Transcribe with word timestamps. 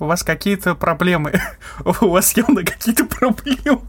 у 0.00 0.06
вас 0.06 0.22
какие-то 0.22 0.74
проблемы. 0.74 1.40
У 2.00 2.08
вас 2.08 2.36
явно 2.36 2.64
какие-то 2.64 3.04
проблемы. 3.04 3.80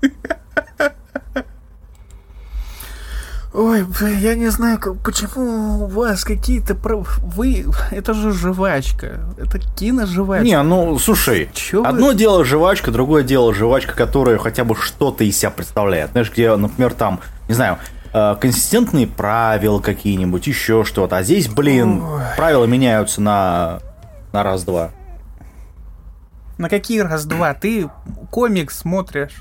Ой, 3.54 3.86
я 4.22 4.36
не 4.36 4.48
знаю, 4.48 4.80
почему 5.04 5.84
у 5.84 5.88
вас 5.88 6.24
какие-то... 6.24 6.74
Вы... 6.74 7.66
Это 7.92 8.14
же 8.14 8.32
жвачка. 8.32 9.20
Это 9.38 9.60
киножвачка. 9.60 10.46
Не, 10.46 10.62
ну, 10.64 10.98
слушай, 11.00 11.50
Чё 11.54 11.84
одно 11.84 12.08
вы... 12.08 12.16
дело 12.16 12.46
жвачка, 12.46 12.92
другое 12.92 13.24
дело 13.24 13.54
жвачка, 13.54 13.94
которая 13.94 14.38
хотя 14.38 14.64
бы 14.64 14.74
что-то 14.76 15.26
из 15.26 15.38
себя 15.38 15.50
представляет. 15.52 16.12
Знаешь, 16.12 16.32
где, 16.32 16.56
например, 16.56 16.94
там, 16.94 17.20
не 17.50 17.54
знаю, 17.54 17.78
э, 18.14 18.36
консистентные 18.40 19.06
правила 19.06 19.82
какие-нибудь, 19.82 20.48
еще 20.48 20.86
что-то. 20.86 21.18
А 21.18 21.24
здесь, 21.24 21.50
блин, 21.50 22.04
Ой. 22.04 22.22
правила 22.38 22.64
меняются 22.64 23.20
на, 23.20 23.80
на 24.32 24.44
раз-два. 24.44 24.92
На 26.62 26.70
какие 26.70 27.00
раз-два? 27.00 27.56
Ты 27.56 27.90
комикс 28.30 28.78
смотришь. 28.78 29.36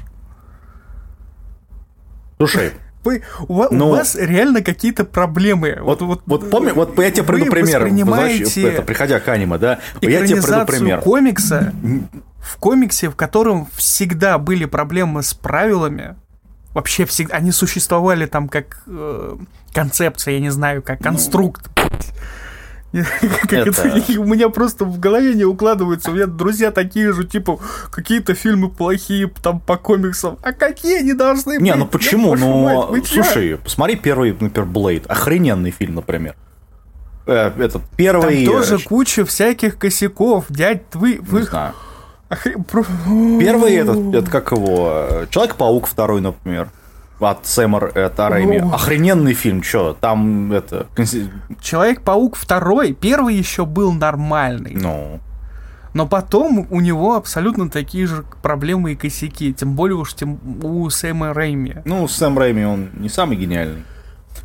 Слушай, 2.38 2.72
вы, 3.04 3.22
у, 3.46 3.64
ну, 3.70 3.88
у 3.88 3.90
вас 3.90 4.14
реально 4.14 4.62
какие-то 4.62 5.04
проблемы. 5.04 5.76
Вот, 5.82 6.00
вот, 6.00 6.22
вот 6.24 6.50
помни, 6.50 6.70
вот 6.70 6.98
я 6.98 7.10
тебе 7.10 7.24
приведу 7.24 7.50
пример. 7.50 7.80
Воспринимаете 7.80 8.62
это, 8.62 8.80
приходя 8.80 9.20
к 9.20 9.28
аниме, 9.28 9.58
да? 9.58 9.80
Я 10.00 10.26
тебе 10.26 10.40
приведу 10.40 10.64
пример. 10.64 11.00
комикса, 11.02 11.74
в 12.38 12.56
комиксе, 12.56 13.10
в 13.10 13.16
котором 13.16 13.68
всегда 13.74 14.38
были 14.38 14.64
проблемы 14.64 15.22
с 15.22 15.34
правилами, 15.34 16.16
вообще 16.72 17.04
всегда, 17.04 17.36
они 17.36 17.52
существовали 17.52 18.24
там 18.24 18.48
как 18.48 18.82
э, 18.86 19.36
концепция, 19.74 20.32
я 20.34 20.40
не 20.40 20.50
знаю, 20.50 20.82
как 20.82 21.02
конструкт. 21.02 21.68
Ну, 21.76 21.82
это... 21.82 21.82
это... 21.82 21.89
У 22.92 24.24
меня 24.24 24.48
просто 24.48 24.84
в 24.84 24.98
голове 24.98 25.34
не 25.34 25.44
укладывается. 25.44 26.10
У 26.10 26.14
меня 26.14 26.26
друзья 26.26 26.70
такие 26.70 27.12
же, 27.12 27.24
типа, 27.24 27.60
какие-то 27.90 28.34
фильмы 28.34 28.68
плохие 28.68 29.30
там 29.42 29.60
по 29.60 29.76
комиксам. 29.76 30.38
А 30.42 30.52
какие 30.52 30.98
они 30.98 31.14
должны 31.14 31.54
быть? 31.54 31.62
Не, 31.62 31.74
ну 31.74 31.86
почему? 31.86 32.34
Ну, 32.34 33.04
слушай, 33.04 33.58
посмотри 33.62 33.96
первый, 33.96 34.32
например, 34.32 34.64
Блейд. 34.64 35.04
Охрененный 35.08 35.70
фильм, 35.70 35.96
например. 35.96 36.34
Э, 37.26 37.52
этот 37.58 37.82
первый... 37.96 38.44
Там 38.44 38.54
тоже 38.54 38.78
куча 38.78 39.24
всяких 39.24 39.78
косяков. 39.78 40.46
Дядь, 40.48 40.82
вы... 40.94 41.20
вы... 41.22 41.40
Не 41.40 41.46
знаю. 41.46 41.74
Первый 43.40 43.74
этот, 43.74 44.14
это 44.14 44.30
как 44.30 44.52
его, 44.52 45.26
Человек-паук 45.30 45.86
второй, 45.86 46.20
например 46.20 46.70
от 47.20 47.46
Сэма 47.46 47.78
это 47.94 48.28
Рэйми. 48.28 48.58
Охрененный 48.58 49.34
фильм, 49.34 49.62
что 49.62 49.96
там 49.98 50.52
это... 50.52 50.86
Человек-паук 51.60 52.36
второй, 52.36 52.92
первый 52.92 53.34
еще 53.34 53.64
был 53.64 53.92
нормальный. 53.92 54.74
Ну... 54.74 55.20
Но 55.92 56.06
потом 56.06 56.68
у 56.70 56.80
него 56.80 57.16
абсолютно 57.16 57.68
такие 57.68 58.06
же 58.06 58.24
проблемы 58.42 58.92
и 58.92 58.94
косяки. 58.94 59.52
Тем 59.52 59.74
более 59.74 59.96
уж 59.96 60.14
тем 60.14 60.38
у 60.62 60.88
Сэма 60.88 61.34
Рэйми. 61.34 61.78
Ну, 61.84 62.06
Сэм 62.06 62.38
Рэйми, 62.38 62.64
он 62.64 62.90
не 62.94 63.08
самый 63.08 63.36
гениальный. 63.36 63.82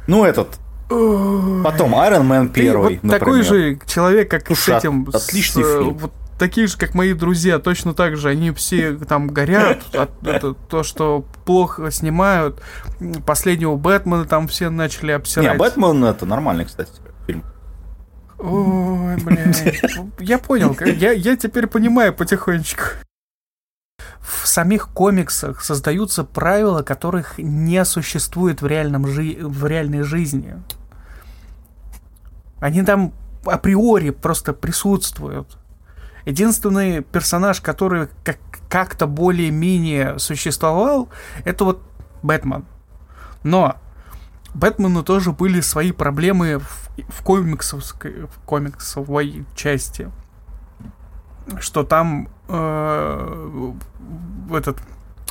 Ну, 0.08 0.26
этот... 0.26 0.58
Потом 0.88 1.96
Iron 1.96 2.28
Man 2.28 2.50
первый, 2.50 3.00
вот 3.02 3.12
Такой 3.12 3.44
же 3.44 3.80
человек, 3.88 4.30
как 4.30 4.46
Слушай, 4.48 4.76
с 4.76 4.78
этим... 4.80 5.08
Отличный 5.12 5.64
с, 5.64 5.68
фильм. 5.68 5.94
Вот 5.98 6.12
такие 6.38 6.68
же, 6.68 6.78
как 6.78 6.94
мои 6.94 7.14
друзья, 7.14 7.60
точно 7.60 7.94
так 7.94 8.18
же. 8.18 8.30
Они 8.30 8.52
все 8.52 8.94
там 8.94 9.28
горят 9.28 9.84
от 9.96 10.26
это, 10.26 10.54
то, 10.54 10.84
что 10.84 11.26
плохо 11.46 11.92
снимают. 11.92 12.62
Последнего 13.26 13.76
Бэтмена 13.76 14.26
там 14.26 14.48
все 14.48 14.70
начали 14.70 15.12
обсирать. 15.12 15.54
Не, 15.54 15.58
Бэтмен 15.58 16.04
это 16.04 16.26
нормальный, 16.26 16.66
кстати, 16.66 16.92
фильм. 17.28 17.44
Ой, 18.38 19.16
блядь. 19.18 19.82
Я 20.20 20.38
понял. 20.40 20.76
Я, 20.86 21.12
я 21.12 21.36
теперь 21.38 21.68
понимаю 21.68 22.14
потихонечку. 22.14 22.84
В 24.20 24.48
самих 24.48 24.90
комиксах 24.90 25.64
создаются 25.64 26.24
правила, 26.24 26.82
которых 26.82 27.38
не 27.38 27.86
существует 27.86 28.62
в, 28.62 28.68
реальном 28.68 29.08
жи- 29.08 29.38
в 29.40 29.66
реальной 29.66 30.02
жизни. 30.02 30.56
Они 32.60 32.84
там 32.84 33.14
априори 33.46 34.10
просто 34.10 34.54
присутствуют. 34.54 35.58
Единственный 36.26 37.02
персонаж, 37.02 37.62
который 37.62 38.08
как- 38.24 38.40
как-то 38.70 39.08
более-менее 39.08 40.20
существовал, 40.20 41.10
это 41.44 41.66
вот 41.66 41.82
Бэтмен. 42.24 42.66
Но 43.44 43.76
Бэтмену 44.56 45.04
тоже 45.04 45.32
были 45.32 45.62
свои 45.62 45.92
проблемы 45.92 46.60
в, 46.60 46.90
в, 47.10 47.22
комиксовской, 47.24 48.26
в 48.26 48.40
комиксовой 48.46 49.46
части. 49.54 50.10
Что 51.60 51.84
там 51.84 52.30
э, 52.48 53.74
этот 54.52 54.80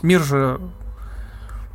мир 0.03 0.23
же 0.23 0.61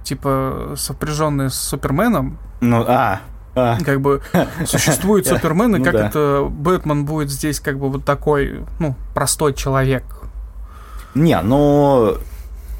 типа 0.03 0.73
сопряженный 0.77 1.49
с 1.49 1.55
Суперменом. 1.55 2.37
Ну, 2.61 2.85
а, 2.87 3.21
а. 3.59 3.77
Как 3.83 4.01
бы 4.01 4.21
существует 4.65 5.27
Супермен, 5.27 5.75
и 5.75 5.79
ну, 5.79 5.85
как 5.85 5.95
это 5.95 6.47
Бэтмен 6.49 7.05
будет 7.05 7.29
здесь 7.29 7.59
как 7.59 7.77
бы 7.77 7.89
вот 7.89 8.05
такой, 8.05 8.61
ну, 8.79 8.95
простой 9.13 9.53
человек. 9.53 10.03
Не, 11.15 11.41
ну 11.41 12.17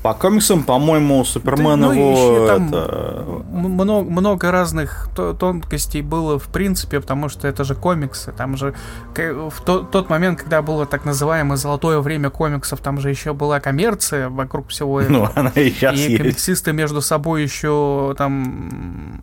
по 0.02 0.14
комиксам, 0.14 0.64
по-моему, 0.64 1.26
Супермен 1.26 1.82
да, 1.82 1.88
ну, 1.88 1.94
его... 1.94 2.48
Там 2.48 2.68
это... 2.70 3.44
много, 3.52 4.10
много 4.10 4.52
разных 4.52 5.10
тонкостей 5.16 6.02
было 6.02 6.40
в 6.40 6.48
принципе, 6.48 7.02
потому 7.02 7.28
что 7.28 7.48
это 7.48 7.64
же 7.64 7.76
комиксы. 7.76 8.32
Там 8.32 8.56
же 8.56 8.74
в 9.14 9.62
тот, 9.66 9.92
тот 9.92 10.10
момент, 10.10 10.40
когда 10.40 10.62
было 10.62 10.86
так 10.86 11.04
называемое 11.04 11.58
золотое 11.58 12.00
время 12.00 12.30
комиксов, 12.30 12.80
там 12.80 13.00
же 13.02 13.10
еще 13.10 13.34
была 13.34 13.60
коммерция 13.60 14.30
вокруг 14.30 14.70
всего 14.70 15.02
этого. 15.02 15.26
Ну, 15.26 15.30
она 15.36 15.50
и 15.50 15.70
сейчас 15.70 15.96
И 15.96 16.04
есть. 16.04 16.18
комиксисты 16.18 16.72
между 16.72 17.02
собой 17.02 17.44
еще 17.44 18.16
там 18.18 19.20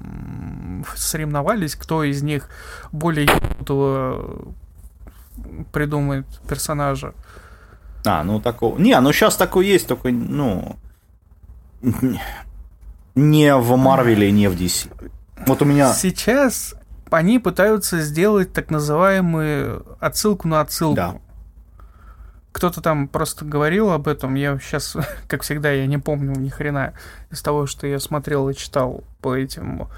соревновались, 0.95 1.75
кто 1.75 2.05
из 2.05 2.23
них 2.23 2.51
более 2.93 3.29
придумает 5.73 6.27
персонажа. 6.49 7.15
А, 8.07 8.23
ну 8.23 8.41
такого. 8.41 8.79
Не, 8.79 8.99
ну 9.01 9.13
сейчас 9.13 9.37
такой 9.37 9.67
есть, 9.67 9.89
только, 9.89 10.11
ну. 10.11 10.77
Не 13.15 13.57
в 13.57 13.77
Марвеле, 13.77 14.31
не 14.31 14.49
в 14.49 14.55
DC. 14.55 14.91
Вот 15.47 15.63
у 15.63 15.65
меня. 15.65 15.93
Сейчас 15.93 16.75
они 17.11 17.39
пытаются 17.39 18.01
сделать 18.01 18.53
так 18.53 18.71
называемую 18.71 19.85
отсылку 20.01 20.49
на 20.49 20.61
отсылку. 20.61 20.97
Да. 20.97 21.15
Кто-то 22.53 22.81
там 22.81 23.09
просто 23.09 23.45
говорил 23.45 23.91
об 23.91 24.09
этом. 24.09 24.35
Я 24.35 24.59
сейчас, 24.59 24.97
как 25.29 25.43
всегда, 25.43 25.71
я 25.71 25.87
не 25.87 25.99
помню 25.99 26.35
ни 26.37 26.49
хрена 26.49 26.95
из 27.31 27.43
того, 27.43 27.67
что 27.67 27.87
я 27.87 27.99
смотрел 28.01 28.49
и 28.49 28.55
читал 28.55 29.05
по 29.21 29.35
этим 29.35 29.89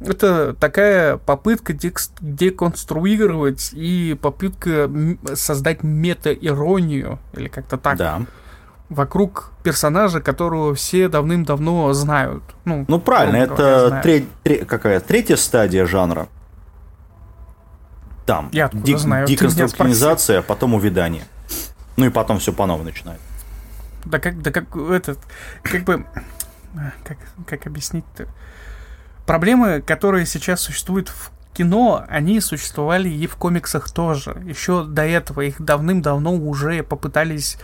это 0.00 0.54
такая 0.54 1.16
попытка 1.16 1.72
деконструировать 1.72 3.70
и 3.72 4.16
попытка 4.20 4.90
создать 5.34 5.82
мета-иронию, 5.82 7.18
или 7.32 7.48
как-то 7.48 7.78
так. 7.78 7.96
Да. 7.96 8.22
Вокруг 8.88 9.50
персонажа, 9.64 10.20
которого 10.20 10.74
все 10.74 11.08
давным-давно 11.08 11.92
знают. 11.92 12.42
Ну, 12.64 12.84
ну 12.86 13.00
правильно, 13.00 13.36
это 13.36 14.00
тре- 14.02 14.26
тре- 14.44 14.64
какая 14.64 15.00
третья 15.00 15.36
стадия 15.36 15.86
жанра. 15.86 16.28
Там. 18.26 18.48
Я 18.52 18.68
дек- 18.72 18.98
знаю? 18.98 19.26
Деконструктивизация, 19.26 20.40
а 20.40 20.42
потом 20.42 20.74
увядание. 20.74 21.24
Ну 21.96 22.06
и 22.06 22.10
потом 22.10 22.38
все 22.38 22.52
по 22.52 22.66
новой 22.66 22.84
начинает. 22.84 23.20
Да 24.04 24.20
как, 24.20 24.40
да 24.40 24.52
как 24.52 24.76
этот, 24.76 25.18
как 25.62 25.82
бы, 25.82 26.06
как, 27.04 27.18
как 27.46 27.66
объяснить-то? 27.66 28.28
Проблемы, 29.26 29.82
которые 29.82 30.24
сейчас 30.24 30.60
существуют 30.60 31.08
в 31.08 31.32
кино, 31.52 32.04
они 32.08 32.40
существовали 32.40 33.08
и 33.08 33.26
в 33.26 33.36
комиксах 33.36 33.90
тоже. 33.90 34.42
Еще 34.46 34.84
до 34.84 35.02
этого 35.02 35.40
их 35.40 35.60
давным-давно 35.60 36.34
уже 36.34 36.82
попытались 36.82 37.58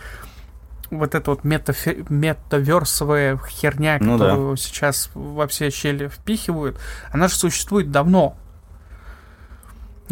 вот 0.89 1.15
эта 1.15 1.31
вот 1.31 1.43
метафе- 1.43 2.05
метаверсовая 2.09 3.39
херня, 3.47 3.97
ну 3.99 4.17
которую 4.17 4.55
да. 4.55 4.61
сейчас 4.61 5.09
во 5.13 5.47
все 5.47 5.69
щели 5.69 6.07
впихивают, 6.07 6.79
она 7.11 7.27
же 7.27 7.35
существует 7.35 7.91
давно. 7.91 8.35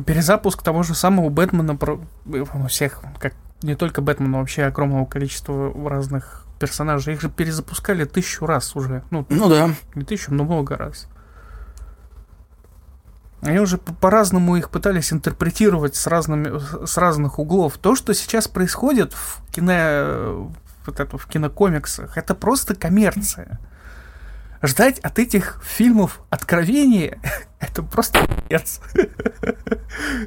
Перезапуск 0.06 0.64
того 0.64 0.84
же 0.84 0.96
самого 0.96 1.30
Бэтмена, 1.30 1.76
про... 1.76 2.00
всех, 2.68 3.02
как 3.20 3.34
не 3.62 3.76
только 3.76 4.02
Бэтмена, 4.02 4.40
вообще 4.40 4.64
огромного 4.64 5.06
количества 5.06 5.72
разных 5.90 6.46
персонажей, 6.60 7.16
их 7.16 7.22
же 7.22 7.30
перезапускали 7.30 8.06
тысячу 8.06 8.46
раз 8.46 8.76
уже. 8.76 9.04
Ну, 9.12 9.26
ну 9.30 9.50
да. 9.50 9.72
Не 9.96 10.04
тысячу, 10.04 10.34
но 10.34 10.44
много 10.44 10.78
раз. 10.78 11.08
Они 13.42 13.60
уже 13.60 13.78
по-разному 13.78 14.56
их 14.56 14.70
пытались 14.70 15.12
интерпретировать 15.12 15.96
с, 15.96 16.06
разными, 16.06 16.86
с 16.86 16.98
разных 16.98 17.40
углов. 17.40 17.78
То, 17.80 17.96
что 17.96 18.14
сейчас 18.14 18.48
происходит 18.48 19.14
в 19.14 19.42
кино, 19.52 20.52
вот 20.86 21.00
это, 21.00 21.18
в 21.18 21.26
кинокомиксах, 21.28 22.18
это 22.18 22.36
просто 22.36 22.76
коммерция. 22.76 23.60
ждать 24.62 25.00
от 25.00 25.18
этих 25.18 25.60
фильмов 25.64 26.22
откровения, 26.30 27.20
это 27.60 27.82
просто 27.82 28.28
пиздец. 28.28 28.80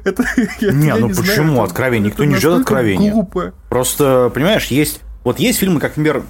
это, 0.03 0.25
не, 0.61 0.93
ну 0.95 1.07
почему 1.07 1.63
откровение? 1.63 2.09
Никто 2.09 2.25
не 2.25 2.35
ждет 2.35 2.61
откровения. 2.61 3.11
Глупо. 3.11 3.53
Просто, 3.69 4.29
понимаешь, 4.33 4.65
есть... 4.67 5.01
Вот 5.23 5.39
есть 5.39 5.57
фильмы, 5.59 5.79
как, 5.79 5.95
например, 5.95 6.23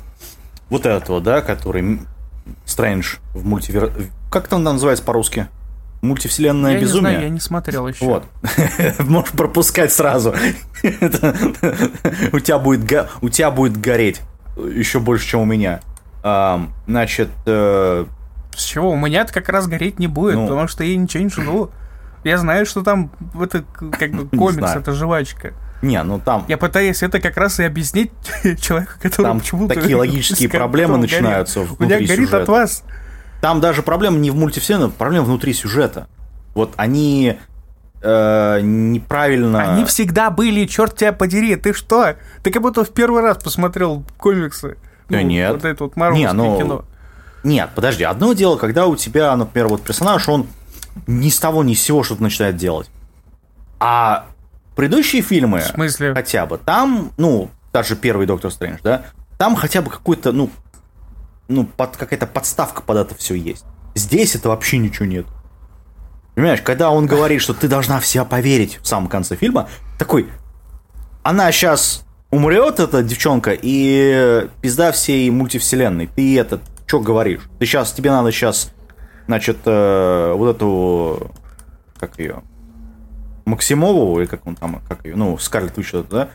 вот 0.69 0.85
этого, 0.85 1.19
да, 1.19 1.41
который 1.41 2.01
Стрэндж 2.65 3.15
в 3.33 3.43
мультивер... 3.43 3.91
Как 4.29 4.47
там 4.47 4.63
называется 4.63 5.03
по-русски? 5.03 5.47
Мультивселенная 6.05 6.73
я 6.73 6.79
безумие. 6.79 7.11
Не 7.11 7.15
знаю, 7.15 7.23
я 7.23 7.29
не 7.29 7.39
смотрел 7.39 7.87
еще. 7.87 8.05
Вот. 8.05 8.25
Можешь 8.99 9.31
пропускать 9.31 9.91
сразу. 9.91 10.33
у 10.83 12.39
тебя 12.39 12.59
будет 12.59 13.09
у 13.21 13.29
тебя 13.29 13.51
будет 13.51 13.77
гореть 13.77 14.21
еще 14.57 14.99
больше, 14.99 15.27
чем 15.27 15.41
у 15.41 15.45
меня. 15.45 15.81
Значит. 16.87 17.29
Э, 17.45 18.05
С 18.55 18.63
чего? 18.63 18.91
У 18.91 18.97
меня 18.97 19.25
как 19.25 19.49
раз 19.49 19.67
гореть 19.67 19.99
не 19.99 20.07
будет, 20.07 20.35
ну. 20.35 20.47
потому 20.47 20.67
что 20.67 20.83
я 20.83 20.95
ничего 20.95 21.23
не 21.23 21.29
жду. 21.29 21.69
Я 22.23 22.39
знаю, 22.39 22.65
что 22.65 22.81
там 22.81 23.11
это 23.39 23.63
как 23.91 24.11
бы 24.11 24.27
комикс, 24.37 24.75
это 24.75 24.93
жвачка. 24.93 25.53
Не, 25.83 26.01
ну 26.01 26.19
там... 26.19 26.45
Я 26.47 26.57
пытаюсь 26.57 27.03
это 27.03 27.19
как 27.19 27.37
раз 27.37 27.59
и 27.59 27.63
объяснить 27.63 28.11
человеку, 28.59 28.93
который 28.99 29.25
там 29.25 29.39
почему-то... 29.39 29.75
такие 29.75 29.95
логические 29.95 30.49
проблемы 30.49 30.97
начинаются 30.97 31.59
горит. 31.59 31.75
У 31.77 31.83
меня 31.83 31.95
горит 31.97 32.09
сюжета. 32.09 32.41
от 32.41 32.47
вас. 32.47 32.83
Там 33.45 33.61
даже 33.61 33.83
проблема 33.83 34.17
не 34.17 34.31
в 34.31 34.35
мультивселенной, 34.35 34.89
проблема 34.89 35.25
внутри 35.25 35.53
сюжета. 35.53 36.07
Вот 36.55 36.73
они 36.77 37.37
э, 38.01 38.59
неправильно... 38.63 39.73
Они 39.73 39.85
всегда 39.85 40.31
были, 40.31 40.65
черт 40.65 40.95
тебя 40.95 41.13
подери, 41.13 41.55
ты 41.55 41.71
что? 41.71 42.15
Ты 42.41 42.49
как 42.49 42.63
будто 42.63 42.83
в 42.83 42.89
первый 42.89 43.21
раз 43.21 43.37
посмотрел 43.37 44.03
комиксы. 44.17 44.77
Да 45.09 45.19
ну, 45.19 45.25
нет. 45.27 45.51
Вот 45.51 45.63
это 45.63 45.83
вот 45.83 45.95
не, 45.95 46.33
ну... 46.33 46.57
кино. 46.57 46.85
Нет, 47.43 47.69
подожди, 47.75 48.03
одно 48.03 48.33
дело, 48.33 48.57
когда 48.57 48.87
у 48.87 48.95
тебя, 48.95 49.35
например, 49.35 49.67
вот 49.67 49.83
персонаж, 49.83 50.27
он 50.27 50.47
ни 51.05 51.29
с 51.29 51.37
того 51.37 51.63
ни 51.63 51.75
с 51.75 51.83
сего 51.83 52.01
что-то 52.01 52.23
начинает 52.23 52.57
делать. 52.57 52.89
А 53.79 54.25
предыдущие 54.75 55.21
фильмы, 55.21 55.59
в 55.59 55.65
смысле? 55.65 56.15
хотя 56.15 56.47
бы, 56.47 56.57
там, 56.57 57.11
ну, 57.17 57.51
даже 57.71 57.95
первый 57.95 58.25
Доктор 58.25 58.49
Стрэндж, 58.49 58.79
да, 58.81 59.03
там 59.37 59.55
хотя 59.55 59.83
бы 59.83 59.91
какой-то, 59.91 60.31
ну, 60.31 60.49
ну, 61.47 61.65
под, 61.65 61.97
какая-то 61.97 62.27
подставка 62.27 62.81
под 62.81 62.97
это 62.97 63.15
все 63.15 63.35
есть. 63.35 63.65
Здесь 63.93 64.35
это 64.35 64.49
вообще 64.49 64.77
ничего 64.77 65.05
нет. 65.05 65.25
Понимаешь, 66.35 66.61
когда 66.61 66.91
он 66.91 67.05
говорит, 67.05 67.41
что 67.41 67.53
ты 67.53 67.67
должна 67.67 67.99
в 67.99 68.05
себя 68.05 68.25
поверить 68.25 68.79
в 68.81 68.87
самом 68.87 69.07
конце 69.07 69.35
фильма, 69.35 69.69
такой, 69.97 70.29
она 71.23 71.51
сейчас 71.51 72.05
умрет, 72.29 72.79
эта 72.79 73.01
девчонка, 73.01 73.51
и 73.53 74.49
пизда 74.61 74.91
всей 74.91 75.29
мультивселенной. 75.29 76.07
Ты 76.07 76.37
это, 76.37 76.59
что 76.85 76.99
говоришь? 76.99 77.49
Ты 77.59 77.65
сейчас, 77.65 77.93
тебе 77.93 78.11
надо 78.11 78.31
сейчас, 78.31 78.73
значит, 79.27 79.57
э, 79.65 80.33
вот 80.35 80.55
эту, 80.55 81.31
как 81.97 82.19
ее, 82.19 82.43
Максимову, 83.45 84.19
или 84.19 84.27
как 84.27 84.45
он 84.45 84.55
там, 84.55 84.81
как 84.89 85.05
ее, 85.05 85.15
ну, 85.15 85.37
Скарлетт 85.37 85.77
Вич, 85.77 85.93
да? 86.09 86.29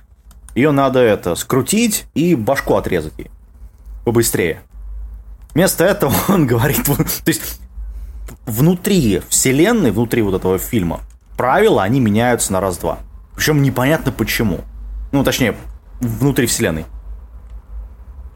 Ее 0.54 0.70
надо 0.70 1.00
это, 1.00 1.34
скрутить 1.34 2.06
и 2.14 2.34
башку 2.34 2.74
отрезать 2.74 3.18
ей. 3.18 3.30
Побыстрее. 4.04 4.62
Вместо 5.54 5.84
этого 5.84 6.14
он 6.28 6.46
говорит, 6.46 6.84
то 6.84 6.96
есть 7.26 7.60
внутри 8.46 9.22
вселенной, 9.28 9.90
внутри 9.90 10.22
вот 10.22 10.34
этого 10.34 10.58
фильма, 10.58 11.00
правила, 11.36 11.82
они 11.82 12.00
меняются 12.00 12.52
на 12.52 12.60
раз-два. 12.60 12.98
Причем 13.34 13.62
непонятно 13.62 14.12
почему. 14.12 14.60
Ну, 15.12 15.24
точнее, 15.24 15.56
внутри 16.00 16.46
вселенной. 16.46 16.84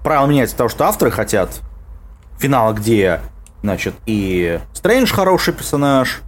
Правила 0.02 0.26
меняются 0.26 0.56
потому, 0.56 0.70
что 0.70 0.84
авторы 0.84 1.10
хотят 1.10 1.60
финала, 2.38 2.72
где, 2.72 3.20
значит, 3.62 3.94
и 4.06 4.60
Стрэндж 4.72 5.12
хороший 5.12 5.54
персонаж, 5.54 6.20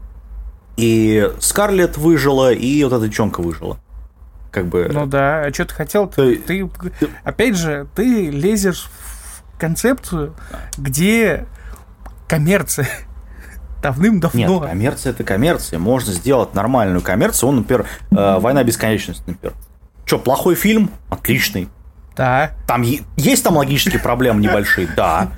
и 0.77 1.31
Скарлетт 1.41 1.97
выжила, 1.97 2.53
и 2.53 2.85
вот 2.85 2.93
эта 2.93 3.07
девчонка 3.07 3.41
выжила. 3.41 3.79
Как 4.51 4.67
бы... 4.67 4.89
Ну 4.91 5.07
да, 5.07 5.43
а 5.43 5.53
что 5.53 5.67
ты 5.67 5.75
хотел? 5.75 6.07
Ты, 6.07 6.37
ты, 6.37 6.67
ты, 6.99 7.09
опять 7.25 7.57
же, 7.57 7.87
ты 7.95 8.31
лезешь 8.31 8.89
в 9.01 9.06
концепцию, 9.59 10.35
где 10.77 11.47
коммерция 12.29 12.89
давным-давно. 13.83 14.61
Нет, 14.61 14.69
коммерция 14.69 15.11
это 15.11 15.25
коммерция. 15.25 15.79
Можно 15.79 16.13
сделать 16.13 16.55
нормальную 16.55 17.01
коммерцию. 17.01 17.51
Он, 17.51 17.57
например, 17.57 17.87
э, 18.11 18.39
«Война 18.39 18.65
бесконечности», 18.65 19.25
например. 19.27 19.55
Что, 20.05 20.19
плохой 20.19 20.55
фильм? 20.55 20.91
Отличный. 21.09 21.69
Да. 22.17 22.53
Там 22.67 22.83
есть 23.17 23.45
там 23.45 23.59
логические 23.59 24.01
проблемы 24.01 24.41
небольшие, 24.41 24.89
да. 24.97 25.33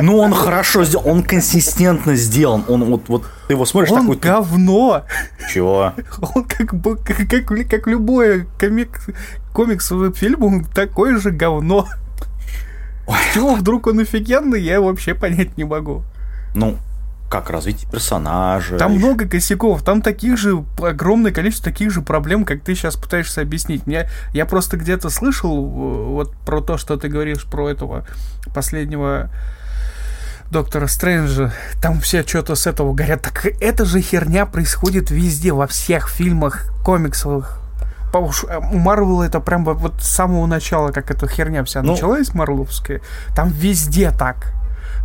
Но 0.00 0.18
он 0.18 0.32
хорошо 0.32 0.84
сделан, 0.84 1.06
он 1.08 1.22
консистентно 1.24 2.14
сделан. 2.14 2.64
Он 2.68 2.84
вот, 2.84 3.08
вот 3.08 3.24
ты 3.48 3.54
его 3.54 3.66
смотришь 3.66 3.90
он 3.90 4.02
такой. 4.02 4.16
говно. 4.18 5.02
Чего? 5.52 5.94
Он 6.34 6.44
как 6.44 6.70
как, 7.04 7.28
как, 7.28 7.68
как 7.68 7.86
любой 7.88 8.46
комик, 8.58 9.00
комиксовый 9.52 10.12
фильм, 10.12 10.44
он 10.44 10.64
такой 10.64 11.18
же 11.18 11.32
говно. 11.32 11.88
Ой. 13.06 13.16
Чего 13.34 13.54
вдруг 13.54 13.86
он 13.86 14.00
офигенный, 14.00 14.60
я 14.60 14.80
вообще 14.80 15.14
понять 15.14 15.56
не 15.56 15.64
могу. 15.64 16.02
Ну, 16.54 16.78
как 17.32 17.48
развитие 17.48 17.90
персонажа. 17.90 18.76
Там 18.76 18.96
много 18.96 19.26
косяков, 19.26 19.82
там 19.82 20.02
таких 20.02 20.36
же, 20.36 20.64
огромное 20.78 21.32
количество 21.32 21.64
таких 21.64 21.90
же 21.90 22.02
проблем, 22.02 22.44
как 22.44 22.62
ты 22.62 22.74
сейчас 22.74 22.96
пытаешься 22.96 23.40
объяснить. 23.40 23.86
Мне, 23.86 24.08
я 24.34 24.44
просто 24.44 24.76
где-то 24.76 25.08
слышал 25.08 25.56
э, 25.56 26.08
вот 26.10 26.34
про 26.44 26.60
то, 26.60 26.76
что 26.76 26.98
ты 26.98 27.08
говоришь 27.08 27.44
про 27.44 27.70
этого 27.70 28.06
последнего 28.54 29.30
Доктора 30.50 30.86
Стрэнджа, 30.86 31.54
там 31.80 32.00
все 32.00 32.22
что-то 32.22 32.54
с 32.54 32.66
этого 32.66 32.92
говорят. 32.92 33.22
Так 33.22 33.46
эта 33.46 33.86
же 33.86 34.02
херня 34.02 34.44
происходит 34.44 35.10
везде, 35.10 35.54
во 35.54 35.66
всех 35.66 36.10
фильмах, 36.10 36.66
комиксовых. 36.84 37.61
Э, 38.12 38.58
у 38.72 38.78
Марвела 38.78 39.24
это 39.24 39.40
прям 39.40 39.64
вот 39.64 39.94
с 40.00 40.06
самого 40.06 40.46
начала, 40.46 40.92
как 40.92 41.10
эта 41.10 41.26
херня 41.26 41.64
вся 41.64 41.82
ну, 41.82 41.92
началась, 41.92 42.34
Марвеловская, 42.34 43.00
там 43.34 43.48
везде 43.48 44.10
так. 44.10 44.52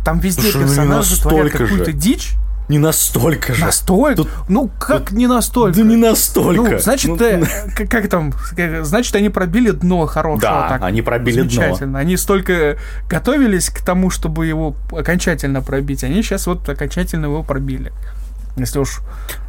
Там 0.04 0.20
везде 0.20 0.42
Слушай, 0.42 0.60
ну 0.60 0.66
персонажи 0.68 1.14
ну 1.22 1.30
творят 1.30 1.52
какую-то 1.52 1.92
дичь. 1.92 2.34
Не 2.68 2.78
настолько 2.78 3.54
же. 3.54 3.64
Настолько? 3.64 4.16
Тут, 4.16 4.28
ну 4.48 4.70
как 4.78 5.08
тут, 5.08 5.12
не 5.12 5.26
настолько? 5.26 5.78
Да 5.78 5.82
не 5.84 5.96
настолько. 5.96 6.70
Ну, 6.72 6.78
значит, 6.78 7.08
ну, 7.08 7.16
э, 7.16 7.42
как, 7.74 7.88
как 7.88 8.08
там, 8.08 8.34
значит, 8.82 9.14
они 9.16 9.30
пробили 9.30 9.70
дно 9.70 10.04
хорошего. 10.06 10.52
Да, 10.52 10.68
так, 10.68 10.82
они 10.82 11.00
пробили 11.00 11.40
замечательно. 11.40 11.92
дно. 11.92 11.98
Они 11.98 12.18
столько 12.18 12.76
готовились 13.08 13.70
к 13.70 13.82
тому, 13.82 14.10
чтобы 14.10 14.46
его 14.46 14.76
окончательно 14.92 15.62
пробить. 15.62 16.04
Они 16.04 16.22
сейчас 16.22 16.46
вот 16.46 16.68
окончательно 16.68 17.26
его 17.26 17.42
пробили. 17.42 17.90
Если 18.58 18.78
уж 18.78 19.00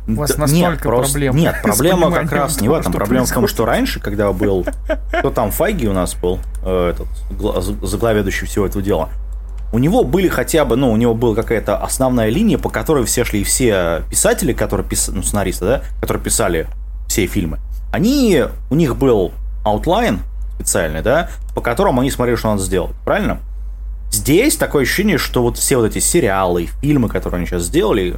у 0.07 0.13
вас 0.13 0.31
да, 0.31 0.41
настолько 0.41 0.71
нет, 0.71 0.81
просто, 0.81 1.13
проблем. 1.13 1.35
Нет, 1.35 1.55
проблема 1.63 2.11
как 2.11 2.31
раз 2.31 2.61
не 2.61 2.69
в 2.69 2.73
этом. 2.73 2.91
Проблема 2.91 3.25
в 3.25 3.31
том, 3.31 3.47
что 3.47 3.65
раньше, 3.65 3.99
когда 3.99 4.31
был... 4.31 4.65
Кто 5.19 5.31
там, 5.31 5.51
Файги 5.51 5.87
у 5.87 5.93
нас 5.93 6.15
был, 6.15 6.39
э, 6.63 6.93
этот, 6.93 7.07
заглаведущий 7.81 8.47
всего 8.47 8.65
этого 8.65 8.83
дела, 8.83 9.09
у 9.71 9.79
него 9.79 10.03
были 10.03 10.27
хотя 10.27 10.65
бы, 10.65 10.75
ну, 10.75 10.91
у 10.91 10.97
него 10.97 11.13
была 11.13 11.35
какая-то 11.35 11.77
основная 11.77 12.29
линия, 12.29 12.57
по 12.57 12.69
которой 12.69 13.05
все 13.05 13.23
шли 13.23 13.43
все 13.43 14.03
писатели, 14.09 14.53
которые 14.53 14.87
писали, 14.87 15.17
ну, 15.17 15.23
сценаристы, 15.23 15.65
да, 15.65 15.81
которые 16.01 16.23
писали 16.23 16.67
все 17.07 17.27
фильмы. 17.27 17.59
Они, 17.91 18.43
у 18.69 18.75
них 18.75 18.95
был 18.95 19.31
outline 19.63 20.21
специальный, 20.55 21.01
да, 21.01 21.29
по 21.55 21.61
которому 21.61 22.01
они 22.01 22.11
смотрели, 22.11 22.35
что 22.35 22.49
надо 22.49 22.63
сделать, 22.63 22.91
правильно? 23.05 23.39
Здесь 24.11 24.57
такое 24.57 24.83
ощущение, 24.83 25.17
что 25.17 25.43
вот 25.43 25.57
все 25.57 25.77
вот 25.77 25.85
эти 25.85 25.99
сериалы, 25.99 26.69
фильмы, 26.81 27.09
которые 27.09 27.39
они 27.39 27.47
сейчас 27.47 27.63
сделали, 27.63 28.17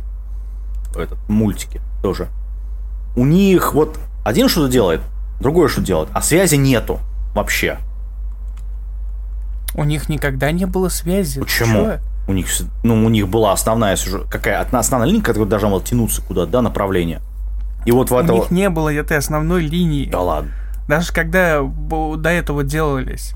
этот, 0.95 1.17
мультики 1.27 1.81
тоже, 2.01 2.29
у 3.15 3.25
них 3.25 3.73
вот 3.73 3.99
один 4.23 4.49
что-то 4.49 4.71
делает, 4.71 5.01
другой 5.39 5.67
что 5.67 5.81
делает, 5.81 6.09
а 6.13 6.21
связи 6.21 6.55
нету 6.55 6.99
вообще. 7.33 7.77
У 9.73 9.83
них 9.83 10.09
никогда 10.09 10.51
не 10.51 10.65
было 10.65 10.89
связи. 10.89 11.39
Почему? 11.39 11.97
У 12.27 12.33
них, 12.33 12.47
ну, 12.83 13.05
у 13.05 13.09
них 13.09 13.27
была 13.27 13.51
основная 13.51 13.97
какая 14.29 14.61
основная 14.61 15.09
линия, 15.09 15.23
которая 15.23 15.49
должна 15.49 15.69
была 15.69 15.81
тянуться 15.81 16.21
куда-то, 16.21 16.51
да, 16.51 16.61
направление. 16.61 17.21
И 17.85 17.91
вот 17.91 18.11
в 18.11 18.15
этом... 18.15 18.35
У 18.35 18.39
них 18.39 18.51
не 18.51 18.69
было 18.69 18.93
этой 18.93 19.17
основной 19.17 19.63
линии. 19.63 20.09
Да 20.09 20.21
ладно. 20.21 20.51
Даже 20.87 21.11
когда 21.11 21.61
до 21.61 22.29
этого 22.29 22.63
делались. 22.63 23.33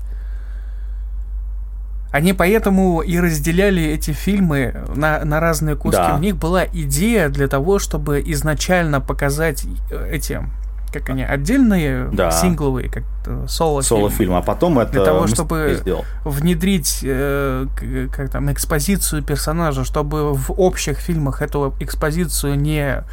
Они 2.12 2.32
поэтому 2.32 3.00
и 3.00 3.18
разделяли 3.18 3.82
эти 3.82 4.12
фильмы 4.12 4.74
на, 4.94 5.24
на 5.24 5.40
разные 5.40 5.76
куски. 5.76 6.00
Да. 6.00 6.14
У 6.14 6.18
них 6.18 6.36
была 6.36 6.64
идея 6.64 7.28
для 7.28 7.48
того, 7.48 7.78
чтобы 7.78 8.22
изначально 8.24 9.00
показать 9.00 9.66
э, 9.90 10.10
эти 10.12 10.40
как 10.92 11.10
они, 11.10 11.24
отдельные 11.24 12.08
да. 12.12 12.30
сингловые, 12.30 12.88
как 12.88 13.02
соло 13.48 13.82
Соло 13.82 14.08
фильм, 14.08 14.34
а 14.34 14.42
потом 14.42 14.78
это 14.78 14.92
Для 14.92 15.04
того, 15.04 15.26
чтобы 15.26 15.82
внедрить 16.24 17.00
э, 17.02 17.66
как 18.12 18.30
там, 18.30 18.50
экспозицию 18.52 19.22
персонажа, 19.22 19.84
чтобы 19.84 20.32
в 20.32 20.52
общих 20.52 20.98
фильмах 20.98 21.42
эту 21.42 21.74
экспозицию 21.80 22.58
не 22.58 23.04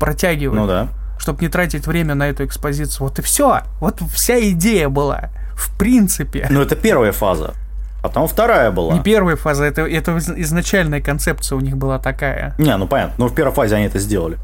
протягивать. 0.00 0.58
Ну 0.58 0.66
да. 0.66 0.88
Чтобы 1.18 1.42
не 1.42 1.48
тратить 1.48 1.86
время 1.86 2.14
на 2.14 2.28
эту 2.28 2.44
экспозицию. 2.44 3.08
Вот 3.08 3.18
и 3.18 3.22
все. 3.22 3.60
Вот 3.80 4.00
вся 4.12 4.40
идея 4.50 4.88
была. 4.88 5.28
В 5.54 5.76
принципе. 5.78 6.46
Ну, 6.48 6.62
это 6.62 6.74
первая 6.74 7.12
фаза. 7.12 7.54
Потом 8.02 8.26
вторая 8.26 8.70
была. 8.70 8.94
Не 8.94 9.00
первая 9.00 9.36
фаза, 9.36 9.64
это, 9.64 9.82
это 9.82 10.16
изначальная 10.18 11.00
концепция 11.00 11.56
у 11.56 11.60
них 11.60 11.76
была 11.76 11.98
такая. 11.98 12.54
Не, 12.58 12.76
ну 12.76 12.86
понятно, 12.86 13.14
но 13.18 13.28
в 13.28 13.34
первой 13.34 13.52
фазе 13.52 13.76
они 13.76 13.86
это 13.86 13.98
сделали. 13.98 14.38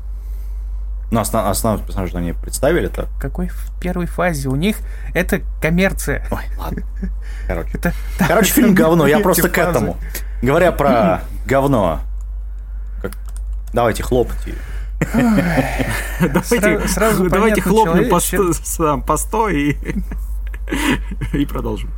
Ну, 1.11 1.21
основ, 1.21 1.47
основной 1.47 1.85
персонаж 1.85 2.13
они 2.15 2.33
представили 2.33 2.89
так. 2.89 3.07
Какой 3.21 3.49
в 3.49 3.71
первой 3.81 4.07
фазе? 4.07 4.49
У 4.49 4.57
них 4.57 4.79
это 5.15 5.41
коммерция. 5.63 6.27
Ой, 6.33 6.43
ладно. 6.59 6.83
Короче, 7.47 7.71
это, 7.75 7.93
Короче 8.19 8.53
фильм 8.53 8.75
говно, 8.75 9.07
я 9.07 9.21
просто 9.21 9.49
к 9.49 9.57
этому. 9.57 9.97
Говоря 10.43 10.73
про 10.73 11.23
говно, 11.47 12.01
как... 13.01 13.13
давайте 13.73 14.03
хлопайте. 14.03 14.55
Давайте, 16.21 16.89
сразу 16.89 17.29
давайте 17.29 17.61
хлопнем 17.61 18.09
по, 18.09 18.19
сто, 18.19 18.99
по 19.03 19.19
сто 19.19 19.51
и, 19.51 19.77
и 21.35 21.45
продолжим. 21.45 21.91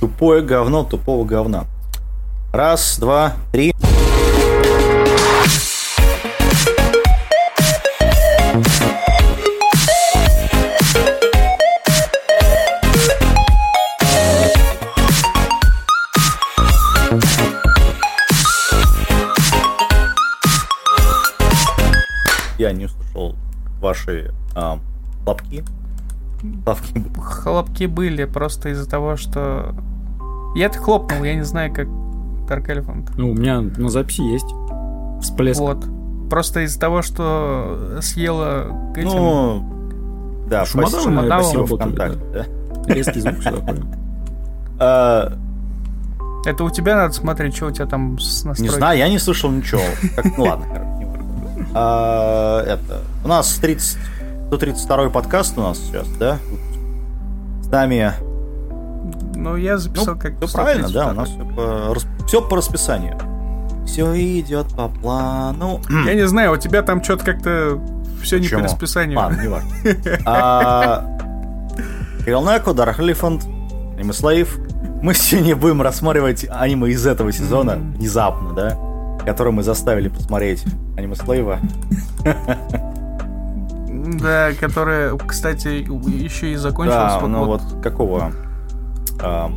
Тупое 0.00 0.42
говно 0.42 0.84
тупого 0.84 1.24
говна. 1.24 1.66
Раз, 2.52 2.98
два, 3.00 3.32
три. 3.50 3.74
Я 22.56 22.72
не 22.72 22.86
услышал 22.86 23.34
ваши 23.80 24.32
а, 24.54 24.78
хлопки. 25.24 25.64
Хлопки. 26.64 27.04
Хлопки 27.20 27.84
были 27.84 28.24
просто 28.24 28.70
из-за 28.70 28.88
того, 28.88 29.16
что 29.16 29.74
я-то 30.54 30.78
хлопнул, 30.78 31.24
я 31.24 31.34
не 31.34 31.44
знаю, 31.44 31.72
как 31.72 31.86
Dark 32.48 32.66
Elephant. 32.66 33.10
Ну, 33.16 33.30
у 33.30 33.34
меня 33.34 33.60
на 33.60 33.88
записи 33.88 34.22
есть 34.22 34.46
всплеск. 35.22 35.60
Вот. 35.60 35.84
Просто 36.30 36.60
из-за 36.60 36.78
того, 36.80 37.02
что 37.02 37.98
съела 38.00 38.92
этим... 38.94 39.08
Ну, 39.08 40.44
да, 40.48 40.64
Шумодавом, 40.64 41.04
Шумодавом 41.04 41.44
спасибо 41.44 41.66
ВКонтакте, 41.66 42.20
да. 42.32 42.94
Резкий 42.94 43.20
звук 43.20 43.38
все 43.40 43.50
такое. 43.50 43.82
А, 44.80 45.32
это 46.46 46.62
у 46.62 46.70
тебя 46.70 46.94
надо 46.94 47.12
смотреть, 47.12 47.56
что 47.56 47.66
у 47.66 47.70
тебя 47.72 47.86
там 47.86 48.16
с 48.20 48.44
настройкой. 48.44 48.62
Не 48.62 48.78
знаю, 48.78 48.98
я 48.98 49.08
не 49.08 49.18
слышал 49.18 49.50
ничего. 49.50 49.80
Ну 50.36 50.44
ладно, 50.44 50.66
короче, 50.72 51.08
а, 51.74 52.62
Это, 52.62 53.02
у 53.24 53.28
нас 53.28 53.54
30, 53.56 53.98
132 54.48 55.10
подкаст 55.10 55.58
у 55.58 55.60
нас 55.60 55.78
сейчас, 55.78 56.08
да? 56.18 56.38
С 57.62 57.66
нами 57.66 58.12
ну, 59.36 59.56
я 59.56 59.76
записал 59.78 60.14
ну, 60.14 60.20
как 60.20 60.42
Все 60.42 60.52
правильно, 60.52 60.88
да, 60.88 61.10
у 61.10 61.12
нас 61.12 61.28
все 61.28 61.44
по, 61.44 61.94
все 62.26 62.42
по 62.42 62.56
расписанию. 62.56 63.16
Все 63.86 64.40
идет 64.40 64.68
по 64.74 64.88
плану. 64.88 65.80
Я 66.06 66.14
не 66.14 66.26
знаю, 66.26 66.52
у 66.52 66.56
тебя 66.56 66.82
там 66.82 67.04
что-то 67.04 67.24
как-то 67.24 67.80
все 68.22 68.38
не 68.38 68.48
по 68.48 68.60
расписанию. 68.60 69.18
Ладно, 69.18 69.40
не 69.40 69.48
важно. 69.48 69.70
А, 70.24 71.04
Кирилл 72.24 72.42
Элефант, 72.48 73.44
Аниме 73.96 74.12
Слейв. 74.12 74.58
Мы 75.02 75.14
сегодня 75.14 75.54
будем 75.54 75.82
рассматривать 75.82 76.46
аниме 76.50 76.88
из 76.90 77.06
этого 77.06 77.30
сезона, 77.32 77.76
внезапно, 77.76 78.54
да? 78.54 78.78
Который 79.24 79.52
мы 79.52 79.62
заставили 79.62 80.08
посмотреть 80.08 80.64
аниме 80.96 81.14
Слейва. 81.14 81.60
Да, 84.16 84.52
которая, 84.58 85.16
кстати, 85.16 85.68
еще 85.68 86.52
и 86.52 86.56
закончилась. 86.56 87.14
Да, 87.20 87.26
ну 87.26 87.44
вот 87.44 87.62
какого? 87.82 88.32
А, 89.20 89.50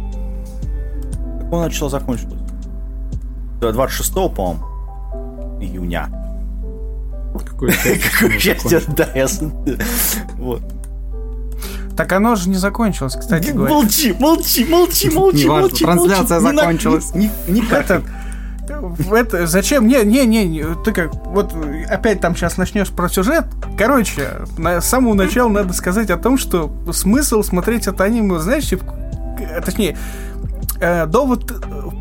какого 1.39 1.63
начало 1.63 1.89
закончилось? 1.89 2.34
26 3.60 4.13
по-моему, 4.13 5.60
июня. 5.62 6.10
Какое 7.46 7.72
счастье, 8.39 8.81
да, 8.96 9.08
я... 9.13 9.27
Вот. 10.38 10.62
Так 11.96 12.12
оно 12.13 12.36
же 12.36 12.50
не 12.50 12.55
закончилось, 12.55 13.15
кстати 13.15 13.51
говоря. 13.51 13.74
Молчи, 13.74 14.13
молчи, 14.20 14.65
молчи, 14.65 15.10
молчи, 15.10 15.48
молчи. 15.48 15.86
Трансляция 15.86 16.39
закончилась. 16.39 17.13
Никак. 17.13 18.01
Это, 18.67 19.47
зачем? 19.47 19.87
Не, 19.87 20.03
не, 20.03 20.25
не, 20.25 20.63
ты 20.83 20.93
как, 20.93 21.13
вот 21.27 21.53
опять 21.89 22.21
там 22.21 22.35
сейчас 22.35 22.57
начнешь 22.57 22.89
про 22.89 23.09
сюжет. 23.09 23.45
Короче, 23.77 24.29
на, 24.57 24.81
с 24.81 24.87
самого 24.87 25.13
начала 25.13 25.49
надо 25.49 25.73
сказать 25.73 26.09
о 26.09 26.17
том, 26.17 26.37
что 26.37 26.71
смысл 26.91 27.43
смотреть 27.43 27.87
это 27.87 28.03
аниме, 28.03 28.39
знаешь, 28.39 28.69
точнее, 29.65 29.97
э, 30.79 31.05
довод 31.05 31.51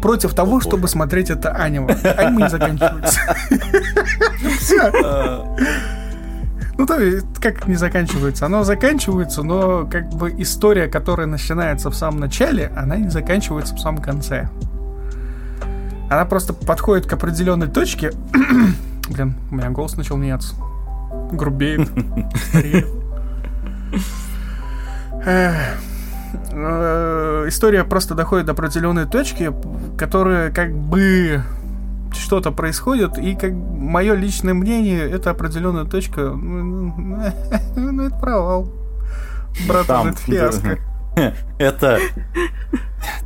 против 0.01 0.35
того, 0.35 0.57
Ой. 0.57 0.61
чтобы 0.61 0.89
смотреть 0.89 1.31
это 1.31 1.51
аниме. 1.51 1.95
Аниме 1.95 2.45
не 2.45 2.51
заканчивается. 2.51 3.21
Ну, 6.79 6.87
то 6.87 6.99
есть, 6.99 7.27
как 7.43 7.69
не 7.69 7.75
заканчивается? 7.75 8.47
Оно 8.47 8.65
заканчивается, 8.65 9.43
но 9.43 9.85
как 9.85 10.09
бы 10.09 10.35
история, 10.39 10.87
которая 10.87 11.27
начинается 11.27 11.91
в 11.91 11.95
самом 11.95 12.21
начале, 12.21 12.73
она 12.75 12.97
не 12.97 13.11
заканчивается 13.11 13.75
в 13.75 13.81
самом 13.81 14.01
конце. 14.01 14.49
Она 16.11 16.25
просто 16.25 16.53
подходит 16.53 17.07
к 17.07 17.13
определенной 17.13 17.69
точке. 17.69 18.13
Блин, 19.09 19.35
у 19.51 19.55
меня 19.55 19.71
голос 19.71 19.97
начал 19.97 20.17
меняться. 20.17 20.55
Грубеет. 21.33 21.89
Э, 26.53 27.45
история 27.49 27.85
просто 27.85 28.15
доходит 28.15 28.47
до 28.47 28.53
определенной 28.53 29.05
точки, 29.05 29.53
которая 29.99 30.51
как 30.51 30.73
бы 30.73 31.43
что-то 32.13 32.51
происходит, 32.53 33.19
и 33.19 33.35
как 33.35 33.53
мое 33.53 34.15
личное 34.15 34.55
мнение, 34.55 35.09
это 35.09 35.31
определенная 35.31 35.85
точка, 35.85 36.31
ну, 36.31 36.95
ну 37.77 38.07
это 38.07 38.17
провал. 38.17 38.73
Братан, 39.69 40.09
это 40.09 40.19
фиаско. 40.19 40.79
Это... 41.59 41.99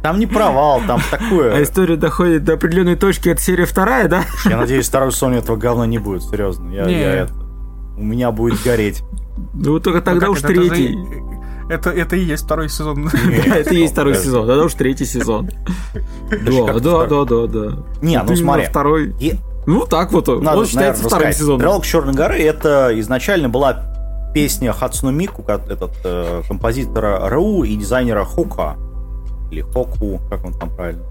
Там 0.03 0.19
не 0.19 0.27
провал, 0.27 0.83
там 0.87 1.01
такое... 1.11 1.55
А 1.55 1.63
история 1.63 1.97
доходит 1.97 2.45
до 2.45 2.55
определенной 2.55 2.95
точки, 2.95 3.29
это 3.29 3.41
серия 3.41 3.67
вторая, 3.67 4.07
да? 4.09 4.23
Я 4.45 4.57
надеюсь, 4.57 4.87
второй 4.87 5.11
Sony 5.11 5.39
этого 5.39 5.57
говна 5.57 5.87
не 5.87 5.99
будет, 5.99 6.23
серьезно. 6.23 6.71
Я, 6.71 6.85
не. 6.85 6.93
я 6.93 7.15
это... 7.23 7.35
У 7.97 8.03
меня 8.03 8.31
будет 8.31 8.63
гореть. 8.63 9.03
Ну, 9.53 9.81
только 9.81 10.01
тогда 10.01 10.27
ну, 10.27 10.33
уж 10.33 10.43
третий. 10.43 10.97
Это, 11.69 11.91
это 11.91 12.17
и 12.17 12.25
есть 12.25 12.45
второй 12.45 12.69
сезон. 12.69 13.11
Да, 13.47 13.57
это 13.57 13.75
и 13.75 13.79
есть 13.79 13.95
второй 13.95 14.15
сезон, 14.15 14.47
тогда 14.47 14.65
уж 14.65 14.75
третий 14.75 15.07
сезон. 15.07 15.51
Да, 16.31 16.79
да, 16.79 17.07
да, 17.07 17.25
да, 17.25 17.47
да. 17.47 17.77
Не, 18.03 18.23
ну 18.23 18.37
смотри. 18.37 18.67
Второй... 18.67 19.15
Ну, 19.67 19.87
так 19.87 20.13
вот, 20.13 20.29
он 20.29 20.67
считается 20.67 21.05
вторым 21.05 21.33
сезоном. 21.33 21.61
Стрелок 21.61 21.85
Черной 21.87 22.15
горы 22.15 22.39
это 22.39 22.91
изначально 23.01 23.49
была 23.49 23.94
песня 24.35 24.73
Хацуно 24.73 25.11
Мику, 25.11 25.43
этот 25.47 25.93
э, 26.03 26.43
композитора 26.47 27.29
Ру 27.31 27.63
и 27.63 27.77
дизайнера 27.77 28.25
Хока. 28.25 28.77
Или 29.51 29.63
Хоку, 29.63 30.21
как 30.29 30.45
он 30.45 30.53
там 30.53 30.71
правильно. 30.71 31.05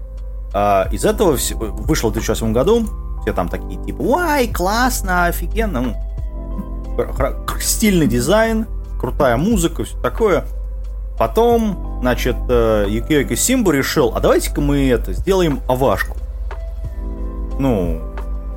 А, 0.52 0.86
из 0.92 1.04
этого 1.04 1.36
вышло 1.58 2.10
в 2.10 2.12
2008 2.12 2.52
году. 2.52 2.86
Все 3.22 3.32
там 3.32 3.48
такие 3.48 3.82
типа, 3.82 4.02
ой, 4.02 4.48
классно, 4.48 5.24
офигенно. 5.24 5.80
Ну, 5.80 5.96
стильный 7.58 8.06
дизайн, 8.06 8.66
крутая 9.00 9.38
музыка, 9.38 9.84
все 9.84 9.98
такое. 10.00 10.44
Потом, 11.18 11.98
значит, 12.02 12.36
э, 12.48 12.86
Юкиоки 12.88 13.34
Симбу 13.34 13.70
решил, 13.70 14.12
а 14.14 14.20
давайте-ка 14.20 14.60
мы 14.60 14.88
это, 14.90 15.14
сделаем 15.14 15.60
авашку. 15.68 16.18
Ну, 17.58 18.02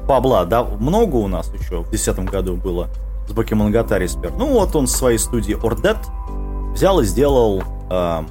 бабла, 0.07 0.43
да, 0.45 0.63
много 0.63 1.15
у 1.15 1.27
нас 1.27 1.47
еще 1.53 1.83
в 1.83 1.89
2010 1.89 2.19
году 2.29 2.55
было 2.55 2.89
с 3.27 3.31
Бакимонгатари 3.31 4.07
спер. 4.07 4.31
Ну 4.37 4.47
вот 4.53 4.75
он 4.75 4.87
с 4.87 4.93
своей 4.93 5.17
студии 5.17 5.53
Ордет 5.53 5.97
взял 6.73 6.99
и 7.01 7.05
сделал 7.05 7.63
э, 7.89 8.23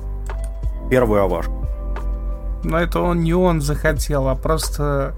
первую 0.90 1.22
авашку. 1.22 1.66
Но 2.64 2.78
это 2.78 3.00
он 3.00 3.20
не 3.20 3.34
он 3.34 3.60
захотел, 3.60 4.28
а 4.28 4.34
просто 4.34 5.14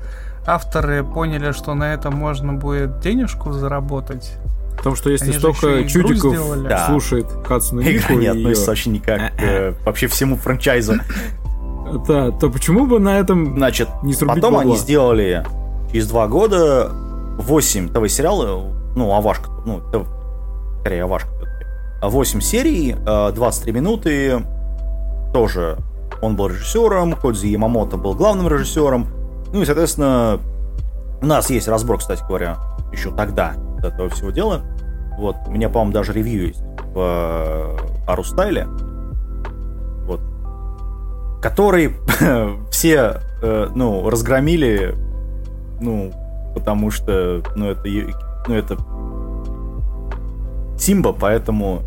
авторы 0.46 1.04
поняли, 1.04 1.52
что 1.52 1.74
на 1.74 1.94
этом 1.94 2.14
можно 2.14 2.54
будет 2.54 3.00
денежку 3.00 3.52
заработать. 3.52 4.34
Потому 4.76 4.96
что 4.96 5.10
если 5.10 5.26
Они 5.30 5.34
столько 5.34 5.84
чудиков 5.88 6.62
да. 6.62 6.86
слушает 6.86 7.26
Хацуна 7.44 7.80
Мику... 7.80 8.14
не 8.14 8.26
относится 8.26 8.70
вообще 8.70 8.90
никак 8.90 9.36
к 9.36 9.74
вообще 9.84 10.06
всему 10.06 10.36
франчайзу. 10.36 10.94
Да, 12.06 12.30
то 12.30 12.50
почему 12.50 12.86
бы 12.86 13.00
на 13.00 13.18
этом 13.18 13.56
Значит, 13.56 13.88
не 14.02 14.12
срубить 14.12 14.36
потом 14.36 14.54
бабла? 14.54 14.72
они 14.72 14.76
сделали 14.76 15.44
через 15.90 16.06
два 16.08 16.28
года 16.28 16.90
8 17.38 17.88
ТВ-сериала, 17.88 18.70
ну, 18.98 19.14
Авашка, 19.14 19.50
ну, 19.64 19.80
скорее 20.80 21.04
Авашка, 21.04 21.30
8 22.02 22.40
серий, 22.40 22.94
23 22.94 23.72
минуты, 23.72 24.44
тоже 25.32 25.78
он 26.20 26.36
был 26.36 26.48
режиссером, 26.48 27.14
Кодзи 27.14 27.46
Ямамото 27.46 27.96
был 27.96 28.14
главным 28.14 28.48
режиссером, 28.48 29.06
ну 29.52 29.62
и, 29.62 29.64
соответственно, 29.64 30.40
у 31.20 31.26
нас 31.26 31.48
есть 31.50 31.68
разбор, 31.68 31.98
кстати 31.98 32.22
говоря, 32.26 32.58
еще 32.92 33.14
тогда 33.14 33.54
этого 33.82 34.08
всего 34.08 34.30
дела. 34.30 34.62
Вот, 35.16 35.36
у 35.46 35.50
меня, 35.50 35.68
по-моему, 35.68 35.92
даже 35.92 36.12
ревью 36.12 36.48
есть 36.48 36.62
в 36.94 37.76
Арустайле. 38.06 38.66
Вот. 40.06 40.20
Который 41.42 41.94
все, 42.70 43.20
э, 43.42 43.68
ну, 43.74 44.08
разгромили, 44.08 44.94
ну, 45.80 46.12
потому 46.54 46.90
что, 46.90 47.42
ну, 47.56 47.70
это, 47.70 47.88
ну, 48.48 48.54
это 48.54 48.76
Симба, 50.78 51.12
поэтому, 51.12 51.82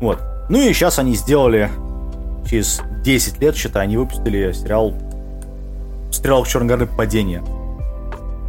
вот. 0.00 0.18
Ну 0.48 0.58
и 0.58 0.72
сейчас 0.72 0.98
они 0.98 1.14
сделали, 1.14 1.70
через 2.46 2.82
10 3.02 3.40
лет, 3.40 3.56
считай, 3.56 3.84
они 3.84 3.96
выпустили 3.96 4.52
сериал 4.52 4.94
«Стрелок 6.10 6.46
Черной 6.46 6.68
горы. 6.68 6.86
Падение». 6.86 7.42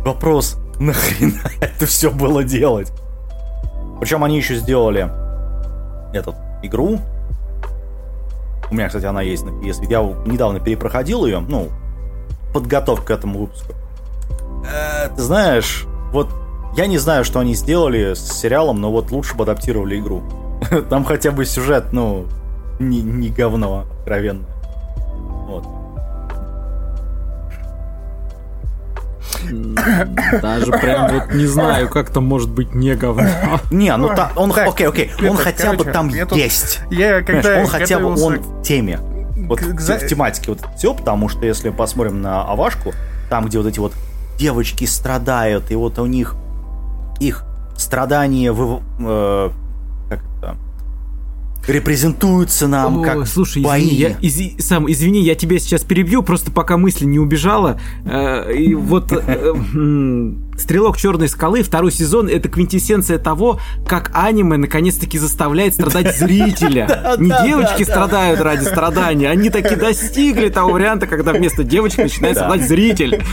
Вопрос, 0.06 0.58
нахрена 0.80 1.40
это 1.62 1.86
все 1.86 2.12
было 2.12 2.44
делать? 2.44 2.92
Причем 4.00 4.24
они 4.24 4.36
еще 4.38 4.56
сделали 4.56 5.10
эту 6.14 6.36
игру. 6.62 7.00
У 8.70 8.76
меня, 8.76 8.88
кстати, 8.88 9.06
она 9.06 9.22
есть 9.22 9.46
на 9.46 9.50
PS. 9.50 9.88
Я 9.90 10.02
недавно 10.30 10.60
перепроходил 10.60 11.26
ее, 11.26 11.40
ну, 11.40 11.70
подготовка 12.54 13.06
к 13.06 13.12
этому 13.12 13.40
выпуску. 13.40 13.74
Э, 14.66 15.10
ты 15.16 15.22
знаешь, 15.22 15.86
вот 16.12 16.30
я 16.76 16.88
не 16.88 16.98
знаю, 16.98 17.24
что 17.24 17.40
они 17.40 17.54
сделали 17.54 18.14
с 18.14 18.40
сериалом, 18.40 18.82
но 18.82 18.92
вот 18.92 19.12
лучше 19.12 19.36
бы 19.36 19.44
адаптировали 19.44 20.00
игру. 20.00 20.24
Там 20.90 21.06
хотя 21.06 21.32
бы 21.32 21.46
сюжет, 21.46 21.92
ну, 21.92 22.26
не, 22.80 23.02
не 23.02 23.30
говно, 23.30 23.86
откровенно. 24.00 24.46
Вот. 25.48 25.66
Даже 30.42 30.72
прям 30.72 31.14
вот 31.14 31.34
не 31.34 31.46
знаю, 31.46 31.90
как 31.90 32.10
там 32.10 32.26
может 32.26 32.50
быть 32.50 32.74
не 32.74 32.96
говно. 32.96 33.28
Не, 33.72 33.96
ну 33.98 34.16
там, 34.16 34.32
он, 34.38 34.54
окей, 34.56 34.88
окей, 34.88 35.12
он 35.28 35.36
хотя 35.36 35.74
бы 35.74 35.84
там 35.84 36.08
есть. 36.08 36.80
Я 36.90 37.22
когда 37.22 37.60
Он 37.60 37.68
хотя 37.68 38.00
бы, 38.00 38.06
он 38.06 38.40
в 38.40 38.64
теме. 38.64 39.00
Вот 39.36 39.62
в 39.62 40.08
тематике 40.08 40.52
вот 40.52 40.62
все, 40.78 40.94
потому 40.94 41.28
что 41.28 41.46
если 41.46 41.70
посмотрим 41.70 42.22
на 42.22 42.44
Авашку, 42.44 42.94
там, 43.30 43.46
где 43.46 43.58
вот 43.58 43.68
эти 43.68 43.80
вот 43.80 43.94
девочки 44.38 44.86
страдают, 44.86 45.72
и 45.72 45.76
вот 45.76 46.00
у 46.00 46.06
них 46.06 46.36
их 47.20 47.46
страдания 47.78 48.52
в, 48.52 48.82
э, 49.00 49.50
как 50.10 50.20
это, 50.38 50.58
репрезентуются 51.68 52.68
нам 52.68 53.00
О, 53.00 53.04
как 53.04 53.28
слушай, 53.28 53.64
бои. 53.64 53.84
Извини, 53.84 53.96
я, 53.96 54.10
из, 54.20 54.66
сам, 54.66 54.92
извини, 54.92 55.22
я 55.22 55.36
тебя 55.36 55.60
сейчас 55.60 55.84
перебью, 55.84 56.24
просто 56.24 56.52
пока 56.52 56.78
мысль 56.78 57.06
не 57.06 57.20
убежала. 57.20 57.80
Э, 58.06 58.54
и 58.54 58.74
вот 58.76 59.12
э, 59.12 59.54
Стрелок 60.58 60.98
Черной 60.98 61.28
скалы, 61.28 61.64
второй 61.64 61.92
сезон, 61.92 62.28
это 62.28 62.50
квинтэссенция 62.50 63.18
того, 63.18 63.60
как 63.88 64.12
аниме 64.14 64.58
наконец-таки 64.58 65.18
заставляет 65.18 65.74
страдать 65.74 66.18
зрителя. 66.18 67.16
Не 67.18 67.30
девочки 67.46 67.84
страдают 67.84 68.40
ради 68.42 68.64
страдания, 68.64 69.30
они 69.30 69.50
таки 69.50 69.76
достигли 69.76 70.50
того 70.50 70.74
варианта, 70.74 71.08
когда 71.08 71.34
вместо 71.34 71.64
девочек 71.64 72.00
начинает 72.00 72.38
страдать 72.38 72.68
зритель. 72.68 73.24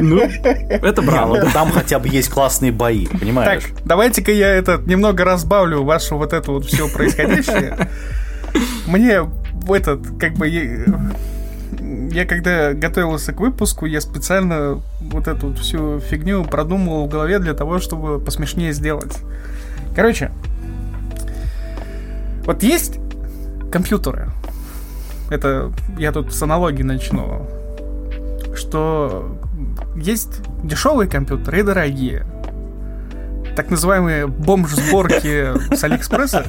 Ну, 0.00 0.18
это 0.18 1.02
браво. 1.02 1.38
Ну, 1.42 1.50
там 1.52 1.70
хотя 1.70 1.98
бы 1.98 2.08
есть 2.08 2.28
классные 2.28 2.72
бои, 2.72 3.06
понимаешь? 3.06 3.64
Так, 3.64 3.72
давайте-ка 3.84 4.32
я 4.32 4.48
это 4.48 4.80
немного 4.86 5.24
разбавлю 5.24 5.82
вашу 5.84 6.16
вот 6.16 6.32
это 6.32 6.50
вот 6.52 6.66
все 6.66 6.88
происходящее. 6.88 7.88
Мне 8.86 9.22
этот, 9.68 10.00
как 10.18 10.34
бы, 10.34 10.48
я 12.14 12.24
когда 12.26 12.72
готовился 12.74 13.32
к 13.32 13.40
выпуску, 13.40 13.86
я 13.86 14.00
специально 14.00 14.80
вот 15.00 15.26
эту 15.26 15.48
вот 15.48 15.58
всю 15.58 15.98
фигню 15.98 16.44
продумывал 16.44 17.06
в 17.06 17.08
голове 17.08 17.40
для 17.40 17.54
того, 17.54 17.80
чтобы 17.80 18.20
посмешнее 18.20 18.72
сделать. 18.72 19.18
Короче, 19.96 20.30
вот 22.46 22.62
есть 22.62 23.00
компьютеры. 23.72 24.30
Это 25.28 25.72
я 25.98 26.12
тут 26.12 26.32
с 26.32 26.40
аналогии 26.40 26.84
начну. 26.84 27.48
Что 28.54 29.36
есть 29.96 30.40
дешевые 30.62 31.10
компьютеры 31.10 31.60
и 31.60 31.62
дорогие. 31.64 32.26
Так 33.56 33.70
называемые 33.70 34.28
бомж-сборки 34.28 35.74
с 35.74 35.82
Алиэкспресса. 35.82 36.46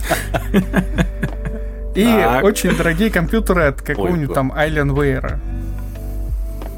И 1.95 2.03
так. 2.03 2.43
очень 2.43 2.75
дорогие 2.75 3.09
компьютеры 3.09 3.63
от 3.63 3.81
какого-нибудь 3.81 4.33
там 4.33 4.51
Alienware. 4.51 5.39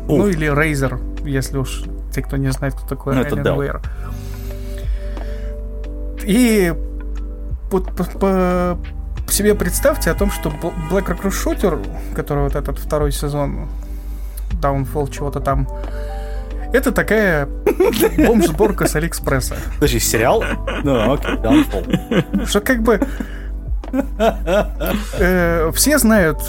Ну 0.07 0.27
или 0.27 0.47
Razer, 0.47 1.27
если 1.27 1.57
уж 1.57 1.83
те, 2.13 2.21
кто 2.21 2.37
не 2.37 2.51
знает, 2.51 2.75
кто 2.75 2.87
такой 2.87 3.15
ну, 3.15 3.21
Alienware. 3.21 3.81
И 6.23 6.73
по, 7.71 7.79
по, 7.79 8.77
по 9.25 9.31
себе 9.31 9.55
представьте 9.55 10.11
о 10.11 10.13
том, 10.13 10.31
что 10.31 10.49
Black 10.49 11.07
Rock 11.07 11.31
Shooter, 11.31 11.85
который 12.15 12.43
вот 12.43 12.55
этот 12.55 12.77
второй 12.77 13.11
сезон, 13.11 13.67
Downfall 14.61 15.11
чего-то 15.11 15.39
там, 15.39 15.67
это 16.73 16.91
такая 16.91 17.45
бомж-сборка 18.17 18.87
с 18.87 18.95
Алиэкспресса. 18.95 19.55
Подожди, 19.75 19.99
сериал? 19.99 20.43
Ну, 20.83 21.13
окей, 21.13 21.35
Downfall. 21.35 22.45
Что 22.45 22.61
как 22.61 22.83
бы 22.83 22.99
все 25.73 25.97
знают, 25.97 26.39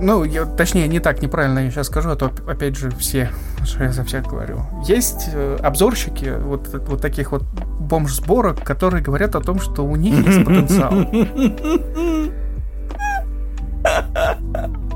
ну, 0.00 0.24
я, 0.24 0.44
точнее, 0.44 0.88
не 0.88 1.00
так, 1.00 1.22
неправильно 1.22 1.60
я 1.60 1.70
сейчас 1.70 1.86
скажу, 1.88 2.10
а 2.10 2.16
то, 2.16 2.30
опять 2.46 2.76
же, 2.76 2.90
все, 2.92 3.30
что 3.64 3.84
я 3.84 3.92
за 3.92 4.04
всех 4.04 4.26
говорю. 4.26 4.64
Есть 4.86 5.30
э, 5.32 5.58
обзорщики 5.62 6.32
вот, 6.38 6.68
вот 6.88 7.00
таких 7.00 7.32
вот 7.32 7.42
бомж-сборок, 7.42 8.62
которые 8.62 9.02
говорят 9.02 9.34
о 9.34 9.40
том, 9.40 9.60
что 9.60 9.84
у 9.84 9.96
них 9.96 10.14
есть 10.26 10.44
потенциал. 10.44 10.92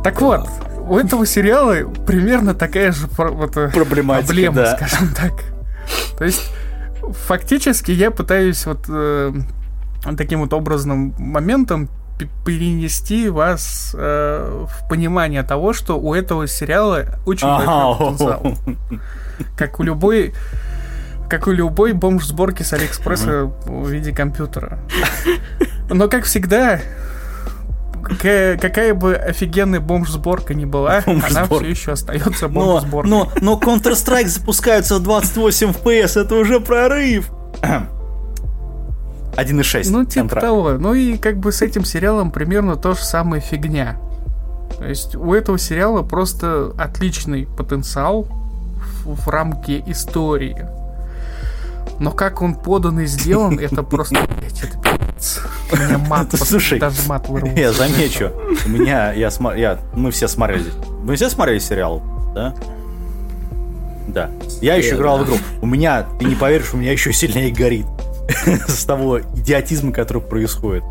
Так 0.02 0.20
вот, 0.20 0.48
у 0.88 0.96
этого 0.96 1.26
сериала 1.26 1.74
примерно 2.06 2.54
такая 2.54 2.92
же 2.92 3.06
вот, 3.16 3.56
э, 3.56 3.70
проблема, 3.70 4.22
да. 4.54 4.76
скажем 4.76 5.08
так. 5.14 5.32
То 6.16 6.24
есть, 6.24 6.50
фактически 7.26 7.90
я 7.90 8.11
пытаюсь 8.11 8.64
вот 8.64 8.87
таким 10.16 10.40
вот 10.40 10.52
образным 10.52 11.14
моментом 11.18 11.88
перенести 12.44 13.28
вас 13.28 13.94
э, 13.96 14.66
в 14.68 14.88
понимание 14.88 15.42
того, 15.42 15.72
что 15.72 15.98
у 15.98 16.14
этого 16.14 16.46
сериала 16.46 17.04
очень 17.26 17.46
большой 17.46 17.96
потенциал. 17.96 18.58
Как 19.56 19.78
у 19.78 19.84
любой 19.84 20.34
как 21.28 21.46
у 21.46 21.52
любой 21.52 21.92
бомж-сборки 21.92 22.62
с 22.62 22.72
Алиэкспресса 22.72 23.52
в 23.66 23.88
виде 23.88 24.12
компьютера. 24.12 24.78
Но, 25.90 26.08
как 26.08 26.24
всегда, 26.24 26.80
какая, 28.02 28.56
какая 28.56 28.94
бы 28.94 29.14
офигенная 29.14 29.80
бомж-сборка 29.80 30.54
ни 30.54 30.64
была, 30.64 31.02
бомж 31.06 31.24
она 31.30 31.44
все 31.44 31.60
еще 31.66 31.92
остается 31.92 32.48
бомж-сборкой. 32.48 33.10
Но, 33.10 33.30
но, 33.40 33.58
но 33.58 33.60
Counter-Strike 33.60 34.28
запускается 34.28 34.96
в 34.96 35.02
28 35.02 35.70
FPS, 35.70 36.20
это 36.20 36.34
уже 36.34 36.60
прорыв. 36.60 37.30
1.6. 39.38 39.90
Ну, 39.90 40.05
типа 40.05 40.22
контракт. 40.22 40.46
того. 40.46 40.72
Ну 40.72 40.94
и 40.94 41.16
как 41.16 41.38
бы 41.38 41.53
с 41.53 41.62
этим 41.62 41.85
сериалом 41.85 42.31
примерно 42.31 42.77
то 42.77 42.94
же 42.94 43.03
самое 43.03 43.40
фигня. 43.40 43.96
То 44.79 44.87
есть 44.87 45.14
у 45.14 45.33
этого 45.33 45.59
сериала 45.59 46.03
просто 46.03 46.72
отличный 46.77 47.46
потенциал 47.46 48.24
в, 49.05 49.14
в 49.14 49.29
рамке 49.29 49.83
истории. 49.87 50.66
Но 52.01 52.11
как 52.12 52.42
он 52.42 52.55
подан 52.55 53.01
и 53.01 53.07
сделан, 53.07 53.59
это 53.61 53.83
просто, 53.83 54.27
блядь, 54.27 54.62
это 54.62 54.79
пиздец. 54.79 55.40
У 55.72 55.77
меня 55.77 55.98
мат, 55.98 56.33
Слушай, 56.35 56.79
даже 56.79 57.01
мат 57.09 57.29
вырвался. 57.29 57.59
Я 57.59 57.72
замечу, 57.72 58.31
у 58.66 58.68
меня, 58.68 59.12
я, 59.12 59.31
я, 59.57 59.79
мы 59.94 60.11
все 60.11 60.29
смотрели, 60.29 60.70
мы 61.03 61.16
все 61.16 61.29
смотрели 61.29 61.59
сериал, 61.59 62.03
да? 62.35 62.55
Да. 64.09 64.31
Я 64.62 64.77
еще 64.77 64.94
играл 64.94 65.18
в 65.18 65.24
игру. 65.24 65.37
У 65.61 65.66
меня, 65.66 66.07
ты 66.18 66.24
не 66.24 66.35
поверишь, 66.35 66.72
у 66.72 66.79
меня 66.79 66.92
еще 66.92 67.12
сильнее 67.12 67.53
горит. 67.53 67.87
с 68.68 68.84
того 68.84 69.20
идиотизма, 69.20 69.92
который 69.92 70.22
происходит. 70.22 70.84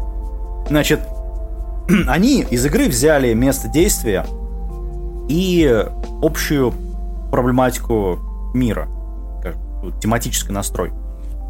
Значит, 0.67 1.01
они 2.07 2.41
из 2.41 2.65
игры 2.65 2.87
взяли 2.87 3.33
место 3.33 3.67
действия 3.67 4.25
и 5.29 5.85
общую 6.21 6.73
проблематику 7.31 8.19
мира, 8.53 8.87
тематический 10.01 10.53
настрой. 10.53 10.91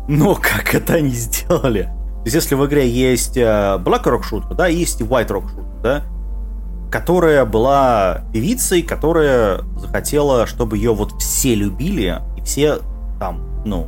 Но 0.08 0.36
как 0.42 0.74
это 0.76 0.96
они 0.96 1.10
сделали? 1.10 1.84
То 1.84 2.22
есть, 2.26 2.36
если 2.36 2.56
в 2.56 2.66
игре 2.66 2.90
есть 2.90 3.38
э, 3.38 3.42
Black 3.80 4.04
Rock 4.04 4.24
Shooter, 4.30 4.54
да, 4.54 4.68
есть 4.68 5.00
и 5.00 5.04
White 5.04 5.30
Rock 5.30 5.46
Shooter, 5.46 5.82
да, 5.82 6.04
которая 6.92 7.46
была 7.46 8.24
певицей, 8.34 8.82
которая 8.82 9.62
захотела, 9.78 10.46
чтобы 10.46 10.78
ее 10.78 10.94
вот 10.94 11.22
все 11.22 11.56
любили 11.56 12.22
и 12.38 12.42
все 12.42 12.80
там, 13.20 13.42
ну, 13.66 13.88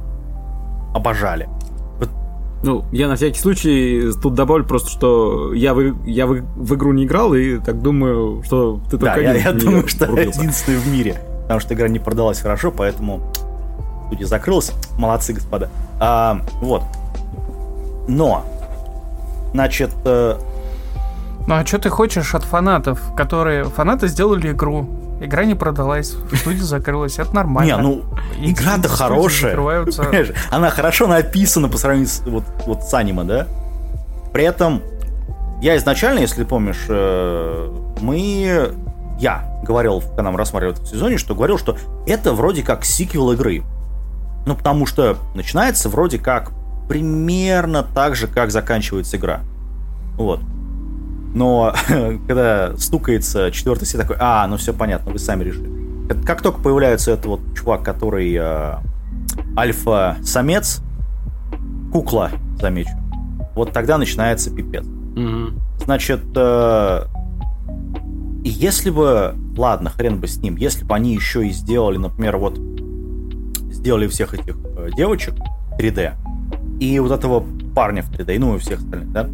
обожали. 0.93 1.49
Ну, 2.62 2.84
я 2.91 3.08
на 3.08 3.15
всякий 3.15 3.39
случай 3.39 4.12
тут 4.22 4.34
добавлю 4.34 4.65
просто, 4.65 4.89
что 4.89 5.54
я 5.54 5.74
в, 5.74 6.06
я 6.06 6.28
в, 6.28 6.41
в 6.56 6.76
игру 6.76 6.91
не 6.91 7.06
играл, 7.06 7.34
и 7.34 7.58
так 7.58 7.82
думаю, 7.82 8.43
что 8.45 8.82
ты 8.89 8.98
только 8.98 9.15
да, 9.15 9.22
я, 9.22 9.34
я 9.34 9.54
думаю, 9.54 9.88
что 9.88 10.06
врубился. 10.08 10.41
единственный 10.41 10.78
в 10.78 10.88
мире. 10.88 11.22
Потому 11.43 11.62
что 11.62 11.74
игра 11.74 11.88
не 11.88 12.00
продалась 12.00 12.41
хорошо, 12.41 12.72
поэтому 12.72 13.22
студия 14.08 14.28
закрылась. 14.28 14.72
Молодцы, 14.98 15.34
господа. 15.34 15.69
А, 16.00 16.41
вот. 16.62 16.84
Но, 18.08 18.43
значит, 19.54 19.91
э, 20.04 20.36
Ну 21.48 21.54
а 21.56 21.65
что 21.65 21.80
ты 21.80 21.89
хочешь 21.89 22.36
от 22.36 22.43
фанатов, 22.43 23.02
которые... 23.15 23.63
Фанаты 23.63 24.08
сделали 24.08 24.52
игру, 24.52 24.88
игра 25.19 25.45
не 25.45 25.55
продалась, 25.55 26.15
студия 26.34 26.63
закрылась, 26.63 27.19
это 27.19 27.34
нормально. 27.36 27.75
Не, 27.75 27.77
ну, 27.82 28.03
игра-то 28.39 28.88
хорошая. 28.88 29.58
Она 30.49 30.69
хорошо 30.69 31.08
написана 31.08 31.69
по 31.69 31.77
сравнению 31.77 32.10
с, 32.10 32.21
вот, 32.25 32.43
вот 32.65 32.84
с 32.84 32.93
аниме, 32.93 33.23
да? 33.23 33.47
При 34.34 34.43
этом, 34.43 34.82
я 35.62 35.77
изначально, 35.77 36.19
если 36.19 36.43
помнишь, 36.43 36.86
э, 36.88 37.75
мы... 38.01 38.73
Я 39.19 39.62
говорил, 39.63 40.01
когда 40.01 40.32
мы 40.32 40.38
рассматривали 40.38 40.75
в 40.75 40.88
сезоне, 40.88 41.17
что 41.17 41.36
говорил, 41.36 41.58
что 41.58 41.77
это 42.08 42.34
вроде 42.34 42.63
как 42.63 42.86
сиквел 42.86 43.32
игры. 43.32 43.63
Ну, 44.45 44.55
потому 44.55 44.86
что 44.86 45.17
начинается 45.36 45.89
вроде 45.89 46.19
как 46.19 46.51
примерно 46.88 47.84
так 47.84 48.15
же, 48.15 48.27
как 48.27 48.51
заканчивается 48.51 49.17
игра. 49.17 49.41
Вот. 50.15 50.39
Но 51.33 51.73
когда 52.27 52.75
стукается 52.77 53.51
четвертый 53.51 53.85
сет, 53.85 54.01
такой, 54.01 54.17
а, 54.19 54.47
ну 54.47 54.57
все 54.57 54.73
понятно, 54.73 55.11
вы 55.11 55.19
сами 55.19 55.43
решили. 55.43 55.69
Как 56.25 56.41
только 56.41 56.59
появляется 56.59 57.11
этот 57.11 57.25
вот 57.27 57.39
чувак, 57.55 57.83
который 57.83 58.33
э, 58.33 58.75
альфа-самец, 59.55 60.81
кукла, 61.91 62.31
замечу, 62.59 62.91
вот 63.55 63.73
тогда 63.73 63.97
начинается 63.97 64.49
пипец. 64.49 64.85
Угу. 64.85 65.83
Значит, 65.85 66.21
э, 66.35 67.05
если 68.43 68.89
бы, 68.89 69.35
ладно, 69.55 69.89
хрен 69.91 70.19
бы 70.19 70.27
с 70.27 70.37
ним, 70.37 70.55
если 70.55 70.83
бы 70.83 70.95
они 70.95 71.13
еще 71.13 71.45
и 71.45 71.51
сделали, 71.51 71.97
например, 71.97 72.37
вот 72.37 72.59
сделали 73.71 74.07
всех 74.07 74.33
этих 74.33 74.55
э, 74.77 74.89
девочек 74.95 75.35
3D 75.77 76.13
и 76.79 76.99
вот 76.99 77.11
этого 77.11 77.45
парня 77.75 78.01
в 78.01 78.11
3D, 78.11 78.39
ну 78.39 78.55
и 78.55 78.59
всех 78.59 78.79
остальных, 78.79 79.11
да, 79.11 79.29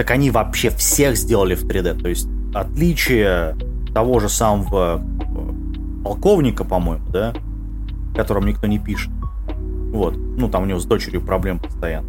так 0.00 0.12
они 0.12 0.30
вообще 0.30 0.70
всех 0.70 1.14
сделали 1.14 1.54
в 1.54 1.64
3D. 1.64 2.00
То 2.00 2.08
есть 2.08 2.26
отличие 2.54 3.54
того 3.92 4.18
же 4.18 4.30
самого 4.30 4.98
э, 4.98 6.02
полковника, 6.02 6.64
по-моему, 6.64 7.04
да, 7.10 7.34
которым 8.16 8.46
никто 8.46 8.66
не 8.66 8.78
пишет. 8.78 9.12
Вот. 9.92 10.16
Ну, 10.16 10.48
там 10.48 10.62
у 10.62 10.64
него 10.64 10.78
с 10.78 10.86
дочерью 10.86 11.20
проблем 11.20 11.58
постоянно. 11.58 12.08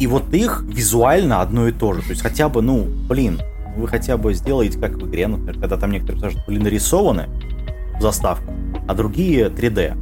И 0.00 0.06
вот 0.06 0.32
их 0.32 0.64
визуально 0.66 1.42
одно 1.42 1.68
и 1.68 1.72
то 1.72 1.92
же. 1.92 2.00
То 2.00 2.08
есть 2.08 2.22
хотя 2.22 2.48
бы, 2.48 2.62
ну, 2.62 2.86
блин, 3.06 3.42
вы 3.76 3.86
хотя 3.86 4.16
бы 4.16 4.32
сделаете, 4.32 4.78
как 4.78 4.92
в 4.92 5.06
игре, 5.10 5.28
например, 5.28 5.60
когда 5.60 5.76
там 5.76 5.90
некоторые 5.90 6.22
персонажи 6.22 6.46
были 6.46 6.58
нарисованы 6.58 7.28
в 7.98 8.00
заставку, 8.00 8.50
а 8.88 8.94
другие 8.94 9.48
3D. 9.48 9.94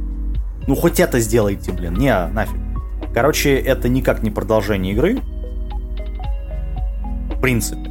Ну, 0.67 0.75
хоть 0.75 1.01
это 1.01 1.19
сделайте, 1.19 1.73
блин. 1.73 1.95
Не, 1.95 2.27
нафиг. 2.27 2.61
Короче, 3.13 3.57
это 3.57 3.89
никак 3.89 4.23
не 4.23 4.31
продолжение 4.31 4.93
игры 4.93 5.19
в 7.39 7.41
принципе. 7.41 7.89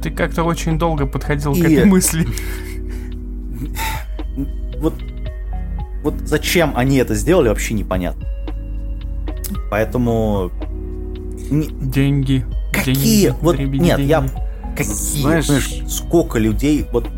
Ты 0.00 0.10
как-то 0.10 0.42
очень 0.42 0.78
долго 0.78 1.06
подходил 1.06 1.52
и... 1.52 1.60
к 1.60 1.64
этой 1.64 1.84
мысли. 1.84 2.26
Вот, 4.80 4.92
вот 6.02 6.14
зачем 6.24 6.76
они 6.76 6.98
это 6.98 7.14
сделали, 7.14 7.48
вообще 7.48 7.72
непонятно. 7.72 8.26
Поэтому... 9.70 10.50
Деньги. 11.50 12.44
Какие? 12.70 12.94
Деньги, 12.94 13.34
вот 13.40 13.58
нет, 13.58 13.96
деньги. 13.96 14.02
я... 14.02 14.28
Какие? 14.76 15.22
Знаешь, 15.22 15.46
знаешь, 15.46 15.82
сколько 15.88 16.38
людей... 16.38 16.86
Вот 16.92 17.08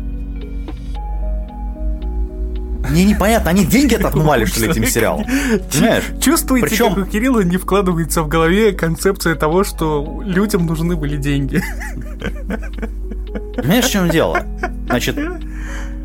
мне 2.89 3.05
непонятно, 3.05 3.49
они 3.49 3.65
деньги 3.65 3.95
отмывали, 4.01 4.45
что 4.45 4.61
ли, 4.61 4.69
этим 4.69 4.85
сериалом? 4.85 5.25
Понимаешь? 5.71 6.03
Чувствуете, 6.21 6.67
Причем... 6.67 6.95
как 6.95 7.07
у 7.07 7.09
Кирилла 7.09 7.41
не 7.41 7.57
вкладывается 7.57 8.23
в 8.23 8.27
голове 8.27 8.71
концепция 8.71 9.35
того, 9.35 9.63
что 9.63 10.21
людям 10.23 10.65
нужны 10.65 10.95
были 10.95 11.17
деньги. 11.17 11.61
Понимаешь, 13.55 13.85
в 13.85 13.91
чем 13.91 14.09
дело? 14.09 14.43
Значит, 14.87 15.17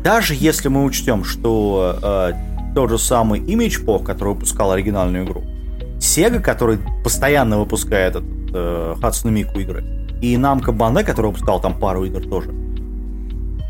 даже 0.03 0.35
если 0.35 0.67
мы 0.67 0.83
учтем, 0.83 1.23
что 1.23 1.99
э, 2.01 2.73
тот 2.75 2.89
же 2.89 2.97
самый 2.97 3.39
Image 3.39 4.03
который 4.03 4.33
выпускал 4.33 4.71
оригинальную 4.71 5.25
игру, 5.25 5.43
Sega, 5.99 6.39
который 6.39 6.79
постоянно 7.03 7.59
выпускает 7.59 8.15
этот 8.15 8.23
э, 8.53 8.95
Hatsune 9.01 9.33
Miku 9.33 9.61
игры, 9.61 9.83
и 10.21 10.35
Namco 10.35 10.75
Bandai, 10.75 11.03
который 11.03 11.27
выпускал 11.27 11.61
там 11.61 11.79
пару 11.79 12.03
игр 12.05 12.21
тоже, 12.21 12.51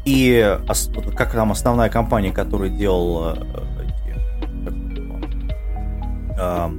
и 0.06 0.58
как 1.16 1.32
там 1.32 1.52
основная 1.52 1.90
компания, 1.90 2.32
которая 2.32 2.70
делала 2.70 3.38
э, 6.38 6.70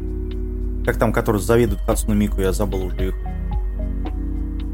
как 0.84 0.98
там, 0.98 1.12
которые 1.12 1.40
заведуют 1.40 1.80
Хацуну 1.82 2.14
Мику, 2.14 2.40
я 2.40 2.52
забыл 2.52 2.86
уже 2.86 3.08
их. 3.08 3.14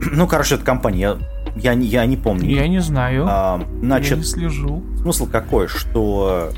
Ну, 0.13 0.27
короче, 0.27 0.55
это 0.57 0.65
компания, 0.65 1.19
я, 1.57 1.73
я, 1.73 1.73
я 1.73 2.07
не 2.07 2.17
помню. 2.17 2.49
Я 2.49 2.67
не 2.67 2.81
знаю. 2.81 3.27
А, 3.29 3.63
значит, 3.83 4.13
я 4.13 4.17
не 4.17 4.25
слежу. 4.25 4.83
Смысл 5.03 5.27
какой, 5.31 5.69
что 5.69 6.51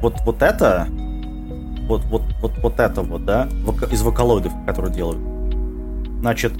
вот, 0.00 0.14
вот 0.24 0.42
это, 0.42 0.88
вот, 1.86 2.04
вот, 2.06 2.22
вот, 2.40 2.52
вот 2.62 2.80
это 2.80 3.02
вот, 3.02 3.24
да, 3.24 3.48
из 3.90 4.02
вокалоидов, 4.02 4.52
которые 4.66 4.94
делают, 4.94 5.18
значит, 6.20 6.52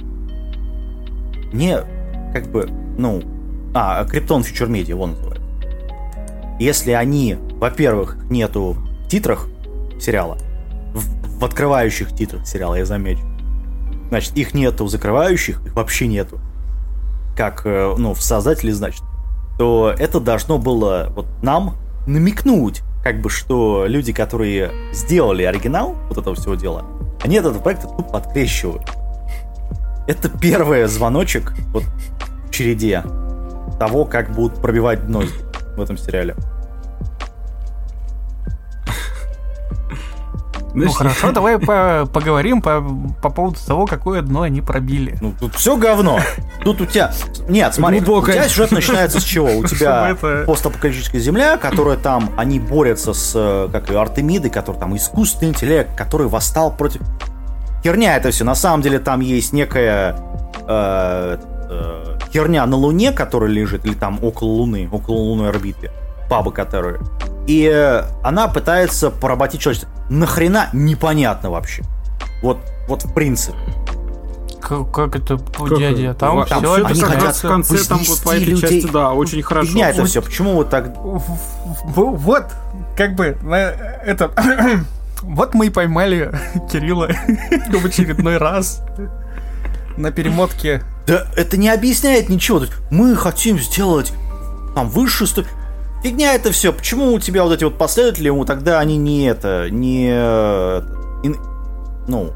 не, 1.51 1.77
как 2.33 2.47
бы, 2.51 2.69
ну, 2.97 3.21
а, 3.73 4.05
Криптон 4.05 4.41
Future 4.41 4.69
Media, 4.69 4.95
он 4.95 5.11
называется. 5.11 5.41
Если 6.59 6.91
они, 6.91 7.37
во-первых, 7.53 8.17
нету 8.29 8.75
в 8.77 9.07
титрах 9.07 9.47
сериала, 9.99 10.37
в, 10.93 11.39
в 11.39 11.45
открывающих 11.45 12.13
титрах 12.13 12.45
сериала, 12.45 12.75
я 12.75 12.85
замечу, 12.85 13.23
значит, 14.09 14.35
их 14.37 14.53
нету 14.53 14.85
в 14.85 14.89
закрывающих, 14.89 15.65
их 15.65 15.75
вообще 15.75 16.07
нету, 16.07 16.39
как, 17.35 17.65
э, 17.65 17.95
ну, 17.97 18.13
в 18.13 18.21
создателе, 18.21 18.73
значит, 18.73 19.03
то 19.57 19.93
это 19.97 20.19
должно 20.19 20.57
было 20.57 21.11
вот 21.15 21.27
нам 21.41 21.77
намекнуть, 22.05 22.81
как 23.03 23.21
бы, 23.21 23.29
что 23.29 23.85
люди, 23.87 24.13
которые 24.13 24.71
сделали 24.93 25.43
оригинал 25.43 25.95
вот 26.09 26.17
этого 26.17 26.35
всего 26.35 26.55
дела, 26.55 26.85
они 27.23 27.37
этот 27.37 27.63
проект 27.63 27.83
тупо 27.83 28.17
открещивают. 28.17 28.83
Это 30.07 30.29
первый 30.29 30.85
звоночек 30.87 31.53
вот 31.73 31.83
в 31.83 32.51
череде 32.51 33.03
того, 33.81 34.05
как 34.05 34.29
будут 34.29 34.61
пробивать 34.61 35.07
дно 35.07 35.23
в 35.75 35.81
этом 35.81 35.97
сериале. 35.97 36.35
Ну 40.75 40.91
хорошо, 40.91 41.31
давай 41.33 41.57
по 41.57 42.07
поговорим 42.13 42.61
по, 42.61 42.79
по 43.23 43.31
поводу 43.31 43.57
того, 43.65 43.87
какое 43.87 44.21
дно 44.21 44.43
они 44.43 44.61
пробили. 44.61 45.17
Ну 45.19 45.33
тут 45.39 45.55
все 45.55 45.77
говно. 45.77 46.19
Тут 46.63 46.79
у 46.81 46.85
тебя... 46.85 47.11
Нет, 47.49 47.73
смотри, 47.73 48.01
Глубокое. 48.01 48.35
у 48.35 48.37
тебя 48.37 48.49
сюжет 48.49 48.71
начинается 48.71 49.19
с 49.19 49.23
чего? 49.23 49.47
У 49.47 49.63
тебя 49.65 50.15
постапокалиптическая 50.45 51.19
земля, 51.19 51.57
которая 51.57 51.97
там, 51.97 52.29
они 52.37 52.59
борются 52.59 53.13
с, 53.13 53.33
э, 53.33 53.67
как 53.71 53.89
и 53.89 53.95
Артемидой, 53.95 54.51
который 54.51 54.77
там 54.77 54.95
искусственный 54.95 55.49
интеллект, 55.49 55.97
который 55.97 56.27
восстал 56.27 56.71
против... 56.71 57.01
Херня 57.83 58.15
это 58.15 58.29
все. 58.29 58.43
На 58.43 58.53
самом 58.53 58.83
деле 58.83 58.99
там 58.99 59.21
есть 59.21 59.53
некая 59.53 60.15
э, 60.67 61.37
э, 61.71 62.10
херня 62.31 62.65
на 62.65 62.75
Луне, 62.75 63.11
которая 63.11 63.49
лежит, 63.49 63.85
или 63.85 63.93
там 63.93 64.23
около 64.23 64.49
Луны, 64.49 64.89
около 64.91 65.15
лунной 65.15 65.49
орбиты, 65.49 65.91
бабы 66.29 66.51
которые. 66.51 66.99
И 67.47 67.69
э, 67.71 68.03
она 68.23 68.47
пытается 68.47 69.09
поработить 69.09 69.61
человечество. 69.61 69.91
Нахрена 70.09 70.69
непонятно 70.73 71.49
вообще. 71.49 71.83
Вот, 72.41 72.57
вот 72.87 73.03
в 73.03 73.13
принципе. 73.13 73.57
Как, 74.61 74.91
как 74.91 75.15
это, 75.15 75.37
как 75.37 75.77
дядя? 75.77 76.13
Там, 76.13 76.45
там 76.45 76.63
все, 76.63 76.85
они 76.85 77.01
хотят 77.01 77.35
в 77.35 77.41
конце, 77.41 77.77
там 77.87 77.99
вот 78.07 78.23
по 78.23 78.29
этой 78.29 78.45
людей. 78.45 78.61
части, 78.81 78.91
да, 78.91 79.11
очень 79.11 79.41
хорошо. 79.41 79.67
Фигня 79.67 79.89
это 79.89 80.05
все. 80.05 80.21
Почему 80.21 80.53
вот 80.53 80.69
так? 80.69 80.93
Вот, 80.95 82.45
как 82.95 83.15
бы, 83.15 83.37
это... 84.05 84.31
Вот 85.21 85.53
мы 85.53 85.67
и 85.67 85.69
поймали 85.69 86.31
Кирилла 86.71 87.07
в 87.71 87.85
очередной 87.85 88.37
раз 88.37 88.81
на 89.95 90.11
перемотке 90.11 90.81
да 91.07 91.27
это 91.35 91.57
не 91.57 91.69
объясняет 91.69 92.29
ничего. 92.29 92.61
Мы 92.89 93.15
хотим 93.15 93.59
сделать 93.59 94.13
там 94.75 94.89
высшую 94.89 95.27
сто... 95.27 95.43
Фигня 96.03 96.33
это 96.33 96.51
все. 96.51 96.73
Почему 96.73 97.13
у 97.13 97.19
тебя 97.19 97.43
вот 97.43 97.53
эти 97.53 97.63
вот 97.63 97.77
последователи, 97.77 98.27
ему 98.27 98.45
тогда 98.45 98.79
они 98.79 98.97
не 98.97 99.25
это, 99.25 99.69
не... 99.69 100.05
не 101.27 101.35
ну, 102.07 102.33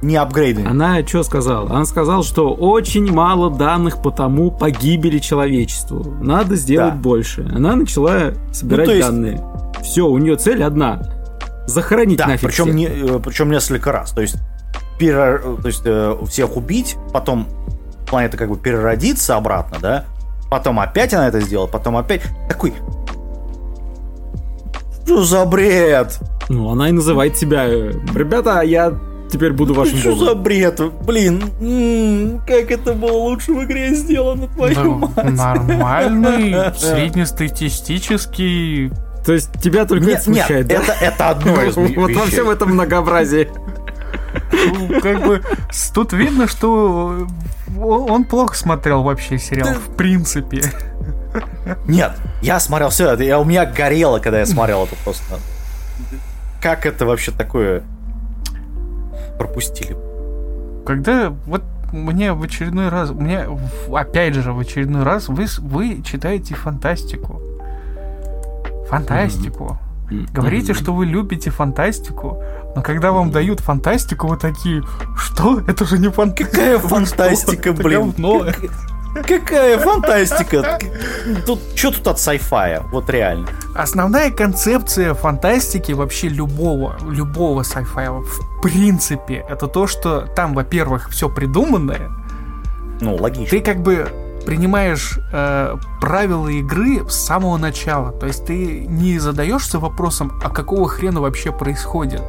не 0.00 0.16
апгрейды. 0.16 0.64
Она 0.64 1.04
что 1.04 1.22
сказала? 1.22 1.70
Она 1.70 1.84
сказала, 1.84 2.22
что 2.22 2.54
очень 2.54 3.10
мало 3.12 3.50
данных 3.50 4.00
по 4.00 4.10
тому 4.10 4.50
погибели 4.50 5.18
человечеству. 5.18 6.16
Надо 6.20 6.54
сделать 6.56 6.94
да. 6.94 7.00
больше. 7.00 7.50
Она 7.52 7.74
начала 7.74 8.32
собирать 8.52 8.86
ну, 8.86 8.92
есть... 8.94 9.06
данные. 9.08 9.44
Все, 9.82 10.06
у 10.06 10.18
нее 10.18 10.36
цель 10.36 10.62
одна. 10.62 11.02
Захоронить 11.66 12.18
да, 12.18 12.28
нафиг 12.28 12.48
причем, 12.48 12.74
не, 12.74 12.86
э, 12.86 13.18
причем 13.22 13.50
несколько 13.50 13.90
раз. 13.92 14.12
То 14.12 14.20
есть 14.22 14.36
перер... 14.98 15.56
то 15.62 15.68
есть, 15.68 15.82
э, 15.84 16.16
всех 16.28 16.56
убить, 16.56 16.96
потом 17.12 17.46
планета 18.08 18.36
как 18.36 18.48
бы 18.48 18.56
переродится 18.56 19.36
обратно, 19.36 19.78
да, 19.80 20.04
потом 20.50 20.80
опять 20.80 21.14
она 21.14 21.28
это 21.28 21.40
сделала, 21.40 21.66
потом 21.66 21.96
опять 21.96 22.22
такой... 22.48 22.72
Что 25.04 25.24
за 25.24 25.44
бред? 25.46 26.18
Ну, 26.50 26.70
она 26.70 26.90
и 26.90 26.92
называет 26.92 27.36
себя, 27.36 27.66
ребята, 27.66 28.60
я 28.60 28.92
теперь 29.30 29.52
буду 29.52 29.74
вашим 29.74 29.98
Что 29.98 30.10
богом. 30.10 30.26
за 30.26 30.34
бред? 30.34 30.80
Блин, 31.04 32.40
как 32.46 32.70
это 32.70 32.94
было 32.94 33.12
лучше 33.12 33.52
в 33.52 33.64
игре 33.64 33.94
сделано, 33.94 34.48
твою 34.48 34.74
Да, 34.74 34.84
мать. 34.84 35.32
нормальный, 35.32 36.74
среднестатистический. 36.76 38.90
То 39.24 39.32
есть 39.34 39.50
тебя 39.60 39.84
только 39.84 40.06
Нет, 40.06 40.20
это 40.20 40.30
нет, 40.30 40.46
смущает, 40.46 40.66
да? 40.68 40.74
это, 40.76 40.92
это 41.00 41.28
одно 41.30 41.62
из 41.62 41.76
Вот 41.96 42.10
во 42.12 42.26
всем 42.26 42.48
этом 42.48 42.70
многообразии. 42.70 43.48
Ну, 44.52 45.00
Как 45.00 45.24
бы 45.24 45.42
тут 45.94 46.12
видно, 46.12 46.46
что 46.46 47.26
он 47.78 48.24
плохо 48.24 48.56
смотрел 48.56 49.02
вообще 49.02 49.38
сериал, 49.38 49.74
в 49.74 49.94
принципе. 49.96 50.62
Нет, 51.86 52.12
я 52.42 52.60
смотрел 52.60 52.88
все 52.88 53.14
я, 53.14 53.38
у 53.38 53.44
меня 53.44 53.66
горело, 53.66 54.18
когда 54.18 54.40
я 54.40 54.46
смотрел 54.46 54.84
это 54.84 54.96
просто. 55.04 55.38
Как 56.60 56.86
это 56.86 57.06
вообще 57.06 57.30
такое 57.30 57.82
пропустили? 59.38 59.96
Когда 60.84 61.30
вот 61.46 61.62
мне 61.92 62.32
в 62.32 62.42
очередной 62.42 62.88
раз, 62.88 63.10
мне 63.10 63.46
опять 63.92 64.34
же 64.34 64.52
в 64.52 64.58
очередной 64.58 65.02
раз 65.02 65.28
вы, 65.28 65.46
вы 65.58 66.02
читаете 66.02 66.54
фантастику. 66.54 67.40
Фантастику. 68.88 69.78
Говорите, 70.32 70.72
что 70.72 70.94
вы 70.94 71.04
любите 71.04 71.50
фантастику, 71.50 72.42
но 72.78 72.82
когда 72.84 73.10
вам 73.10 73.32
дают 73.32 73.58
фантастику, 73.58 74.28
вы 74.28 74.36
такие, 74.36 74.84
что? 75.16 75.60
Это 75.66 75.84
же 75.84 75.98
не 75.98 76.08
фантастика. 76.08 76.50
Какая 76.56 76.78
фантастика, 76.78 77.72
блин. 77.72 78.14
Какая 79.26 79.78
фантастика? 79.78 80.78
Тут 81.44 81.58
что 81.74 81.90
тут 81.90 82.06
от 82.06 82.16
sci-fi? 82.18 82.84
Вот 82.92 83.10
реально. 83.10 83.48
Основная 83.74 84.30
концепция 84.30 85.14
фантастики 85.14 85.90
вообще 85.90 86.28
любого, 86.28 86.96
любого 87.02 87.62
sci-fi, 87.62 88.22
в 88.22 88.62
принципе, 88.62 89.44
это 89.48 89.66
то, 89.66 89.88
что 89.88 90.20
там, 90.36 90.54
во-первых, 90.54 91.08
все 91.10 91.28
придуманное, 91.28 92.10
Ну, 93.00 93.16
логично. 93.16 93.50
ты 93.50 93.60
как 93.60 93.80
бы 93.82 94.08
принимаешь 94.46 95.18
э, 95.32 95.76
правила 96.00 96.46
игры 96.48 97.04
с 97.08 97.14
самого 97.14 97.56
начала. 97.58 98.12
То 98.12 98.26
есть 98.26 98.46
ты 98.46 98.86
не 98.86 99.18
задаешься 99.18 99.80
вопросом, 99.80 100.32
а 100.44 100.48
какого 100.48 100.88
хрена 100.88 101.20
вообще 101.20 101.50
происходит. 101.50 102.22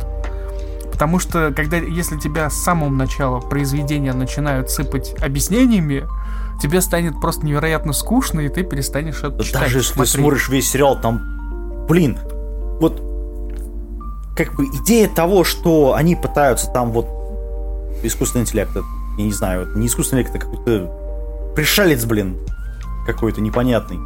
Потому 0.99 1.17
что, 1.17 1.53
когда, 1.55 1.77
если 1.77 2.17
тебя 2.17 2.49
с 2.49 2.55
самого 2.55 2.89
начала 2.89 3.39
произведения 3.39 4.11
начинают 4.11 4.69
сыпать 4.69 5.15
объяснениями, 5.21 6.05
тебе 6.61 6.81
станет 6.81 7.21
просто 7.21 7.45
невероятно 7.45 7.93
скучно, 7.93 8.41
и 8.41 8.49
ты 8.49 8.63
перестанешь 8.63 9.23
это 9.23 9.41
читать. 9.41 9.61
Даже 9.61 9.77
если 9.77 9.91
ты 9.91 9.95
смотреть. 9.95 10.15
смотришь 10.15 10.49
весь 10.49 10.69
сериал, 10.69 10.99
там, 10.99 11.85
блин, 11.87 12.17
вот 12.81 13.01
как 14.35 14.53
бы 14.55 14.65
идея 14.65 15.07
того, 15.07 15.45
что 15.45 15.93
они 15.93 16.17
пытаются 16.17 16.69
там 16.69 16.91
вот 16.91 17.07
искусственный 18.03 18.43
интеллект, 18.43 18.71
я 19.17 19.23
не 19.23 19.31
знаю, 19.31 19.69
не 19.77 19.87
искусственный 19.87 20.23
интеллект, 20.23 20.43
это 20.43 20.51
какой-то 20.51 21.53
пришелец, 21.55 22.03
блин, 22.03 22.37
какой-то 23.05 23.39
непонятный, 23.39 23.99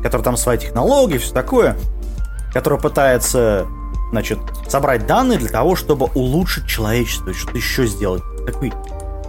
который 0.00 0.22
там 0.22 0.36
свои 0.36 0.58
технологии, 0.58 1.18
все 1.18 1.34
такое, 1.34 1.76
который 2.52 2.78
пытается, 2.78 3.66
значит, 4.10 4.38
собрать 4.68 5.06
данные 5.06 5.38
для 5.38 5.48
того, 5.48 5.76
чтобы 5.76 6.06
улучшить 6.14 6.66
человечество, 6.66 7.32
что-то 7.34 7.56
еще 7.56 7.86
сделать. 7.86 8.22
Такой. 8.46 8.72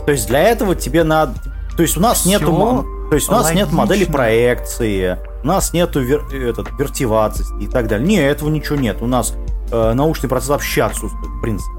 То 0.05 0.11
есть 0.11 0.27
для 0.27 0.41
этого 0.41 0.75
тебе 0.75 1.03
надо... 1.03 1.33
То 1.75 1.81
есть 1.83 1.97
у 1.97 1.99
нас 1.99 2.21
Всё 2.21 2.29
нету... 2.29 2.85
То 3.09 3.15
есть 3.15 3.29
у 3.29 3.31
нас 3.31 3.53
нет 3.53 3.71
модели 3.71 3.99
логично. 3.99 4.13
проекции, 4.13 5.17
у 5.43 5.47
нас 5.47 5.71
нету 5.71 6.03
вер- 6.03 6.29
этот, 6.33 6.67
вертивации 6.77 7.45
и 7.61 7.67
так 7.67 7.87
далее. 7.87 8.05
Не, 8.05 8.17
этого 8.17 8.49
ничего 8.49 8.75
нет. 8.75 9.01
У 9.01 9.07
нас 9.07 9.33
э, 9.71 9.93
научный 9.93 10.27
процесс 10.27 10.49
вообще 10.49 10.83
отсутствует, 10.83 11.31
в 11.31 11.39
принципе. 11.41 11.71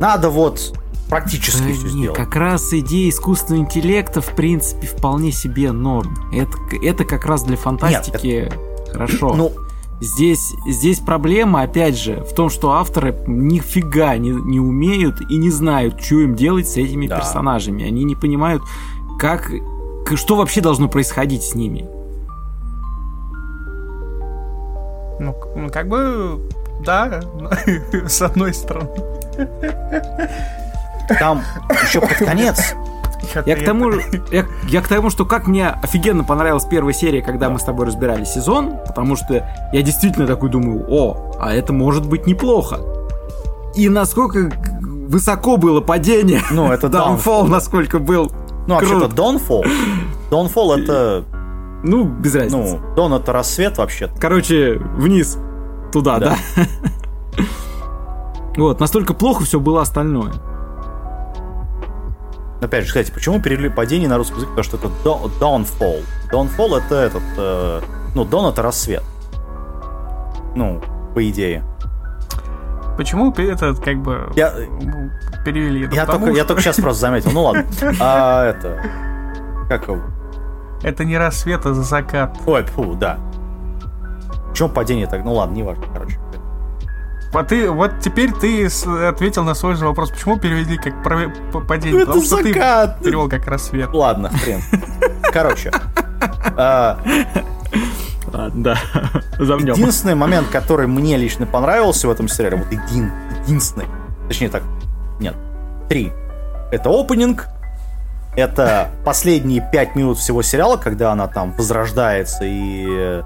Надо 0.00 0.30
вот 0.30 0.76
практически 1.08 1.58
Да 1.62 1.72
все 1.74 1.82
не, 1.84 1.90
сделать. 1.90 2.16
как 2.16 2.34
раз 2.34 2.72
идея 2.72 3.08
искусственного 3.08 3.62
интеллекта, 3.62 4.20
в 4.20 4.34
принципе, 4.34 4.86
вполне 4.88 5.30
себе 5.30 5.70
норм. 5.70 6.16
Это, 6.32 6.56
это 6.82 7.04
как 7.04 7.24
раз 7.26 7.44
для 7.44 7.56
фантастики 7.56 8.50
хорошо. 8.92 9.34
Ну, 9.34 9.52
Здесь, 10.00 10.54
здесь 10.66 10.98
проблема, 10.98 11.62
опять 11.62 11.98
же, 11.98 12.24
в 12.24 12.32
том, 12.34 12.48
что 12.48 12.72
авторы 12.72 13.14
нифига 13.26 14.16
не, 14.16 14.30
не 14.30 14.58
умеют 14.58 15.20
и 15.28 15.36
не 15.36 15.50
знают, 15.50 16.00
что 16.02 16.20
им 16.20 16.34
делать 16.34 16.68
с 16.68 16.76
этими 16.78 17.06
Да. 17.06 17.16
персонажами. 17.18 17.84
Они 17.86 18.04
не 18.04 18.14
понимают, 18.14 18.62
как, 19.18 19.50
что 20.14 20.36
вообще 20.36 20.62
должно 20.62 20.88
происходить 20.88 21.42
с 21.42 21.54
ними. 21.54 21.86
Ну, 25.20 25.36
ну, 25.54 25.68
как 25.70 25.86
бы, 25.88 26.40
да, 26.84 27.20
с 28.08 28.22
одной 28.22 28.54
стороны. 28.54 28.88
там 31.18 31.42
еще 31.84 32.00
под 32.00 32.14
конец 32.14 32.74
Я 33.46 33.56
к 33.56 33.64
тому, 33.64 33.92
я, 34.30 34.46
я 34.68 34.82
к 34.82 34.88
тому, 34.88 35.10
что 35.10 35.24
как 35.24 35.46
мне 35.46 35.68
офигенно 35.68 36.24
понравилась 36.24 36.64
первая 36.64 36.92
серия, 36.92 37.22
когда 37.22 37.50
мы 37.50 37.58
с 37.58 37.62
тобой 37.62 37.86
разбирали 37.86 38.24
сезон, 38.24 38.78
потому 38.86 39.16
что 39.16 39.46
я 39.72 39.82
действительно 39.82 40.26
такой 40.26 40.50
думаю, 40.50 40.84
о, 40.88 41.36
а 41.38 41.52
это 41.54 41.72
может 41.72 42.06
быть 42.06 42.26
неплохо. 42.26 42.80
И 43.74 43.88
насколько 43.88 44.50
высоко 44.80 45.56
было 45.56 45.80
падение. 45.80 46.42
Ну, 46.50 46.72
это 46.72 46.86
Downfall, 46.88 47.46
насколько 47.48 47.98
был. 47.98 48.30
Ну, 48.66 48.74
вообще-то 48.74 49.08
Круто. 49.08 49.14
Dawnfall. 49.14 49.66
Dawnfall 50.30 50.82
это, 50.82 51.24
Ну, 51.82 52.04
без 52.04 52.34
разницы. 52.34 52.78
ну, 52.78 52.94
Dawn 52.96 53.20
это 53.20 53.32
рассвет 53.32 53.78
вообще-то. 53.78 54.12
Короче, 54.20 54.78
вниз. 54.96 55.38
Туда, 55.92 56.18
да. 56.18 56.36
Да. 56.56 56.62
Вот, 58.56 58.80
настолько 58.80 59.14
плохо 59.14 59.44
все 59.44 59.60
было 59.60 59.80
остальное. 59.80 60.32
Опять 62.60 62.82
же, 62.84 62.88
кстати, 62.88 63.10
почему 63.10 63.40
перевели 63.40 63.68
падение 63.70 64.08
на 64.08 64.16
русский 64.18 64.34
язык? 64.36 64.50
Потому 64.50 64.64
что 64.64 64.76
это 64.76 64.88
do- 65.04 65.30
Dawnfall. 65.40 66.02
Dawnfall 66.30 66.78
это 66.84 66.94
этот, 66.96 67.22
э, 67.38 67.80
ну, 68.14 68.24
Dawn 68.24 68.50
это 68.50 68.62
рассвет. 68.62 69.02
Ну, 70.54 70.80
по 71.14 71.28
идее. 71.28 71.64
Почему 72.96 73.32
это 73.32 73.74
как 73.74 73.96
бы 74.02 74.30
Я- 74.36 74.52
перевели? 75.44 75.86
Да 75.86 75.96
Я 75.96 76.04
потому 76.04 76.26
только, 76.26 76.36
я 76.36 76.44
что 76.44 76.48
только 76.48 76.62
сейчас 76.62 76.76
просто 76.76 77.00
заметил. 77.00 77.30
Ну 77.32 77.42
ладно. 77.44 77.64
А 78.00 78.44
это... 78.50 78.82
Как 79.68 79.88
его? 79.88 80.00
Это 80.82 81.04
не 81.04 81.16
рассвет, 81.16 81.64
а 81.64 81.72
закат. 81.74 82.36
Ой, 82.46 82.62
фу, 82.64 82.94
да. 82.94 83.18
Почему 84.50 84.68
падение 84.68 85.06
так? 85.06 85.24
Ну 85.24 85.32
ладно, 85.34 85.54
не 85.54 85.62
важно, 85.62 85.84
короче. 85.92 86.18
А 87.32 87.44
ты, 87.44 87.70
вот 87.70 87.92
теперь 88.00 88.32
ты 88.32 88.66
ответил 89.06 89.44
на 89.44 89.54
свой 89.54 89.76
же 89.76 89.86
вопрос, 89.86 90.10
почему 90.10 90.36
перевели 90.38 90.76
как 90.76 90.94
прове- 91.06 91.30
п- 91.52 91.60
падение? 91.60 92.02
Это 92.02 92.06
Потому 92.06 92.24
что 92.24 92.42
закат. 92.42 92.98
ты 92.98 93.04
перевел 93.04 93.28
как 93.28 93.46
рассвет. 93.46 93.90
Ладно, 93.92 94.30
хрен. 94.30 94.60
Короче. 95.32 95.70
а, 96.56 96.98
Ладно, 98.32 98.62
да. 98.62 98.78
Замнем. 99.38 99.74
Единственный 99.74 100.14
момент, 100.16 100.48
который 100.48 100.86
мне 100.86 101.16
лично 101.16 101.46
понравился 101.46 102.08
в 102.08 102.10
этом 102.10 102.28
сериале, 102.28 102.56
вот 102.56 102.70
един, 102.72 103.10
единственный, 103.44 103.86
точнее 104.28 104.48
так, 104.48 104.62
нет, 105.20 105.34
три. 105.88 106.12
Это 106.72 106.90
опенинг, 106.90 107.46
это 108.36 108.90
последние 109.04 109.66
пять 109.72 109.94
минут 109.96 110.18
всего 110.18 110.42
сериала, 110.42 110.76
когда 110.76 111.12
она 111.12 111.26
там 111.28 111.52
возрождается 111.52 112.44
и 112.44 112.86
э, 112.88 113.22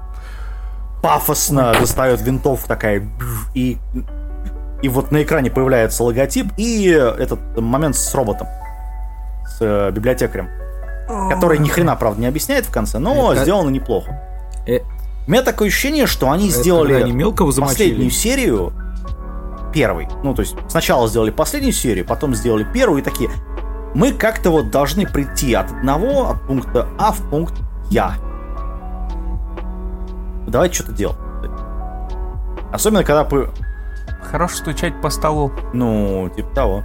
пафосно 1.05 1.73
достает 1.79 2.21
винтовку 2.21 2.67
такая, 2.67 3.07
и, 3.53 3.77
и 4.81 4.89
вот 4.89 5.11
на 5.11 5.21
экране 5.23 5.51
появляется 5.51 6.03
логотип, 6.03 6.47
и 6.57 6.87
этот 6.89 7.39
момент 7.59 7.95
с 7.95 8.13
роботом, 8.15 8.47
с 9.47 9.57
э, 9.61 9.91
библиотекарем, 9.91 10.49
который 11.29 11.59
ни 11.59 11.67
хрена, 11.69 11.95
правда, 11.95 12.21
не 12.21 12.27
объясняет 12.27 12.65
в 12.65 12.71
конце, 12.71 12.97
но 12.97 13.33
Это- 13.33 13.43
сделано 13.43 13.69
неплохо. 13.69 14.19
Э, 14.67 14.79
У 15.27 15.31
меня 15.31 15.41
такое 15.43 15.67
ощущение, 15.67 16.07
что 16.07 16.31
они 16.31 16.49
Это 16.49 16.59
сделали 16.59 16.93
они 16.93 17.11
мелкого 17.11 17.51
замочили? 17.51 17.89
последнюю 17.89 18.11
серию 18.11 18.73
первой. 19.73 20.07
Ну, 20.23 20.33
то 20.33 20.41
есть 20.41 20.55
сначала 20.69 21.07
сделали 21.07 21.31
последнюю 21.31 21.73
серию, 21.73 22.05
потом 22.05 22.33
сделали 22.35 22.63
первую 22.73 23.01
и 23.01 23.03
такие. 23.03 23.29
Мы 23.93 24.11
как-то 24.11 24.49
вот 24.49 24.71
должны 24.71 25.05
прийти 25.05 25.53
от 25.53 25.71
одного, 25.71 26.29
от 26.31 26.47
пункта 26.47 26.87
А 26.97 27.11
в 27.11 27.21
пункт 27.29 27.53
Я. 27.89 28.15
Давайте 30.47 30.75
что-то 30.75 30.93
делать. 30.93 31.17
Особенно, 32.71 33.03
когда 33.03 33.27
Хорошо 34.21 34.57
стучать 34.57 34.99
по 35.01 35.09
столу. 35.09 35.51
ну, 35.73 36.29
типа 36.35 36.49
того. 36.55 36.83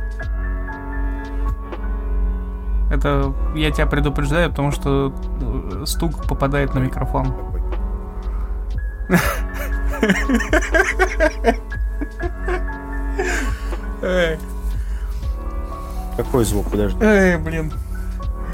Это 2.90 3.32
я 3.54 3.70
тебя 3.70 3.86
предупреждаю, 3.86 4.50
потому 4.50 4.72
что 4.72 5.12
э, 5.40 5.84
стук 5.86 6.26
попадает 6.26 6.74
на 6.74 6.80
микрофон. 6.80 7.32
Какой 16.16 16.44
звук, 16.44 16.70
подожди. 16.70 17.02
эй, 17.02 17.36
блин. 17.36 17.72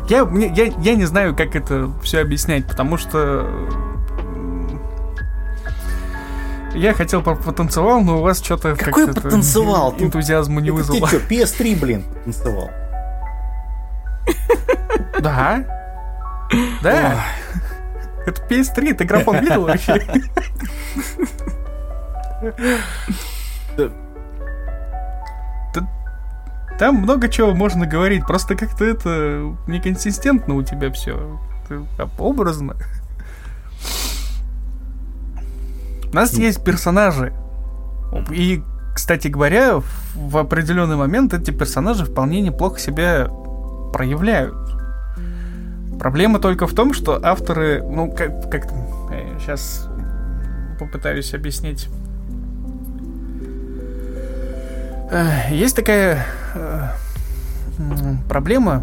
Я, 0.09 0.29
я, 0.31 0.73
я 0.79 0.95
не 0.95 1.05
знаю, 1.05 1.35
как 1.35 1.57
это 1.57 1.90
все 2.03 2.21
объяснять, 2.21 2.66
потому 2.66 2.97
что... 2.97 3.49
Я 6.77 6.93
хотел 6.95 7.23
потанцевал, 7.23 8.03
но 8.03 8.19
у 8.19 8.23
вас 8.23 8.43
что-то 8.43 8.77
Какой 8.77 9.09
потанцевал? 9.12 9.95
Энтузиазма 9.99 10.61
не 10.61 10.71
вызвало. 10.71 11.09
Ты 11.09 11.19
что, 11.19 11.27
PS3, 11.27 11.81
блин, 11.81 12.05
танцевал? 12.25 12.71
Да. 15.21 15.65
Да. 16.83 17.25
Это 18.27 18.43
PS3, 18.43 18.95
ты 18.95 19.05
графон 19.05 19.39
видел 19.39 19.65
вообще? 19.67 20.03
Там 26.79 26.97
много 26.97 27.29
чего 27.31 27.55
можно 27.55 27.87
говорить, 27.87 28.27
просто 28.27 28.55
как-то 28.55 28.85
это 28.85 29.57
неконсистентно 29.67 30.55
у 30.55 30.62
тебя 30.62 30.93
все. 30.93 31.41
Образно. 32.19 32.77
У 36.16 36.18
нас 36.18 36.33
есть 36.33 36.64
персонажи. 36.64 37.35
И, 38.31 38.62
кстати 38.94 39.29
говоря, 39.29 39.83
в 40.14 40.38
определенный 40.38 40.96
момент 40.96 41.35
эти 41.35 41.50
персонажи 41.50 42.07
вполне 42.07 42.40
неплохо 42.40 42.81
себя 42.81 43.29
проявляют. 43.92 44.55
Проблема 46.00 46.38
только 46.38 46.66
в 46.66 46.72
том, 46.72 46.94
что 46.94 47.20
авторы, 47.22 47.83
ну, 47.83 48.11
как, 48.11 48.50
как 48.50 48.66
сейчас 49.38 49.90
попытаюсь 50.81 51.35
объяснить. 51.35 51.90
Есть 55.50 55.76
такая 55.76 56.24
э, 56.55 56.88
проблема. 58.26 58.83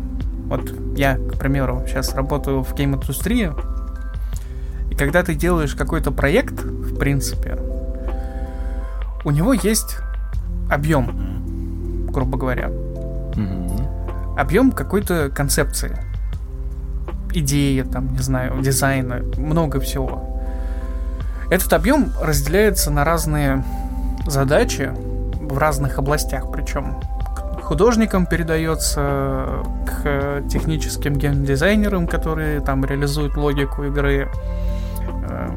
Вот 0.50 0.72
я, 0.96 1.18
к 1.18 1.40
примеру, 1.40 1.84
сейчас 1.88 2.14
работаю 2.14 2.62
в 2.62 2.76
гейм-индустрии. 2.76 3.52
И 4.92 4.96
когда 4.96 5.24
ты 5.24 5.36
делаешь 5.36 5.76
какой-то 5.76 6.12
проект, 6.12 6.64
в 6.64 6.98
принципе, 6.98 7.58
у 9.26 9.32
него 9.32 9.54
есть 9.54 9.98
объем, 10.70 12.08
грубо 12.12 12.38
говоря. 12.38 12.68
Mm-hmm. 12.68 14.38
Объем 14.38 14.72
какой-то 14.72 15.30
концепции. 15.30 15.98
Идеи, 17.34 17.82
там, 17.82 18.14
не 18.14 18.20
знаю, 18.20 18.62
дизайна, 18.62 19.24
много 19.38 19.80
всего. 19.80 20.42
Этот 21.50 21.74
объем 21.74 22.12
разделяется 22.22 22.92
на 22.92 23.04
разные 23.04 23.64
задачи 24.26 24.92
в 25.40 25.58
разных 25.58 26.00
областях, 26.00 26.52
причем 26.52 27.00
художникам 27.74 28.28
передается, 28.28 29.64
к 29.88 30.44
техническим 30.48 31.16
геймдизайнерам, 31.16 32.06
которые 32.06 32.60
там 32.60 32.86
реализуют 32.86 33.36
логику 33.36 33.86
игры, 33.86 34.30
э, 35.28 35.50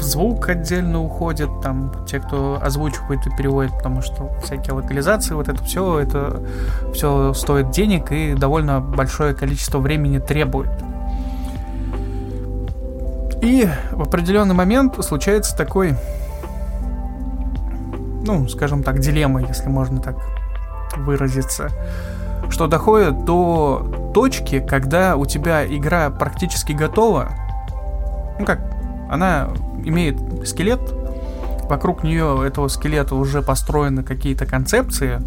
звук 0.00 0.50
отдельно 0.50 1.02
уходит, 1.02 1.48
там 1.62 1.94
те, 2.06 2.20
кто 2.20 2.60
озвучивает 2.62 3.26
и 3.26 3.30
переводит, 3.34 3.72
потому 3.72 4.02
что 4.02 4.30
всякие 4.44 4.74
локализации, 4.74 5.32
вот 5.32 5.48
это 5.48 5.64
все, 5.64 5.98
это 5.98 6.42
все 6.92 7.32
стоит 7.32 7.70
денег 7.70 8.12
и 8.12 8.34
довольно 8.34 8.82
большое 8.82 9.32
количество 9.32 9.78
времени 9.78 10.18
требует. 10.18 10.68
И 13.40 13.66
в 13.92 14.02
определенный 14.02 14.54
момент 14.54 15.02
случается 15.02 15.56
такой, 15.56 15.94
ну, 18.26 18.46
скажем 18.46 18.82
так, 18.82 18.98
дилемма, 18.98 19.40
если 19.40 19.70
можно 19.70 20.00
так 20.02 20.37
выразиться, 20.96 21.70
что 22.50 22.66
доходит 22.66 23.24
до 23.24 24.10
точки, 24.14 24.60
когда 24.60 25.16
у 25.16 25.26
тебя 25.26 25.66
игра 25.66 26.10
практически 26.10 26.72
готова. 26.72 27.30
Ну 28.38 28.46
как, 28.46 28.60
она 29.10 29.48
имеет 29.84 30.16
скелет, 30.46 30.80
вокруг 31.68 32.02
нее 32.02 32.44
этого 32.46 32.68
скелета 32.68 33.14
уже 33.14 33.42
построены 33.42 34.02
какие-то 34.02 34.46
концепции 34.46 35.20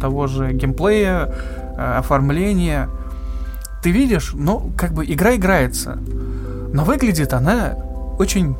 того 0.00 0.26
же 0.26 0.52
геймплея, 0.52 1.34
э, 1.76 1.94
оформления. 1.98 2.88
Ты 3.82 3.90
видишь, 3.90 4.32
ну, 4.34 4.72
как 4.76 4.92
бы 4.92 5.04
игра 5.04 5.34
играется, 5.34 5.98
но 6.72 6.84
выглядит 6.84 7.32
она 7.32 7.74
очень 8.18 8.56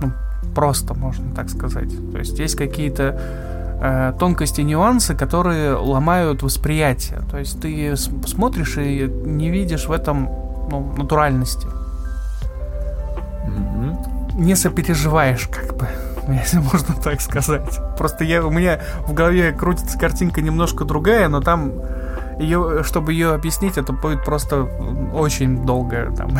ну, 0.00 0.12
просто, 0.54 0.94
можно 0.94 1.34
так 1.34 1.48
сказать. 1.48 1.90
То 2.12 2.18
есть 2.18 2.38
есть 2.38 2.56
какие-то 2.56 3.20
э, 3.82 4.12
тонкости, 4.18 4.60
нюансы, 4.60 5.14
которые 5.14 5.74
ломают 5.74 6.42
восприятие. 6.42 7.20
То 7.30 7.38
есть 7.38 7.60
ты 7.60 7.96
смотришь 7.96 8.76
и 8.78 9.10
не 9.24 9.50
видишь 9.50 9.86
в 9.86 9.92
этом 9.92 10.28
ну, 10.70 10.94
натуральности. 10.96 11.66
Mm-hmm. 13.46 14.34
Не 14.36 14.54
сопереживаешь, 14.54 15.48
как 15.48 15.76
бы, 15.76 15.88
если 16.28 16.58
можно 16.58 16.94
так 16.94 17.20
сказать. 17.20 17.78
Просто 17.98 18.24
я, 18.24 18.44
у 18.46 18.50
меня 18.50 18.80
в 19.06 19.12
голове 19.12 19.52
крутится 19.52 19.98
картинка 19.98 20.40
немножко 20.40 20.84
другая, 20.84 21.28
но 21.28 21.40
там 21.40 21.72
ее, 22.42 22.82
чтобы 22.84 23.12
ее 23.12 23.32
объяснить, 23.32 23.78
это 23.78 23.92
будет 23.92 24.24
просто 24.24 24.62
очень 25.14 25.64
долго, 25.64 26.12
там, 26.16 26.30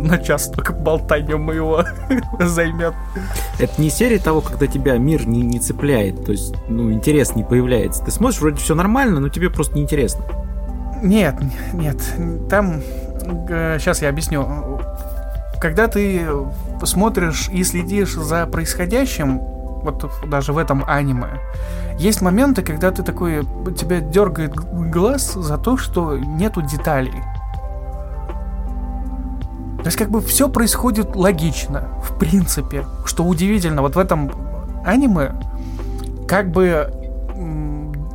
на 0.04 0.18
час 0.18 0.50
только 0.50 0.72
болтания 0.72 1.36
моего 1.36 1.84
займет. 2.40 2.94
Это 3.58 3.80
не 3.80 3.90
серия 3.90 4.18
того, 4.18 4.40
когда 4.40 4.66
тебя 4.66 4.96
мир 4.98 5.26
не, 5.26 5.42
не 5.42 5.58
цепляет, 5.58 6.24
то 6.24 6.32
есть, 6.32 6.54
ну, 6.68 6.92
интерес 6.92 7.34
не 7.34 7.44
появляется. 7.44 8.04
Ты 8.04 8.10
смотришь, 8.10 8.40
вроде 8.40 8.56
все 8.56 8.74
нормально, 8.74 9.20
но 9.20 9.28
тебе 9.28 9.50
просто 9.50 9.76
неинтересно. 9.76 10.24
Нет, 11.02 11.36
нет, 11.72 11.98
там, 12.48 12.80
сейчас 13.78 14.00
э, 14.00 14.06
я 14.06 14.10
объясню. 14.10 14.80
Когда 15.60 15.88
ты 15.88 16.26
смотришь 16.84 17.48
и 17.50 17.64
следишь 17.64 18.14
за 18.14 18.46
происходящим, 18.46 19.38
вот 19.38 20.10
даже 20.28 20.52
в 20.52 20.58
этом 20.58 20.84
аниме, 20.86 21.40
есть 21.98 22.20
моменты, 22.22 22.62
когда 22.62 22.90
ты 22.90 23.02
такой, 23.02 23.46
тебя 23.78 24.00
дергает 24.00 24.54
глаз 24.54 25.34
за 25.34 25.58
то, 25.58 25.76
что 25.76 26.16
нету 26.16 26.62
деталей. 26.62 27.22
То 29.78 29.86
есть 29.86 29.98
как 29.98 30.10
бы 30.10 30.20
все 30.22 30.48
происходит 30.48 31.14
логично, 31.14 31.88
в 32.02 32.18
принципе. 32.18 32.86
Что 33.04 33.24
удивительно, 33.24 33.82
вот 33.82 33.96
в 33.96 33.98
этом 33.98 34.32
аниме 34.84 35.34
как 36.26 36.50
бы, 36.50 36.90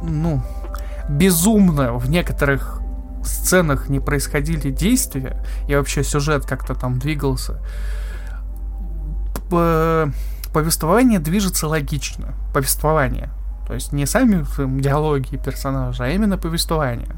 ну, 0.02 0.42
безумно 1.08 1.94
в 1.94 2.10
некоторых 2.10 2.82
сценах 3.24 3.90
не 3.90 4.00
происходили 4.00 4.72
действия, 4.72 5.44
и 5.68 5.76
вообще 5.76 6.04
сюжет 6.04 6.46
как-то 6.46 6.74
там 6.74 6.98
двигался. 6.98 7.62
Повествование 10.54 11.20
движется 11.20 11.68
логично. 11.68 12.34
Повествование. 12.54 13.30
То 13.70 13.76
есть 13.76 13.94
не 13.94 14.08
сами 14.08 14.44
диалоги 14.82 15.38
персонажа, 15.38 16.06
а 16.06 16.10
именно 16.10 16.40
повествование. 16.40 17.16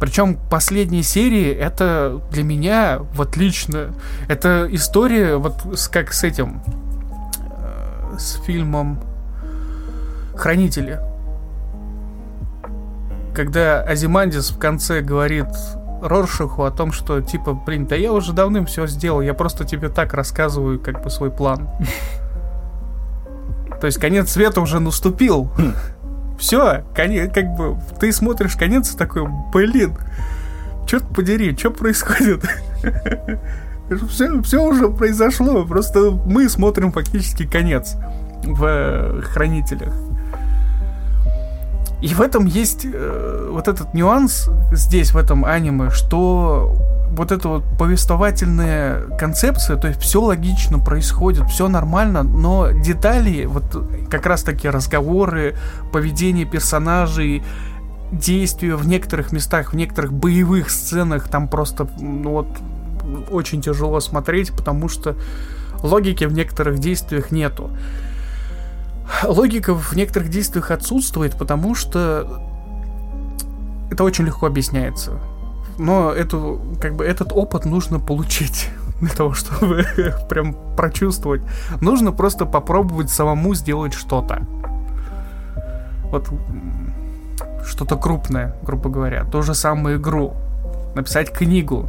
Причем 0.00 0.36
последние 0.50 1.04
серии 1.04 1.52
это 1.52 2.20
для 2.32 2.42
меня 2.42 2.98
вот 3.14 3.36
лично 3.36 3.92
это 4.26 4.66
история 4.72 5.36
вот 5.36 5.64
с, 5.72 5.86
как 5.86 6.12
с 6.12 6.24
этим 6.24 6.60
э, 7.38 8.16
с 8.18 8.42
фильмом 8.42 8.98
Хранители. 10.34 10.98
Когда 13.32 13.82
Азимандис 13.82 14.50
в 14.50 14.58
конце 14.58 15.00
говорит 15.00 15.46
Роршиху 16.02 16.64
о 16.64 16.72
том, 16.72 16.90
что 16.90 17.20
типа, 17.20 17.52
блин, 17.52 17.86
да 17.86 17.94
я 17.94 18.12
уже 18.12 18.32
давным 18.32 18.66
все 18.66 18.88
сделал, 18.88 19.20
я 19.20 19.34
просто 19.34 19.64
тебе 19.64 19.90
так 19.90 20.12
рассказываю 20.12 20.80
как 20.80 21.04
бы 21.04 21.08
свой 21.08 21.30
план. 21.30 21.68
То 23.80 23.86
есть 23.86 23.98
конец 23.98 24.30
света 24.30 24.60
уже 24.60 24.78
наступил. 24.78 25.50
Хм. 25.56 25.74
Все, 26.38 26.84
конец, 26.94 27.30
как 27.34 27.54
бы 27.54 27.78
ты 27.98 28.12
смотришь 28.12 28.56
конец 28.56 28.90
такой, 28.90 29.26
блин, 29.52 29.96
черт 30.86 31.04
подери, 31.14 31.56
что 31.56 31.70
происходит? 31.70 32.44
все, 34.08 34.42
все 34.42 34.62
уже 34.62 34.88
произошло, 34.88 35.64
просто 35.64 36.10
мы 36.10 36.48
смотрим 36.48 36.92
фактически 36.92 37.46
конец 37.46 37.96
в 38.42 38.64
э, 38.64 39.22
хранителях. 39.22 39.92
И 42.00 42.14
в 42.14 42.20
этом 42.22 42.46
есть 42.46 42.86
э, 42.90 43.48
вот 43.52 43.68
этот 43.68 43.92
нюанс 43.92 44.48
здесь, 44.72 45.12
в 45.12 45.18
этом 45.18 45.44
аниме, 45.44 45.90
что 45.90 46.74
вот 47.10 47.32
эта 47.32 47.48
вот 47.48 47.64
повествовательная 47.78 49.16
концепция, 49.18 49.76
то 49.76 49.88
есть 49.88 50.00
все 50.00 50.20
логично 50.20 50.78
происходит, 50.78 51.48
все 51.48 51.68
нормально, 51.68 52.22
но 52.22 52.70
детали, 52.70 53.46
вот 53.46 53.64
как 54.08 54.26
раз 54.26 54.42
таки 54.42 54.68
разговоры, 54.68 55.56
поведение 55.92 56.46
персонажей, 56.46 57.42
действия 58.12 58.76
в 58.76 58.86
некоторых 58.86 59.32
местах, 59.32 59.72
в 59.72 59.76
некоторых 59.76 60.12
боевых 60.12 60.70
сценах, 60.70 61.28
там 61.28 61.48
просто 61.48 61.88
ну, 62.00 62.30
вот 62.30 62.48
очень 63.30 63.60
тяжело 63.60 64.00
смотреть, 64.00 64.52
потому 64.52 64.88
что 64.88 65.16
логики 65.82 66.24
в 66.24 66.32
некоторых 66.32 66.78
действиях 66.78 67.32
нету. 67.32 67.70
Логика 69.24 69.74
в 69.74 69.94
некоторых 69.96 70.28
действиях 70.28 70.70
отсутствует, 70.70 71.36
потому 71.36 71.74
что 71.74 72.46
это 73.90 74.04
очень 74.04 74.24
легко 74.24 74.46
объясняется 74.46 75.20
но 75.80 76.12
эту, 76.12 76.60
как 76.80 76.94
бы, 76.94 77.04
этот 77.04 77.32
опыт 77.32 77.64
нужно 77.64 77.98
получить. 77.98 78.70
для 79.00 79.10
того, 79.10 79.34
чтобы 79.34 79.84
прям 80.28 80.54
прочувствовать. 80.76 81.42
Нужно 81.80 82.12
просто 82.12 82.46
попробовать 82.46 83.10
самому 83.10 83.54
сделать 83.54 83.94
что-то. 83.94 84.42
Вот 86.04 86.28
что-то 87.64 87.96
крупное, 87.96 88.56
грубо 88.62 88.90
говоря. 88.90 89.24
Ту 89.24 89.42
же 89.42 89.54
самую 89.54 89.98
игру. 89.98 90.34
Написать 90.94 91.30
книгу. 91.30 91.88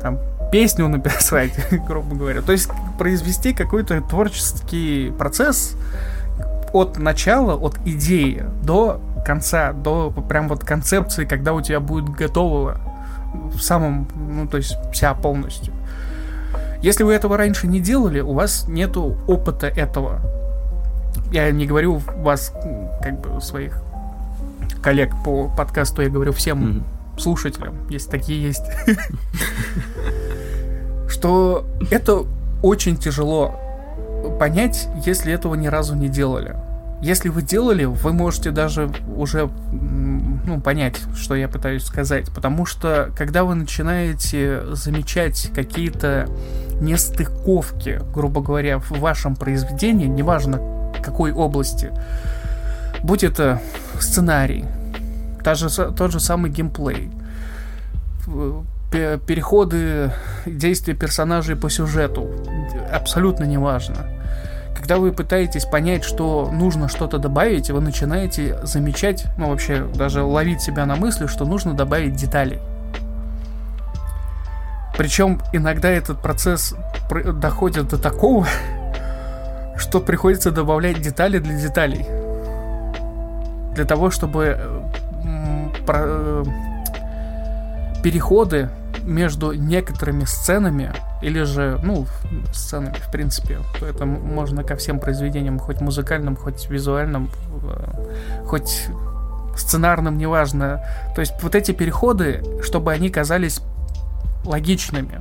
Там, 0.00 0.18
песню 0.52 0.88
написать, 0.88 1.52
грубо 1.86 2.14
говоря. 2.14 2.42
То 2.42 2.52
есть 2.52 2.70
произвести 2.98 3.52
какой-то 3.52 4.00
творческий 4.02 5.12
процесс 5.18 5.74
от 6.72 6.98
начала, 6.98 7.54
от 7.54 7.78
идеи 7.86 8.44
до 8.62 9.00
конца, 9.28 9.74
до 9.74 10.10
прям 10.10 10.48
вот 10.48 10.64
концепции, 10.64 11.26
когда 11.26 11.52
у 11.52 11.60
тебя 11.60 11.80
будет 11.80 12.08
готово 12.08 12.80
в 13.52 13.60
самом, 13.60 14.08
ну, 14.16 14.48
то 14.48 14.56
есть 14.56 14.74
вся 14.90 15.12
полностью. 15.12 15.74
Если 16.80 17.04
вы 17.04 17.12
этого 17.12 17.36
раньше 17.36 17.66
не 17.66 17.78
делали, 17.78 18.20
у 18.20 18.32
вас 18.32 18.66
нету 18.68 19.18
опыта 19.26 19.66
этого. 19.66 20.20
Я 21.30 21.50
не 21.50 21.66
говорю 21.66 22.00
вас, 22.16 22.54
как 23.02 23.20
бы, 23.20 23.38
своих 23.42 23.82
коллег 24.82 25.12
по 25.22 25.48
подкасту, 25.48 26.00
я 26.00 26.08
говорю 26.08 26.32
всем 26.32 26.62
mm-hmm. 26.62 27.20
слушателям, 27.20 27.74
если 27.90 28.08
такие 28.08 28.42
есть, 28.42 28.64
что 31.10 31.66
это 31.90 32.24
очень 32.62 32.96
тяжело 32.96 33.60
понять, 34.40 34.88
если 35.04 35.34
этого 35.34 35.54
ни 35.54 35.66
разу 35.66 35.94
не 35.94 36.08
делали. 36.08 36.56
Если 37.00 37.28
вы 37.28 37.42
делали, 37.42 37.84
вы 37.84 38.12
можете 38.12 38.50
даже 38.50 38.90
уже 39.14 39.48
ну, 39.72 40.60
понять, 40.60 41.00
что 41.16 41.36
я 41.36 41.48
пытаюсь 41.48 41.84
сказать. 41.84 42.30
Потому 42.34 42.66
что, 42.66 43.10
когда 43.16 43.44
вы 43.44 43.54
начинаете 43.54 44.62
замечать 44.72 45.50
какие-то 45.54 46.28
нестыковки, 46.80 48.00
грубо 48.12 48.40
говоря, 48.40 48.78
в 48.78 48.98
вашем 48.98 49.36
произведении, 49.36 50.06
неважно 50.06 50.60
какой 51.02 51.32
области, 51.32 51.92
будь 53.02 53.22
это 53.22 53.62
сценарий, 54.00 54.64
та 55.44 55.54
же, 55.54 55.68
тот 55.68 56.10
же 56.10 56.18
самый 56.18 56.50
геймплей, 56.50 57.10
переходы 58.90 60.10
действия 60.46 60.94
персонажей 60.94 61.54
по 61.54 61.70
сюжету, 61.70 62.28
абсолютно 62.92 63.44
неважно 63.44 64.17
когда 64.78 64.98
вы 64.98 65.10
пытаетесь 65.10 65.64
понять, 65.64 66.04
что 66.04 66.50
нужно 66.52 66.88
что-то 66.88 67.18
добавить, 67.18 67.68
вы 67.68 67.80
начинаете 67.80 68.60
замечать, 68.62 69.24
ну 69.36 69.48
вообще 69.48 69.84
даже 69.92 70.22
ловить 70.22 70.62
себя 70.62 70.86
на 70.86 70.94
мысли, 70.94 71.26
что 71.26 71.44
нужно 71.44 71.74
добавить 71.74 72.14
детали. 72.14 72.60
Причем 74.96 75.40
иногда 75.52 75.88
этот 75.90 76.22
процесс 76.22 76.76
доходит 77.10 77.88
до 77.88 77.98
такого, 77.98 78.46
что 79.76 80.00
приходится 80.00 80.52
добавлять 80.52 81.02
детали 81.02 81.40
для 81.40 81.58
деталей. 81.58 82.06
Для 83.74 83.84
того, 83.84 84.12
чтобы 84.12 84.60
э, 85.88 86.44
переходы 88.04 88.68
между 89.08 89.52
некоторыми 89.52 90.24
сценами, 90.24 90.92
или 91.22 91.42
же, 91.42 91.80
ну, 91.82 92.06
сценами, 92.52 92.94
в 92.94 93.10
принципе, 93.10 93.58
это 93.80 94.04
можно 94.04 94.62
ко 94.62 94.76
всем 94.76 95.00
произведениям, 95.00 95.58
хоть 95.58 95.80
музыкальным, 95.80 96.36
хоть 96.36 96.68
визуальным, 96.68 97.30
э, 97.62 98.44
хоть 98.44 98.86
сценарным, 99.56 100.18
неважно. 100.18 100.84
То 101.14 101.20
есть 101.20 101.34
вот 101.42 101.54
эти 101.54 101.72
переходы, 101.72 102.42
чтобы 102.62 102.92
они 102.92 103.08
казались 103.08 103.60
логичными, 104.44 105.20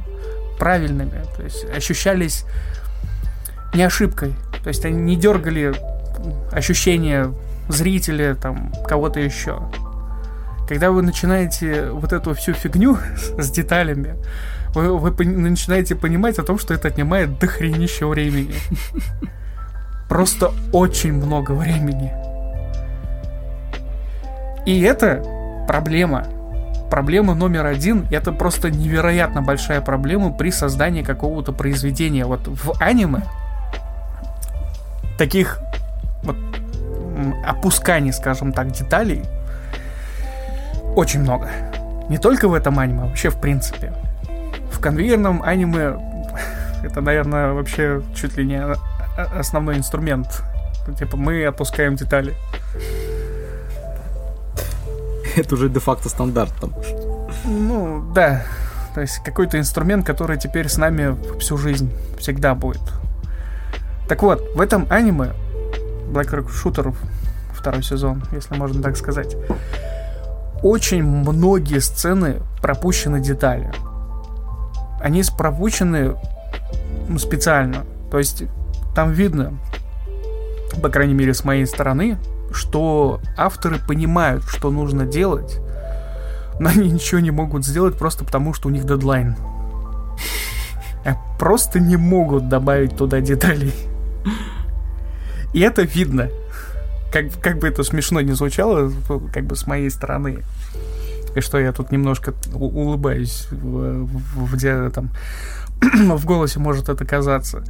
правильными, 0.59 1.23
то 1.35 1.43
есть 1.43 1.65
ощущались 1.75 2.45
не 3.73 3.83
ошибкой, 3.83 4.35
то 4.63 4.67
есть 4.69 4.85
они 4.85 5.01
не 5.01 5.15
дергали 5.15 5.73
ощущения 6.51 7.31
зрителя, 7.69 8.35
там, 8.35 8.73
кого-то 8.88 9.19
еще. 9.19 9.61
Когда 10.68 10.91
вы 10.91 11.01
начинаете 11.01 11.91
вот 11.91 12.11
эту 12.11 12.34
всю 12.34 12.53
фигню 12.53 12.97
с 13.38 13.49
деталями, 13.49 14.15
вы, 14.74 14.97
вы 14.97 15.26
начинаете 15.26 15.95
понимать 15.95 16.39
о 16.39 16.43
том, 16.43 16.59
что 16.59 16.74
это 16.74 16.89
отнимает 16.89 17.39
дохренище 17.39 18.05
времени. 18.05 18.55
Просто 20.09 20.51
очень 20.74 21.13
много 21.13 21.51
времени. 21.51 22.11
И 24.65 24.82
это 24.82 25.24
проблема. 25.68 26.28
Проблема 26.89 27.34
номер 27.34 27.65
один, 27.65 28.05
это 28.11 28.32
просто 28.32 28.70
невероятно 28.70 29.41
большая 29.41 29.82
проблема 29.82 30.32
при 30.32 30.51
создании 30.51 31.03
какого-то 31.03 31.51
произведения. 31.51 32.26
Вот 32.26 32.47
в 32.47 32.82
аниме 32.82 33.24
таких 35.18 35.59
вот 36.24 36.38
опусканий, 37.45 38.13
скажем 38.13 38.53
так, 38.53 38.72
деталей 38.72 39.24
очень 40.98 41.22
много. 41.22 41.48
Не 42.10 42.18
только 42.18 42.48
в 42.48 42.56
этом 42.56 42.80
аниме, 42.80 43.04
а 43.04 43.06
вообще 43.06 43.30
в 43.30 43.39
принципе. 43.39 43.93
В 44.72 44.80
конвейерном 44.80 45.43
аниме 45.43 45.95
это, 46.84 47.02
наверное, 47.02 47.54
вообще 47.54 48.02
чуть 48.16 48.36
ли 48.36 48.45
не 48.45 48.62
основной 49.38 49.78
инструмент. 49.78 50.41
Типа 50.98 51.16
мы 51.16 51.45
отпускаем 51.45 51.95
детали. 51.95 52.34
Это 55.36 55.54
уже 55.54 55.70
де-факто 55.70 56.10
стандарт 56.10 56.52
там. 56.60 56.74
Ну, 57.45 58.12
да. 58.16 58.43
То 58.95 59.02
есть 59.02 59.20
какой-то 59.24 59.60
инструмент, 59.60 60.04
который 60.04 60.39
теперь 60.39 60.68
с 60.68 60.78
нами 60.78 61.16
всю 61.39 61.58
жизнь 61.58 61.93
всегда 62.18 62.56
будет. 62.56 62.82
Так 64.10 64.24
вот, 64.24 64.41
в 64.56 64.62
этом 64.62 64.88
аниме 64.89 65.34
Black 66.12 66.32
Rock 66.32 66.48
Shooter 66.48 66.95
второй 67.54 67.84
сезон, 67.84 68.24
если 68.32 68.56
можно 68.56 68.82
так 68.82 68.98
сказать, 68.98 69.36
очень 70.64 71.03
многие 71.03 71.80
сцены 71.80 72.41
пропущены 72.62 73.20
детали. 73.20 73.72
Они 74.99 75.24
пропущены 75.38 76.16
ну, 77.08 77.20
специально. 77.20 77.86
То 78.12 78.18
есть 78.18 78.43
там 78.95 79.12
видно, 79.12 79.53
по 80.82 80.89
крайней 80.89 81.14
мере 81.14 81.34
с 81.34 81.43
моей 81.43 81.66
стороны, 81.66 82.18
что 82.51 83.20
авторы 83.36 83.78
понимают, 83.80 84.43
что 84.45 84.72
нужно 84.72 85.05
делать, 85.05 85.60
но 86.60 86.70
они 86.70 86.89
ничего 86.89 87.20
не 87.20 87.32
могут 87.32 87.66
сделать 87.66 87.97
просто 87.97 88.26
потому, 88.26 88.53
что 88.53 88.70
у 88.70 88.72
них 88.72 88.86
дедлайн. 88.86 89.36
Просто 91.39 91.80
не 91.80 91.97
могут 91.97 92.49
добавить 92.49 92.97
туда 92.97 93.22
деталей. 93.22 93.74
И 95.53 95.62
это 95.62 95.84
видно 95.84 96.30
как, 97.12 97.26
как 97.41 97.60
бы 97.60 97.68
это 97.68 97.84
смешно 97.84 98.22
не 98.22 98.34
звучало, 98.34 98.91
как 99.34 99.45
бы 99.45 99.55
с 99.55 99.68
моей 99.68 99.89
стороны, 99.89 100.43
и 101.36 101.41
что 101.41 101.60
я 101.60 101.72
тут 101.72 101.91
немножко 101.91 102.34
улыбаюсь 102.53 103.47
в, 103.51 104.08
в, 104.36 104.91
там, 104.91 105.12
в 105.82 106.26
голосе 106.26 106.60
может 106.60 106.89
это 106.89 107.05
казаться. 107.05 107.64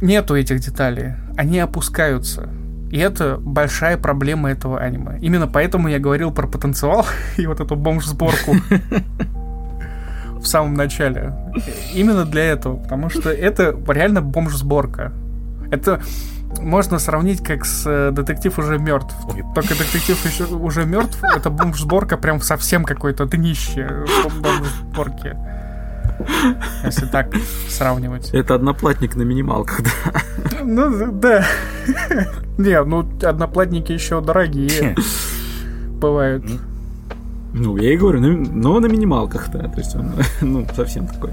Нету 0.00 0.34
этих 0.34 0.60
деталей, 0.60 1.12
они 1.36 1.58
опускаются. 1.58 2.48
И 2.90 2.98
это 2.98 3.38
большая 3.38 3.96
проблема 3.96 4.50
этого 4.50 4.78
аниме. 4.78 5.18
Именно 5.20 5.46
поэтому 5.46 5.88
я 5.88 5.98
говорил 5.98 6.30
про 6.30 6.46
потенциал 6.46 7.06
и 7.36 7.46
вот 7.46 7.60
эту 7.60 7.76
бомж-сборку 7.76 8.56
в 10.34 10.44
самом 10.46 10.74
начале. 10.74 11.34
Именно 11.94 12.24
для 12.24 12.44
этого, 12.44 12.76
потому 12.76 13.10
что 13.10 13.30
это 13.30 13.76
реально 13.88 14.20
бомж-сборка. 14.20 15.12
Это 15.70 16.02
можно 16.60 16.98
сравнить 16.98 17.42
как 17.42 17.64
с 17.64 17.84
э, 17.86 18.10
детектив 18.12 18.58
уже 18.58 18.78
мертв. 18.78 19.14
Только 19.54 19.74
детектив 19.74 20.24
еще 20.24 20.44
уже 20.54 20.84
мертв, 20.84 21.22
это 21.24 21.50
бомж-сборка 21.50 22.16
прям 22.16 22.40
совсем 22.40 22.84
какое-то 22.84 23.26
днище 23.26 24.04
бомж-сборки. 24.40 25.36
Если 26.84 27.06
так 27.06 27.34
сравнивать. 27.68 28.30
Это 28.30 28.54
одноплатник 28.54 29.16
на 29.16 29.22
минималках, 29.22 29.82
да? 29.82 30.60
Ну, 30.62 31.10
да. 31.12 31.44
Не, 32.58 32.82
ну, 32.84 33.08
одноплатники 33.22 33.92
еще 33.92 34.20
дорогие 34.20 34.94
бывают. 36.02 36.44
Ну, 37.54 37.76
я 37.76 37.92
и 37.92 37.96
говорю, 37.96 38.20
но 38.20 38.80
на 38.80 38.86
минималках, 38.86 39.50
да. 39.50 39.68
То 39.68 39.78
есть 39.78 39.94
он, 39.94 40.12
ну, 40.40 40.66
совсем 40.74 41.06
такой. 41.06 41.32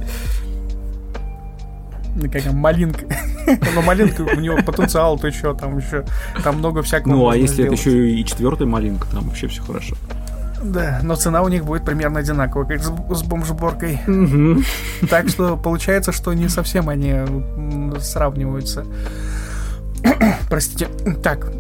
Какая 2.22 2.52
малинка. 2.52 3.06
Но 3.76 3.82
малинка, 3.82 4.22
у 4.22 4.40
него 4.40 4.58
потенциал, 4.66 5.18
то 5.18 5.28
еще 5.28 5.56
там 5.56 5.78
еще, 5.78 6.06
там 6.44 6.58
много 6.58 6.82
всякого 6.82 7.14
Ну, 7.14 7.30
а 7.30 7.36
если 7.36 7.66
это 7.66 7.74
еще 7.74 8.12
и 8.12 8.26
четвертая 8.26 8.68
малинка, 8.68 9.08
там 9.12 9.26
вообще 9.26 9.48
все 9.48 9.62
хорошо. 9.62 9.96
Да, 10.62 11.00
но 11.04 11.16
цена 11.16 11.42
у 11.42 11.48
них 11.48 11.64
будет 11.64 11.86
примерно 11.86 12.20
одинаковая, 12.20 12.68
как 12.68 12.84
с, 12.84 12.92
с 13.18 13.24
бомжборкой. 13.24 14.02
Так 15.10 15.30
что 15.30 15.56
получается, 15.56 16.12
что 16.12 16.34
не 16.34 16.50
совсем 16.50 16.90
они 16.90 17.16
сравниваются. 18.00 18.86
Простите. 20.50 20.88
Так. 21.24 21.52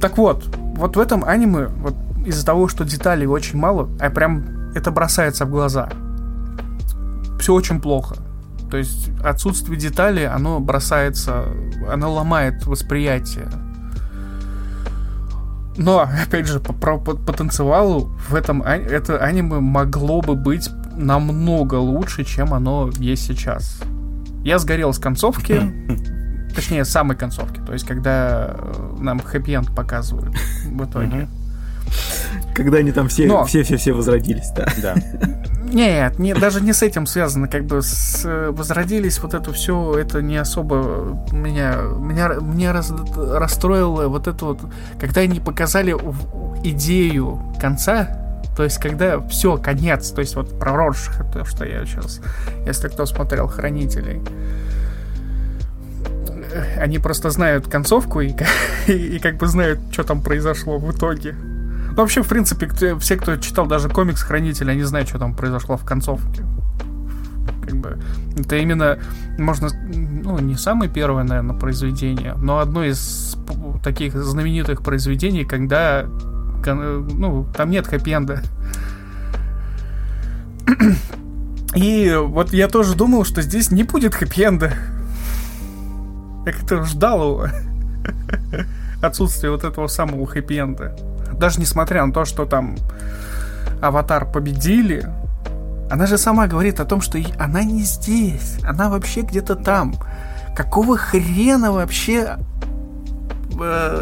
Так 0.00 0.16
вот, 0.16 0.44
вот 0.76 0.96
в 0.96 1.00
этом 1.00 1.24
аниме, 1.24 1.66
вот 1.66 1.94
из-за 2.24 2.46
того, 2.46 2.68
что 2.68 2.84
деталей 2.84 3.26
очень 3.26 3.58
мало, 3.58 3.88
а 4.00 4.10
прям 4.10 4.72
это 4.74 4.90
бросается 4.90 5.44
в 5.44 5.50
глаза. 5.50 5.88
все 7.40 7.52
очень 7.52 7.80
плохо. 7.80 8.16
То 8.70 8.76
есть 8.76 9.10
отсутствие 9.22 9.78
деталей, 9.78 10.26
оно 10.26 10.60
бросается, 10.60 11.46
оно 11.90 12.12
ломает 12.12 12.66
восприятие. 12.66 13.48
Но, 15.76 16.00
опять 16.00 16.46
же, 16.46 16.58
по, 16.58 16.72
по, 16.72 16.98
по 16.98 17.14
потенциалу 17.14 18.12
в 18.28 18.34
этом 18.34 18.62
это 18.62 19.18
аниме 19.18 19.60
могло 19.60 20.20
бы 20.20 20.34
быть 20.34 20.68
намного 20.96 21.76
лучше, 21.76 22.24
чем 22.24 22.52
оно 22.52 22.90
есть 22.98 23.26
сейчас. 23.26 23.80
Я 24.44 24.58
сгорел 24.58 24.92
с 24.92 24.98
концовки, 24.98 25.62
точнее, 26.54 26.84
самой 26.84 27.16
концовки, 27.16 27.60
то 27.64 27.72
есть 27.72 27.86
когда 27.86 28.56
э, 28.58 28.96
нам 28.98 29.20
хэппи-энд 29.20 29.74
показывают 29.74 30.36
в 30.66 30.84
итоге. 30.84 31.28
Когда 32.54 32.78
они 32.78 32.92
там 32.92 33.08
все, 33.08 33.44
все, 33.44 33.62
все, 33.62 33.76
все 33.76 33.92
возродились, 33.92 34.50
да. 34.50 34.66
Да. 34.82 34.94
Нет, 35.72 36.18
не, 36.18 36.34
даже 36.34 36.60
не 36.62 36.72
с 36.72 36.82
этим 36.82 37.06
связано, 37.06 37.46
как 37.46 37.64
бы 37.64 37.82
с, 37.82 38.24
возродились 38.50 39.18
вот 39.18 39.34
это 39.34 39.52
все, 39.52 39.98
это 39.98 40.22
не 40.22 40.36
особо 40.36 41.18
меня, 41.30 41.76
меня, 41.98 42.34
меня 42.40 42.72
раз, 42.72 42.92
расстроило 43.16 44.08
вот 44.08 44.26
это 44.26 44.44
вот, 44.44 44.60
когда 44.98 45.20
они 45.20 45.40
показали 45.40 45.94
идею 46.64 47.40
конца, 47.60 48.08
то 48.56 48.64
есть 48.64 48.78
когда 48.78 49.20
все, 49.28 49.58
конец, 49.58 50.10
то 50.10 50.20
есть 50.20 50.34
вот 50.36 50.58
про 50.58 50.72
Роршах, 50.72 51.20
это 51.20 51.44
что 51.44 51.64
я 51.64 51.84
сейчас, 51.84 52.20
если 52.66 52.88
кто 52.88 53.04
смотрел 53.04 53.46
Хранителей, 53.46 54.22
они 56.78 56.98
просто 56.98 57.30
знают 57.30 57.68
концовку 57.68 58.20
и, 58.20 58.34
и, 58.86 59.16
и 59.16 59.18
как 59.18 59.36
бы 59.36 59.46
знают, 59.46 59.80
что 59.90 60.04
там 60.04 60.22
произошло 60.22 60.78
в 60.78 60.90
итоге. 60.90 61.36
Вообще, 61.98 62.22
в 62.22 62.28
принципе, 62.28 62.68
все, 63.00 63.16
кто 63.16 63.36
читал 63.38 63.66
даже 63.66 63.88
комикс 63.88 64.22
Хранитель, 64.22 64.70
они 64.70 64.84
знают, 64.84 65.08
что 65.08 65.18
там 65.18 65.34
произошло 65.34 65.76
в 65.76 65.84
концовке. 65.84 66.44
Как 67.64 67.74
бы, 67.74 67.98
это 68.38 68.56
именно, 68.56 69.00
можно, 69.36 69.68
ну, 69.92 70.38
не 70.38 70.54
самое 70.54 70.88
первое, 70.88 71.24
наверное, 71.24 71.56
произведение, 71.56 72.34
но 72.36 72.60
одно 72.60 72.84
из 72.84 73.36
таких 73.82 74.14
знаменитых 74.14 74.82
произведений, 74.82 75.44
когда, 75.44 76.04
ну, 76.64 77.48
там 77.56 77.68
нет 77.68 77.88
хэппи-энда. 77.88 78.44
И 81.74 82.14
вот 82.16 82.52
я 82.52 82.68
тоже 82.68 82.94
думал, 82.94 83.24
что 83.24 83.42
здесь 83.42 83.72
не 83.72 83.82
будет 83.82 84.14
хэппи-энда. 84.14 84.72
Я 86.46 86.52
как-то 86.52 86.84
ждал 86.84 87.22
его. 87.22 87.48
Отсутствие 89.02 89.50
вот 89.50 89.64
этого 89.64 89.88
самого 89.88 90.26
хэппи-энда 90.26 91.17
даже 91.38 91.60
несмотря 91.60 92.04
на 92.04 92.12
то, 92.12 92.24
что 92.24 92.44
там 92.46 92.76
Аватар 93.80 94.30
победили, 94.30 95.08
она 95.90 96.06
же 96.06 96.18
сама 96.18 96.46
говорит 96.46 96.80
о 96.80 96.84
том, 96.84 97.00
что 97.00 97.18
она 97.38 97.62
не 97.62 97.82
здесь, 97.82 98.58
она 98.64 98.90
вообще 98.90 99.22
где-то 99.22 99.56
там. 99.56 99.94
Какого 100.54 100.96
хрена 100.96 101.72
вообще 101.72 102.36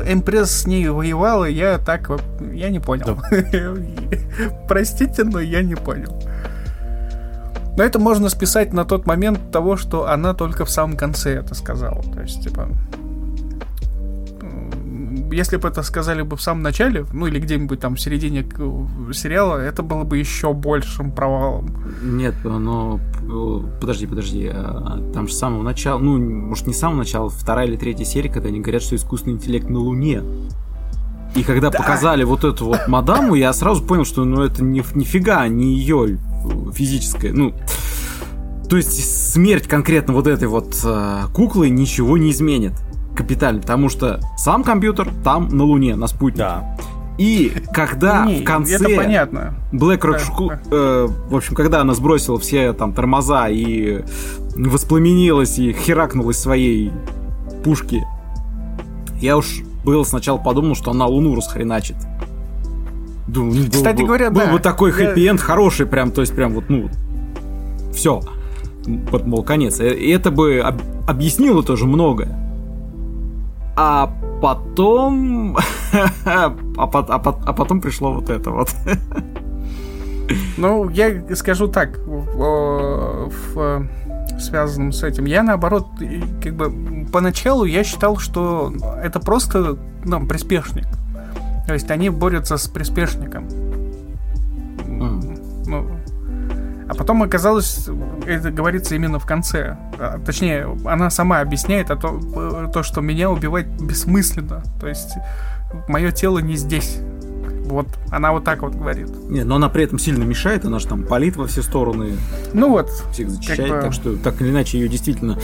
Эмпресс 0.06 0.50
с 0.50 0.66
ней 0.66 0.88
воевала, 0.88 1.44
я 1.44 1.78
так, 1.78 2.10
я 2.52 2.70
не 2.70 2.80
понял. 2.80 3.18
Простите, 4.68 5.24
но 5.24 5.40
я 5.40 5.62
не 5.62 5.74
понял. 5.74 6.20
Но 7.76 7.82
это 7.82 7.98
можно 7.98 8.28
списать 8.30 8.72
на 8.72 8.84
тот 8.84 9.06
момент 9.06 9.50
того, 9.52 9.76
что 9.76 10.08
она 10.08 10.34
только 10.34 10.64
в 10.64 10.70
самом 10.70 10.96
конце 10.96 11.34
это 11.34 11.54
сказала. 11.54 12.02
То 12.02 12.22
есть, 12.22 12.42
типа, 12.42 12.68
если 15.30 15.56
бы 15.56 15.68
это 15.68 15.82
сказали 15.82 16.22
бы 16.22 16.36
в 16.36 16.42
самом 16.42 16.62
начале, 16.62 17.04
ну 17.12 17.26
или 17.26 17.38
где-нибудь 17.38 17.80
там 17.80 17.96
в 17.96 18.00
середине 18.00 18.46
сериала, 19.12 19.58
это 19.58 19.82
было 19.82 20.04
бы 20.04 20.18
еще 20.18 20.52
большим 20.52 21.10
провалом. 21.12 21.74
Нет, 22.02 22.34
но 22.44 23.00
подожди, 23.80 24.06
подожди, 24.06 24.50
а, 24.52 25.00
там 25.12 25.28
же 25.28 25.34
с 25.34 25.38
самого 25.38 25.62
начала, 25.62 25.98
ну, 25.98 26.18
может, 26.18 26.66
не 26.66 26.72
с 26.72 26.78
самого 26.78 26.98
начала, 26.98 27.28
вторая 27.28 27.66
или 27.66 27.76
третья 27.76 28.04
серия, 28.04 28.30
когда 28.30 28.48
они 28.48 28.60
говорят, 28.60 28.82
что 28.82 28.96
искусственный 28.96 29.34
интеллект 29.36 29.68
на 29.68 29.78
Луне. 29.78 30.22
И 31.34 31.42
когда 31.42 31.70
да. 31.70 31.78
показали 31.78 32.24
вот 32.24 32.44
эту 32.44 32.66
вот 32.66 32.88
мадаму, 32.88 33.34
я 33.34 33.52
сразу 33.52 33.84
понял, 33.84 34.04
что 34.04 34.24
ну 34.24 34.42
это 34.42 34.62
ни, 34.62 34.82
нифига 34.94 35.46
не 35.48 35.74
ее 35.74 36.18
физическое, 36.72 37.32
ну, 37.32 37.54
то 38.68 38.76
есть 38.76 39.32
смерть 39.32 39.68
конкретно 39.68 40.14
вот 40.14 40.26
этой 40.26 40.48
вот 40.48 40.80
э, 40.84 41.22
куклы 41.32 41.68
ничего 41.68 42.16
не 42.16 42.30
изменит 42.30 42.72
капитально, 43.16 43.60
потому 43.60 43.88
что 43.88 44.20
сам 44.36 44.62
компьютер 44.62 45.08
там 45.24 45.48
на 45.48 45.64
Луне, 45.64 45.96
на 45.96 46.06
спутнике. 46.06 46.38
Да. 46.38 46.76
И 47.18 47.50
когда 47.72 48.26
не, 48.26 48.40
в 48.40 48.44
конце 48.44 48.76
это 48.76 48.88
понятно. 48.94 49.54
BlackRock, 49.72 50.48
да. 50.48 50.60
э, 50.70 51.08
в 51.30 51.34
общем, 51.34 51.54
когда 51.54 51.80
она 51.80 51.94
сбросила 51.94 52.38
все 52.38 52.72
там 52.74 52.92
тормоза 52.92 53.48
и 53.48 54.04
воспламенилась 54.54 55.58
и 55.58 55.72
херакнулась 55.72 56.38
своей 56.38 56.92
пушки, 57.64 58.04
я 59.20 59.38
уж 59.38 59.62
был 59.84 60.04
сначала 60.04 60.36
подумал, 60.36 60.74
что 60.74 60.90
она 60.90 61.06
Луну 61.06 61.34
расхреначит. 61.34 61.96
Думаю, 63.26 63.64
ну, 63.64 63.70
Кстати 63.70 64.00
был, 64.00 64.06
говоря, 64.06 64.30
был, 64.30 64.40
да. 64.40 64.46
Был 64.46 64.52
бы 64.54 64.58
такой 64.60 64.92
хэппи-энд 64.92 65.40
хороший, 65.40 65.86
прям, 65.86 66.10
то 66.10 66.20
есть 66.20 66.34
прям 66.34 66.52
вот, 66.52 66.68
ну, 66.68 66.90
все. 67.94 68.20
Вот, 68.84 69.26
мол, 69.26 69.42
конец. 69.42 69.80
И 69.80 70.10
это 70.10 70.30
бы 70.30 70.60
об, 70.60 70.80
объяснило 71.08 71.62
тоже 71.62 71.86
многое. 71.86 72.45
А 73.76 74.10
потом... 74.40 75.56
а, 76.24 76.50
по... 76.50 76.98
а, 77.00 77.18
по... 77.18 77.38
а 77.44 77.52
потом 77.52 77.80
пришло 77.80 78.12
вот 78.14 78.30
это 78.30 78.50
вот. 78.50 78.74
ну, 80.56 80.88
я 80.88 81.36
скажу 81.36 81.68
так, 81.68 81.98
в, 81.98 83.30
в 83.54 83.88
связанном 84.40 84.92
с 84.92 85.02
этим. 85.02 85.26
Я 85.26 85.42
наоборот, 85.42 85.86
как 86.42 86.54
бы 86.54 87.06
поначалу 87.12 87.64
я 87.64 87.84
считал, 87.84 88.16
что 88.16 88.72
это 89.02 89.20
просто 89.20 89.76
ну, 90.04 90.26
приспешник. 90.26 90.86
То 91.66 91.74
есть 91.74 91.90
они 91.90 92.10
борются 92.10 92.56
с 92.56 92.68
приспешником. 92.68 93.48
А 96.88 96.94
потом 96.94 97.22
оказалось, 97.22 97.88
это 98.26 98.50
говорится 98.50 98.94
именно 98.94 99.18
в 99.18 99.26
конце. 99.26 99.76
А, 99.98 100.20
точнее, 100.24 100.68
она 100.84 101.10
сама 101.10 101.40
объясняет 101.40 101.90
а 101.90 101.96
то, 101.96 102.70
то, 102.72 102.82
что 102.82 103.00
меня 103.00 103.30
убивать 103.30 103.66
бессмысленно. 103.66 104.62
То 104.80 104.88
есть 104.88 105.14
мое 105.88 106.12
тело 106.12 106.38
не 106.38 106.56
здесь. 106.56 107.00
Вот, 107.64 107.88
она 108.10 108.30
вот 108.30 108.44
так 108.44 108.62
вот 108.62 108.76
говорит. 108.76 109.08
Не, 109.28 109.42
но 109.42 109.56
она 109.56 109.68
при 109.68 109.82
этом 109.82 109.98
сильно 109.98 110.22
мешает, 110.22 110.64
она 110.64 110.78
же 110.78 110.86
там 110.86 111.02
палит 111.02 111.34
во 111.34 111.48
все 111.48 111.62
стороны. 111.62 112.12
Ну 112.52 112.70
вот. 112.70 112.88
Всех 113.10 113.28
зачищает, 113.30 113.68
как 113.68 113.78
бы... 113.78 113.82
так 113.82 113.92
что 113.92 114.16
так 114.16 114.40
или 114.40 114.50
иначе 114.50 114.78
ее 114.78 114.88
действительно 114.88 115.36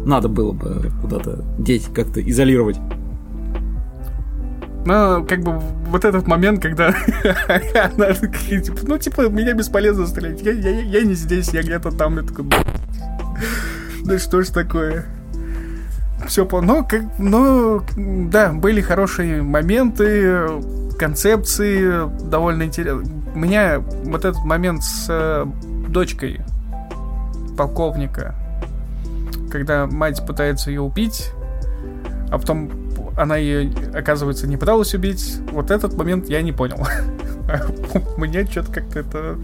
надо 0.00 0.28
было 0.28 0.50
бы 0.50 0.90
куда-то 1.00 1.44
деть, 1.58 1.86
как-то 1.94 2.20
изолировать. 2.20 2.76
Но 4.84 5.24
как 5.24 5.40
бы 5.40 5.58
вот 5.88 6.04
этот 6.04 6.26
момент, 6.26 6.62
когда 6.62 6.88
она 7.74 8.12
типа, 8.14 8.78
ну, 8.82 8.98
типа, 8.98 9.28
меня 9.28 9.52
бесполезно 9.52 10.06
стрелять. 10.06 10.40
Я, 10.42 10.52
я, 10.52 10.80
я 10.80 11.02
не 11.02 11.14
здесь, 11.14 11.50
я 11.50 11.62
где-то 11.62 11.90
там. 11.90 12.16
Я 12.16 12.22
такой, 12.22 12.46
да 14.04 14.18
что 14.18 14.42
ж 14.42 14.48
такое? 14.48 15.06
Все 16.26 16.44
по... 16.44 16.60
Ну, 16.60 16.84
как... 16.84 17.02
ну, 17.18 17.82
да, 17.96 18.52
были 18.52 18.80
хорошие 18.80 19.42
моменты, 19.42 20.48
концепции 20.98 22.08
довольно 22.28 22.64
интересные. 22.64 23.06
У 23.34 23.38
меня 23.38 23.78
вот 23.78 24.24
этот 24.24 24.44
момент 24.44 24.82
с 24.82 25.06
э, 25.08 25.46
дочкой 25.88 26.40
полковника, 27.56 28.34
когда 29.50 29.86
мать 29.86 30.24
пытается 30.26 30.70
ее 30.70 30.80
убить, 30.80 31.32
а 32.30 32.38
потом 32.38 32.87
она 33.18 33.36
ее, 33.36 33.72
оказывается, 33.94 34.46
не 34.46 34.56
пыталась 34.56 34.94
убить. 34.94 35.38
Вот 35.52 35.70
этот 35.70 35.94
момент 35.94 36.28
я 36.28 36.40
не 36.42 36.52
понял. 36.52 36.86
Мне 38.16 38.46
что-то 38.46 38.72
как-то 38.72 39.00
это... 39.00 39.38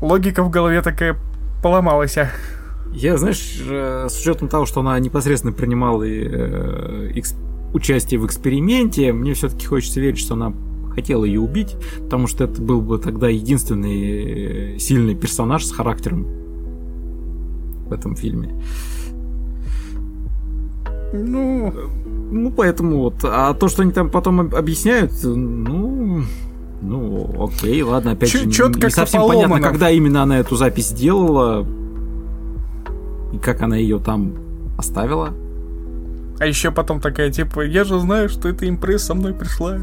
Логика 0.00 0.42
в 0.42 0.50
голове 0.50 0.82
такая 0.82 1.16
поломалась. 1.62 2.18
А. 2.18 2.28
Я, 2.92 3.16
знаешь, 3.16 3.62
э, 3.66 4.06
с 4.08 4.20
учетом 4.20 4.48
того, 4.48 4.66
что 4.66 4.80
она 4.80 4.98
непосредственно 4.98 5.52
принимала 5.52 6.02
э, 6.02 7.12
участие 7.72 8.20
в 8.20 8.26
эксперименте, 8.26 9.12
мне 9.12 9.34
все-таки 9.34 9.66
хочется 9.66 10.00
верить, 10.00 10.18
что 10.18 10.34
она 10.34 10.52
хотела 10.94 11.24
ее 11.24 11.40
убить, 11.40 11.76
потому 12.04 12.26
что 12.26 12.44
это 12.44 12.60
был 12.60 12.80
бы 12.80 12.98
тогда 12.98 13.28
единственный 13.28 14.74
э, 14.74 14.78
сильный 14.78 15.14
персонаж 15.14 15.64
с 15.64 15.72
характером 15.72 16.26
в 17.86 17.92
этом 17.92 18.16
фильме. 18.16 18.54
Ну, 21.12 21.72
ну, 22.30 22.50
поэтому 22.50 22.98
вот. 22.98 23.14
А 23.24 23.54
то, 23.54 23.68
что 23.68 23.82
они 23.82 23.92
там 23.92 24.10
потом 24.10 24.40
объясняют, 24.40 25.12
ну... 25.22 26.22
Ну, 26.82 27.48
окей, 27.48 27.82
ладно, 27.82 28.12
опять 28.12 28.30
Чё, 28.30 28.38
же, 28.38 28.46
не, 28.46 28.84
не 28.84 28.90
совсем 28.90 29.22
поломано. 29.22 29.48
понятно, 29.48 29.70
когда 29.70 29.90
именно 29.90 30.22
она 30.22 30.38
эту 30.38 30.56
запись 30.56 30.88
сделала 30.88 31.66
и 33.32 33.38
как 33.38 33.62
она 33.62 33.76
ее 33.76 33.98
там 33.98 34.34
оставила. 34.76 35.32
А 36.38 36.46
еще 36.46 36.70
потом 36.70 37.00
такая, 37.00 37.32
типа, 37.32 37.62
я 37.62 37.84
же 37.84 37.98
знаю, 37.98 38.28
что 38.28 38.48
эта 38.48 38.68
импресс 38.68 39.04
со 39.04 39.14
мной 39.14 39.32
пришла. 39.32 39.78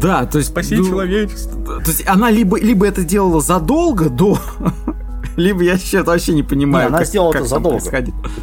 Да, 0.00 0.26
то 0.26 0.38
есть... 0.38 0.50
Спаси 0.50 0.76
ну, 0.76 0.86
человечество. 0.86 1.80
То 1.80 1.90
есть 1.90 2.06
она 2.06 2.30
либо, 2.30 2.58
либо 2.58 2.86
это 2.86 3.02
делала 3.02 3.40
задолго 3.40 4.08
до 4.08 4.38
либо 5.36 5.62
я 5.62 5.76
сейчас 5.76 6.06
вообще 6.06 6.34
не 6.34 6.44
понимаю. 6.44 6.84
Не, 6.84 6.88
она 6.88 6.98
как, 6.98 7.06
сделала 7.08 7.32
как 7.32 7.40
это 7.42 7.50
задолго. 7.50 7.80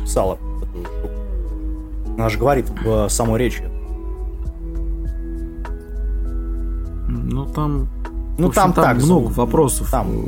Писала. 0.04 0.38
Она 2.18 2.30
же 2.30 2.40
говорит 2.40 2.70
в 2.70 3.10
самой 3.10 3.40
речи. 3.40 3.64
Ну 7.08 7.46
там. 7.46 7.88
Ну 8.38 8.48
общем, 8.48 8.62
там, 8.62 8.74
там 8.74 8.84
так 8.84 9.04
много 9.04 9.28
вопросов. 9.28 9.90
Там 9.92 10.26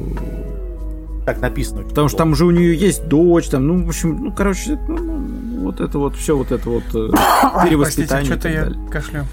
так 1.25 1.41
написано. 1.41 1.83
Потому 1.83 2.07
что 2.07 2.19
там 2.19 2.31
уже 2.31 2.45
у 2.45 2.51
нее 2.51 2.73
есть 2.73 3.07
дочь, 3.09 3.49
там, 3.49 3.67
ну, 3.67 3.83
в 3.83 3.89
общем, 3.89 4.17
ну, 4.23 4.31
короче, 4.31 4.79
ну, 4.87 4.97
ну 4.97 5.63
вот 5.65 5.81
это 5.81 5.99
вот, 5.99 6.15
все 6.15 6.37
вот 6.37 6.53
это 6.53 6.69
вот 6.69 6.83
э, 6.93 7.09
перевоспитание. 7.65 8.25
что-то 8.25 8.47
я 8.47 8.71
кашлю. 8.89 9.25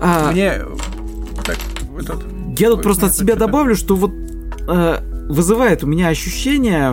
А, 0.00 0.32
Мне 0.32 0.54
так, 1.44 1.58
этот, 2.00 2.24
я 2.58 2.70
тут 2.70 2.82
просто 2.82 3.06
от 3.06 3.14
себя 3.14 3.36
добавлю, 3.36 3.76
что 3.76 3.94
вот 3.94 4.10
э, 4.66 4.98
вызывает 5.28 5.84
у 5.84 5.86
меня 5.86 6.08
ощущение 6.08 6.92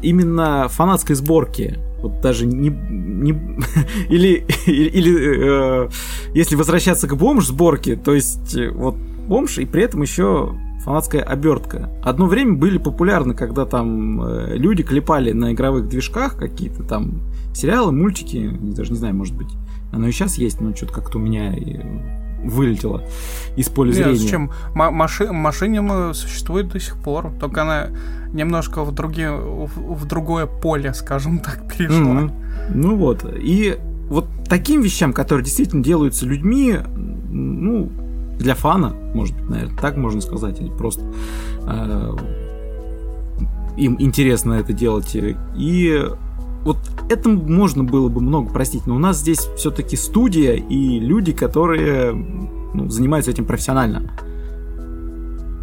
именно 0.00 0.68
фанатской 0.68 1.14
сборки. 1.14 1.78
Вот 2.02 2.20
даже 2.20 2.46
не, 2.46 2.70
не 2.70 3.30
или 4.08 4.44
или 4.66 5.86
э, 5.86 5.88
если 6.34 6.56
возвращаться 6.56 7.08
к 7.08 7.16
бомж 7.16 7.46
сборке, 7.46 7.96
то 7.96 8.14
есть 8.14 8.56
э, 8.56 8.70
вот 8.70 8.94
бомж 8.94 9.58
и 9.58 9.64
при 9.64 9.82
этом 9.82 10.02
еще 10.02 10.54
фанатская 10.84 11.22
обертка. 11.22 11.90
Одно 12.02 12.26
время 12.26 12.54
были 12.54 12.78
популярны, 12.78 13.34
когда 13.34 13.66
там 13.66 14.22
э, 14.22 14.56
люди 14.56 14.82
клепали 14.82 15.32
на 15.32 15.52
игровых 15.52 15.88
движках 15.88 16.36
какие-то 16.36 16.82
там 16.82 17.20
сериалы, 17.52 17.92
мультики, 17.92 18.50
даже 18.60 18.92
не 18.92 18.98
знаю, 18.98 19.14
может 19.14 19.36
быть, 19.36 19.48
оно 19.92 20.06
и 20.06 20.12
сейчас 20.12 20.38
есть, 20.38 20.60
но 20.60 20.74
что-то 20.74 20.94
как-то 20.94 21.18
у 21.18 21.20
меня 21.20 21.54
вылетело 22.42 23.02
из 23.56 23.68
поля 23.68 23.92
зрения. 23.92 24.12
Нет, 24.12 24.20
зачем? 24.20 24.50
Маши 24.74 25.30
машине 25.32 26.14
существует 26.14 26.68
до 26.68 26.80
сих 26.80 26.96
пор, 26.96 27.32
только 27.40 27.62
она 27.62 27.88
немножко 28.32 28.84
в, 28.84 28.92
другие, 28.92 29.32
в, 29.32 29.94
в 29.94 30.04
другое 30.06 30.46
поле, 30.46 30.94
скажем 30.94 31.38
так, 31.38 31.68
перешла. 31.68 32.22
Mm-hmm. 32.22 32.32
Ну 32.74 32.96
вот, 32.96 33.24
и 33.36 33.78
вот 34.08 34.26
таким 34.48 34.82
вещам, 34.82 35.12
которые 35.12 35.44
действительно 35.44 35.82
делаются 35.82 36.26
людьми, 36.26 36.76
ну, 37.30 37.90
для 38.38 38.54
фана, 38.54 38.94
может 39.14 39.34
быть, 39.36 39.48
наверное, 39.48 39.78
так 39.78 39.96
можно 39.96 40.20
сказать, 40.20 40.60
или 40.60 40.70
просто 40.70 41.04
э, 41.66 42.16
им 43.76 43.96
интересно 43.98 44.54
это 44.54 44.72
делать. 44.72 45.16
И 45.56 46.04
вот 46.68 46.78
это 47.08 47.30
можно 47.30 47.82
было 47.82 48.10
бы 48.10 48.20
много 48.20 48.52
простить, 48.52 48.86
но 48.86 48.96
у 48.96 48.98
нас 48.98 49.20
здесь 49.20 49.48
все-таки 49.56 49.96
студия 49.96 50.52
и 50.52 51.00
люди, 51.00 51.32
которые 51.32 52.12
ну, 52.12 52.90
занимаются 52.90 53.30
этим 53.30 53.46
профессионально. 53.46 54.10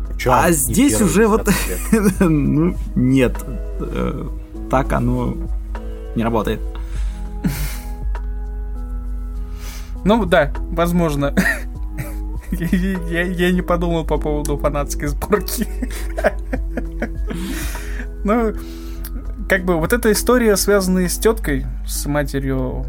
Причем 0.09 0.31
а 0.33 0.51
здесь 0.51 0.99
уже 1.01 1.27
вот 1.27 1.47
ну, 2.19 2.75
нет, 2.95 3.37
э, 3.79 4.27
так 4.71 4.93
оно 4.93 5.35
не 6.15 6.23
работает. 6.23 6.59
Ну 10.03 10.25
да, 10.25 10.51
возможно. 10.71 11.35
Я, 12.51 13.23
я 13.23 13.51
не 13.51 13.61
подумал 13.61 14.05
по 14.05 14.17
поводу 14.17 14.57
фанатской 14.57 15.09
сборки. 15.09 15.67
Ну, 18.23 18.55
как 19.49 19.63
бы 19.63 19.77
вот 19.77 19.93
эта 19.93 20.11
история, 20.11 20.55
связанная 20.55 21.07
с 21.07 21.17
теткой, 21.17 21.65
с 21.85 22.05
матерью 22.05 22.85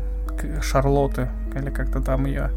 Шарлотты, 0.63 1.29
или 1.55 1.71
как-то 1.71 2.01
там 2.01 2.27
ее, 2.27 2.51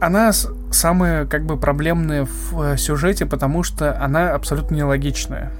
она 0.00 0.32
самая 0.72 1.24
как 1.26 1.44
бы 1.44 1.56
проблемная 1.56 2.26
в 2.26 2.60
э, 2.62 2.76
сюжете, 2.76 3.26
потому 3.26 3.62
что 3.62 3.96
она 4.02 4.34
абсолютно 4.34 4.74
нелогичная. 4.74 5.52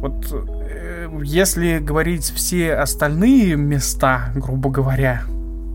Вот 0.00 0.26
э, 0.30 1.08
если 1.22 1.78
говорить 1.78 2.24
все 2.24 2.74
остальные 2.74 3.56
места, 3.56 4.30
грубо 4.34 4.70
говоря, 4.70 5.22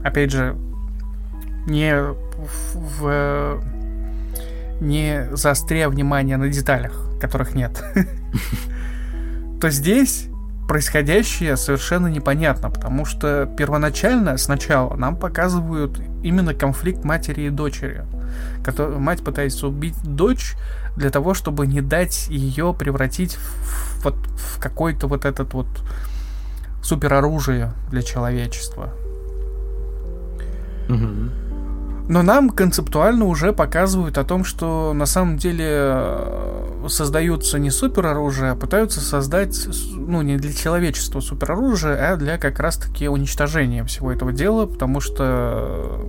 опять 0.04 0.32
же, 0.32 0.56
не 1.66 1.96
в, 2.76 3.64
не 4.80 5.28
заостряя 5.32 5.90
внимание 5.90 6.38
на 6.38 6.50
деталях, 6.50 6.94
которых 7.20 7.56
нет, 7.56 7.84
то 9.64 9.70
здесь 9.70 10.26
происходящее 10.68 11.56
совершенно 11.56 12.08
непонятно, 12.08 12.70
потому 12.70 13.06
что 13.06 13.46
первоначально, 13.58 14.36
сначала, 14.36 14.94
нам 14.98 15.16
показывают 15.16 16.02
именно 16.22 16.54
конфликт 16.54 17.06
матери 17.06 17.44
и 17.44 17.50
дочери. 17.50 18.04
Который, 18.62 18.98
мать 18.98 19.24
пытается 19.24 19.68
убить 19.68 19.96
дочь 20.04 20.56
для 20.98 21.10
того, 21.12 21.34
чтобы 21.34 21.66
не 21.66 21.80
дать 21.80 22.28
ее 22.28 22.76
превратить 22.78 23.36
в, 23.36 24.04
вот, 24.04 24.16
в 24.16 24.60
какой-то 24.60 25.08
вот 25.08 25.24
этот 25.24 25.54
вот 25.54 25.68
супероружие 26.84 27.72
для 27.90 28.02
человечества. 28.02 28.90
Угу. 30.90 31.43
Но 32.10 32.22
нам 32.22 32.50
концептуально 32.50 33.26
уже 33.26 33.54
показывают 33.54 34.18
о 34.18 34.26
том, 34.26 34.44
что 34.44 34.92
на 34.94 35.06
самом 35.06 35.38
деле 35.38 35.68
э, 35.70 36.86
создаются 36.90 37.60
не 37.60 37.70
супероружие, 37.70 38.52
а 38.52 38.56
пытаются 38.56 39.00
создать, 39.00 39.68
ну, 39.94 40.22
не 40.22 40.36
для 40.36 40.52
человечества 40.54 41.22
супероружие, 41.22 41.96
а 41.96 42.18
для 42.18 42.38
как 42.38 42.60
раз-таки 42.60 43.08
уничтожения 43.08 43.86
всего 43.86 44.12
этого 44.12 44.34
дела, 44.34 44.66
потому 44.66 45.00
что 45.00 46.02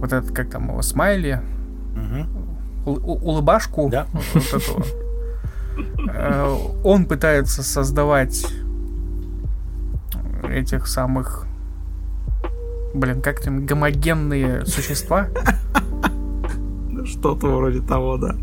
вот 0.00 0.12
этот, 0.12 0.32
как 0.32 0.50
там 0.50 0.68
его, 0.68 0.82
смайли, 0.82 1.40
угу. 2.84 3.00
улыбашку, 3.00 3.88
да? 3.88 4.06
вот 4.34 4.62
этого, 4.62 4.84
э, 6.06 6.56
он 6.84 7.06
пытается 7.06 7.62
создавать 7.62 8.46
этих 10.50 10.86
самых 10.86 11.46
блин, 12.94 13.20
как 13.20 13.40
там, 13.40 13.66
гомогенные 13.66 14.64
существа. 14.66 15.28
Что-то 17.04 17.48
вроде 17.48 17.80
того, 17.80 18.16
да. 18.16 18.36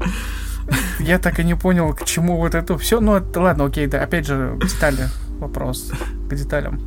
Я 1.00 1.18
так 1.18 1.40
и 1.40 1.44
не 1.44 1.56
понял, 1.56 1.94
к 1.94 2.06
чему 2.06 2.38
вот 2.38 2.54
это 2.54 2.78
все. 2.78 3.00
Ну, 3.00 3.16
это, 3.16 3.42
ладно, 3.42 3.66
окей, 3.66 3.88
да, 3.88 4.04
опять 4.04 4.28
же, 4.28 4.58
детали, 4.62 5.08
вопрос 5.40 5.92
к 6.30 6.36
деталям. 6.36 6.80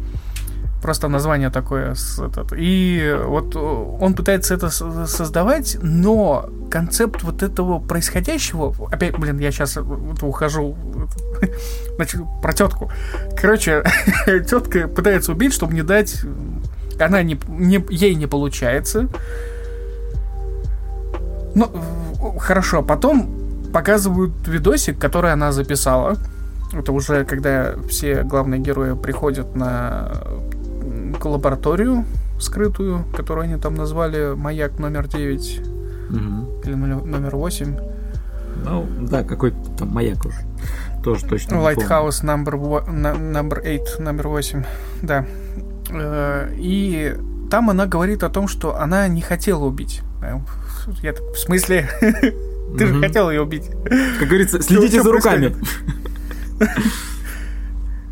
Просто 0.80 1.08
название 1.08 1.48
такое. 1.48 1.94
И 2.56 3.18
вот 3.24 3.56
он 3.56 4.14
пытается 4.14 4.54
это 4.54 4.68
создавать, 4.68 5.78
но 5.80 6.50
концепт 6.70 7.22
вот 7.22 7.42
этого 7.42 7.78
происходящего... 7.78 8.74
Опять, 8.92 9.18
блин, 9.18 9.38
я 9.38 9.50
сейчас 9.50 9.78
ухожу 10.20 10.76
значит, 11.96 12.20
про 12.42 12.52
тетку. 12.52 12.92
Короче, 13.34 13.82
тетка 14.26 14.86
пытается 14.86 15.32
убить, 15.32 15.54
чтобы 15.54 15.72
не 15.72 15.82
дать 15.82 16.22
она 17.00 17.22
не, 17.22 17.38
не, 17.48 17.84
ей 17.90 18.14
не 18.14 18.26
получается. 18.26 19.08
Ну, 21.54 21.70
хорошо, 22.38 22.82
потом 22.82 23.28
показывают 23.72 24.32
видосик, 24.46 24.98
который 24.98 25.32
она 25.32 25.52
записала. 25.52 26.16
Это 26.72 26.92
уже 26.92 27.24
когда 27.24 27.74
все 27.88 28.22
главные 28.22 28.60
герои 28.60 28.94
приходят 28.96 29.54
на 29.54 30.12
лабораторию 31.22 32.04
скрытую, 32.38 33.04
которую 33.16 33.44
они 33.44 33.56
там 33.56 33.74
назвали 33.74 34.34
маяк 34.34 34.78
номер 34.78 35.08
9 35.08 35.60
угу. 36.10 36.60
или 36.64 36.74
номер 36.74 37.36
8. 37.36 37.76
Ну, 38.64 38.86
да, 39.00 39.24
какой 39.24 39.52
там 39.78 39.88
маяк 39.88 40.24
уже. 40.24 40.38
Тоже 41.02 41.24
точно. 41.26 41.56
Lighthouse 41.56 42.22
number, 42.22 42.54
number 42.54 43.62
8, 43.62 44.02
номер 44.04 44.28
8. 44.28 44.64
Да. 45.02 45.26
Э, 45.94 46.52
и 46.56 47.16
там 47.50 47.70
она 47.70 47.86
говорит 47.86 48.22
о 48.22 48.30
том, 48.30 48.48
что 48.48 48.76
она 48.76 49.08
не 49.08 49.20
хотела 49.20 49.64
убить. 49.64 50.02
Э, 50.22 50.38
я 51.02 51.12
так, 51.12 51.22
в 51.34 51.38
смысле? 51.38 51.88
Ты 52.78 52.86
же 52.86 53.00
хотел 53.00 53.30
ее 53.30 53.42
убить. 53.42 53.70
Как 54.18 54.28
говорится, 54.28 54.60
следите 54.62 55.02
за 55.02 55.12
руками. 55.12 55.54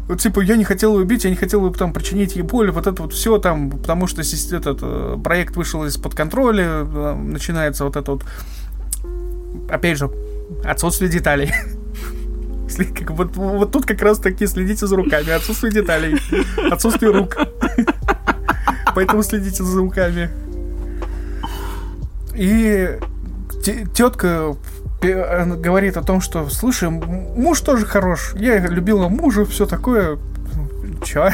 Вот 0.09 0.20
типа 0.20 0.41
я 0.41 0.57
не 0.57 0.64
хотел 0.64 0.95
ее 0.99 1.05
убить, 1.05 1.24
я 1.24 1.30
не 1.30 1.37
хотел 1.37 1.72
там 1.72 1.93
причинить 1.93 2.37
ей 2.37 2.43
боль, 2.43 2.70
вот 2.70 2.87
это 2.87 3.03
вот 3.03 3.12
все 3.12 3.39
там, 3.39 3.70
потому 3.70 4.07
что 4.07 4.20
этот 4.20 4.80
э, 4.83 5.16
проект 5.22 5.57
вышел 5.57 5.85
из-под 5.87 6.14
контроля, 6.14 6.85
начинается 6.85 7.85
вот 7.85 7.97
это 7.97 8.12
вот, 8.12 8.24
опять 9.70 9.99
же, 9.99 10.11
отсутствие 10.64 11.11
деталей. 11.11 11.53
Как, 12.99 13.11
вот, 13.11 13.37
вот 13.37 13.70
тут 13.70 13.85
как 13.85 14.01
раз 14.01 14.18
таки 14.18 14.47
следите 14.47 14.87
за 14.87 14.97
руками. 14.97 15.30
Отсутствие 15.30 15.72
деталей. 15.72 16.18
Отсутствие 16.70 17.12
рук. 17.12 17.37
Поэтому 18.95 19.22
следите 19.22 19.62
за 19.64 19.78
руками. 19.78 20.30
И 22.34 22.99
тетка 23.95 24.57
говорит 25.01 25.97
о 25.97 26.03
том, 26.03 26.20
что, 26.20 26.49
слушай, 26.49 26.88
муж 26.88 27.61
тоже 27.61 27.86
хорош. 27.86 28.34
Я 28.36 28.59
любила 28.59 29.09
мужа, 29.09 29.45
все 29.45 29.66
такое. 29.66 30.18
Чё? 31.05 31.30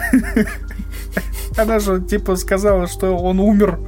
Она 1.56 1.78
же, 1.78 2.00
типа, 2.00 2.36
сказала, 2.36 2.86
что 2.86 3.16
он 3.16 3.40
умер. 3.40 3.78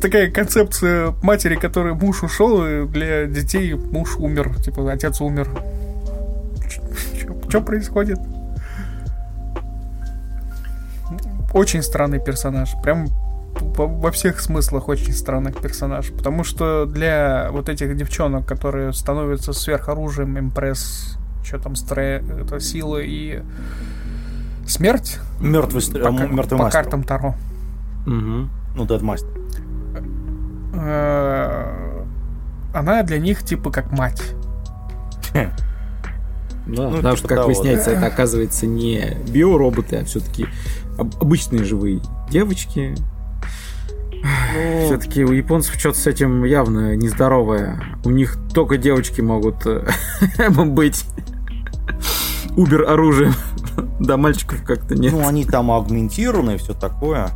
такая 0.00 0.30
концепция 0.30 1.14
матери, 1.22 1.56
которой 1.56 1.94
муж 1.94 2.22
ушел, 2.22 2.64
и 2.66 2.86
для 2.86 3.26
детей 3.26 3.74
муж 3.74 4.16
умер. 4.16 4.54
Типа, 4.62 4.92
отец 4.92 5.20
умер. 5.20 5.48
Что 7.48 7.60
происходит? 7.60 8.18
Очень 11.56 11.82
странный 11.82 12.20
персонаж. 12.20 12.74
Прям 12.82 13.06
во 13.54 14.10
всех 14.10 14.40
смыслах 14.40 14.88
очень 14.88 15.14
странный 15.14 15.52
персонаж. 15.52 16.10
Потому 16.10 16.44
что 16.44 16.84
для 16.84 17.48
вот 17.50 17.70
этих 17.70 17.96
девчонок, 17.96 18.46
которые 18.46 18.92
становятся 18.92 19.54
сверхоружием, 19.54 20.38
импресс, 20.38 21.16
что 21.42 21.58
там, 21.58 21.74
стре, 21.74 22.22
это 22.42 22.60
сила 22.60 22.98
и 22.98 23.40
смерть. 24.66 25.18
Мертвый, 25.40 25.82
по, 25.82 26.10
мертвый 26.10 26.58
по 26.58 26.64
мастер. 26.64 26.82
картам 26.82 27.04
Таро. 27.04 27.34
Угу. 28.06 28.48
Ну, 28.76 28.84
Master. 28.84 29.26
Э, 30.74 32.04
она 32.74 33.02
для 33.02 33.18
них 33.18 33.42
типа 33.44 33.70
как 33.70 33.92
мать. 33.92 34.34
Да, 36.66 36.90
ну, 36.90 36.96
потому 36.96 37.16
что, 37.16 37.28
как 37.28 37.38
того, 37.38 37.48
выясняется, 37.48 37.92
да. 37.92 37.96
это 37.98 38.06
оказывается 38.08 38.66
не 38.66 39.16
биороботы, 39.28 39.96
а 39.96 40.04
все-таки 40.04 40.48
обычные 40.98 41.64
живые 41.64 42.00
девочки. 42.30 42.94
Ну... 44.12 44.86
Все-таки 44.86 45.24
у 45.24 45.32
японцев 45.32 45.74
что-то 45.78 45.98
с 45.98 46.06
этим 46.06 46.44
явно 46.44 46.96
нездоровое. 46.96 47.80
У 48.04 48.10
них 48.10 48.36
только 48.52 48.76
девочки 48.76 49.20
могут 49.20 49.66
э, 49.66 49.86
быть 50.48 51.04
убер 52.56 52.88
оружием. 52.88 53.34
Да, 54.00 54.16
мальчиков 54.16 54.62
как-то 54.64 54.94
нет. 54.94 55.12
Ну, 55.12 55.26
они 55.26 55.44
там 55.44 55.70
агментированы 55.70 56.54
и 56.54 56.56
все 56.56 56.72
такое. 56.72 57.30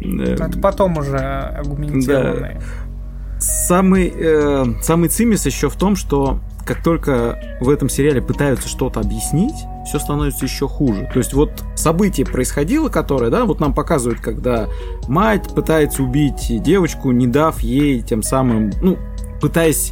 Это 0.00 0.58
потом 0.60 0.98
уже 0.98 1.18
агментированные. 1.18 2.60
Да. 2.60 3.40
Самый, 3.40 4.12
э, 4.14 4.64
самый 4.82 5.08
цимис 5.08 5.46
еще 5.46 5.70
в 5.70 5.76
том, 5.76 5.96
что 5.96 6.40
как 6.64 6.82
только 6.82 7.58
в 7.60 7.68
этом 7.68 7.88
сериале 7.88 8.22
пытаются 8.22 8.68
что-то 8.68 9.00
объяснить, 9.00 9.66
все 9.86 9.98
становится 9.98 10.44
еще 10.44 10.68
хуже. 10.68 11.08
То 11.12 11.18
есть 11.18 11.32
вот 11.34 11.50
событие 11.74 12.26
происходило, 12.26 12.88
которое, 12.88 13.30
да, 13.30 13.44
вот 13.44 13.60
нам 13.60 13.74
показывают, 13.74 14.20
когда 14.20 14.68
мать 15.08 15.48
пытается 15.54 16.02
убить 16.02 16.62
девочку, 16.62 17.10
не 17.10 17.26
дав 17.26 17.60
ей 17.60 18.02
тем 18.02 18.22
самым, 18.22 18.72
ну, 18.82 18.98
пытаясь 19.40 19.90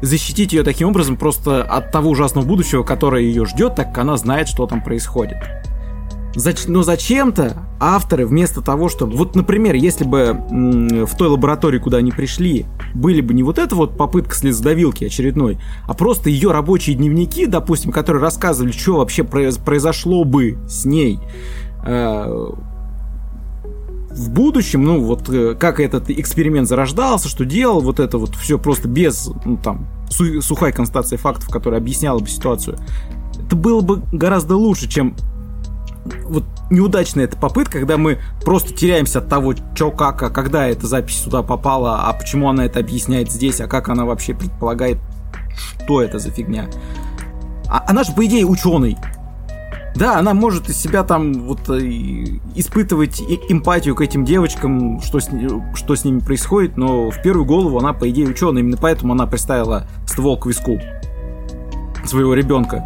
защитить 0.00 0.52
ее 0.52 0.62
таким 0.62 0.88
образом 0.88 1.16
просто 1.16 1.62
от 1.62 1.90
того 1.90 2.10
ужасного 2.10 2.44
будущего, 2.44 2.82
которое 2.82 3.22
ее 3.22 3.44
ждет, 3.46 3.74
так 3.74 3.88
как 3.88 3.98
она 3.98 4.16
знает, 4.16 4.48
что 4.48 4.66
там 4.66 4.82
происходит. 4.82 5.38
Но 6.66 6.82
зачем-то 6.82 7.56
авторы 7.80 8.26
вместо 8.26 8.60
того, 8.60 8.88
чтобы... 8.88 9.16
Вот, 9.16 9.36
например, 9.36 9.74
если 9.74 10.04
бы 10.04 10.36
в 11.06 11.16
той 11.16 11.28
лаборатории, 11.28 11.78
куда 11.78 11.98
они 11.98 12.10
пришли, 12.10 12.66
были 12.94 13.20
бы 13.20 13.34
не 13.34 13.42
вот 13.42 13.58
эта 13.58 13.74
вот 13.74 13.96
попытка 13.96 14.34
слезодавилки 14.34 15.04
очередной, 15.04 15.58
а 15.86 15.94
просто 15.94 16.30
ее 16.30 16.50
рабочие 16.50 16.96
дневники, 16.96 17.46
допустим, 17.46 17.92
которые 17.92 18.22
рассказывали, 18.22 18.72
что 18.72 18.96
вообще 18.96 19.22
произошло 19.24 20.24
бы 20.24 20.58
с 20.68 20.84
ней 20.84 21.20
э, 21.84 22.50
в 24.10 24.30
будущем, 24.30 24.84
ну 24.84 25.00
вот 25.02 25.28
э, 25.28 25.54
как 25.54 25.80
этот 25.80 26.10
эксперимент 26.10 26.68
зарождался, 26.68 27.28
что 27.28 27.44
делал, 27.44 27.80
вот 27.80 28.00
это 28.00 28.18
вот 28.18 28.34
все 28.36 28.58
просто 28.58 28.88
без, 28.88 29.30
ну 29.44 29.56
там, 29.56 29.88
сухая 30.08 30.72
констатация 30.72 31.18
фактов, 31.18 31.48
которая 31.48 31.80
объясняла 31.80 32.18
бы 32.20 32.28
ситуацию, 32.28 32.78
это 33.44 33.56
было 33.56 33.80
бы 33.80 34.02
гораздо 34.12 34.56
лучше, 34.56 34.88
чем 34.88 35.16
вот 36.24 36.44
неудачная 36.70 37.24
эта 37.24 37.36
попытка, 37.36 37.78
когда 37.78 37.96
мы 37.96 38.18
просто 38.44 38.74
теряемся 38.74 39.20
от 39.20 39.28
того, 39.28 39.54
что 39.74 39.90
как, 39.90 40.22
а 40.22 40.30
когда 40.30 40.66
эта 40.66 40.86
запись 40.86 41.22
сюда 41.22 41.42
попала, 41.42 42.08
а 42.08 42.12
почему 42.12 42.48
она 42.48 42.66
это 42.66 42.80
объясняет 42.80 43.30
здесь, 43.30 43.60
а 43.60 43.66
как 43.66 43.88
она 43.88 44.04
вообще 44.04 44.34
предполагает, 44.34 44.98
что 45.56 46.02
это 46.02 46.18
за 46.18 46.30
фигня. 46.30 46.68
А, 47.68 47.84
она 47.88 48.04
же, 48.04 48.12
по 48.12 48.24
идее, 48.24 48.44
ученый. 48.44 48.96
Да, 49.94 50.18
она 50.18 50.34
может 50.34 50.68
из 50.68 50.76
себя 50.76 51.04
там 51.04 51.32
вот 51.44 51.68
э, 51.70 51.78
испытывать 52.56 53.20
эмпатию 53.20 53.94
к 53.94 54.00
этим 54.00 54.24
девочкам, 54.24 55.00
что 55.00 55.20
с, 55.20 55.30
что 55.74 55.94
с 55.94 56.04
ними 56.04 56.18
происходит, 56.18 56.76
но 56.76 57.10
в 57.10 57.22
первую 57.22 57.44
голову 57.44 57.78
она, 57.78 57.92
по 57.92 58.10
идее, 58.10 58.26
ученый. 58.26 58.60
Именно 58.60 58.76
поэтому 58.76 59.12
она 59.12 59.26
приставила 59.26 59.86
ствол 60.06 60.36
к 60.36 60.46
виску 60.46 60.80
своего 62.04 62.34
ребенка. 62.34 62.84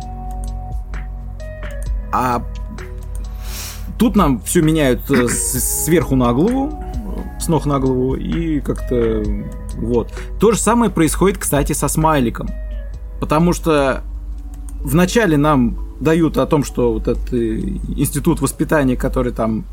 А 2.12 2.43
Тут 3.99 4.17
нам 4.17 4.41
все 4.41 4.63
меняют 4.63 5.11
э, 5.11 5.29
сверху 5.29 6.15
на 6.15 6.33
голову, 6.33 6.85
с 7.41 7.49
ног 7.49 7.67
на 7.67 7.79
голову, 7.79 8.15
и 8.15 8.61
как-то 8.61 9.25
вот. 9.77 10.13
То 10.39 10.53
же 10.53 10.59
самое 10.59 10.91
происходит, 10.91 11.39
кстати, 11.39 11.73
со 11.73 11.89
смайликом. 11.89 12.49
Потому 13.21 13.53
что 13.53 14.03
вначале 14.81 15.37
нам 15.37 15.79
дают 16.01 16.39
о 16.39 16.47
том, 16.47 16.65
что 16.65 16.93
вот 16.93 17.09
этот 17.09 17.33
э, 17.33 17.59
институт 17.97 18.41
воспитания, 18.41 18.97
который 18.97 19.33
там 19.33 19.65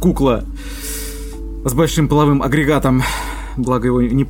кукла 0.00 0.44
с 1.64 1.72
большим 1.74 2.08
половым 2.08 2.42
агрегатом, 2.42 3.02
благо 3.56 3.86
его 3.86 4.02
не, 4.02 4.26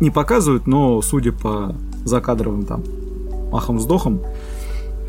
не 0.00 0.10
показывают, 0.10 0.66
но 0.66 1.00
судя 1.02 1.32
по 1.32 1.74
закадровым 2.04 2.64
там 2.64 2.82
махом-вздохам, 3.50 4.20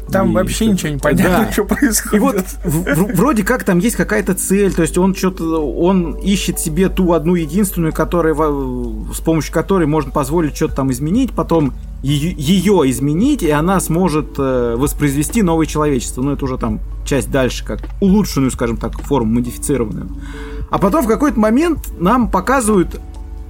там 0.09 0.31
и 0.31 0.33
вообще 0.33 0.67
ничего 0.67 0.89
не 0.89 0.99
понятно, 0.99 1.45
да. 1.45 1.51
что 1.51 1.65
происходит. 1.65 2.13
И 2.13 2.19
вот 2.19 2.45
в, 2.63 3.15
вроде 3.15 3.43
как 3.43 3.63
там 3.63 3.79
есть 3.79 3.95
какая-то 3.95 4.33
цель, 4.33 4.73
то 4.73 4.81
есть 4.81 4.97
он 4.97 5.15
что-то, 5.15 5.65
он 5.65 6.13
ищет 6.13 6.59
себе 6.59 6.89
ту 6.89 7.13
одну 7.13 7.35
единственную, 7.35 7.93
которая, 7.93 8.33
с 8.33 9.19
помощью 9.19 9.53
которой 9.53 9.87
можно 9.87 10.11
позволить 10.11 10.55
что-то 10.55 10.75
там 10.75 10.91
изменить, 10.91 11.31
потом 11.31 11.73
ее, 12.01 12.33
ее 12.37 12.89
изменить, 12.89 13.43
и 13.43 13.49
она 13.49 13.79
сможет 13.79 14.35
э, 14.37 14.75
воспроизвести 14.77 15.41
новое 15.41 15.65
человечество. 15.65 16.21
Ну, 16.21 16.31
это 16.31 16.45
уже 16.45 16.57
там 16.57 16.79
часть 17.05 17.31
дальше, 17.31 17.65
как 17.65 17.81
улучшенную, 17.99 18.51
скажем 18.51 18.77
так, 18.77 18.99
форму, 19.01 19.33
модифицированную. 19.35 20.07
А 20.69 20.77
потом 20.77 21.05
в 21.05 21.07
какой-то 21.07 21.39
момент 21.39 21.79
нам 21.99 22.29
показывают, 22.29 22.99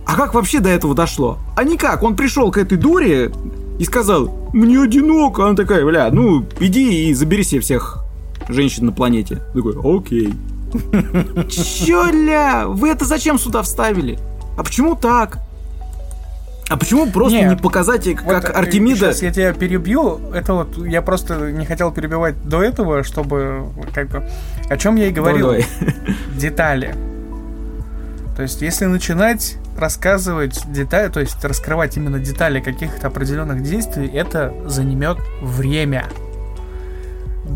а 0.05 0.15
как 0.15 0.33
вообще 0.33 0.59
до 0.59 0.69
этого 0.69 0.95
дошло? 0.95 1.37
А 1.55 1.63
никак, 1.63 2.01
он 2.01 2.15
пришел 2.15 2.51
к 2.51 2.57
этой 2.57 2.77
дуре, 2.77 3.31
и 3.79 3.85
сказал, 3.85 4.49
мне 4.53 4.79
одиноко. 4.79 5.45
Она 5.45 5.55
такая, 5.55 5.83
бля, 5.85 6.09
ну 6.11 6.45
иди 6.59 7.09
и 7.09 7.13
забери 7.13 7.43
себе 7.43 7.61
всех 7.61 8.03
женщин 8.47 8.85
на 8.85 8.91
планете. 8.91 9.41
Такой, 9.53 9.75
окей. 9.97 10.33
Чё, 11.49 12.11
ля? 12.11 12.67
Вы 12.67 12.89
это 12.89 13.05
зачем 13.05 13.39
сюда 13.39 13.63
вставили? 13.63 14.19
А 14.57 14.63
почему 14.63 14.95
так? 14.95 15.39
А 16.69 16.77
почему 16.77 17.09
просто 17.09 17.39
Нет, 17.39 17.49
не 17.49 17.57
показать, 17.57 18.03
как 18.03 18.25
вот 18.25 18.45
э, 18.45 18.47
Артемида... 18.47 19.13
Сейчас 19.13 19.23
я 19.23 19.31
тебя 19.31 19.53
перебью. 19.53 20.19
Это 20.33 20.53
вот 20.53 20.77
я 20.85 21.01
просто 21.01 21.51
не 21.51 21.65
хотел 21.65 21.91
перебивать 21.91 22.35
до 22.47 22.61
этого, 22.61 23.03
чтобы 23.03 23.69
как 23.95 24.09
бы... 24.09 24.23
О 24.69 24.77
чем 24.77 24.95
я 24.95 25.07
и 25.07 25.11
говорил. 25.11 25.47
Давай. 25.47 25.65
Детали. 26.37 26.93
То 28.39 28.43
есть, 28.43 28.61
если 28.61 28.85
начинать 28.85 29.57
рассказывать 29.77 30.63
детали, 30.71 31.11
то 31.11 31.19
есть 31.19 31.43
раскрывать 31.43 31.97
именно 31.97 32.19
детали 32.19 32.61
каких-то 32.61 33.07
определенных 33.07 33.61
действий, 33.63 34.07
это 34.07 34.53
занимет 34.65 35.17
время. 35.41 36.07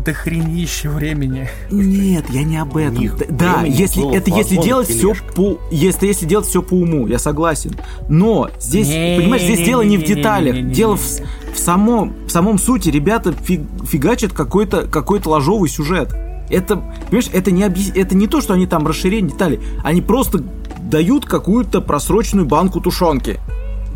Дохренище 0.04 0.90
времени. 0.90 1.48
Нет, 1.70 2.26
я 2.28 2.42
не 2.42 2.58
об 2.58 2.76
этом. 2.76 2.98
Них 2.98 3.16
да, 3.30 3.62
если 3.62 4.14
это 4.14 4.30
если 4.30 4.56
делать 4.56 4.86
все 4.86 5.14
по 5.34 5.58
если 5.70 6.06
если 6.06 6.26
делать 6.26 6.46
все 6.46 6.60
по 6.60 6.74
уму, 6.74 7.06
я 7.06 7.18
согласен. 7.18 7.76
Но 8.10 8.50
здесь, 8.60 8.88
не, 8.88 9.16
понимаешь, 9.16 9.42
здесь 9.42 9.60
не, 9.60 9.64
дело 9.64 9.80
не, 9.80 9.96
не 9.96 10.04
в 10.04 10.06
деталях, 10.06 10.54
не, 10.54 10.60
не, 10.60 10.68
не, 10.68 10.74
дело 10.74 10.98
в, 10.98 11.00
в 11.00 11.58
самом 11.58 12.14
в 12.26 12.30
самом 12.30 12.58
сути. 12.58 12.90
Ребята 12.90 13.32
фиг, 13.32 13.62
фигачат 13.90 14.34
какой-то 14.34 14.86
какой-то 14.86 15.30
ложовый 15.30 15.70
сюжет. 15.70 16.14
Это, 16.50 16.76
понимаешь, 16.76 17.30
это 17.32 17.50
не 17.50 17.62
объяс... 17.62 17.90
это 17.94 18.14
не 18.14 18.26
то, 18.26 18.42
что 18.42 18.52
они 18.52 18.66
там 18.66 18.86
расширение 18.86 19.32
деталей, 19.32 19.60
они 19.82 20.02
просто 20.02 20.44
дают 20.94 21.26
какую-то 21.26 21.80
просроченную 21.80 22.46
банку 22.46 22.80
тушенки, 22.80 23.40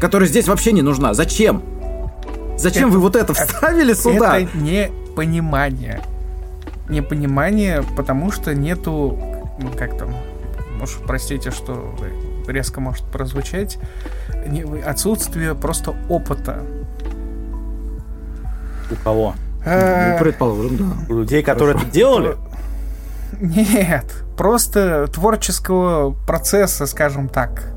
которая 0.01 0.29
здесь 0.29 0.49
вообще 0.49 0.73
не 0.73 0.83
нужна. 0.83 1.15
Зачем? 1.15 1.63
Зачем 2.57 2.89
это, 2.89 2.97
вы 2.97 3.03
вот 3.03 3.15
это 3.15 3.35
вставили 3.35 3.93
сюда? 3.95 4.41
Это 4.41 4.59
не 4.59 4.91
понимание. 5.15 6.03
Непонимание, 6.89 7.85
потому 7.97 8.33
что 8.33 8.53
нету, 8.53 9.17
ну, 9.61 9.71
как 9.79 9.97
там, 9.97 10.13
может, 10.81 10.97
простите, 11.07 11.53
что 11.53 11.95
резко 12.49 12.81
может 12.81 13.05
прозвучать, 13.05 13.79
отсутствие 14.85 15.55
просто 15.55 15.95
опыта. 16.09 16.65
У 18.91 18.97
кого? 19.05 19.35
А, 19.65 20.15
ну, 20.15 20.25
предположим, 20.25 20.77
да. 20.79 20.85
У 21.15 21.19
людей, 21.19 21.45
которые 21.45 21.77
это 21.77 21.85
делали? 21.85 22.37
Нет, 23.41 24.25
просто 24.37 25.07
творческого 25.09 26.13
процесса, 26.27 26.87
скажем 26.87 27.29
так. 27.29 27.73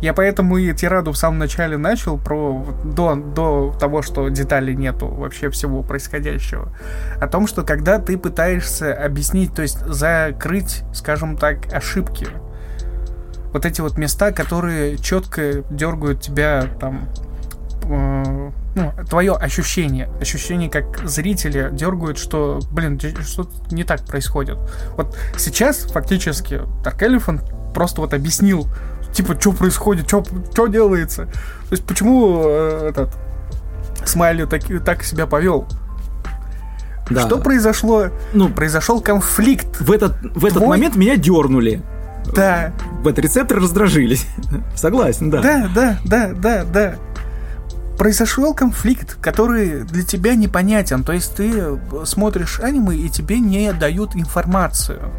Я 0.00 0.12
поэтому 0.12 0.58
и 0.58 0.74
тираду 0.74 1.12
в 1.12 1.16
самом 1.16 1.38
начале 1.38 1.78
начал 1.78 2.18
про 2.18 2.62
до, 2.84 3.14
до 3.14 3.74
того, 3.80 4.02
что 4.02 4.28
деталей 4.28 4.74
нету 4.74 5.06
вообще 5.06 5.48
всего 5.48 5.82
происходящего. 5.82 6.76
О 7.20 7.26
том, 7.26 7.46
что 7.46 7.62
когда 7.62 7.98
ты 7.98 8.18
пытаешься 8.18 8.92
объяснить, 8.92 9.54
то 9.54 9.62
есть 9.62 9.80
закрыть, 9.86 10.82
скажем 10.92 11.38
так, 11.38 11.72
ошибки 11.72 12.28
вот 13.54 13.64
эти 13.64 13.80
вот 13.80 13.96
места, 13.96 14.32
которые 14.32 14.98
четко 14.98 15.62
дергают 15.70 16.20
тебя 16.20 16.66
там 16.80 17.08
э, 17.84 18.50
ну, 18.74 18.92
твое 19.08 19.34
ощущение, 19.34 20.08
ощущение 20.20 20.68
как 20.68 21.06
зрителя 21.08 21.70
дергают, 21.70 22.18
что, 22.18 22.60
блин, 22.72 23.00
что 23.22 23.48
не 23.70 23.84
так 23.84 24.04
происходит. 24.04 24.58
Вот 24.96 25.16
сейчас 25.36 25.82
фактически 25.84 26.62
Dark 26.82 26.98
Elephant 26.98 27.72
просто 27.72 28.00
вот 28.00 28.14
объяснил, 28.14 28.66
типа, 29.12 29.38
что 29.40 29.52
происходит, 29.52 30.08
что 30.08 30.66
делается. 30.66 31.26
То 31.26 31.72
есть 31.72 31.84
почему 31.84 32.42
э, 32.46 32.88
этот 32.90 33.16
Смайли 34.04 34.44
так, 34.44 34.62
так 34.84 35.02
себя 35.02 35.26
повел. 35.26 35.66
Да. 37.10 37.26
Что 37.26 37.38
произошло? 37.38 38.06
Ну, 38.32 38.48
произошел 38.48 39.00
конфликт. 39.00 39.80
В 39.80 39.92
этот, 39.92 40.14
в 40.22 40.44
этот 40.44 40.58
Твой... 40.58 40.68
момент 40.68 40.96
меня 40.96 41.16
дернули. 41.16 41.82
Да. 42.34 42.72
В 43.02 43.08
этот 43.08 43.24
рецепторы 43.24 43.60
раздражились. 43.60 44.26
Согласен, 44.74 45.30
да. 45.30 45.42
Да, 45.42 45.70
да, 45.74 45.98
да, 46.04 46.32
да, 46.32 46.64
да. 46.64 46.94
Произошел 47.98 48.54
конфликт, 48.54 49.16
который 49.20 49.84
для 49.84 50.02
тебя 50.02 50.34
непонятен. 50.34 51.04
То 51.04 51.12
есть 51.12 51.36
ты 51.36 51.78
смотришь 52.04 52.60
аниме 52.60 52.96
и 52.96 53.08
тебе 53.08 53.38
не 53.38 53.72
дают 53.72 54.16
информацию. 54.16 55.10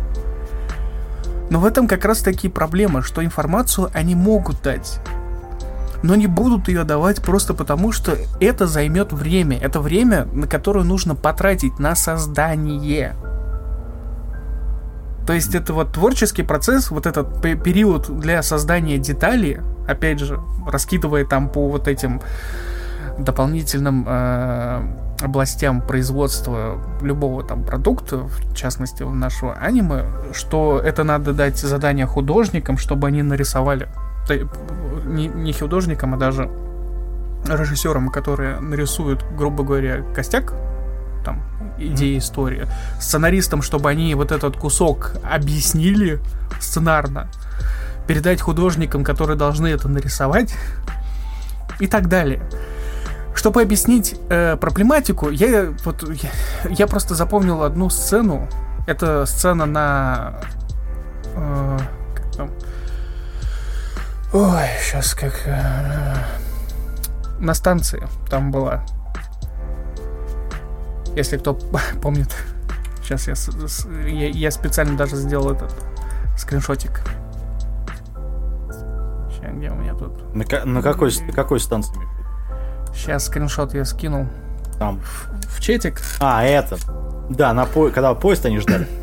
Но 1.49 1.59
в 1.59 1.65
этом 1.65 1.87
как 1.87 2.03
раз 2.05 2.21
таки 2.21 2.49
проблема, 2.49 3.01
что 3.01 3.23
информацию 3.23 3.89
они 3.93 4.15
могут 4.15 4.61
дать 4.61 4.99
но 6.05 6.15
не 6.15 6.27
будут 6.27 6.67
ее 6.67 6.83
давать 6.83 7.21
просто 7.21 7.55
потому, 7.55 7.91
что 7.91 8.15
это 8.39 8.67
займет 8.67 9.11
время. 9.11 9.57
Это 9.57 9.79
время, 9.79 10.27
на 10.33 10.45
которое 10.45 10.85
нужно 10.85 11.15
потратить 11.15 11.79
на 11.79 11.95
создание. 11.95 13.15
То 15.25 15.33
есть 15.33 15.55
это 15.55 15.73
вот 15.73 15.93
творческий 15.93 16.43
процесс, 16.43 16.91
вот 16.91 17.07
этот 17.07 17.41
период 17.41 18.19
для 18.19 18.43
создания 18.43 18.99
деталей, 18.99 19.59
опять 19.87 20.19
же, 20.19 20.39
раскидывая 20.65 21.25
там 21.25 21.49
по 21.49 21.67
вот 21.67 21.87
этим 21.87 22.21
дополнительным 23.17 24.05
э, 24.07 24.81
областям 25.21 25.81
производства 25.81 26.81
любого 27.01 27.43
там 27.43 27.63
продукта, 27.63 28.17
в 28.17 28.55
частности 28.55 29.03
нашего 29.03 29.53
аниме, 29.53 30.05
что 30.33 30.79
это 30.79 31.03
надо 31.03 31.33
дать 31.33 31.57
задание 31.57 32.05
художникам, 32.05 32.77
чтобы 32.77 33.07
они 33.07 33.23
нарисовали. 33.23 33.87
Не, 35.05 35.27
не 35.27 35.53
художникам, 35.53 36.13
а 36.15 36.17
даже 36.17 36.49
режиссерам, 37.47 38.09
которые 38.09 38.59
нарисуют, 38.59 39.23
грубо 39.37 39.63
говоря, 39.63 40.03
костяк, 40.15 40.53
там, 41.23 41.43
идеи 41.77 42.17
истории, 42.17 42.67
сценаристам, 42.99 43.61
чтобы 43.61 43.89
они 43.89 44.13
вот 44.15 44.31
этот 44.31 44.57
кусок 44.57 45.13
объяснили 45.23 46.19
сценарно, 46.59 47.29
передать 48.07 48.41
художникам, 48.41 49.03
которые 49.03 49.37
должны 49.37 49.67
это 49.67 49.87
нарисовать, 49.87 50.53
и 51.79 51.87
так 51.87 52.07
далее. 52.07 52.41
Чтобы 53.35 53.61
объяснить 53.61 54.15
э, 54.29 54.55
проблематику, 54.55 55.29
я 55.29 55.73
вот 55.83 56.03
я, 56.09 56.29
я 56.69 56.87
просто 56.87 57.15
запомнил 57.15 57.63
одну 57.63 57.89
сцену. 57.89 58.47
Это 58.87 59.25
сцена 59.25 59.65
на 59.65 60.39
э, 61.35 61.79
как 62.15 62.35
там, 62.35 62.51
Ой, 64.33 64.67
сейчас 64.81 65.13
как... 65.13 65.33
Э, 65.45 66.15
на 67.39 67.53
станции 67.53 68.07
там 68.29 68.51
была. 68.51 68.85
Если 71.15 71.37
кто 71.37 71.53
помнит. 72.01 72.33
Сейчас 73.03 73.27
я, 73.27 74.09
я, 74.09 74.29
я 74.29 74.51
специально 74.51 74.97
даже 74.97 75.17
сделал 75.17 75.51
этот 75.51 75.75
скриншотик. 76.37 77.01
Сейчас, 79.45 79.57
где 79.57 79.69
у 79.69 79.75
меня 79.75 79.93
тут? 79.93 80.33
На, 80.33 80.65
на 80.65 80.81
какой, 80.81 81.11
какой 81.33 81.59
станции? 81.59 81.95
Сейчас 82.93 83.25
скриншот 83.25 83.73
я 83.73 83.85
скинул. 83.85 84.27
Там. 84.79 84.99
В, 84.99 85.29
в 85.47 85.61
чатик. 85.61 86.01
А, 86.19 86.43
это. 86.43 86.77
Да, 87.29 87.53
на 87.53 87.65
по... 87.65 87.89
когда 87.89 88.13
поезд 88.13 88.45
они 88.45 88.59
ждали. 88.59 88.87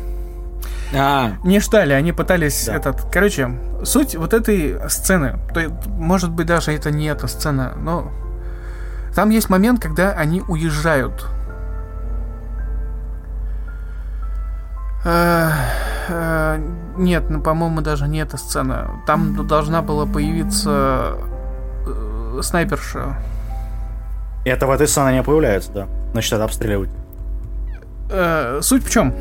А. 0.95 1.37
Не 1.43 1.59
ждали, 1.59 1.91
они 1.93 2.11
пытались 2.11 2.67
да. 2.67 2.75
этот. 2.75 3.01
Короче, 3.11 3.49
суть 3.83 4.15
вот 4.15 4.31
этой 4.31 4.77
сцены, 4.91 5.39
то, 5.51 5.67
может 5.87 6.29
быть, 6.29 6.45
даже 6.45 6.71
это 6.71 6.91
не 6.91 7.07
эта 7.07 7.25
сцена, 7.25 7.73
но 7.75 8.11
там 9.15 9.31
есть 9.31 9.49
момент, 9.49 9.81
когда 9.81 10.11
они 10.11 10.43
уезжают. 10.47 11.25
Нет, 16.97 17.29
ну, 17.29 17.41
по-моему, 17.41 17.81
даже 17.81 18.07
не 18.07 18.19
эта 18.19 18.37
сцена. 18.37 19.01
Там 19.05 19.47
должна 19.47 19.81
была 19.81 20.05
появиться 20.05 21.17
э, 21.85 22.39
снайперша. 22.41 23.17
Это 24.45 24.67
в 24.67 24.71
этой 24.71 24.87
сцене 24.87 25.17
не 25.17 25.23
появляется, 25.23 25.71
да. 25.71 25.87
Значит, 26.11 26.33
это 26.33 26.43
обстреливать. 26.45 26.89
Суть 28.61 28.85
в 28.85 28.89
чем? 28.89 29.13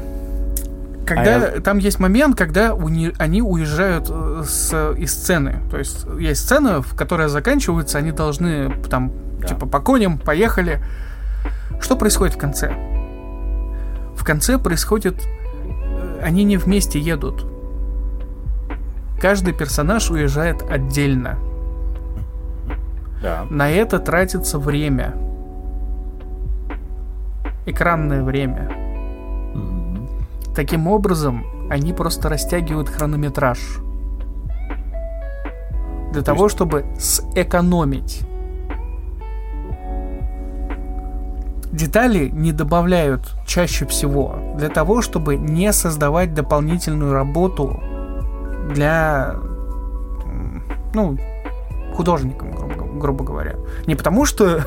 Когда 1.07 1.37
а 1.37 1.55
я... 1.55 1.61
там 1.61 1.79
есть 1.79 1.99
момент, 1.99 2.37
когда 2.37 2.75
уни... 2.75 3.13
они 3.19 3.43
уезжают 3.43 4.07
э, 4.09 4.45
с... 4.47 4.93
из 4.93 5.13
сцены. 5.13 5.61
То 5.71 5.79
есть 5.79 6.07
есть 6.19 6.45
сцена, 6.45 6.81
в 6.81 6.95
которой 6.95 7.29
заканчиваются, 7.29 7.99
они 7.99 8.13
должны 8.13 8.73
там, 8.89 9.13
да. 9.41 9.49
типа, 9.49 9.67
по 9.67 9.81
коням, 9.81 10.19
поехали. 10.19 10.81
Что 11.81 11.97
происходит 11.97 12.35
в 12.37 12.39
конце? 12.39 12.73
В 14.17 14.25
конце 14.25 14.59
происходит... 14.59 15.21
Они 16.23 16.45
не 16.45 16.57
вместе 16.57 16.99
едут. 17.01 17.47
Каждый 19.21 19.53
персонаж 19.53 20.11
уезжает 20.11 20.63
отдельно. 20.63 21.39
Да. 23.23 23.47
На 23.51 23.71
это 23.71 23.99
тратится 23.99 24.59
время. 24.59 25.15
Экранное 27.67 28.23
время. 28.23 28.73
Таким 30.55 30.87
образом, 30.87 31.45
они 31.71 31.93
просто 31.93 32.29
растягивают 32.29 32.89
хронометраж. 32.89 33.59
Для 36.13 36.23
того, 36.23 36.49
чтобы 36.49 36.85
сэкономить. 36.99 38.27
Детали 41.73 42.29
не 42.29 42.53
добавляют 42.53 43.35
чаще 43.47 43.87
всего 43.87 44.37
для 44.57 44.69
того, 44.69 45.01
чтобы 45.01 45.37
не 45.37 45.73
создавать 45.73 46.35
дополнительную 46.35 47.13
работу 47.13 47.81
для 48.71 49.37
ну, 50.95 51.17
художникам, 51.95 52.99
грубо, 52.99 53.25
говоря. 53.25 53.57
Не 53.87 53.95
потому, 53.95 54.27
что 54.27 54.63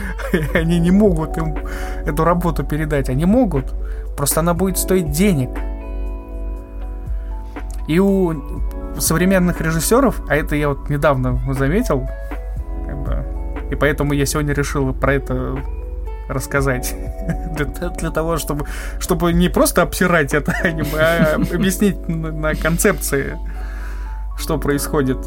они 0.54 0.80
не 0.80 0.90
могут 0.90 1.36
им 1.36 1.56
эту 2.04 2.24
работу 2.24 2.64
передать, 2.64 3.08
они 3.08 3.24
могут, 3.24 3.72
Просто 4.18 4.40
она 4.40 4.52
будет 4.52 4.78
стоить 4.78 5.12
денег. 5.12 5.50
И 7.86 8.00
у 8.00 8.34
современных 8.98 9.60
режиссеров, 9.60 10.20
а 10.28 10.34
это 10.34 10.56
я 10.56 10.70
вот 10.70 10.90
недавно 10.90 11.40
заметил, 11.54 12.08
как 12.84 12.98
бы, 13.04 13.24
и 13.70 13.76
поэтому 13.76 14.12
я 14.14 14.26
сегодня 14.26 14.54
решил 14.54 14.92
про 14.92 15.14
это 15.14 15.56
рассказать. 16.28 16.94
для, 17.56 17.88
для 17.90 18.10
того, 18.10 18.36
чтобы, 18.36 18.66
чтобы 19.00 19.32
не 19.32 19.48
просто 19.48 19.82
обсирать 19.82 20.34
это 20.34 20.52
аниме, 20.62 20.98
а 20.98 21.34
объяснить 21.34 22.08
на, 22.08 22.30
на 22.32 22.54
концепции, 22.54 23.38
что 24.38 24.58
происходит. 24.58 25.18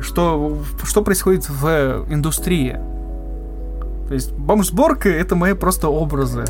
Что, 0.00 0.58
что 0.84 1.02
происходит 1.02 1.48
в 1.48 2.04
индустрии. 2.10 2.78
То 4.08 4.14
есть 4.14 4.32
бомж-сборка 4.32 5.08
это 5.08 5.36
мои 5.36 5.54
просто 5.54 5.88
образы. 5.88 6.44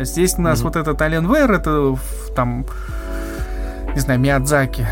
Здесь 0.00 0.34
у 0.36 0.42
нас 0.42 0.60
mm-hmm. 0.60 0.64
вот 0.64 0.76
этот 0.76 1.00
Alienware, 1.00 1.56
это 1.56 1.98
там, 2.34 2.66
не 3.94 4.00
знаю, 4.00 4.18
Миядзаки. 4.18 4.86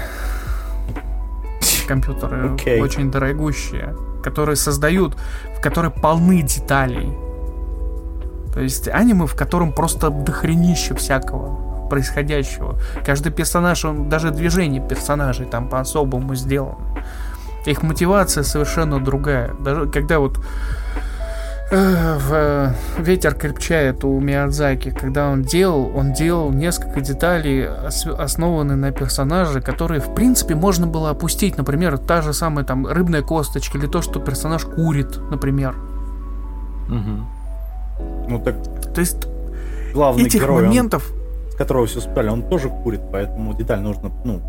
Компьютеры 1.88 2.50
okay. 2.50 2.80
очень 2.80 3.10
дорогущие, 3.10 3.96
которые 4.22 4.56
создают, 4.56 5.16
в 5.56 5.60
которые 5.62 5.90
полны 5.90 6.42
деталей. 6.42 7.10
То 8.58 8.64
есть 8.64 8.88
аниме, 8.88 9.28
в 9.28 9.36
котором 9.36 9.72
просто 9.72 10.10
дохренище 10.10 10.92
всякого 10.96 11.86
происходящего. 11.88 12.76
Каждый 13.06 13.30
персонаж, 13.30 13.84
он 13.84 14.08
даже 14.08 14.32
движение 14.32 14.82
персонажей 14.82 15.46
там 15.46 15.68
по-особому 15.68 16.34
сделано. 16.34 17.04
Их 17.66 17.84
мотивация 17.84 18.42
совершенно 18.42 18.98
другая. 18.98 19.54
Даже 19.60 19.86
когда 19.86 20.18
вот 20.18 20.40
в 21.70 22.74
«Ветер 22.98 23.34
крепчает» 23.34 24.02
у 24.02 24.18
Миядзаки, 24.18 24.90
когда 24.90 25.28
он 25.28 25.42
делал, 25.42 25.96
он 25.96 26.12
делал 26.12 26.50
несколько 26.50 27.00
деталей, 27.00 27.64
основанные 28.18 28.76
на 28.76 28.90
персонаже, 28.90 29.60
которые, 29.60 30.00
в 30.00 30.16
принципе, 30.16 30.56
можно 30.56 30.88
было 30.88 31.10
опустить. 31.10 31.56
Например, 31.56 31.96
та 31.96 32.22
же 32.22 32.32
самая 32.32 32.64
там 32.64 32.88
рыбная 32.88 33.22
косточка 33.22 33.78
или 33.78 33.86
то, 33.86 34.02
что 34.02 34.18
персонаж 34.18 34.64
курит, 34.64 35.16
например. 35.30 35.76
Угу. 36.88 37.37
Ну 38.28 38.40
так... 38.40 38.56
То 38.94 39.00
есть 39.00 39.26
главный 39.92 40.24
этих 40.24 40.40
герой, 40.40 40.64
моментов... 40.64 41.10
Он, 41.10 41.52
с 41.52 41.54
которого 41.56 41.86
все 41.86 42.00
спали, 42.00 42.28
он 42.28 42.42
тоже 42.42 42.68
курит, 42.68 43.00
поэтому 43.10 43.54
деталь 43.54 43.80
нужно, 43.80 44.12
ну... 44.24 44.40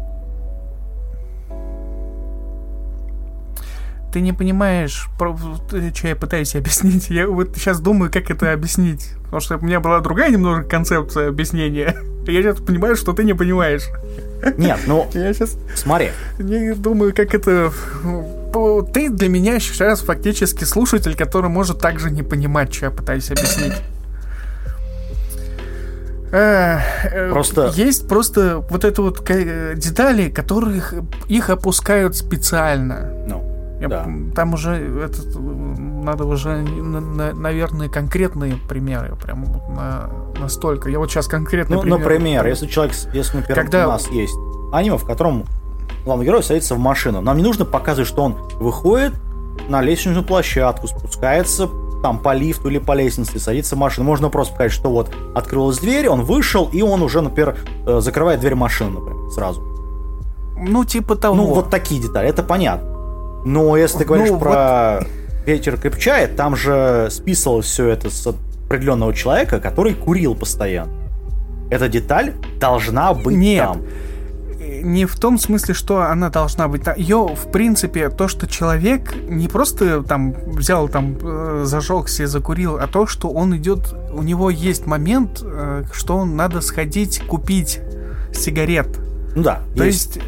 ты 4.11 4.21
не 4.21 4.33
понимаешь, 4.33 5.07
про, 5.17 5.37
что 5.37 6.07
я 6.07 6.15
пытаюсь 6.15 6.55
объяснить. 6.55 7.09
Я 7.09 7.27
вот 7.27 7.55
сейчас 7.55 7.79
думаю, 7.79 8.11
как 8.11 8.29
это 8.31 8.53
объяснить. 8.53 9.11
Потому 9.25 9.41
что 9.41 9.57
у 9.57 9.61
меня 9.61 9.79
была 9.79 9.99
другая 9.99 10.31
немного 10.31 10.63
концепция 10.63 11.29
объяснения. 11.29 11.95
Я 12.27 12.43
сейчас 12.43 12.59
понимаю, 12.59 12.95
что 12.95 13.13
ты 13.13 13.23
не 13.23 13.33
понимаешь. 13.33 13.83
Нет, 14.57 14.79
ну, 14.85 15.07
я 15.13 15.33
сейчас 15.33 15.57
смотри. 15.73 16.11
Не 16.37 16.75
думаю, 16.75 17.13
как 17.15 17.33
это... 17.33 17.71
Ты 18.93 19.09
для 19.09 19.29
меня 19.29 19.59
сейчас 19.59 20.01
фактически 20.01 20.63
слушатель, 20.63 21.15
который 21.15 21.49
может 21.49 21.79
также 21.79 22.09
не 22.09 22.23
понимать, 22.23 22.73
что 22.73 22.85
я 22.85 22.91
пытаюсь 22.91 23.29
объяснить. 23.31 23.73
Э, 26.31 27.29
просто... 27.31 27.71
Есть 27.75 28.07
просто 28.07 28.63
вот 28.69 28.83
это 28.83 29.01
вот 29.01 29.23
детали, 29.25 30.29
которых 30.29 30.93
их 31.27 31.49
опускают 31.49 32.15
специально. 32.15 33.11
Ну, 33.27 33.77
Я, 33.81 33.87
да. 33.87 34.07
Там 34.35 34.53
уже 34.53 34.75
этот, 35.05 35.35
надо 35.35 36.25
уже, 36.25 36.57
наверное, 36.57 37.89
конкретные 37.89 38.55
примеры, 38.67 39.15
прям 39.15 39.43
на, 39.75 40.09
настолько. 40.39 40.89
Я 40.89 40.99
вот 40.99 41.09
сейчас 41.09 41.27
конкретно. 41.27 41.77
Ну, 41.77 41.81
пример, 41.81 41.99
например, 41.99 42.47
если 42.47 42.67
человек, 42.67 42.95
если, 43.13 43.37
например, 43.37 43.61
Когда... 43.63 43.87
у 43.87 43.91
нас 43.91 44.07
есть 44.09 44.35
аниме, 44.71 44.97
в 44.97 45.05
котором 45.05 45.45
главный 46.05 46.25
герой 46.25 46.43
садится 46.43 46.75
в 46.75 46.79
машину, 46.79 47.21
нам 47.21 47.37
не 47.37 47.43
нужно 47.43 47.65
показывать, 47.65 48.07
что 48.07 48.23
он 48.23 48.33
выходит 48.59 49.13
на 49.67 49.81
лестничную 49.81 50.23
площадку, 50.23 50.87
спускается 50.87 51.69
там 52.01 52.19
по 52.19 52.33
лифту 52.33 52.69
или 52.69 52.79
по 52.79 52.93
лестнице, 52.93 53.39
садится 53.39 53.75
в 53.75 53.79
машину. 53.79 54.05
Можно 54.05 54.29
просто 54.29 54.53
сказать, 54.55 54.71
что 54.71 54.89
вот 54.89 55.11
открылась 55.35 55.79
дверь, 55.79 56.07
он 56.07 56.23
вышел, 56.23 56.69
и 56.71 56.81
он 56.81 57.01
уже, 57.01 57.21
например, 57.21 57.57
э, 57.85 57.99
закрывает 57.99 58.39
дверь 58.39 58.55
машины, 58.55 58.91
например, 58.91 59.29
сразу. 59.31 59.61
Ну, 60.57 60.85
типа 60.85 61.15
того. 61.15 61.35
Ну, 61.35 61.45
вот 61.45 61.69
такие 61.69 62.01
детали, 62.01 62.29
это 62.29 62.43
понятно. 62.43 62.89
Но 63.45 63.77
если 63.77 63.99
ты 63.99 64.05
говоришь 64.05 64.29
ну, 64.29 64.39
про 64.39 64.99
вот... 64.99 65.07
ветер 65.45 65.77
крепчает, 65.77 66.35
там 66.35 66.55
же 66.55 67.07
списывалось 67.11 67.65
все 67.65 67.87
это 67.87 68.09
с 68.09 68.27
определенного 68.27 69.13
человека, 69.13 69.59
который 69.59 69.93
курил 69.93 70.35
постоянно. 70.35 70.93
Эта 71.69 71.87
деталь 71.87 72.33
должна 72.59 73.13
быть 73.13 73.37
Нет. 73.37 73.65
там 73.65 73.81
не 74.81 75.05
в 75.05 75.15
том 75.15 75.37
смысле, 75.37 75.73
что 75.73 76.01
она 76.01 76.29
должна 76.29 76.67
быть. 76.67 76.83
Ее, 76.97 77.27
в 77.35 77.51
принципе, 77.51 78.09
то, 78.09 78.27
что 78.27 78.47
человек 78.47 79.15
не 79.27 79.47
просто 79.47 80.03
там 80.03 80.33
взял, 80.47 80.87
там, 80.89 81.17
э, 81.21 81.63
зажегся 81.65 82.23
и 82.23 82.25
закурил, 82.25 82.77
а 82.77 82.87
то, 82.87 83.07
что 83.07 83.29
он 83.29 83.55
идет, 83.55 83.93
у 84.11 84.21
него 84.21 84.49
есть 84.49 84.85
момент, 84.85 85.41
э, 85.43 85.83
что 85.91 86.17
он 86.17 86.35
надо 86.35 86.61
сходить 86.61 87.21
купить 87.27 87.79
сигарет. 88.33 88.99
Ну 89.35 89.43
да. 89.43 89.61
То 89.75 89.83
есть, 89.83 90.15
есть 90.17 90.27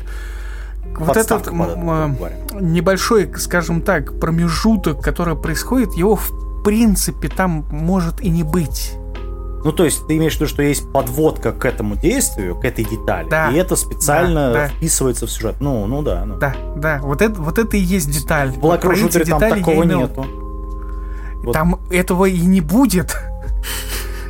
вот 0.98 1.18
этот 1.18 1.48
небольшой, 1.48 3.32
скажем 3.38 3.82
так, 3.82 4.20
промежуток, 4.20 5.02
который 5.02 5.36
происходит, 5.36 5.94
его 5.94 6.16
в 6.16 6.64
принципе 6.64 7.28
там 7.28 7.66
может 7.72 8.22
и 8.22 8.30
не 8.30 8.44
быть. 8.44 8.94
Ну, 9.64 9.72
то 9.72 9.86
есть 9.86 10.08
ты 10.08 10.18
имеешь 10.18 10.34
в 10.34 10.36
виду, 10.38 10.48
что 10.48 10.64
есть 10.64 10.92
подводка 10.92 11.52
к 11.52 11.66
этому 11.66 11.96
действию, 11.96 12.56
к 12.56 12.66
этой 12.66 12.84
детали, 12.84 13.30
да, 13.30 13.52
и 13.52 13.56
это 13.56 13.76
специально 13.76 14.52
да, 14.52 14.54
да. 14.54 14.68
вписывается 14.70 15.28
в 15.28 15.32
сюжет. 15.32 15.58
Ну, 15.60 15.86
ну 15.86 16.02
да. 16.02 16.26
Ну. 16.26 16.38
Да, 16.38 16.56
да, 16.76 17.00
вот 17.04 17.22
это, 17.22 17.40
вот 17.42 17.58
это 17.60 17.78
и 17.78 17.80
есть 17.80 18.10
деталь. 18.10 18.50
В 18.50 18.58
Black 18.58 18.82
Rock 18.82 18.96
Shooter 18.96 19.26
там 19.26 19.40
такого 19.40 19.84
нету. 19.84 20.26
Вот. 21.44 21.54
Там 21.54 21.80
этого 21.90 22.26
и 22.26 22.40
не 22.42 22.62
будет. 22.62 23.16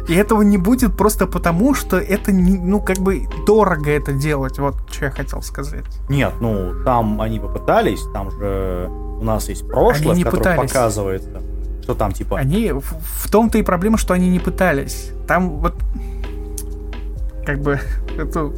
И 0.07 0.15
этого 0.15 0.41
не 0.41 0.57
будет 0.57 0.97
просто 0.97 1.27
потому, 1.27 1.73
что 1.73 1.97
это, 1.97 2.32
не, 2.32 2.57
ну, 2.57 2.82
как 2.82 2.97
бы 2.97 3.27
дорого 3.45 3.91
это 3.91 4.13
делать. 4.13 4.59
Вот 4.59 4.75
что 4.89 5.05
я 5.05 5.11
хотел 5.11 5.41
сказать. 5.41 5.86
Нет, 6.09 6.34
ну, 6.41 6.84
там 6.84 7.21
они 7.21 7.39
попытались, 7.39 8.01
там 8.13 8.32
же 8.32 8.89
у 8.89 9.23
нас 9.23 9.47
есть 9.47 9.67
прошлое, 9.67 10.15
в 10.15 10.23
котором 10.23 10.39
пытались. 10.39 10.71
показывается 10.71 11.41
что 11.91 11.95
там 11.95 12.11
типа... 12.13 12.37
Они... 12.39 12.71
В, 12.71 13.29
том-то 13.29 13.57
и 13.57 13.63
проблема, 13.63 13.97
что 13.97 14.13
они 14.13 14.29
не 14.29 14.39
пытались. 14.39 15.11
Там 15.27 15.59
вот... 15.59 15.75
Как 17.45 17.59
бы... 17.59 17.79
Это, 18.17 18.51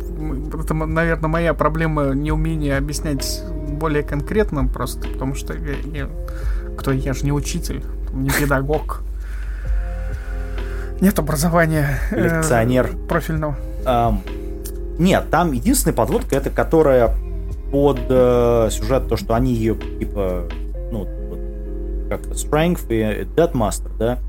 это, 0.61 0.73
наверное, 0.73 1.29
моя 1.29 1.53
проблема 1.53 2.13
неумение 2.15 2.75
объяснять 2.75 3.43
более 3.79 4.01
конкретно 4.01 4.67
просто, 4.67 5.07
потому 5.07 5.35
что 5.35 5.53
я, 5.53 5.75
я, 5.93 6.09
кто 6.75 6.91
я 6.91 7.13
же 7.13 7.23
не 7.23 7.31
учитель, 7.31 7.83
не 8.13 8.31
педагог. 8.31 9.01
Нет 11.01 11.17
образования 11.19 11.99
э, 12.11 12.19
лекционер 12.19 12.89
э, 12.93 13.07
профильного. 13.07 13.55
Нет, 14.97 15.29
там 15.29 15.51
единственная 15.51 15.95
подводка 15.95 16.35
это 16.35 16.49
которая 16.49 17.15
под 17.71 17.99
э, 18.09 18.69
сюжет 18.71 19.07
то, 19.07 19.17
что 19.17 19.35
они 19.35 19.53
ее 19.53 19.75
типа 19.75 20.49
как-то 22.17 22.31
Strength 22.31 22.85
и 22.89 23.23
Deadmaster, 23.35 23.91
да, 23.97 24.19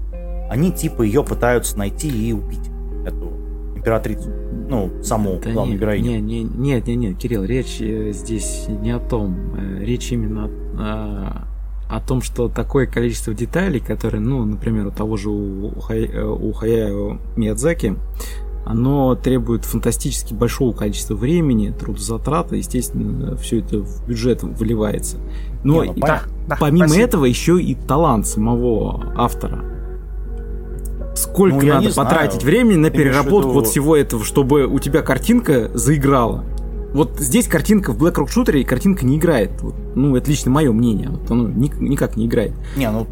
они 0.51 0.72
типа 0.72 1.03
ее 1.03 1.22
пытаются 1.24 1.78
найти 1.78 2.09
и 2.09 2.32
убить, 2.32 2.70
эту 3.07 3.32
императрицу. 3.74 4.30
Ну, 4.68 5.03
саму 5.03 5.39
да 5.43 5.53
главную 5.53 5.74
нет, 5.74 5.80
героиню. 5.80 6.11
Не, 6.11 6.20
не, 6.20 6.45
нет, 6.45 6.87
нет, 6.87 6.97
нет, 6.97 7.18
Кирилл, 7.18 7.45
речь 7.45 7.80
э, 7.80 8.12
здесь 8.12 8.66
не 8.68 8.93
о 8.93 8.99
том. 8.99 9.37
Э, 9.59 9.85
речь 9.85 10.11
именно 10.11 10.51
о, 10.78 11.47
о 11.91 12.01
том, 12.01 12.22
что 12.22 12.49
такое 12.49 12.87
количество 12.87 13.35
деталей, 13.35 13.80
которые, 13.80 14.22
ну, 14.22 14.43
например, 14.45 14.87
у 14.87 14.91
того 14.91 15.16
же 15.16 15.28
у, 15.28 15.78
Хай, 15.80 16.07
э, 16.07 16.24
у 16.24 16.53
Хаяо 16.53 17.18
Миядзаки, 17.37 17.97
оно 18.65 19.15
требует 19.15 19.65
фантастически 19.65 20.33
большого 20.33 20.73
количества 20.73 21.15
времени, 21.15 21.71
трудозатрата, 21.71 22.57
естественно, 22.57 23.37
все 23.37 23.61
это 23.61 23.79
в 23.81 24.07
бюджет 24.07 24.43
выливается. 24.43 25.19
Но 25.62 25.85
Не, 25.85 25.91
ну, 25.91 26.01
да, 26.01 26.23
да, 26.49 26.57
помимо 26.59 26.89
спасибо. 26.89 27.07
этого 27.07 27.25
еще 27.27 27.61
и 27.61 27.75
талант 27.75 28.27
самого 28.27 29.12
автора. 29.17 29.65
Сколько 31.15 31.65
ну, 31.65 31.75
надо 31.75 31.95
потратить 31.95 32.41
знаю. 32.41 32.57
времени 32.57 32.79
на 32.79 32.91
переработку 32.91 33.51
виду... 33.51 33.61
вот 33.61 33.67
всего 33.69 33.97
этого, 33.97 34.25
чтобы 34.25 34.67
у 34.67 34.79
тебя 34.79 35.03
картинка 35.03 35.71
заиграла? 35.75 36.45
Вот 36.93 37.19
здесь 37.19 37.49
картинка 37.49 37.93
в 37.93 38.03
Black 38.03 38.15
Rock 38.15 38.29
Shooter 38.29 38.59
и 38.59 38.65
картинка 38.65 39.05
не 39.05 39.17
играет. 39.17 39.51
Вот, 39.61 39.75
ну, 39.95 40.17
это 40.17 40.31
лично 40.31 40.51
мое 40.51 40.73
мнение. 40.73 41.11
Вот 41.11 41.31
оно 41.31 41.49
никак 41.49 42.17
не 42.17 42.27
играет. 42.27 42.53
Не, 42.77 42.91
ну 42.91 43.07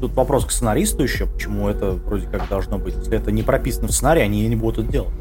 тут 0.00 0.14
вопрос 0.14 0.46
к 0.46 0.50
сценаристу 0.50 1.02
еще, 1.02 1.26
почему 1.26 1.68
это 1.68 1.92
вроде 1.92 2.26
как 2.26 2.48
должно 2.48 2.78
быть. 2.78 2.94
Если 2.96 3.16
это 3.16 3.32
не 3.32 3.42
прописано 3.42 3.88
в 3.88 3.92
сценарии, 3.92 4.22
они 4.22 4.46
не 4.46 4.56
будут 4.56 4.84
это 4.84 4.92
делать. 4.92 5.14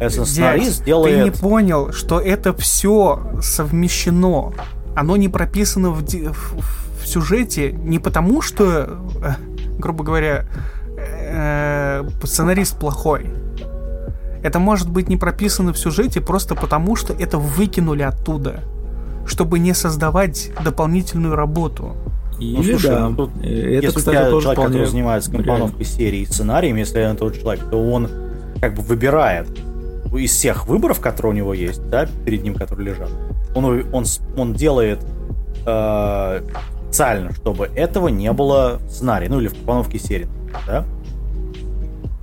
Если 0.00 0.24
сценарист 0.24 0.84
делает... 0.84 1.18
Ты 1.18 1.24
не 1.24 1.30
понял, 1.30 1.92
что 1.92 2.20
это 2.20 2.54
все 2.54 3.20
совмещено. 3.40 4.52
Оно 4.94 5.16
не 5.16 5.28
прописано 5.28 5.90
в, 5.90 6.02
в, 6.02 7.02
в 7.02 7.06
сюжете 7.06 7.72
не 7.72 7.98
потому, 7.98 8.42
что, 8.42 9.00
э, 9.22 9.32
грубо 9.78 10.04
говоря, 10.04 10.46
э, 10.96 12.08
сценарист 12.22 12.78
плохой. 12.78 13.30
Это 14.42 14.58
может 14.60 14.88
быть 14.88 15.08
не 15.08 15.16
прописано 15.16 15.72
в 15.72 15.78
сюжете 15.78 16.20
просто 16.20 16.54
потому, 16.54 16.94
что 16.94 17.12
это 17.12 17.38
выкинули 17.38 18.02
оттуда, 18.02 18.62
чтобы 19.26 19.58
не 19.58 19.74
создавать 19.74 20.52
дополнительную 20.62 21.34
работу. 21.34 21.96
Или 22.38 22.56
ну, 22.56 22.62
слушай, 22.62 22.90
да. 22.90 23.08
ну, 23.08 23.16
тут, 23.16 23.30
это, 23.42 23.48
если 23.48 23.86
кстати, 23.88 24.08
у 24.08 24.10
тебя 24.10 24.30
тоже 24.30 24.42
человек, 24.44 24.64
который 24.64 24.86
занимается 24.86 25.30
компоновкой 25.30 25.84
серии 25.84 26.20
и 26.20 26.26
сценарием, 26.26 26.76
если 26.76 27.02
это 27.02 27.18
тот 27.18 27.38
человек, 27.38 27.64
то 27.70 27.76
он 27.76 28.08
как 28.60 28.74
бы 28.74 28.82
выбирает 28.82 29.48
из 30.14 30.30
всех 30.30 30.66
выборов, 30.66 31.00
которые 31.00 31.32
у 31.32 31.34
него 31.34 31.54
есть, 31.54 31.86
да, 31.90 32.06
перед 32.24 32.42
ним, 32.42 32.54
которые 32.54 32.92
лежат, 32.92 33.10
он, 33.54 33.84
он, 33.92 34.04
он 34.36 34.54
делает 34.54 35.00
э, 35.66 36.42
специально, 36.86 37.32
чтобы 37.32 37.66
этого 37.74 38.08
не 38.08 38.32
было 38.32 38.78
в 38.82 38.90
сценарии, 38.90 39.28
ну 39.28 39.40
или 39.40 39.48
в 39.48 39.54
компоновке 39.54 39.98
серии, 39.98 40.28
да? 40.66 40.84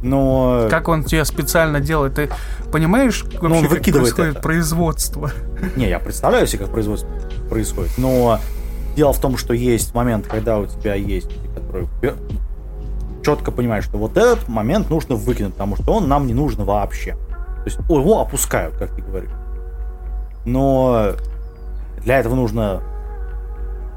Но... 0.01 0.67
Как 0.69 0.87
он 0.87 1.03
тебе 1.03 1.25
специально 1.25 1.79
делает? 1.79 2.15
Ты 2.15 2.29
понимаешь, 2.71 3.23
вообще, 3.23 3.39
но 3.41 3.57
он 3.57 3.67
выкидывает 3.67 4.09
как 4.09 4.17
происходит 4.17 4.31
это. 4.33 4.41
производство? 4.41 5.31
Не, 5.75 5.89
я 5.89 5.99
представляю 5.99 6.45
себе, 6.45 6.65
как 6.65 6.73
производство 6.73 7.09
происходит, 7.49 7.91
но 7.97 8.39
Дело 8.95 9.13
в 9.13 9.19
том, 9.19 9.37
что 9.37 9.53
есть 9.53 9.93
момент, 9.93 10.27
когда 10.27 10.59
у 10.59 10.65
тебя 10.65 10.95
есть, 10.95 11.29
который 11.55 11.87
четко 13.23 13.51
понимаешь, 13.51 13.83
что 13.85 13.97
вот 13.97 14.17
этот 14.17 14.47
момент 14.47 14.89
нужно 14.89 15.15
выкинуть, 15.15 15.53
потому 15.53 15.75
что 15.75 15.93
он 15.93 16.07
нам 16.07 16.27
не 16.27 16.33
нужен 16.33 16.63
вообще. 16.63 17.15
То 17.15 17.63
есть 17.65 17.77
его 17.89 18.21
опускают, 18.21 18.75
как 18.77 18.95
ты 18.95 19.01
говоришь. 19.01 19.31
Но 20.45 21.13
для 22.03 22.19
этого 22.19 22.35
нужно 22.35 22.83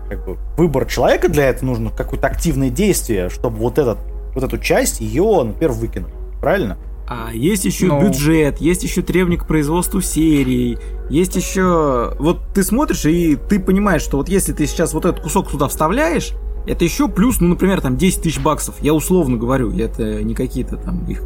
как 0.09 0.25
бы 0.25 0.39
выбор 0.57 0.87
человека, 0.87 1.29
для 1.29 1.49
этого 1.49 1.67
нужно 1.67 1.91
какое-то 1.91 2.27
активное 2.27 2.71
действие, 2.71 3.29
чтобы 3.29 3.59
вот, 3.59 3.79
этот, 3.79 3.99
вот 4.35 4.43
эту 4.43 4.59
часть 4.59 5.01
ее, 5.01 5.43
например, 5.45 5.73
выкинуть. 5.73 6.13
Правильно? 6.41 6.79
А 7.11 7.31
есть 7.33 7.65
еще. 7.65 7.87
Ну. 7.87 8.03
бюджет, 8.03 8.59
есть 8.59 8.83
еще 8.83 9.01
требования 9.01 9.39
к 9.39 9.47
производству 9.47 10.03
серий, 10.03 10.79
есть 11.09 11.37
еще... 11.37 12.15
Вот 12.19 12.41
ты 12.55 12.63
смотришь, 12.63 13.07
и 13.07 13.37
ты 13.37 13.59
понимаешь, 13.59 14.03
что 14.03 14.19
вот 14.19 14.29
если 14.29 14.53
ты 14.53 14.67
сейчас 14.67 14.93
вот 14.93 15.07
этот 15.07 15.23
кусок 15.23 15.51
туда 15.51 15.69
вставляешь, 15.69 16.33
это 16.67 16.85
еще 16.85 17.09
плюс, 17.09 17.41
ну, 17.41 17.49
например, 17.49 17.81
там 17.81 17.97
10 17.97 18.23
тысяч 18.23 18.39
баксов. 18.39 18.75
Я 18.83 18.93
условно 18.93 19.39
говорю, 19.39 19.75
это 19.75 20.23
не 20.23 20.35
какие-то 20.35 20.77
там 20.77 21.07
их 21.07 21.23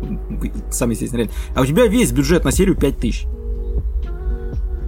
сами 0.71 0.93
естественно 0.93 1.23
реально. 1.23 1.35
А 1.57 1.63
у 1.63 1.67
тебя 1.67 1.87
весь 1.87 2.13
бюджет 2.13 2.45
на 2.45 2.53
серию 2.53 2.77
5 2.77 2.99
тысяч. 2.99 3.27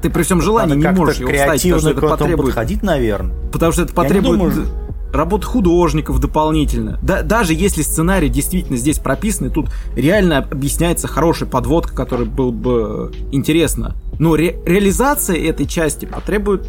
Ты 0.01 0.11
при 0.11 0.23
всем 0.23 0.41
желании 0.41 0.77
Надо 0.77 0.93
не 0.93 0.97
можешь 0.97 1.17
его 1.19 1.33
вставить, 1.33 1.63
потому 1.63 1.81
что 1.81 1.91
это 1.91 2.01
потребует... 2.03 2.49
подходить, 2.51 2.83
наверное. 2.85 3.35
Потому 3.51 3.73
что 3.73 3.83
это 3.83 3.95
потребует... 3.95 4.39
думаю, 4.39 4.67
работа 5.15 5.47
художников 5.47 6.21
дополнительно. 6.21 6.99
Да, 7.03 7.23
даже 7.23 7.55
если 7.55 7.83
сценарий 7.83 8.29
действительно 8.29 8.77
здесь 8.77 8.99
прописан, 8.99 9.47
и 9.47 9.51
тут 9.51 9.71
реально 9.95 10.39
объясняется 10.39 11.09
хорошая 11.09 11.49
подводка, 11.49 11.95
которая 11.95 12.27
был 12.27 12.53
бы 12.53 13.13
интересно. 13.31 13.95
Но 14.19 14.37
ре 14.37 14.59
реализация 14.67 15.37
этой 15.37 15.67
части 15.67 16.05
потребует 16.05 16.67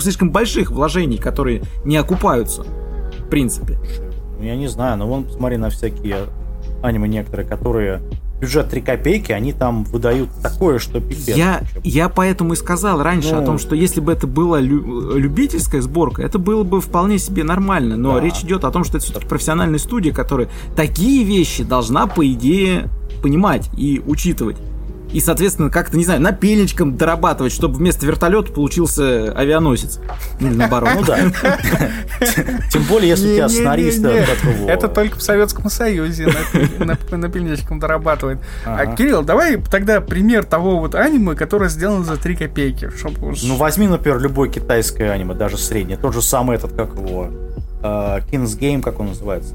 слишком 0.00 0.30
больших 0.30 0.70
вложений, 0.70 1.18
которые 1.18 1.62
не 1.84 1.96
окупаются, 1.96 2.64
в 3.18 3.28
принципе. 3.30 3.78
Ну, 4.38 4.44
я 4.44 4.56
не 4.56 4.66
знаю, 4.66 4.98
но 4.98 5.06
вон 5.06 5.24
посмотри 5.24 5.56
на 5.56 5.70
всякие 5.70 6.26
аниме 6.82 7.08
некоторые, 7.08 7.48
которые 7.48 8.02
бюджет 8.44 8.68
3 8.68 8.80
копейки, 8.82 9.32
они 9.32 9.52
там 9.52 9.84
выдают 9.84 10.28
такое, 10.42 10.78
что 10.78 11.00
пипец. 11.00 11.36
Я, 11.36 11.62
я 11.82 12.08
поэтому 12.08 12.52
и 12.52 12.56
сказал 12.56 13.02
раньше 13.02 13.34
ну, 13.34 13.42
о 13.42 13.44
том, 13.44 13.58
что 13.58 13.74
если 13.74 14.00
бы 14.00 14.12
это 14.12 14.26
была 14.26 14.60
лю- 14.60 15.16
любительская 15.16 15.80
сборка, 15.80 16.22
это 16.22 16.38
было 16.38 16.62
бы 16.62 16.80
вполне 16.80 17.18
себе 17.18 17.42
нормально. 17.42 17.96
Но 17.96 18.14
да. 18.14 18.20
речь 18.20 18.42
идет 18.42 18.64
о 18.64 18.70
том, 18.70 18.84
что 18.84 18.98
это 18.98 19.06
все-таки 19.06 19.26
профессиональная 19.26 19.78
студия, 19.78 20.12
которая 20.12 20.48
такие 20.76 21.24
вещи 21.24 21.64
должна, 21.64 22.06
по 22.06 22.26
идее, 22.26 22.90
понимать 23.22 23.70
и 23.76 24.02
учитывать 24.06 24.56
и, 25.14 25.20
соответственно, 25.20 25.70
как-то, 25.70 25.96
не 25.96 26.04
знаю, 26.04 26.20
напильничком 26.20 26.96
дорабатывать, 26.96 27.52
чтобы 27.52 27.76
вместо 27.76 28.04
вертолета 28.04 28.52
получился 28.52 29.32
авианосец. 29.32 30.00
Ну, 30.40 30.48
или 30.48 30.56
наоборот. 30.56 30.90
Ну 30.96 31.04
да. 31.04 31.18
Тем 32.72 32.82
более, 32.88 33.10
если 33.10 33.30
у 33.30 33.34
тебя 33.36 33.48
сценарист 33.48 34.04
Это 34.04 34.88
только 34.88 35.16
в 35.16 35.22
Советском 35.22 35.70
Союзе 35.70 36.26
напильничком 37.12 37.78
дорабатывает. 37.78 38.40
А, 38.66 38.86
Кирилл, 38.86 39.22
давай 39.22 39.58
тогда 39.58 40.00
пример 40.00 40.44
того 40.44 40.80
вот 40.80 40.96
аниме, 40.96 41.36
которое 41.36 41.70
сделано 41.70 42.04
за 42.04 42.16
3 42.16 42.34
копейки. 42.34 42.90
Ну, 43.44 43.54
возьми, 43.54 43.86
например, 43.86 44.18
любой 44.18 44.50
китайское 44.50 45.12
аниме, 45.12 45.34
даже 45.34 45.58
среднее. 45.58 45.96
Тот 45.96 46.12
же 46.12 46.22
самый 46.22 46.56
этот, 46.56 46.72
как 46.72 46.92
его, 46.94 47.30
King's 47.82 48.58
Game, 48.58 48.82
как 48.82 48.98
он 48.98 49.06
называется, 49.10 49.54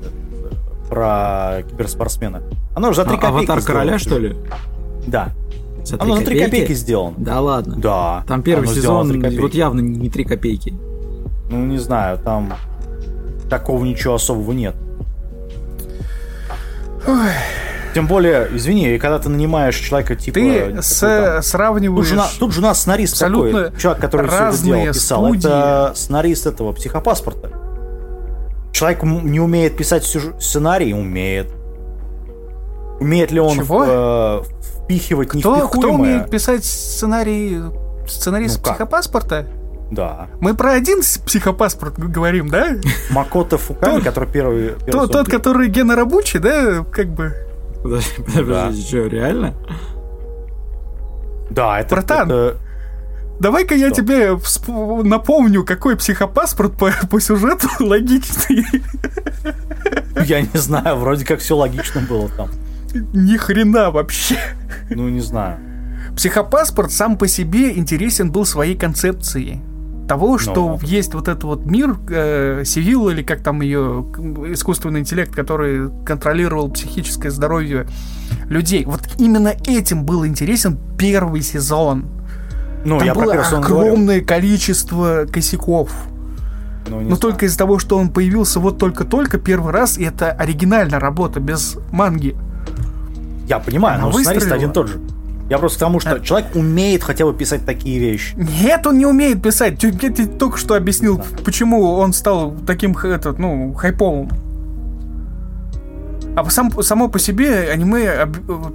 про 0.90 1.64
киберспортсмена. 1.70 2.44
Оно 2.76 2.92
же 2.92 2.96
за 2.96 3.04
3 3.04 3.18
а, 3.18 3.18
копейки. 3.18 3.52
Аватар 3.52 3.62
короля, 3.62 4.00
что 4.00 4.18
ли? 4.18 4.38
Да. 5.08 5.30
За 5.84 5.98
Оно 6.00 6.18
за 6.18 6.26
3 6.26 6.40
копейки 6.40 6.74
сделано. 6.74 7.16
Да 7.18 7.40
ладно. 7.40 7.76
Да. 7.78 8.24
Там 8.28 8.42
первый 8.44 8.68
сезон 8.68 9.22
вот 9.40 9.54
явно 9.54 9.80
не 9.82 10.10
3 10.10 10.24
копейки. 10.26 10.74
Ну, 11.50 11.66
не 11.66 11.78
знаю, 11.78 12.20
там 12.20 12.54
такого 13.50 13.84
ничего 13.84 14.16
особого 14.16 14.52
нет. 14.52 14.76
Ой. 17.08 17.32
Тем 17.96 18.06
более, 18.06 18.48
извини, 18.54 19.00
когда 19.00 19.18
ты 19.18 19.30
нанимаешь 19.30 19.76
человека 19.76 20.16
типа... 20.16 20.36
Ты 20.36 20.82
с, 20.82 21.00
там, 21.00 21.42
сравниваешь... 21.42 22.10
Тут 22.10 22.18
же, 22.18 22.40
тут 22.40 22.54
же 22.54 22.60
у 22.60 22.64
нас 22.64 22.82
сценарист 22.82 23.18
такой, 23.18 23.52
человек, 23.80 24.00
который 24.00 24.28
все 24.28 24.50
это 24.50 24.64
дело 24.64 24.94
писал. 24.94 25.24
Студии. 25.26 25.40
Это 25.40 25.92
сценарист 25.96 26.46
этого 26.46 26.72
психопаспорта. 26.74 27.50
Человек 28.72 29.02
не 29.02 29.40
умеет 29.40 29.76
писать 29.76 30.04
сценарий, 30.06 30.94
умеет. 30.94 31.48
Умеет 33.00 33.32
ли 33.32 33.40
он 33.40 33.58
Чего? 33.58 33.86
Э, 33.88 34.42
впихивать 34.84 35.30
кто, 35.30 35.68
Кто 35.68 35.94
умеет 35.94 36.30
писать 36.30 36.66
сценарий, 36.66 37.62
сценарист 38.08 38.60
ну, 38.64 38.72
психопаспорта? 38.72 39.48
Да. 39.92 40.28
Мы 40.40 40.54
про 40.54 40.74
один 40.74 41.02
психопаспорт 41.02 41.98
говорим, 41.98 42.50
да? 42.50 42.76
Макото 43.10 43.58
Фуками, 43.58 44.02
который 44.02 44.30
первый... 44.30 44.76
первый 44.86 44.92
тот, 44.92 45.12
тот, 45.12 45.30
который 45.30 45.68
Гена 45.68 45.96
рабочий, 45.96 46.40
да, 46.40 46.86
как 46.92 47.08
бы... 47.08 47.34
Подожди, 47.82 48.22
подожди, 48.36 48.82
что, 48.84 49.08
реально? 49.08 49.56
Да, 51.50 51.80
это... 51.80 51.96
Братан, 51.96 52.28
это... 52.32 52.58
Давай-ка 53.40 53.74
я 53.74 53.90
тебе 53.90 54.38
всп... 54.38 54.68
напомню, 54.68 55.64
какой 55.64 55.96
психопаспорт 55.96 56.74
по, 56.78 56.92
по 57.10 57.20
сюжету 57.22 57.68
логичный. 57.80 58.66
Я 60.26 60.42
не 60.42 60.60
знаю, 60.60 60.98
вроде 60.98 61.26
как 61.26 61.40
все 61.40 61.56
логично 61.56 62.02
было 62.02 62.30
там. 62.30 62.50
Ни 62.94 63.38
хрена 63.38 63.92
вообще. 63.92 64.38
Ну, 64.90 65.10
не 65.10 65.22
знаю. 65.22 65.58
Психопаспорт 66.16 66.92
сам 66.92 67.18
по 67.18 67.28
себе 67.28 67.78
интересен 67.78 68.32
был 68.32 68.46
своей 68.46 68.76
концепцией 68.76 69.62
того, 70.10 70.40
что 70.40 70.80
Но. 70.80 70.80
есть 70.82 71.14
вот 71.14 71.28
этот 71.28 71.44
вот 71.44 71.66
мир, 71.68 71.96
э, 72.10 72.64
или 72.66 73.22
как 73.22 73.44
там 73.44 73.62
ее, 73.62 74.06
искусственный 74.52 75.02
интеллект, 75.02 75.34
который 75.34 75.92
контролировал 76.04 76.70
психическое 76.70 77.30
здоровье 77.30 77.86
людей. 78.50 78.86
Вот 78.86 79.02
именно 79.20 79.54
этим 79.68 80.06
был 80.06 80.26
интересен 80.26 80.80
первый 80.98 81.42
сезон. 81.44 82.06
Ну, 82.84 82.98
там 82.98 83.08
я 83.08 83.14
было 83.14 83.34
огромное 83.36 84.22
говорю. 84.22 84.26
количество 84.26 85.28
косяков. 85.32 85.92
Ну, 86.88 87.02
Но 87.02 87.16
только 87.16 87.46
из-за 87.46 87.60
того, 87.60 87.78
что 87.78 87.98
он 87.98 88.10
появился 88.10 88.60
вот 88.60 88.80
только-только 88.80 89.38
первый 89.38 89.72
раз, 89.72 90.00
и 90.00 90.04
это 90.04 90.32
оригинальная 90.32 91.00
работа 91.00 91.40
без 91.40 91.78
манги. 91.92 92.36
Я 93.50 93.58
понимаю, 93.58 93.96
Она 93.96 94.06
но 94.06 94.14
сценарист 94.14 94.52
один 94.52 94.72
тот 94.72 94.88
же. 94.88 95.02
Я 95.50 95.58
просто 95.58 95.80
к 95.80 95.82
тому, 95.82 96.00
что 96.00 96.12
а... 96.12 96.20
человек 96.20 96.56
умеет 96.56 97.04
хотя 97.04 97.26
бы 97.26 97.34
писать 97.34 97.66
такие 97.66 98.00
вещи. 98.00 98.36
Нет, 98.38 98.86
он 98.86 99.00
не 99.00 99.08
умеет 99.08 99.42
писать. 99.42 99.82
Я 99.82 99.92
тебе 99.92 100.28
только 100.28 100.60
что 100.60 100.76
объяснил, 100.76 101.18
да. 101.18 101.24
почему 101.44 101.94
он 101.94 102.14
стал 102.14 102.54
таким 102.68 102.96
этот, 102.96 103.40
ну, 103.40 103.74
хайповым. 103.74 104.30
А 106.36 106.48
сам, 106.52 106.72
само 106.84 107.10
по 107.10 107.18
себе 107.18 107.72
аниме 107.72 108.28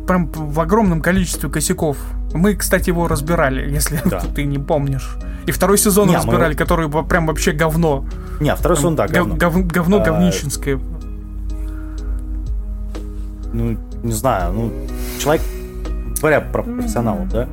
прям 0.08 0.26
в 0.32 0.58
огромном 0.58 1.00
количестве 1.00 1.48
косяков. 1.48 1.96
Мы, 2.32 2.56
кстати, 2.56 2.88
его 2.88 3.06
разбирали, 3.06 3.70
если 3.70 4.00
да. 4.04 4.20
ты 4.34 4.42
не 4.42 4.58
помнишь. 4.58 5.16
И 5.46 5.52
второй 5.52 5.78
сезон 5.78 6.08
не, 6.08 6.16
разбирали, 6.16 6.54
мы... 6.54 6.58
который 6.58 6.90
прям 7.04 7.28
вообще 7.28 7.52
говно. 7.52 8.04
Не, 8.40 8.52
второй 8.56 8.76
сезон, 8.76 8.96
да, 8.96 9.06
говно. 9.06 9.36
Гов, 9.36 9.64
говно 9.68 9.98
а... 9.98 10.04
говнищенское. 10.04 10.80
Ну, 13.52 13.78
не 14.04 14.12
знаю, 14.12 14.52
ну, 14.52 14.72
человек, 15.18 15.42
говоря 16.20 16.40
про 16.40 16.62
профессионалов, 16.62 17.28
да? 17.30 17.48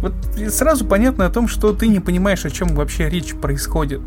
Вот 0.00 0.12
сразу 0.52 0.86
понятно 0.86 1.26
о 1.26 1.30
том, 1.30 1.48
что 1.48 1.72
ты 1.72 1.88
не 1.88 2.00
понимаешь, 2.00 2.44
о 2.44 2.50
чем 2.50 2.74
вообще 2.74 3.08
речь 3.08 3.34
происходит. 3.34 4.00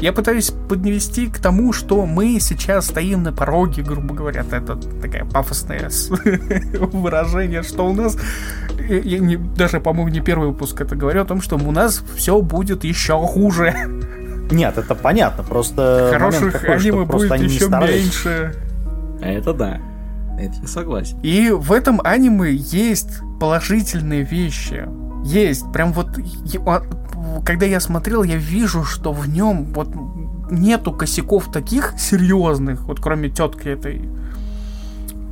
Я 0.00 0.12
пытаюсь 0.12 0.50
подвести 0.68 1.28
к 1.28 1.38
тому, 1.38 1.72
что 1.72 2.04
мы 2.04 2.38
сейчас 2.38 2.86
стоим 2.86 3.22
на 3.22 3.32
пороге, 3.32 3.82
грубо 3.82 4.14
говоря, 4.14 4.44
это 4.50 4.76
такое 4.76 5.24
пафосное 5.24 5.90
выражение, 6.92 7.62
что 7.62 7.86
у 7.86 7.94
нас, 7.94 8.18
я 8.78 9.18
не, 9.18 9.36
даже, 9.36 9.80
по-моему, 9.80 10.08
не 10.08 10.20
первый 10.20 10.48
выпуск 10.48 10.80
это 10.82 10.96
говорю, 10.96 11.22
о 11.22 11.24
том, 11.24 11.40
что 11.40 11.56
у 11.56 11.70
нас 11.70 12.02
все 12.14 12.42
будет 12.42 12.84
еще 12.84 13.18
хуже. 13.26 13.74
Нет, 14.50 14.76
это 14.76 14.94
понятно, 14.94 15.42
просто 15.42 16.10
хороших 16.12 16.52
такой, 16.52 16.76
аниме 16.76 17.04
будет 17.04 17.40
еще 17.40 17.68
меньше. 17.68 18.54
Это 19.20 19.52
да. 19.52 19.80
Это 20.38 20.54
я 20.60 20.66
согласен. 20.68 21.18
И 21.22 21.50
в 21.50 21.72
этом 21.72 22.00
аниме 22.04 22.52
есть 22.52 23.20
положительные 23.40 24.22
вещи. 24.22 24.86
Есть. 25.24 25.70
Прям 25.72 25.92
вот... 25.92 26.08
А, 26.66 26.82
когда 27.44 27.66
я 27.66 27.80
смотрел, 27.80 28.22
я 28.22 28.36
вижу, 28.36 28.84
что 28.84 29.12
в 29.12 29.28
нем 29.28 29.72
вот 29.72 29.88
нету 30.50 30.92
косяков 30.92 31.50
таких 31.50 31.94
серьезных, 31.98 32.82
вот 32.82 33.00
кроме 33.00 33.30
тетки 33.30 33.68
этой, 33.68 34.08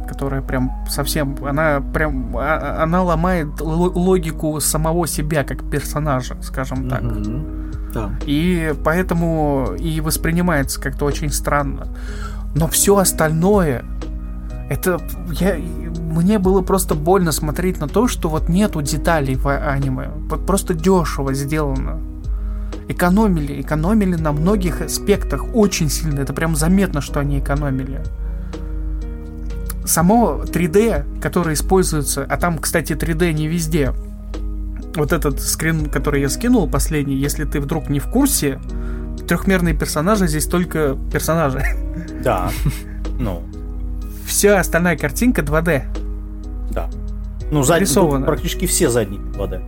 которая 0.09 0.43
прям 0.43 0.73
совсем, 0.89 1.37
она 1.45 1.81
прям, 1.81 2.37
а, 2.37 2.83
она 2.83 3.03
ломает 3.03 3.61
логику 3.61 4.59
самого 4.61 5.07
себя 5.07 5.45
как 5.45 5.69
персонажа, 5.71 6.37
скажем 6.43 6.89
так. 6.89 7.03
Mm-hmm. 7.03 7.93
Да. 7.95 8.11
И 8.27 8.75
поэтому 8.85 9.77
и 9.79 10.01
воспринимается 10.01 10.81
как-то 10.81 11.05
очень 11.05 11.31
странно. 11.31 11.89
Но 12.55 12.69
все 12.69 12.97
остальное, 12.99 13.85
это 14.69 15.01
я, 15.33 15.57
мне 15.57 16.39
было 16.39 16.63
просто 16.63 16.95
больно 16.95 17.33
смотреть 17.33 17.81
на 17.81 17.89
то, 17.89 18.09
что 18.09 18.29
вот 18.29 18.49
нету 18.49 18.81
деталей 18.81 19.35
в 19.35 19.49
аниме. 19.49 20.11
Вот 20.29 20.47
просто 20.47 20.75
дешево 20.75 21.35
сделано. 21.35 22.01
Экономили, 22.89 23.61
экономили 23.61 24.15
на 24.15 24.33
многих 24.33 24.83
аспектах 24.83 25.55
очень 25.55 25.91
сильно. 25.91 26.21
Это 26.21 26.33
прям 26.33 26.55
заметно, 26.55 27.01
что 27.01 27.21
они 27.21 27.41
экономили. 27.41 28.03
Само 29.85 30.43
3D, 30.45 31.21
которое 31.21 31.55
используется, 31.55 32.25
а 32.29 32.37
там, 32.37 32.59
кстати, 32.59 32.93
3D 32.93 33.33
не 33.33 33.49
везде. 33.49 33.93
Вот 34.95 35.13
этот 35.13 35.41
скрин, 35.41 35.87
который 35.91 36.21
я 36.21 36.29
скинул 36.29 36.69
последний, 36.69 37.17
если 37.17 37.45
ты 37.45 37.61
вдруг 37.61 37.91
не 37.91 37.99
в 37.99 38.07
курсе, 38.07 38.61
трехмерные 39.27 39.75
персонажи 39.75 40.29
здесь 40.29 40.47
только 40.47 40.97
персонажи. 41.13 41.63
Да. 42.25 42.51
Ну. 43.19 43.43
Вся 44.27 44.59
остальная 44.59 44.97
картинка 44.97 45.43
2D. 45.43 45.83
Да. 46.73 46.91
Ну, 47.53 47.63
задние, 47.63 48.25
практически 48.25 48.67
все 48.67 48.89
задние 48.91 49.21
2D. 49.21 49.63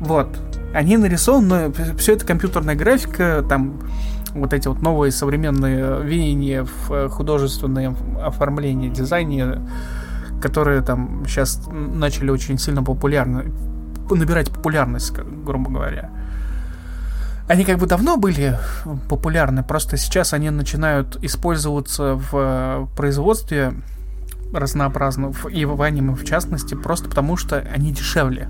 Вот. 0.00 0.28
Они 0.72 0.96
нарисованы, 0.96 1.68
но 1.68 1.96
все 1.96 2.14
это 2.14 2.24
компьютерная 2.24 2.76
графика, 2.76 3.44
там 3.48 3.80
вот 4.34 4.52
эти 4.52 4.68
вот 4.68 4.80
новые 4.80 5.10
современные 5.10 6.02
веяния 6.02 6.64
в 6.64 6.92
э, 6.92 7.08
художественное 7.08 7.94
оформлении, 8.22 8.88
дизайне, 8.88 9.60
которые 10.40 10.82
там 10.82 11.24
сейчас 11.26 11.66
начали 11.72 12.30
очень 12.30 12.58
сильно 12.58 12.82
популярно, 12.82 13.44
набирать 14.10 14.50
популярность, 14.50 15.12
грубо 15.12 15.70
говоря. 15.70 16.10
Они 17.48 17.64
как 17.64 17.78
бы 17.78 17.86
давно 17.86 18.16
были 18.18 18.58
популярны, 19.08 19.62
просто 19.62 19.96
сейчас 19.96 20.34
они 20.34 20.50
начинают 20.50 21.18
использоваться 21.22 22.14
в 22.14 22.30
э, 22.34 22.86
производстве 22.96 23.72
разнообразно, 24.52 25.32
и 25.50 25.64
в 25.64 25.80
аниме 25.80 26.14
в 26.14 26.24
частности, 26.24 26.74
просто 26.74 27.08
потому 27.08 27.36
что 27.36 27.58
они 27.58 27.92
дешевле. 27.92 28.48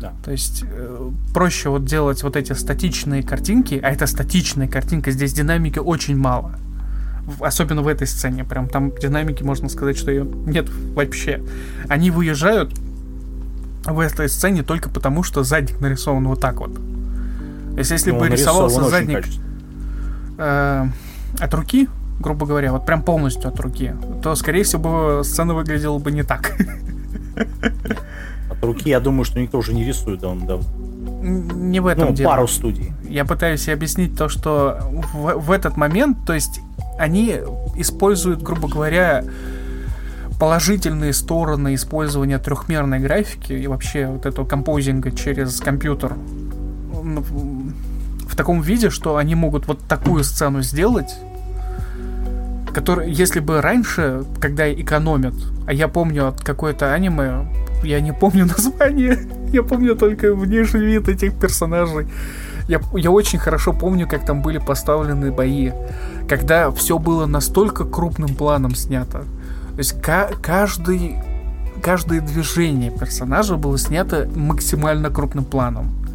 Да. 0.00 0.12
То 0.22 0.30
есть 0.30 0.62
э, 0.66 1.10
проще 1.32 1.70
вот 1.70 1.86
делать 1.86 2.22
вот 2.22 2.36
эти 2.36 2.52
статичные 2.52 3.22
картинки, 3.22 3.80
а 3.82 3.90
это 3.90 4.06
статичная 4.06 4.68
картинка, 4.68 5.10
здесь 5.10 5.32
динамики 5.32 5.78
очень 5.78 6.18
мало. 6.18 6.54
Особенно 7.40 7.80
в 7.80 7.88
этой 7.88 8.06
сцене, 8.06 8.44
прям 8.44 8.68
там 8.68 8.94
динамики, 8.94 9.42
можно 9.42 9.70
сказать, 9.70 9.96
что 9.96 10.10
ее 10.10 10.24
нет 10.24 10.68
вообще. 10.94 11.42
Они 11.88 12.10
выезжают 12.10 12.78
в 13.84 13.98
этой 14.00 14.28
сцене 14.28 14.62
только 14.62 14.90
потому, 14.90 15.22
что 15.22 15.42
задник 15.44 15.80
нарисован 15.80 16.28
вот 16.28 16.40
так 16.40 16.60
вот. 16.60 16.78
Есть 17.76 17.90
если 17.90 18.10
ну, 18.10 18.18
бы 18.18 18.28
рисовался 18.28 18.82
задник 18.88 19.26
э, 20.38 20.86
от 21.38 21.54
руки, 21.54 21.88
грубо 22.20 22.46
говоря, 22.46 22.72
вот 22.72 22.86
прям 22.86 23.02
полностью 23.02 23.48
от 23.48 23.60
руки, 23.60 23.94
то, 24.22 24.34
скорее 24.34 24.62
всего, 24.62 25.22
сцена 25.22 25.54
выглядела 25.54 25.98
бы 25.98 26.10
не 26.10 26.22
так. 26.22 26.56
От 28.50 28.64
руки, 28.64 28.88
я 28.88 29.00
думаю, 29.00 29.24
что 29.24 29.40
никто 29.40 29.58
уже 29.58 29.74
не 29.74 29.84
рисует 29.84 30.20
давно. 30.20 30.60
Не 31.22 31.80
в 31.80 31.86
этом 31.86 32.08
ну, 32.08 32.14
дело. 32.14 32.30
пару 32.30 32.48
студий. 32.48 32.92
Я 33.08 33.24
пытаюсь 33.24 33.68
объяснить 33.68 34.16
то, 34.16 34.28
что 34.28 34.78
в, 35.12 35.34
в 35.34 35.50
этот 35.50 35.76
момент, 35.76 36.18
то 36.26 36.32
есть 36.32 36.60
они 36.98 37.36
используют, 37.76 38.42
грубо 38.42 38.68
говоря, 38.68 39.24
положительные 40.38 41.12
стороны 41.12 41.74
использования 41.74 42.38
трехмерной 42.38 43.00
графики 43.00 43.52
и 43.52 43.66
вообще 43.66 44.06
вот 44.06 44.26
этого 44.26 44.46
композинга 44.46 45.10
через 45.10 45.60
компьютер 45.60 46.16
в 47.14 48.36
таком 48.36 48.60
виде, 48.60 48.90
что 48.90 49.16
они 49.16 49.34
могут 49.34 49.66
вот 49.66 49.80
такую 49.80 50.24
сцену 50.24 50.62
сделать, 50.62 51.16
которая, 52.74 53.08
если 53.08 53.40
бы 53.40 53.62
раньше, 53.62 54.24
когда 54.40 54.70
экономят, 54.72 55.34
а 55.66 55.72
я 55.72 55.88
помню 55.88 56.28
от 56.28 56.42
какой-то 56.42 56.92
аниме, 56.92 57.46
я 57.82 58.00
не 58.00 58.12
помню 58.12 58.46
название, 58.56 59.18
я 59.52 59.62
помню 59.62 59.96
только 59.96 60.34
внешний 60.34 60.84
вид 60.84 61.08
этих 61.08 61.38
персонажей. 61.38 62.06
Я, 62.68 62.80
я 62.94 63.10
очень 63.12 63.38
хорошо 63.38 63.72
помню, 63.72 64.08
как 64.08 64.26
там 64.26 64.42
были 64.42 64.58
поставлены 64.58 65.30
бои, 65.30 65.70
когда 66.28 66.70
все 66.72 66.98
было 66.98 67.26
настолько 67.26 67.84
крупным 67.84 68.34
планом 68.34 68.74
снято. 68.74 69.20
То 69.72 69.78
есть 69.78 69.94
каждый, 70.42 71.16
каждое 71.82 72.20
движение 72.20 72.90
персонажа 72.90 73.56
было 73.56 73.78
снято 73.78 74.28
максимально 74.34 75.10
крупным 75.10 75.44
планом. 75.44 76.05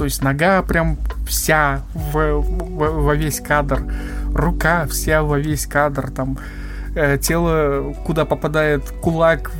То 0.00 0.04
есть 0.04 0.22
нога 0.22 0.62
прям 0.62 0.96
вся 1.26 1.82
в, 1.92 2.40
в, 2.40 3.02
во 3.02 3.14
весь 3.14 3.38
кадр, 3.38 3.82
рука 4.32 4.86
вся 4.86 5.22
во 5.22 5.38
весь 5.38 5.66
кадр, 5.66 6.10
там 6.10 6.38
э, 6.94 7.18
тело, 7.18 7.94
куда 8.06 8.24
попадает 8.24 8.82
кулак 9.02 9.52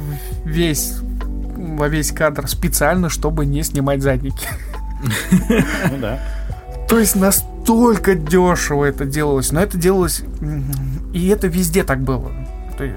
весь 0.46 0.94
во 1.58 1.88
весь 1.88 2.12
кадр 2.12 2.48
специально, 2.48 3.10
чтобы 3.10 3.44
не 3.44 3.62
снимать 3.62 4.00
задники. 4.00 4.48
Ну 5.90 5.98
да. 6.00 6.18
То 6.88 6.98
есть 6.98 7.16
настолько 7.16 8.14
дешево 8.14 8.86
это 8.86 9.04
делалось, 9.04 9.52
но 9.52 9.60
это 9.60 9.76
делалось 9.76 10.22
и 11.12 11.28
это 11.28 11.48
везде 11.48 11.84
так 11.84 12.00
было. 12.00 12.30
То, 12.78 12.88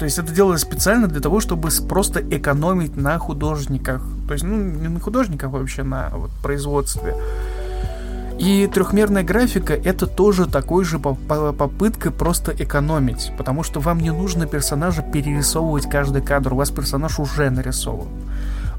то 0.00 0.04
есть 0.06 0.18
это 0.18 0.32
делалось 0.32 0.62
специально 0.62 1.06
для 1.06 1.20
того, 1.20 1.38
чтобы 1.38 1.68
просто 1.88 2.18
экономить 2.18 2.96
на 2.96 3.16
художниках. 3.18 4.02
То 4.26 4.32
есть, 4.32 4.44
ну, 4.44 4.56
не 4.56 4.88
на 4.88 5.00
художниках 5.00 5.50
вообще, 5.50 5.82
на 5.82 6.10
вот, 6.10 6.30
производстве. 6.42 7.14
И 8.38 8.66
трехмерная 8.66 9.22
графика 9.22 9.74
это 9.74 10.06
тоже 10.06 10.46
такой 10.46 10.84
же 10.84 10.98
попытка 10.98 12.10
просто 12.10 12.52
экономить, 12.52 13.32
потому 13.38 13.62
что 13.62 13.78
вам 13.78 14.00
не 14.00 14.10
нужно 14.10 14.46
персонажа 14.46 15.02
перерисовывать 15.02 15.88
каждый 15.88 16.20
кадр, 16.20 16.54
у 16.54 16.56
вас 16.56 16.70
персонаж 16.70 17.20
уже 17.20 17.50
нарисован. 17.50 18.08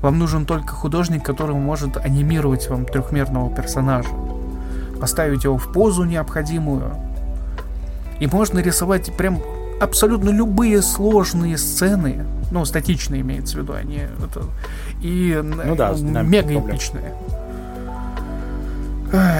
Вам 0.02 0.20
нужен 0.20 0.46
только 0.46 0.74
художник, 0.74 1.24
который 1.24 1.56
может 1.56 1.96
анимировать 1.96 2.70
вам 2.70 2.86
трехмерного 2.86 3.50
персонажа, 3.56 4.10
поставить 5.00 5.46
его 5.46 5.58
в 5.58 5.72
позу 5.72 6.04
необходимую. 6.04 6.92
И 8.20 8.28
можно 8.28 8.60
рисовать 8.60 9.16
прям 9.16 9.42
абсолютно 9.80 10.30
любые 10.30 10.82
сложные 10.82 11.58
сцены, 11.58 12.26
ну, 12.52 12.66
статичные 12.66 13.22
имеется 13.22 13.58
в 13.58 13.62
виду, 13.62 13.74
они 13.74 14.04
это, 14.24 14.44
и 15.02 15.40
ну, 15.44 15.76
да, 15.76 15.94
мега 16.24 16.60
эпичные. 16.60 17.14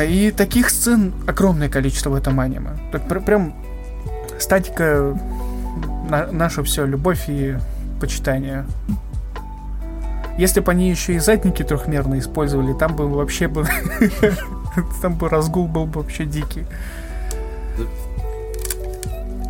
И 0.08 0.34
таких 0.36 0.70
сцен 0.70 1.14
огромное 1.28 1.70
количество 1.70 2.10
в 2.12 2.16
этом 2.16 2.40
аниме. 2.40 2.72
Так 2.92 3.08
пр 3.08 3.20
прям 3.20 3.54
статика 4.40 5.18
на 6.10 6.28
наше 6.32 6.64
все, 6.64 6.86
любовь 6.86 7.26
и 7.28 7.58
почитание. 8.00 8.66
Если 10.38 10.60
бы 10.60 10.72
они 10.72 10.90
еще 10.90 11.16
и 11.16 11.20
задники 11.20 11.64
трехмерные 11.64 12.20
использовали, 12.20 12.74
там 12.74 12.96
бы 12.96 13.08
вообще 13.08 13.48
бы... 13.48 13.66
там 15.02 15.16
бы 15.16 15.30
разгул 15.30 15.68
был 15.68 15.86
бы 15.86 16.02
вообще 16.02 16.26
дикий. 16.26 16.66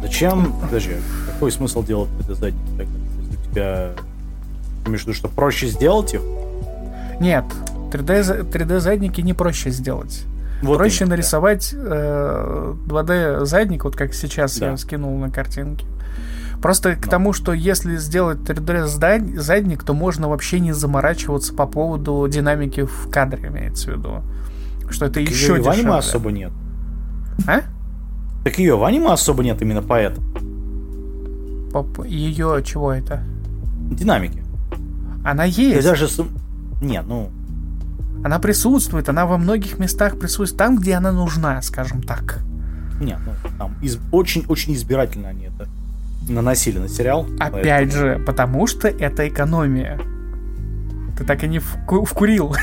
Зачем? 0.05 0.53
Подожди, 0.61 0.95
какой 1.25 1.51
смысл 1.51 1.83
делать 1.83 2.09
это 2.19 2.35
задники? 2.35 2.61
Если 2.77 3.37
у 3.37 3.51
тебя... 3.51 3.91
Между 4.85 5.13
что, 5.15 5.27
проще 5.27 5.65
сделать 5.67 6.13
их? 6.13 6.21
Нет, 7.19 7.43
3D, 7.91 8.47
3D 8.51 8.79
задники 8.79 9.21
не 9.21 9.33
проще 9.33 9.71
сделать. 9.71 10.25
Вот 10.61 10.77
проще 10.77 11.05
именно, 11.05 11.15
нарисовать 11.15 11.71
да. 11.73 11.79
э, 11.83 12.75
2D 12.87 13.45
задник, 13.45 13.83
вот 13.83 13.95
как 13.95 14.13
сейчас 14.13 14.57
да. 14.57 14.71
я 14.71 14.77
скинул 14.77 15.17
на 15.17 15.31
картинке. 15.31 15.85
Просто 16.61 16.95
к 16.95 17.07
тому, 17.09 17.33
что 17.33 17.51
если 17.53 17.97
сделать 17.97 18.39
3D 18.39 18.85
задник, 19.39 19.83
то 19.83 19.93
можно 19.93 20.29
вообще 20.29 20.59
не 20.59 20.71
заморачиваться 20.71 21.53
по 21.53 21.65
поводу 21.65 22.27
динамики 22.29 22.85
в 22.85 23.09
кадре, 23.09 23.47
имеется 23.47 23.91
в 23.91 23.97
виду. 23.97 24.21
Что 24.89 25.05
это 25.05 25.15
так 25.15 25.23
еще 25.23 25.57
дешевле. 25.57 25.91
особо 25.93 26.31
нет. 26.31 26.51
А? 27.47 27.61
Так 28.45 28.59
ее 28.59 28.77
в 28.77 28.83
аниме 28.85 29.11
особо 29.11 29.43
нет 29.43 29.61
именно 29.61 29.81
поэтому. 29.81 30.25
Ее 32.05 32.63
чего 32.63 32.93
это? 32.93 33.23
Динамики. 33.91 34.41
Она 35.25 35.43
есть. 35.43 35.83
Я 35.83 35.91
даже... 35.91 36.07
Нет, 36.81 37.05
ну, 37.07 37.31
она 38.23 38.39
присутствует, 38.39 39.09
она 39.09 39.25
во 39.25 39.37
многих 39.37 39.77
местах 39.77 40.17
присутствует, 40.17 40.57
там, 40.57 40.77
где 40.77 40.93
она 40.93 41.11
нужна, 41.11 41.61
скажем 41.61 42.01
так. 42.01 42.39
Нет, 42.99 43.19
ну 43.25 43.33
там 43.57 43.75
из... 43.81 43.97
очень-очень 44.11 44.73
избирательно 44.73 45.29
они 45.29 45.45
это 45.45 45.67
наносили 46.29 46.79
на 46.79 46.87
сериал. 46.87 47.27
Опять 47.39 47.63
поэтому... 47.63 47.91
же, 47.91 48.19
потому 48.25 48.67
что 48.67 48.87
это 48.87 49.27
экономия. 49.27 49.99
Ты 51.17 51.23
так 51.23 51.43
и 51.43 51.47
не 51.47 51.59
вку... 51.59 52.05
вкурил. 52.05 52.55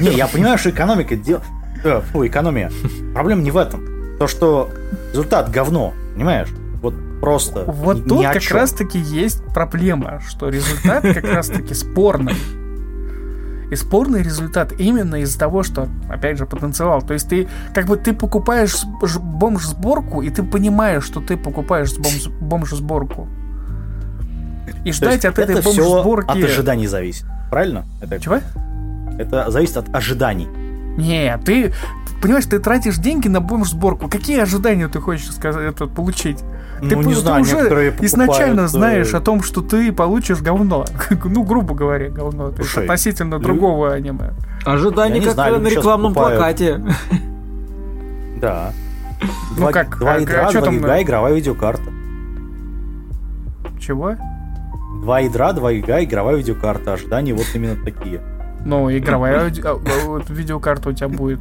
Не, 0.00 0.14
я 0.14 0.26
понимаю, 0.28 0.58
что 0.58 0.70
экономика 0.70 1.16
дел... 1.16 1.40
Э, 1.84 2.00
фу, 2.00 2.26
экономия. 2.26 2.70
Проблема 3.14 3.42
не 3.42 3.50
в 3.50 3.56
этом. 3.56 3.84
То, 4.18 4.26
что 4.26 4.70
результат 5.10 5.50
говно, 5.50 5.92
понимаешь? 6.14 6.48
Вот 6.82 6.94
просто. 7.20 7.64
Вот 7.66 7.98
ни, 7.98 8.08
тут 8.08 8.18
ни 8.20 8.24
как 8.24 8.50
раз-таки 8.50 8.98
есть 8.98 9.42
проблема, 9.52 10.20
что 10.26 10.48
результат 10.48 11.02
как 11.02 11.24
раз-таки 11.34 11.74
спорный. 11.74 12.34
И 13.70 13.76
спорный 13.76 14.22
результат 14.22 14.72
именно 14.78 15.16
из-за 15.16 15.38
того, 15.38 15.62
что, 15.62 15.88
опять 16.08 16.38
же, 16.38 16.46
потанцевал. 16.46 17.02
То 17.02 17.12
есть 17.12 17.28
ты, 17.28 17.48
как 17.74 17.84
бы, 17.84 17.96
ты 17.98 18.14
покупаешь 18.14 18.84
бомж-сборку, 18.84 20.22
и 20.22 20.30
ты 20.30 20.42
понимаешь, 20.42 21.04
что 21.04 21.20
ты 21.20 21.36
покупаешь 21.36 21.92
бомж-сборку. 22.40 23.28
И 24.84 24.92
ждать 24.92 25.24
от 25.24 25.38
этой 25.38 25.60
бомж-сборки... 25.60 26.30
от 26.30 26.36
ожиданий 26.36 26.86
зависит, 26.86 27.26
правильно? 27.50 27.84
Это... 28.00 28.18
Чего? 28.18 28.38
Это 29.18 29.50
зависит 29.50 29.76
от 29.76 29.94
ожиданий. 29.94 30.48
Не, 30.98 31.38
ты, 31.38 31.72
понимаешь, 32.20 32.46
ты 32.46 32.58
тратишь 32.58 32.96
деньги 32.96 33.28
на 33.28 33.40
бомж-сборку. 33.40 34.08
Какие 34.08 34.40
ожидания 34.40 34.88
ты 34.88 35.00
хочешь 35.00 35.30
сказать, 35.30 35.72
это, 35.72 35.86
получить? 35.86 36.38
Ты, 36.80 36.96
ну, 36.96 37.02
не 37.02 37.14
ты 37.14 37.20
знаю, 37.20 37.42
уже 37.42 37.94
изначально 38.00 38.62
э, 38.62 38.66
знаешь 38.66 39.14
о 39.14 39.20
том, 39.20 39.44
что 39.44 39.62
ты 39.62 39.92
получишь 39.92 40.40
говно. 40.40 40.84
ну, 41.24 41.44
грубо 41.44 41.74
говоря, 41.74 42.10
говно. 42.10 42.50
То 42.50 42.62
есть 42.62 42.76
относительно 42.76 43.36
лю... 43.36 43.40
другого 43.40 43.92
аниме. 43.92 44.32
Ожидания 44.64 45.20
как 45.20 45.34
знаю, 45.34 45.60
на 45.60 45.68
рекламном 45.68 46.14
плакате. 46.14 46.82
да. 48.40 48.72
Ну 49.52 49.56
два, 49.56 49.72
как? 49.72 49.98
Два 50.00 50.14
а, 50.14 50.18
ядра, 50.18 50.48
а, 50.48 50.52
два 50.52 50.60
там... 50.62 50.78
гига, 50.78 51.00
игровая 51.00 51.34
видеокарта. 51.34 51.90
Чего? 53.80 54.16
Два 55.02 55.20
ядра, 55.20 55.52
два 55.52 55.72
гига, 55.72 56.02
игровая 56.02 56.34
видеокарта. 56.34 56.94
Ожидания 56.94 57.34
вот 57.34 57.46
именно 57.54 57.76
такие. 57.84 58.20
Ну, 58.68 58.90
игровая 58.96 59.50
а, 59.64 60.20
видеокарта 60.28 60.90
у 60.90 60.92
тебя 60.92 61.08
будет 61.08 61.40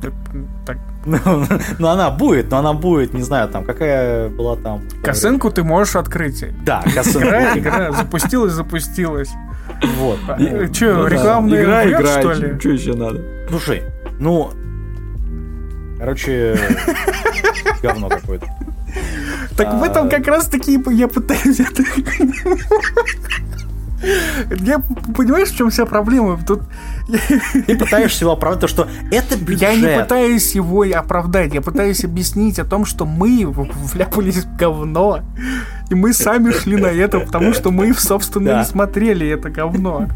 так. 0.65 0.77
Ну, 1.05 1.17
ну, 1.79 1.87
она 1.87 2.09
будет, 2.09 2.49
но 2.51 2.57
она 2.57 2.73
будет, 2.73 3.13
не 3.13 3.21
знаю, 3.21 3.49
там, 3.49 3.63
какая 3.65 4.29
была 4.29 4.55
там. 4.55 4.81
Косынку 5.03 5.51
ты 5.51 5.63
можешь 5.63 5.95
открыть. 5.95 6.45
Да, 6.63 6.83
косынку. 6.93 7.27
Игра, 7.27 7.57
игра, 7.57 7.91
запустилась, 7.91 8.53
запустилась. 8.53 9.29
Вот. 9.97 10.19
А, 10.27 10.37
Че, 10.69 11.07
рекламная 11.07 11.63
игра, 11.63 11.87
игра, 11.87 12.19
что 12.19 12.33
ли? 12.33 12.59
Что 12.59 12.69
еще 12.69 12.93
надо? 12.93 13.21
Слушай, 13.49 13.83
ну, 14.19 14.51
Короче, 15.97 16.57
говно 17.81 18.07
какое-то. 18.09 18.47
Так 19.55 19.73
в 19.73 19.83
этом 19.83 20.07
А. 20.07 20.09
как 20.09 20.27
раз 20.27 20.47
таки 20.47 20.79
я 20.91 21.07
пытаюсь 21.07 21.59
это... 21.59 21.83
Я 24.63 24.79
понимаешь, 25.15 25.49
в 25.49 25.57
чем 25.57 25.71
вся 25.71 25.85
проблема? 25.87 26.39
Тут 26.45 26.61
Ты 27.07 27.77
пытаешься 27.77 28.25
его 28.25 28.33
оправдать, 28.33 28.61
то, 28.61 28.67
что 28.67 28.87
это 29.11 29.37
бюджет. 29.37 29.61
я 29.61 29.75
не 29.75 30.01
пытаюсь 30.01 30.53
его 30.55 30.83
оправдать, 30.83 31.53
я 31.53 31.61
пытаюсь 31.61 32.03
объяснить 32.03 32.59
о 32.59 32.65
том, 32.65 32.85
что 32.85 33.05
мы 33.05 33.45
вляпались 33.47 34.43
в 34.43 34.57
говно, 34.57 35.21
и 35.89 35.95
мы 35.95 36.13
сами 36.13 36.51
шли 36.51 36.75
на 36.77 36.87
это, 36.87 37.19
потому 37.21 37.53
что 37.53 37.71
мы, 37.71 37.93
собственно, 37.93 38.51
Да. 38.51 38.61
и 38.61 38.65
смотрели 38.65 39.27
это 39.29 39.49
говно. 39.49 40.07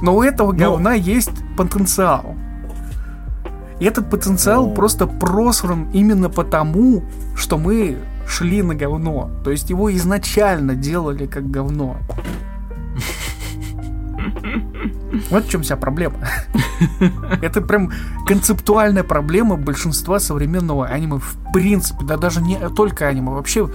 Но 0.00 0.16
у 0.16 0.22
этого 0.22 0.52
говна 0.52 0.94
есть 0.94 1.30
потенциал. 1.56 2.34
И 3.78 3.84
этот 3.84 4.08
потенциал 4.10 4.68
Ну. 4.68 4.74
просто 4.74 5.06
просран 5.06 5.88
именно 5.92 6.30
потому, 6.30 7.02
что 7.36 7.58
мы 7.58 7.98
шли 8.26 8.62
на 8.62 8.74
говно. 8.74 9.30
То 9.44 9.50
есть 9.50 9.70
его 9.70 9.92
изначально 9.94 10.74
делали 10.74 11.26
как 11.26 11.50
говно. 11.50 11.96
Вот 15.30 15.46
в 15.46 15.48
чем 15.50 15.62
вся 15.62 15.76
проблема. 15.76 16.16
Это 17.42 17.60
прям 17.60 17.90
концептуальная 18.26 19.02
проблема 19.04 19.56
большинства 19.56 20.18
современного 20.18 20.86
аниме 20.86 21.18
в 21.18 21.36
принципе, 21.52 22.04
да 22.04 22.16
даже 22.16 22.42
не 22.42 22.58
только 22.70 23.08
аниме, 23.08 23.30
вообще 23.30 23.68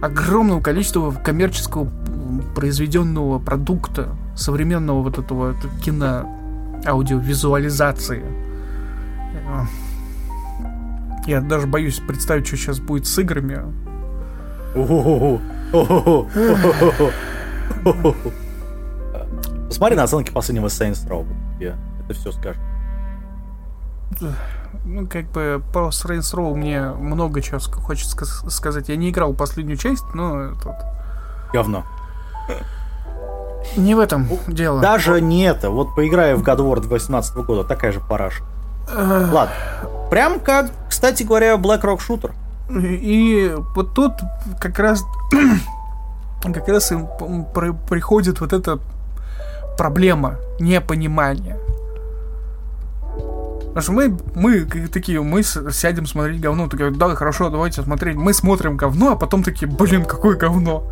огромного 0.00 0.60
количества 0.60 1.12
коммерческого 1.12 1.88
произведенного 2.54 3.38
продукта, 3.38 4.08
современного 4.36 5.02
вот 5.02 5.18
этого 5.18 5.54
кино, 5.84 6.28
аудиовизуализации. 6.84 8.24
Э, 9.46 9.64
Я 11.26 11.40
даже 11.40 11.66
боюсь 11.68 12.00
представить, 12.00 12.46
что 12.48 12.56
сейчас 12.56 12.80
будет 12.80 13.06
с 13.06 13.18
играми. 13.18 13.60
Посмотри 19.72 19.96
на 19.96 20.02
оценки 20.02 20.30
последнего 20.30 20.66
Saints 20.66 21.06
Row. 21.08 21.24
вот 21.24 21.58
тебе 21.58 21.74
Это 22.04 22.14
все 22.14 22.30
скажет. 22.32 22.60
Ну, 24.84 25.06
как 25.06 25.26
бы 25.30 25.62
по 25.72 25.88
Saints 25.88 26.34
Row 26.34 26.54
мне 26.54 26.82
много 26.82 27.40
чего 27.40 27.58
хочется 27.58 28.14
ска- 28.16 28.50
сказать. 28.50 28.88
Я 28.90 28.96
не 28.96 29.08
играл 29.10 29.32
последнюю 29.32 29.78
часть, 29.78 30.04
но 30.14 30.50
этот, 30.52 30.74
Говно. 31.54 31.84
не 33.76 33.94
в 33.94 33.98
этом 34.00 34.28
дело. 34.46 34.80
Даже 34.82 35.20
не 35.22 35.44
это. 35.44 35.70
Вот 35.70 35.94
поиграю 35.94 36.36
в 36.36 36.42
God 36.42 36.58
of 36.58 36.70
War 36.70 36.80
2018 36.80 37.34
года, 37.36 37.64
такая 37.64 37.92
же 37.92 38.00
параша. 38.00 38.42
Ладно. 38.94 39.54
Прям 40.10 40.40
как, 40.40 40.70
кстати 40.90 41.22
говоря, 41.22 41.54
Black 41.54 41.80
Rock 41.82 42.00
Shooter. 42.06 42.32
И 42.70 43.54
вот 43.74 43.94
тут 43.94 44.12
как 44.60 44.78
раз 44.78 45.02
как 46.42 46.68
раз 46.68 46.92
им 46.92 47.06
при- 47.54 47.72
приходит 47.88 48.40
вот 48.40 48.52
эта 48.52 48.78
проблема 49.76 50.38
непонимания. 50.60 51.58
Потому 53.74 53.82
что 53.82 53.92
мы, 53.92 54.18
мы 54.34 54.88
такие, 54.88 55.22
мы 55.22 55.42
сядем 55.42 56.06
смотреть 56.06 56.40
говно, 56.40 56.68
такие, 56.68 56.90
да, 56.90 57.14
хорошо, 57.14 57.48
давайте 57.48 57.82
смотреть. 57.82 58.16
Мы 58.16 58.34
смотрим 58.34 58.76
говно, 58.76 59.12
а 59.12 59.16
потом 59.16 59.42
такие, 59.42 59.66
блин, 59.66 60.04
какое 60.04 60.36
говно. 60.36 60.90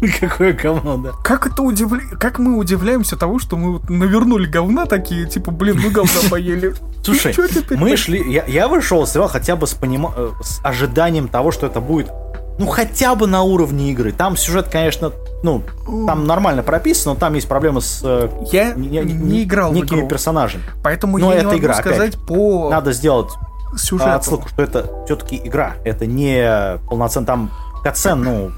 Какое 0.20 0.52
говно, 0.52 0.98
да. 0.98 1.12
Как 1.22 1.46
это 1.46 1.62
удивля... 1.62 2.02
Как 2.18 2.38
мы 2.38 2.58
удивляемся 2.58 3.16
того, 3.16 3.38
что 3.38 3.56
мы 3.56 3.74
вот 3.74 3.88
навернули 3.88 4.46
говна 4.46 4.84
такие, 4.86 5.26
типа, 5.26 5.50
блин, 5.50 5.80
мы 5.82 5.90
говна 5.90 6.20
поели. 6.30 6.74
Слушай, 7.02 7.34
мы 7.70 7.96
шли... 7.96 8.22
Я, 8.30 8.44
я 8.44 8.68
вышел 8.68 9.02
из 9.04 9.10
сериала 9.10 9.28
хотя 9.30 9.56
бы 9.56 9.66
с, 9.66 9.74
понима- 9.74 10.12
э, 10.16 10.30
с 10.42 10.60
ожиданием 10.62 11.28
того, 11.28 11.52
что 11.52 11.66
это 11.66 11.80
будет, 11.80 12.10
ну, 12.58 12.66
хотя 12.66 13.14
бы 13.14 13.26
на 13.26 13.42
уровне 13.42 13.90
игры. 13.90 14.12
Там 14.12 14.36
сюжет, 14.36 14.68
конечно, 14.68 15.12
ну, 15.42 15.62
там 16.06 16.26
нормально 16.26 16.62
прописан, 16.62 17.14
но 17.14 17.18
там 17.18 17.34
есть 17.34 17.48
проблемы 17.48 17.80
с 17.80 18.00
э, 18.04 18.28
Я 18.52 18.74
не, 18.74 18.88
не, 18.88 19.00
не- 19.12 19.42
играл 19.42 19.72
в 19.72 19.74
некими 19.74 20.00
игру, 20.00 20.08
персонажами. 20.08 20.62
поэтому 20.82 21.18
Но 21.18 21.30
я 21.30 21.34
не 21.34 21.38
это 21.40 21.48
могу 21.48 21.58
игра, 21.58 21.74
опять 21.74 21.84
сказать 21.94 22.18
по 22.26 22.70
Надо 22.70 22.92
сделать 22.92 23.32
сюжету. 23.76 24.10
отсылку, 24.12 24.48
что 24.48 24.62
это 24.62 25.04
все-таки 25.06 25.40
игра. 25.42 25.74
Это 25.84 26.06
не 26.06 26.78
полноценно 26.88 27.26
там 27.26 27.50
катсцен, 27.82 28.22
ну, 28.22 28.52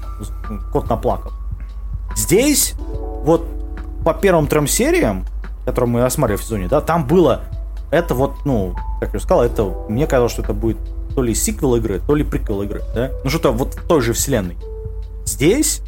кот 0.71 0.89
наплакал. 0.89 1.31
Здесь, 2.15 2.75
вот 3.23 3.45
по 4.05 4.13
первым 4.13 4.47
трем 4.47 4.67
сериям, 4.67 5.25
которые 5.65 5.89
мы 5.89 6.03
осматривали 6.05 6.39
в 6.39 6.43
сезоне, 6.43 6.67
да, 6.67 6.81
там 6.81 7.05
было 7.05 7.41
это 7.91 8.13
вот, 8.13 8.33
ну, 8.45 8.75
как 8.99 9.13
я 9.13 9.19
сказал, 9.19 9.43
это 9.43 9.63
мне 9.89 10.05
казалось, 10.07 10.33
что 10.33 10.41
это 10.41 10.53
будет 10.53 10.77
то 11.17 11.23
ли 11.23 11.33
сиквел 11.33 11.75
игры, 11.77 11.99
то 12.05 12.13
ли 12.13 12.23
приквел 12.23 12.61
игры, 12.61 12.83
да? 12.93 13.09
Ну, 13.23 13.31
что-то 13.31 13.51
вот 13.51 13.73
в 13.73 13.87
той 13.87 14.01
же 14.01 14.13
вселенной. 14.13 14.55
Здесь 15.25 15.81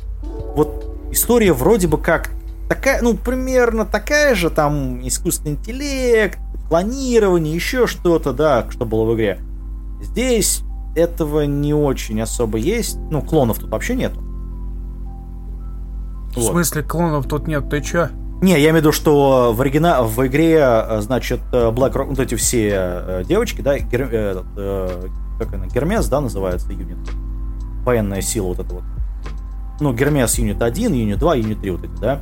вот 0.55 0.87
история 1.11 1.53
вроде 1.53 1.87
бы 1.87 1.99
как 1.99 2.31
такая, 2.67 2.99
ну, 3.03 3.13
примерно 3.13 3.85
такая 3.85 4.33
же, 4.33 4.49
там, 4.49 5.07
искусственный 5.07 5.51
интеллект, 5.51 6.39
планирование, 6.67 7.53
еще 7.53 7.85
что-то, 7.85 8.33
да, 8.33 8.65
что 8.71 8.85
было 8.85 9.05
в 9.05 9.15
игре. 9.15 9.39
Здесь 10.01 10.61
этого 10.95 11.43
не 11.43 11.75
очень 11.75 12.19
особо 12.19 12.57
есть. 12.57 12.97
Ну, 13.11 13.21
клонов 13.21 13.59
тут 13.59 13.69
вообще 13.69 13.93
нету. 13.93 14.19
В 16.35 16.41
смысле, 16.41 16.81
клонов 16.81 17.27
тут 17.27 17.47
нет, 17.47 17.69
ты 17.69 17.81
чё? 17.81 18.09
Не, 18.41 18.51
я 18.53 18.69
имею 18.69 18.75
в 18.75 18.77
виду, 18.77 18.91
что 18.93 19.51
в, 19.53 19.59
оригина... 19.59 20.01
в 20.03 20.25
игре, 20.25 20.59
э, 20.61 21.01
значит, 21.01 21.41
э, 21.51 21.71
Black 21.71 21.93
Rock, 21.93 22.05
вот 22.05 22.19
эти 22.19 22.35
все 22.35 22.71
э, 22.71 23.23
девочки, 23.25 23.61
да, 23.61 23.77
Гер... 23.77 24.03
этот, 24.03 24.45
э, 24.55 25.07
как 25.37 25.53
она, 25.53 25.67
Гермес, 25.67 26.07
да, 26.07 26.21
называется 26.21 26.71
юнит. 26.71 26.97
Военная 27.83 28.21
сила 28.21 28.47
вот 28.47 28.59
эта 28.59 28.73
вот. 28.73 28.83
Ну, 29.81 29.93
Гермес 29.93 30.37
юнит 30.37 30.61
1, 30.61 30.93
юнит 30.93 31.19
2, 31.19 31.35
юнит 31.35 31.59
3 31.59 31.71
вот 31.71 31.83
эти, 31.83 31.99
да. 31.99 32.19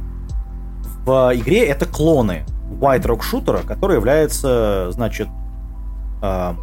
В 1.05 1.31
игре 1.35 1.65
это 1.65 1.85
клоны 1.85 2.45
White 2.71 3.03
Rock 3.03 3.21
Shooter, 3.21 3.65
который 3.65 3.97
является, 3.97 4.89
значит, 4.91 5.27
э, 6.23 6.53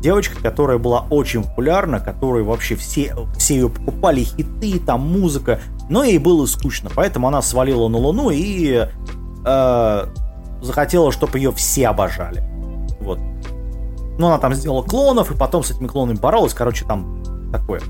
девочкой, 0.00 0.40
которая 0.42 0.78
была 0.78 1.06
очень 1.10 1.42
популярна, 1.42 2.00
которую 2.00 2.44
вообще 2.44 2.76
все, 2.76 3.14
все 3.36 3.54
ее 3.54 3.68
покупали, 3.68 4.24
хиты, 4.24 4.78
там 4.78 5.00
музыка, 5.00 5.60
но 5.88 6.04
ей 6.04 6.18
было 6.18 6.46
скучно, 6.46 6.90
поэтому 6.94 7.28
она 7.28 7.42
свалила 7.42 7.88
на 7.88 7.98
Луну 7.98 8.30
и 8.30 8.86
э, 9.44 10.04
захотела, 10.62 11.12
чтобы 11.12 11.38
ее 11.38 11.52
все 11.52 11.88
обожали. 11.88 12.42
Вот. 13.00 13.18
Ну, 14.18 14.26
она 14.26 14.38
там 14.38 14.54
сделала 14.54 14.82
клонов, 14.82 15.30
и 15.30 15.36
потом 15.36 15.62
с 15.62 15.70
этими 15.70 15.86
клонами 15.86 16.16
боролась, 16.16 16.54
короче, 16.54 16.84
там 16.84 17.22
такое. 17.52 17.80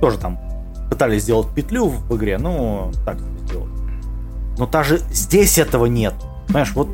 Тоже 0.00 0.18
там 0.18 0.38
пытались 0.90 1.22
сделать 1.22 1.48
петлю 1.54 1.88
в 1.88 2.16
игре, 2.16 2.38
но 2.38 2.90
так 3.04 3.18
сделали. 3.44 3.70
Но 4.58 4.66
даже 4.66 4.98
здесь 5.10 5.58
этого 5.58 5.86
нет. 5.86 6.14
Понимаешь, 6.46 6.72
вот, 6.74 6.88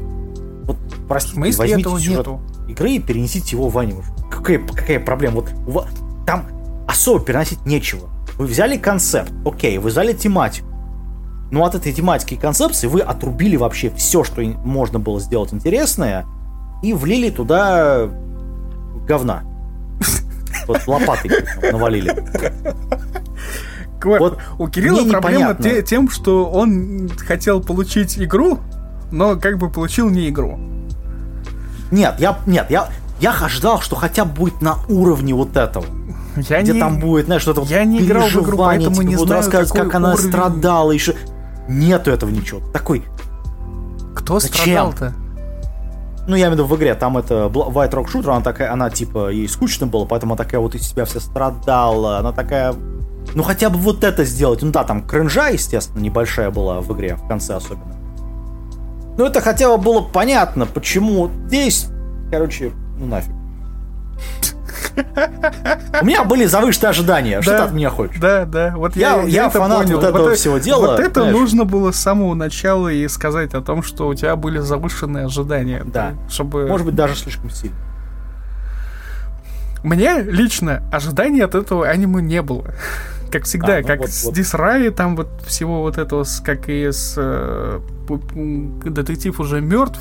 вот 0.64 0.76
простите, 1.08 1.36
смысле 1.36 1.58
возьмите 1.58 1.90
сюжет 1.90 2.18
нету? 2.18 2.40
игры 2.68 2.92
и 2.92 2.98
перенесите 2.98 3.56
его 3.56 3.68
в 3.68 3.78
аниме. 3.78 4.02
Какая, 4.30 4.58
какая 4.58 5.00
проблема? 5.00 5.36
Вот 5.36 5.50
у 5.66 5.70
ва- 5.70 5.88
там 6.26 6.46
особо 6.88 7.20
переносить 7.24 7.64
нечего. 7.66 8.08
Вы 8.38 8.46
взяли 8.46 8.76
концепт, 8.76 9.32
окей, 9.44 9.78
вы 9.78 9.90
взяли 9.90 10.12
тематику. 10.12 10.68
Но 11.50 11.64
от 11.64 11.74
этой 11.74 11.92
тематики 11.92 12.34
и 12.34 12.36
концепции 12.36 12.86
вы 12.86 13.00
отрубили 13.00 13.56
вообще 13.56 13.90
все, 13.96 14.24
что 14.24 14.42
можно 14.42 14.98
было 14.98 15.20
сделать 15.20 15.54
интересное, 15.54 16.26
и 16.82 16.92
влили 16.92 17.30
туда 17.30 18.08
говна. 19.06 19.42
Вот 20.66 20.86
лопатой 20.86 21.30
навалили. 21.70 22.12
Вот, 24.02 24.38
у 24.58 24.68
Кирилла 24.68 25.08
проблема 25.10 25.50
непонятно. 25.50 25.82
тем, 25.82 26.10
что 26.10 26.46
он 26.46 27.08
хотел 27.16 27.60
получить 27.62 28.18
игру, 28.18 28.58
но 29.10 29.36
как 29.36 29.58
бы 29.58 29.70
получил 29.70 30.10
не 30.10 30.28
игру. 30.28 30.58
Нет, 31.90 32.16
я, 32.18 32.38
нет, 32.46 32.66
я, 32.68 32.88
я 33.20 33.32
ожидал, 33.32 33.80
что 33.80 33.96
хотя 33.96 34.24
бы 34.24 34.32
будет 34.32 34.60
на 34.62 34.76
уровне 34.88 35.34
вот 35.34 35.56
этого. 35.56 35.84
Я 36.36 36.62
где 36.62 36.74
не... 36.74 36.80
там 36.80 37.00
будет, 37.00 37.26
знаешь, 37.26 37.42
что-то 37.42 37.62
вот 37.62 37.70
я 37.70 37.84
не 37.84 38.00
играл 38.00 38.28
в 38.28 38.36
игру, 38.36 38.58
поэтому 38.58 39.02
не 39.02 39.16
будут 39.16 39.28
знаю, 39.28 39.42
рассказывать, 39.42 39.72
как 39.72 39.94
она 39.94 40.12
уровень. 40.12 40.28
страдала, 40.28 40.90
еще. 40.90 41.14
Нету 41.68 42.10
этого 42.10 42.30
ничего. 42.30 42.60
Такой, 42.72 43.04
Кто 44.14 44.38
Зачем? 44.38 44.60
страдал-то? 44.60 45.14
ну 46.26 46.34
я 46.34 46.46
имею 46.46 46.50
в 46.50 46.54
виду 46.54 46.66
в 46.66 46.76
игре, 46.76 46.94
там 46.94 47.16
это 47.16 47.46
White 47.46 47.92
Rock 47.92 48.06
Shooter, 48.12 48.30
она 48.30 48.40
такая, 48.40 48.72
она 48.72 48.90
типа, 48.90 49.30
ей 49.30 49.48
скучно 49.48 49.86
было, 49.86 50.04
поэтому 50.04 50.34
она 50.34 50.42
такая 50.42 50.60
вот 50.60 50.74
из 50.74 50.82
себя 50.82 51.04
вся 51.04 51.20
страдала, 51.20 52.18
она 52.18 52.32
такая, 52.32 52.74
ну 53.34 53.42
хотя 53.42 53.70
бы 53.70 53.78
вот 53.78 54.02
это 54.04 54.24
сделать. 54.24 54.62
Ну 54.62 54.72
да, 54.72 54.84
там 54.84 55.06
кринжа, 55.06 55.48
естественно, 55.48 56.00
небольшая 56.00 56.50
была 56.50 56.80
в 56.80 56.92
игре, 56.92 57.16
в 57.16 57.28
конце 57.28 57.54
особенно. 57.54 57.94
Ну 59.16 59.24
это 59.24 59.40
хотя 59.40 59.74
бы 59.74 59.82
было 59.82 60.00
понятно, 60.02 60.66
почему 60.66 61.30
здесь, 61.46 61.86
короче, 62.30 62.72
ну 62.98 63.06
нафиг. 63.06 63.32
У 66.00 66.04
меня 66.06 66.24
были 66.24 66.46
завышенные 66.46 66.90
ожидания. 66.90 67.42
Что 67.42 67.50
Да. 67.52 67.58
ты 67.58 67.64
от 67.64 67.72
меня 67.72 67.90
хочешь? 67.90 68.18
Да, 68.18 68.44
да, 68.46 68.72
вот 68.76 68.96
Я- 68.96 69.16
я, 69.16 69.22
я 69.24 69.46
это 69.48 69.58
фанат 69.58 69.82
понял. 69.84 69.96
вот 69.96 70.04
этого 70.04 70.30
э- 70.30 70.34
всего 70.34 70.58
дела, 70.58 70.86
Вот 70.92 71.00
это 71.00 71.20
знаешь. 71.20 71.36
нужно 71.36 71.64
было 71.64 71.92
с 71.92 71.96
самого 71.96 72.34
начала 72.34 72.88
и 72.88 73.06
сказать 73.08 73.52
о 73.54 73.60
том, 73.60 73.82
что 73.82 74.08
у 74.08 74.14
тебя 74.14 74.36
были 74.36 74.58
завышенные 74.58 75.26
ожидания. 75.26 75.82
Да. 75.84 76.14
Чтобы... 76.30 76.66
Может 76.66 76.86
быть, 76.86 76.94
даже 76.94 77.14
слишком 77.14 77.50
сильно. 77.50 77.76
мне 79.84 80.20
лично 80.22 80.82
ожиданий 80.90 81.40
от 81.42 81.54
этого 81.54 81.86
аниме 81.86 82.22
не 82.22 82.42
было. 82.42 82.64
Как 83.30 83.44
всегда, 83.44 83.76
а, 83.76 83.80
ну 83.82 83.86
как 83.86 84.00
вот, 84.00 84.10
с 84.10 84.24
вот. 84.24 84.34
Дисраи, 84.34 84.88
там 84.88 85.16
вот 85.16 85.28
всего 85.46 85.82
вот 85.82 85.98
этого, 85.98 86.24
как 86.44 86.68
и 86.68 86.90
с 86.90 87.14
э, 87.16 87.80
детектив 88.84 89.38
уже 89.40 89.60
мертв, 89.60 89.98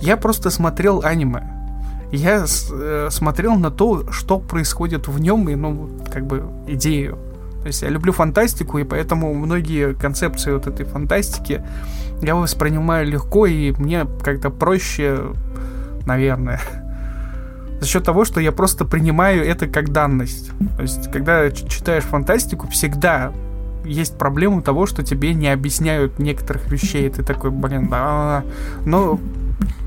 я 0.00 0.16
просто 0.16 0.50
смотрел 0.50 1.02
аниме. 1.04 1.42
Я 2.12 2.44
э, 2.44 3.08
смотрел 3.10 3.54
на 3.56 3.70
то, 3.70 4.10
что 4.12 4.38
происходит 4.38 5.08
в 5.08 5.18
нем, 5.18 5.48
и, 5.48 5.54
ну, 5.54 5.90
как 6.12 6.26
бы, 6.26 6.44
идею. 6.68 7.18
То 7.62 7.68
есть 7.68 7.80
я 7.82 7.88
люблю 7.88 8.12
фантастику, 8.12 8.78
и 8.78 8.84
поэтому 8.84 9.32
многие 9.34 9.94
концепции 9.94 10.52
вот 10.52 10.66
этой 10.66 10.84
фантастики 10.84 11.62
я 12.20 12.34
воспринимаю 12.34 13.06
легко, 13.06 13.46
и 13.46 13.72
мне 13.72 14.06
как-то 14.22 14.50
проще, 14.50 15.32
наверное, 16.04 16.60
за 17.80 17.86
счет 17.86 18.04
того, 18.04 18.26
что 18.26 18.40
я 18.40 18.52
просто 18.52 18.84
принимаю 18.84 19.44
это 19.46 19.66
как 19.66 19.90
данность. 19.90 20.50
То 20.76 20.82
есть, 20.82 21.10
когда 21.10 21.50
читаешь 21.50 22.04
фантастику, 22.04 22.68
всегда 22.68 23.32
есть 23.84 24.18
проблема 24.18 24.60
того, 24.60 24.86
что 24.86 25.02
тебе 25.02 25.32
не 25.32 25.48
объясняют 25.48 26.18
некоторых 26.18 26.70
вещей. 26.70 27.08
Ты 27.08 27.22
такой, 27.22 27.50
блин, 27.50 27.88
да. 27.88 28.44
Но 28.84 29.18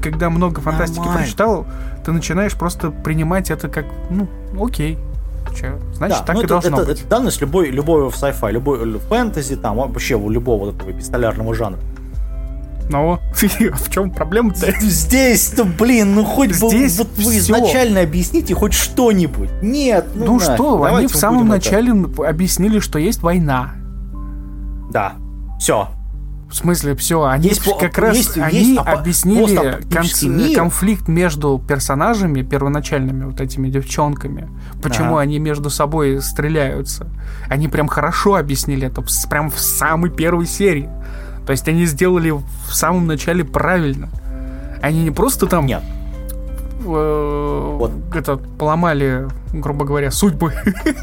когда 0.02 0.30
много 0.30 0.62
фантастики 0.62 1.00
Нормально. 1.00 1.22
прочитал, 1.22 1.66
ты 2.06 2.12
начинаешь 2.12 2.56
просто 2.56 2.92
принимать 2.92 3.52
это 3.52 3.68
как, 3.68 3.86
ну, 4.10 4.28
окей. 4.62 4.98
Че, 5.56 5.80
значит, 5.94 6.20
да, 6.20 6.26
так 6.26 6.36
ну 6.36 6.42
и 6.42 6.46
это, 6.46 6.54
должно 6.54 6.78
это, 6.78 6.88
быть. 6.88 7.00
Это 7.00 7.10
данность 7.10 7.40
любой, 7.40 7.70
любой 7.70 8.10
в 8.10 8.14
sci-fi, 8.16 8.52
любой 8.52 9.00
фэнтези, 9.00 9.56
там, 9.56 9.78
вообще 9.78 10.16
у 10.16 10.30
любого 10.30 10.66
вот 10.66 10.76
этого 10.76 10.92
эпистолярного 10.92 11.54
жанра. 11.54 11.80
Ну, 12.90 13.20
в 13.34 13.90
чем 13.90 14.12
проблема-то? 14.12 14.72
Здесь-то, 14.80 15.64
блин, 15.64 16.16
ну 16.16 16.24
хоть 16.24 16.54
Здесь 16.54 16.98
бы 16.98 17.04
вот 17.04 17.18
вы 17.18 17.38
изначально 17.38 18.02
объясните 18.02 18.54
хоть 18.54 18.74
что-нибудь. 18.74 19.50
Нет, 19.62 20.08
ну, 20.14 20.26
ну 20.26 20.40
что, 20.40 20.84
они 20.84 21.08
в 21.08 21.16
самом 21.16 21.48
начале 21.48 21.92
это. 21.92 22.28
объяснили, 22.28 22.80
что 22.80 23.00
есть 23.00 23.22
война. 23.24 23.74
Да, 24.92 25.14
все. 25.60 25.90
В 26.56 26.58
смысле, 26.58 26.96
все, 26.96 27.22
они 27.26 27.50
есть, 27.50 27.64
как 27.78 27.98
раз 27.98 28.16
есть, 28.16 28.38
они 28.38 28.60
есть 28.60 28.80
объяснили 28.80 29.82
конф, 29.92 30.56
конфликт 30.56 31.10
между 31.10 31.60
персонажами 31.60 32.44
первоначальными, 32.44 33.26
вот 33.26 33.42
этими 33.42 33.68
девчонками. 33.68 34.48
Почему 34.82 35.16
ага. 35.16 35.24
они 35.24 35.38
между 35.38 35.70
собой 35.70 36.22
стреляются. 36.22 37.08
Они 37.50 37.68
прям 37.68 37.90
хорошо 37.90 38.36
объяснили 38.36 38.88
это, 38.88 39.04
прям 39.30 39.52
в 39.52 39.60
самой 39.60 40.10
первой 40.10 40.46
серии. 40.46 40.90
То 41.46 41.52
есть 41.52 41.68
они 41.68 41.86
сделали 41.86 42.32
в 42.32 42.74
самом 42.74 43.06
начале 43.06 43.44
правильно. 43.44 44.08
Они 44.82 45.04
не 45.04 45.12
просто 45.12 45.48
там... 45.48 45.66
Нет. 45.66 45.84
Э, 46.86 47.76
вот. 47.76 47.92
Это 48.14 48.38
поломали, 48.38 49.28
грубо 49.52 49.84
говоря, 49.84 50.10
судьбы 50.10 50.54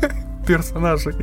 персонажей. 0.47 1.15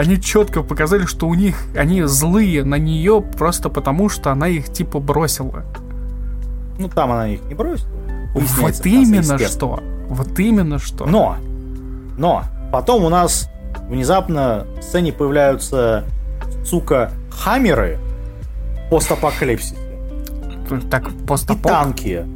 Они 0.00 0.18
четко 0.18 0.62
показали, 0.62 1.04
что 1.04 1.28
у 1.28 1.34
них 1.34 1.62
они 1.76 2.04
злые 2.04 2.64
на 2.64 2.76
нее 2.76 3.20
просто 3.20 3.68
потому, 3.68 4.08
что 4.08 4.32
она 4.32 4.48
их 4.48 4.72
типа 4.72 4.98
бросила. 4.98 5.62
Ну 6.78 6.88
там 6.88 7.12
она 7.12 7.28
их 7.28 7.42
не 7.44 7.54
бросила. 7.54 7.90
Вот 8.34 8.86
именно 8.86 9.38
что. 9.38 9.78
Вот 10.08 10.38
именно 10.38 10.78
что. 10.78 11.04
Но, 11.04 11.36
но, 12.16 12.44
потом 12.72 13.04
у 13.04 13.10
нас 13.10 13.50
внезапно 13.90 14.66
в 14.78 14.82
сцене 14.82 15.12
появляются, 15.12 16.04
сука, 16.64 17.12
хаммеры, 17.30 17.98
постапокалипсисе. 18.90 19.76
Так, 20.90 21.10
постапок? 21.28 21.66
И 21.66 21.68
танки. 21.68 22.26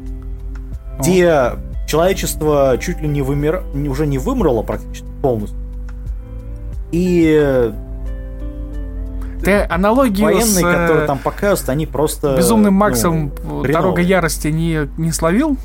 О. 0.99 1.01
Где 1.01 1.53
человечество 1.89 2.77
чуть 2.79 3.01
ли 3.01 3.09
не 3.09 3.23
вымер... 3.23 3.65
уже 3.89 4.07
не 4.07 4.19
вымерло 4.19 4.61
практически 4.61 5.07
полностью. 5.23 5.64
И 6.95 7.73
ты 9.43 9.63
аналогию 9.69 10.27
военные, 10.27 10.47
с... 10.47 10.63
которые 10.63 11.07
там 11.09 11.19
показывают, 11.19 11.69
они 11.69 11.87
просто... 11.87 12.37
Безумным 12.37 12.75
Максом 12.75 13.33
ну, 13.43 13.65
Дорога 13.65 14.01
Ярости 14.01 14.49
не, 14.49 14.89
не 14.97 15.11
словил? 15.11 15.59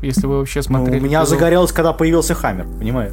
Если 0.00 0.26
вы 0.26 0.38
вообще 0.38 0.62
смотрели. 0.62 0.96
Ну, 0.96 1.02
у 1.02 1.06
меня 1.06 1.20
Безум... 1.20 1.38
загорелось, 1.38 1.72
когда 1.72 1.92
появился 1.92 2.34
Хаммер, 2.34 2.66
понимаешь? 2.78 3.12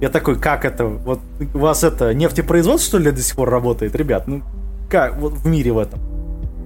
Я 0.00 0.08
такой, 0.08 0.36
как 0.36 0.64
это? 0.64 0.86
Вот 0.86 1.20
у 1.54 1.58
вас 1.58 1.84
это 1.84 2.12
нефтепроизводство, 2.12 2.88
что 2.88 2.98
ли, 2.98 3.12
до 3.12 3.22
сих 3.22 3.36
пор 3.36 3.50
работает? 3.50 3.94
Ребят, 3.94 4.26
ну 4.26 4.42
как 4.88 5.16
вот 5.18 5.34
в 5.34 5.46
мире 5.46 5.72
в 5.72 5.78
этом? 5.78 6.00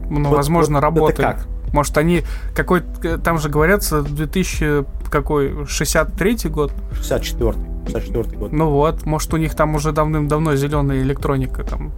Ну, 0.08 0.30
вот, 0.30 0.36
возможно, 0.36 0.76
вот, 0.76 0.84
работает. 0.84 1.18
Это 1.18 1.32
как? 1.32 1.46
Может, 1.74 1.98
они 1.98 2.22
какой 2.54 2.82
там 3.22 3.38
же 3.38 3.50
говорятся 3.50 4.00
2000 4.00 4.84
какой 5.10 5.66
63 5.66 6.48
год? 6.48 6.72
64 6.92 7.73
64 7.86 8.38
год. 8.38 8.52
Ну 8.52 8.70
вот, 8.70 9.06
может, 9.06 9.32
у 9.34 9.36
них 9.36 9.54
там 9.54 9.74
уже 9.74 9.92
давным-давно 9.92 10.56
зеленая 10.56 11.02
электроника 11.02 11.64
там 11.64 11.92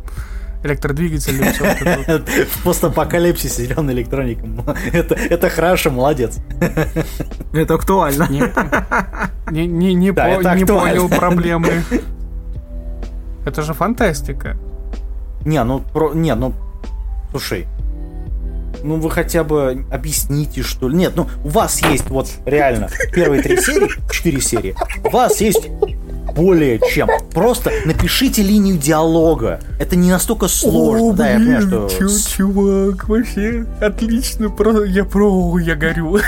электродвигатели. 0.62 1.42
В 2.44 2.62
постапокалипсисе 2.64 3.66
зеленая 3.66 3.94
электроника. 3.94 4.46
Это, 4.92 5.14
это 5.14 5.48
хорошо, 5.48 5.90
молодец. 5.90 6.38
Это 7.52 7.74
актуально. 7.74 8.28
Не, 9.50 9.66
не, 9.66 9.94
не, 9.94 10.12
да, 10.12 10.40
по, 10.42 10.54
не 10.56 10.64
понял 10.64 11.08
проблемы. 11.08 11.82
Это 13.44 13.62
же 13.62 13.74
фантастика. 13.74 14.56
Не, 15.44 15.62
ну, 15.62 15.80
про... 15.80 16.12
не, 16.12 16.34
ну, 16.34 16.52
слушай, 17.30 17.68
ну 18.82 18.96
вы 18.96 19.10
хотя 19.10 19.44
бы 19.44 19.84
объясните, 19.90 20.62
что 20.62 20.88
ли. 20.88 20.96
Нет, 20.96 21.12
ну 21.16 21.28
у 21.44 21.48
вас 21.48 21.82
есть 21.82 22.08
вот 22.08 22.28
реально 22.44 22.88
первые 23.12 23.42
три 23.42 23.56
серии, 23.60 23.90
четыре 24.10 24.40
серии. 24.40 24.74
У 25.04 25.10
вас 25.10 25.40
есть 25.40 25.68
более 26.36 26.78
чем. 26.92 27.08
Просто 27.32 27.72
напишите 27.86 28.42
линию 28.42 28.76
диалога. 28.76 29.60
Это 29.78 29.96
не 29.96 30.10
настолько 30.10 30.48
сложно. 30.48 31.08
О, 31.08 31.12
да, 31.12 31.36
блин, 31.36 31.50
я 31.50 31.60
понимаю, 31.60 31.88
что... 31.88 32.08
Чувак, 32.36 33.08
вообще 33.08 33.64
отлично. 33.80 34.50
Про... 34.50 34.84
Я 34.84 35.04
про... 35.04 35.58
Я 35.58 35.74
горю. 35.76 36.18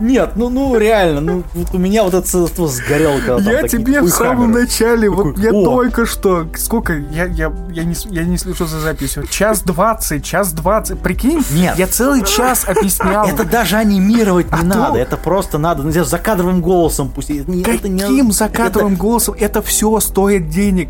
Нет, 0.00 0.32
ну, 0.36 0.48
ну 0.48 0.76
реально, 0.76 1.20
ну 1.20 1.42
вот 1.54 1.74
у 1.74 1.78
меня 1.78 2.04
вот 2.04 2.14
это 2.14 2.66
сгорело. 2.66 3.20
Когда 3.20 3.52
я 3.52 3.68
тебе 3.68 4.00
в 4.00 4.08
самом 4.08 4.52
начале, 4.52 5.08
такой, 5.08 5.32
вот 5.32 5.38
я 5.38 5.50
о. 5.52 5.64
только 5.64 6.06
что, 6.06 6.46
сколько, 6.56 6.94
я, 6.94 7.26
я, 7.26 7.52
я, 7.70 7.84
не, 7.84 7.94
я 8.10 8.24
не 8.24 8.38
слышу 8.38 8.66
за 8.66 8.80
записью, 8.80 9.26
час 9.26 9.62
двадцать, 9.62 10.24
час 10.24 10.52
двадцать, 10.52 10.98
прикинь? 10.98 11.42
Нет. 11.50 11.78
Я 11.78 11.86
целый 11.86 12.24
час 12.24 12.66
объяснял. 12.66 13.26
Это 13.26 13.44
даже 13.44 13.76
анимировать 13.76 14.50
не 14.52 14.60
а 14.60 14.62
надо, 14.62 14.92
то... 14.92 14.98
это 14.98 15.16
просто 15.16 15.58
надо, 15.58 15.82
ну, 15.82 16.04
за 16.04 16.18
кадровым 16.18 16.60
голосом 16.60 17.10
пусть. 17.14 17.28
Каким 17.64 18.26
не... 18.26 18.32
закадровым 18.32 18.94
это... 18.94 19.02
голосом? 19.02 19.34
Это 19.38 19.62
все 19.62 20.00
стоит 20.00 20.48
денег. 20.50 20.88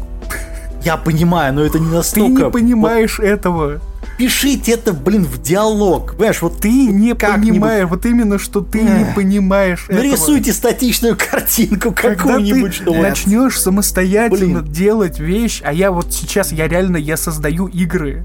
Я 0.85 0.97
понимаю, 0.97 1.55
но 1.55 1.63
это 1.63 1.79
не 1.79 1.91
настолько... 1.91 2.37
Ты 2.37 2.45
не 2.45 2.51
понимаешь 2.51 3.19
вот... 3.19 3.25
этого 3.25 3.81
пишите 4.17 4.73
это, 4.73 4.93
блин, 4.93 5.25
в 5.25 5.41
диалог. 5.41 6.13
Понимаешь, 6.13 6.43
вот 6.43 6.59
ты 6.59 6.87
не 6.87 7.15
понимаешь, 7.15 7.89
вот 7.89 8.07
именно, 8.07 8.39
что 8.39 8.61
ты 8.61 8.83
не 8.83 9.07
понимаешь 9.15 9.87
Нарисуйте 9.89 10.51
этого. 10.51 10.57
статичную 10.57 11.17
картинку 11.17 11.93
какую-нибудь, 11.93 12.75
что 12.75 12.95
начнешь 12.95 13.61
самостоятельно 13.61 14.61
блин. 14.61 14.73
делать 14.73 15.19
вещь, 15.19 15.63
а 15.65 15.73
я 15.73 15.91
вот 15.91 16.13
сейчас, 16.13 16.53
я 16.53 16.69
реально, 16.69 16.97
я 16.97 17.17
создаю 17.17 17.67
игры. 17.67 18.25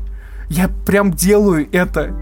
Я 0.50 0.70
прям 0.86 1.14
делаю 1.14 1.68
это. 1.72 2.16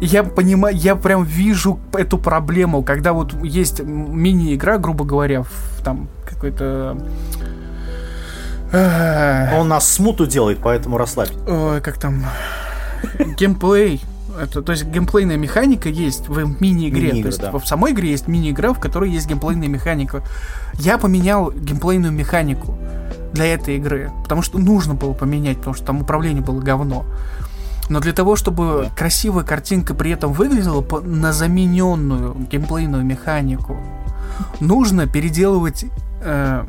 Я 0.00 0.24
понимаю, 0.24 0.76
я 0.76 0.96
прям 0.96 1.24
вижу 1.24 1.78
эту 1.92 2.18
проблему, 2.18 2.82
когда 2.82 3.12
вот 3.12 3.34
есть 3.44 3.80
мини-игра, 3.80 4.78
грубо 4.78 5.04
говоря, 5.04 5.42
в, 5.42 5.84
там 5.84 6.08
какой-то... 6.28 6.98
Он 8.72 9.68
нас 9.68 9.88
смуту 9.88 10.26
делает, 10.26 10.58
поэтому 10.62 10.98
расслабься. 10.98 11.34
Ой, 11.46 11.80
как 11.80 11.98
там 11.98 12.24
геймплей 13.38 14.00
это, 14.40 14.62
то 14.62 14.72
есть 14.72 14.84
геймплейная 14.84 15.36
механика 15.36 15.88
есть 15.88 16.28
в 16.28 16.60
мини-игре. 16.60 17.12
Мини 17.12 17.22
то 17.22 17.28
есть 17.28 17.40
да. 17.40 17.52
в 17.52 17.66
самой 17.66 17.92
игре 17.92 18.10
есть 18.10 18.28
мини-игра, 18.28 18.72
в 18.72 18.80
которой 18.80 19.10
есть 19.10 19.26
геймплейная 19.26 19.68
механика. 19.68 20.22
Я 20.74 20.98
поменял 20.98 21.50
геймплейную 21.50 22.12
механику 22.12 22.76
для 23.32 23.46
этой 23.46 23.76
игры, 23.76 24.10
потому 24.22 24.42
что 24.42 24.58
нужно 24.58 24.94
было 24.94 25.12
поменять, 25.12 25.58
потому 25.58 25.74
что 25.74 25.86
там 25.86 26.00
управление 26.00 26.42
было 26.42 26.60
говно. 26.60 27.04
Но 27.88 28.00
для 28.00 28.12
того, 28.12 28.36
чтобы 28.36 28.84
да. 28.84 28.90
красивая 28.96 29.44
картинка 29.44 29.94
при 29.94 30.10
этом 30.12 30.32
выглядела 30.32 30.84
на 31.02 31.32
замененную 31.32 32.34
геймплейную 32.50 33.04
механику, 33.04 33.76
нужно 34.60 35.06
переделывать 35.06 35.84
э, 36.22 36.64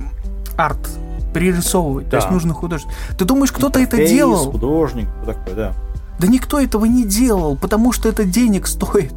арт, 0.58 0.90
перерисовывать. 1.34 2.06
Да. 2.06 2.12
То 2.12 2.18
есть 2.18 2.32
нужно 2.32 2.54
художник. 2.54 2.92
Ты 3.18 3.26
думаешь, 3.26 3.52
кто-то 3.52 3.80
это 3.80 3.98
делал? 3.98 4.52
Художник, 4.52 5.08
такой, 5.26 5.54
да. 5.54 5.74
Да 6.20 6.28
никто 6.28 6.60
этого 6.60 6.86
не 6.86 7.04
делал, 7.04 7.58
потому 7.58 7.92
что 7.92 8.08
это 8.08 8.24
денег 8.24 8.68
стоит. 8.68 9.14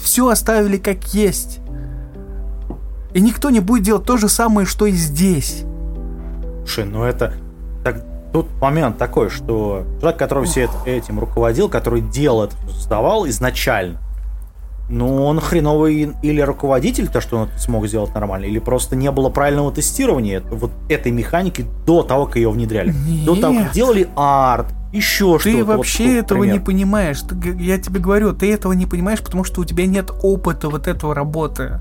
Все 0.00 0.28
оставили 0.28 0.76
как 0.76 1.04
есть. 1.14 1.58
И 3.12 3.20
никто 3.20 3.50
не 3.50 3.60
будет 3.60 3.82
делать 3.82 4.04
то 4.04 4.16
же 4.16 4.28
самое, 4.28 4.66
что 4.66 4.86
и 4.86 4.92
здесь. 4.92 5.64
Слушай, 6.60 6.84
ну 6.84 7.02
это... 7.02 7.34
Так, 7.82 8.04
тут 8.32 8.46
момент 8.60 8.98
такой, 8.98 9.30
что 9.30 9.84
человек, 10.00 10.18
который 10.18 10.44
все 10.44 10.62
это, 10.62 10.74
этим 10.84 11.18
руководил, 11.18 11.68
который 11.68 12.00
делал 12.00 12.44
это, 12.44 12.56
создавал 12.70 13.26
изначально, 13.28 14.00
Ну, 14.88 15.24
он 15.24 15.40
хреновый 15.40 16.12
или 16.22 16.40
руководитель, 16.40 17.08
то, 17.08 17.20
что 17.20 17.38
он 17.38 17.48
смог 17.58 17.86
сделать 17.88 18.14
нормально, 18.14 18.44
или 18.44 18.60
просто 18.60 18.94
не 18.94 19.10
было 19.10 19.30
правильного 19.30 19.72
тестирования 19.72 20.40
вот 20.48 20.70
этой 20.88 21.10
механики 21.10 21.66
до 21.84 22.04
того, 22.04 22.26
как 22.26 22.36
ее 22.36 22.50
внедряли. 22.50 22.94
Нет. 23.08 23.24
До 23.24 23.34
того, 23.34 23.58
как 23.58 23.72
делали 23.72 24.08
арт, 24.14 24.66
еще 24.92 25.38
что-то. 25.40 25.56
Ты 25.56 25.64
вообще 25.64 26.04
вот, 26.04 26.24
этого 26.24 26.40
пример. 26.40 26.58
не 26.58 26.64
понимаешь. 26.64 27.20
Ты 27.20 27.56
я 27.58 27.78
тебе 27.78 27.98
говорю, 27.98 28.32
ты 28.32 28.52
этого 28.52 28.72
не 28.74 28.86
понимаешь, 28.86 29.20
потому 29.20 29.42
что 29.42 29.60
у 29.60 29.64
тебя 29.64 29.86
нет 29.86 30.10
опыта 30.22 30.68
вот 30.68 30.86
этого 30.86 31.14
работы. 31.14 31.80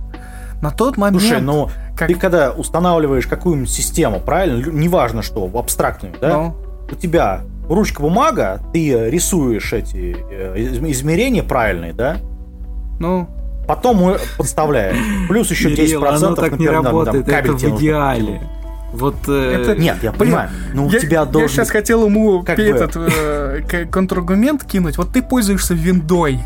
На 0.61 0.71
тот 0.71 0.97
момент... 0.97 1.21
Слушай, 1.21 1.41
ну, 1.41 1.69
как- 1.95 2.07
ты 2.07 2.15
когда 2.15 2.51
устанавливаешь 2.51 3.27
какую-нибудь 3.27 3.69
систему, 3.69 4.19
правильно, 4.19 4.65
неважно 4.71 5.21
что, 5.21 5.49
абстрактную, 5.53 6.15
да, 6.19 6.37
Ну, 6.37 6.55
у 6.91 6.95
тебя 6.95 7.41
ручка 7.69 8.01
бумага, 8.01 8.61
ты 8.73 9.09
рисуешь 9.09 9.73
эти 9.73 10.15
э, 10.31 10.57
из- 10.57 10.99
измерения 10.99 11.43
правильные, 11.43 11.93
да, 11.93 12.17
ну, 12.99 13.29
потом 13.67 14.15
подставляешь. 14.37 14.97
Плюс 15.27 15.49
еще 15.51 15.69
10%. 15.69 15.75
Кирилл, 15.75 16.05
оно 16.05 16.35
так 16.35 16.51
не 16.51 16.65
например, 16.65 16.73
там, 16.73 16.85
работает, 16.85 17.25
кабель 17.25 17.51
это 17.51 17.67
в 17.67 17.77
идеале. 17.79 18.41
Вот 18.93 19.15
э, 19.27 19.61
Это- 19.61 19.75
Нет, 19.75 19.97
я 20.03 20.11
понимаю. 20.13 20.49
Ну, 20.73 20.85
у 20.87 20.89
я, 20.89 20.99
тебя 20.99 21.19
я 21.21 21.25
должен... 21.25 21.49
сейчас 21.49 21.69
хотел 21.69 22.05
ему 22.05 22.43
как 22.43 22.55
бы- 22.57 22.63
этот 22.63 22.95
э, 22.95 23.85
контраргумент 23.91 24.63
кинуть. 24.63 24.97
Вот 24.97 25.11
ты 25.11 25.21
пользуешься 25.21 25.73
виндой. 25.73 26.39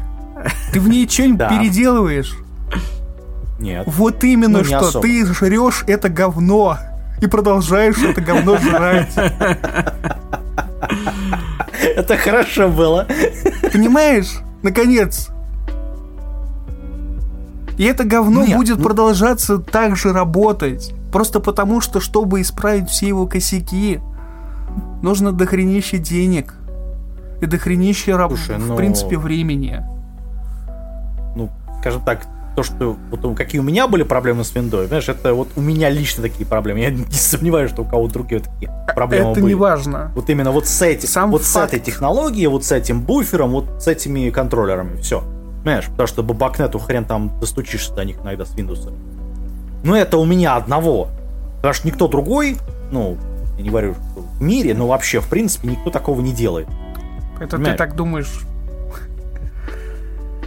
Ты 0.74 0.80
в 0.80 0.88
ней 0.90 1.08
что-нибудь 1.08 1.38
Да. 1.38 1.50
переделываешь. 1.50 2.36
Нет. 3.60 3.84
Вот 3.88 4.24
именно 4.24 4.60
Ну, 4.60 4.60
не 4.60 4.64
что. 4.64 4.80
особо. 4.80 5.02
Ты 5.06 5.26
жрешь 5.26 5.84
это 5.86 6.10
говно. 6.10 6.78
И 7.22 7.28
продолжаешь 7.28 7.98
это 8.02 8.22
говно 8.22 8.58
жрать. 8.58 9.14
Это 11.96 12.18
хорошо 12.18 12.70
было. 12.70 13.06
Понимаешь? 13.74 14.40
Наконец. 14.64 15.30
И 17.80 17.84
это 17.86 18.04
говно 18.04 18.44
Нет, 18.46 18.58
будет 18.58 18.78
ну- 18.78 18.84
продолжаться 18.84 19.58
так 19.58 19.96
же 19.96 20.12
работать. 20.12 20.94
Просто 21.14 21.40
потому, 21.40 21.80
что 21.80 22.02
чтобы 22.02 22.42
исправить 22.42 22.90
все 22.90 23.08
его 23.08 23.26
косяки, 23.26 24.02
нужно 25.02 25.32
дохренище 25.32 25.98
денег. 25.98 26.56
И 27.42 27.46
дохренище, 27.46 28.18
раб- 28.18 28.32
Слушай, 28.32 28.58
в 28.58 28.68
ну- 28.68 28.76
принципе, 28.76 29.18
времени. 29.18 29.82
Ну, 31.38 31.50
скажем 31.80 32.02
так, 32.04 32.28
то, 32.58 32.64
что 32.64 32.98
вот 33.12 33.38
какие 33.38 33.62
у 33.62 33.64
меня 33.64 33.88
были 33.88 34.04
проблемы 34.04 34.44
с 34.44 34.54
виндой, 34.54 34.88
знаешь, 34.88 35.08
это 35.08 35.34
вот 35.34 35.48
у 35.56 35.62
меня 35.62 35.90
лично 35.90 36.22
такие 36.22 36.46
проблемы. 36.46 36.82
Я 36.82 36.90
не 36.92 37.06
сомневаюсь, 37.12 37.72
что 37.72 37.84
у 37.84 37.86
кого-то 37.86 38.16
другие 38.16 38.42
такие 38.42 38.70
проблемы 38.94 39.32
это 39.32 39.40
были. 39.40 39.54
не 39.54 39.56
важно. 39.56 40.12
Вот 40.16 40.30
именно 40.30 40.52
вот 40.52 40.68
с 40.68 40.82
этим, 40.82 41.08
Сам 41.08 41.32
вот 41.32 41.44
с 41.44 41.54
факт. 41.54 41.74
этой 41.74 41.80
технологией, 41.82 42.48
вот 42.48 42.66
с 42.66 42.74
этим 42.74 43.00
буфером, 43.02 43.52
вот 43.52 43.82
с 43.82 43.88
этими 43.88 44.30
контроллерами, 44.32 45.00
все. 45.00 45.24
Понимаешь, 45.64 45.88
потому 45.88 46.08
что 46.08 46.24
бабакнету 46.24 46.80
хрен 46.80 47.06
там 47.06 47.38
достучишься 47.40 47.94
до 47.94 48.06
них 48.06 48.18
иногда 48.24 48.46
с 48.46 48.56
Windows. 48.56 48.94
Но 49.84 49.96
это 49.96 50.18
у 50.18 50.26
меня 50.26 50.56
одного. 50.56 51.10
Потому 51.58 51.74
что 51.74 51.88
никто 51.88 52.08
другой, 52.08 52.58
ну, 52.92 53.18
я 53.58 53.64
не 53.64 53.70
говорю, 53.70 53.94
что 53.94 54.22
в 54.22 54.42
мире, 54.42 54.74
но 54.74 54.88
вообще, 54.88 55.20
в 55.20 55.28
принципе, 55.28 55.68
никто 55.68 55.90
такого 55.90 56.22
не 56.22 56.32
делает. 56.32 56.68
Это 57.38 57.52
ты 57.52 57.58
Понимаешь? 57.58 57.78
так 57.78 57.96
думаешь. 57.96 58.42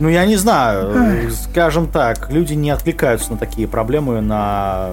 Ну, 0.01 0.09
я 0.09 0.25
не 0.25 0.37
знаю, 0.37 1.31
скажем 1.31 1.87
так, 1.87 2.31
люди 2.31 2.55
не 2.55 2.71
откликаются 2.71 3.31
на 3.33 3.39
такие 3.39 3.69
проблемы 3.69 4.21
на, 4.21 4.91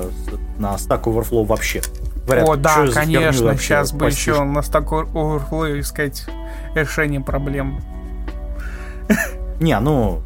на 0.60 0.76
Stack 0.76 1.04
Overflow 1.04 1.46
вообще. 1.46 1.82
Говорят, 2.26 2.48
О, 2.48 2.54
«Что 2.54 2.58
да, 2.58 2.88
конечно. 2.94 3.58
Сейчас 3.58 3.92
бы 3.92 4.06
постишь?» 4.06 4.28
еще 4.28 4.44
на 4.44 4.60
Stack 4.60 4.88
Overflow 5.14 5.80
искать 5.80 6.26
решение 6.76 7.22
проблем. 7.22 7.82
Не, 9.60 9.80
ну, 9.80 10.22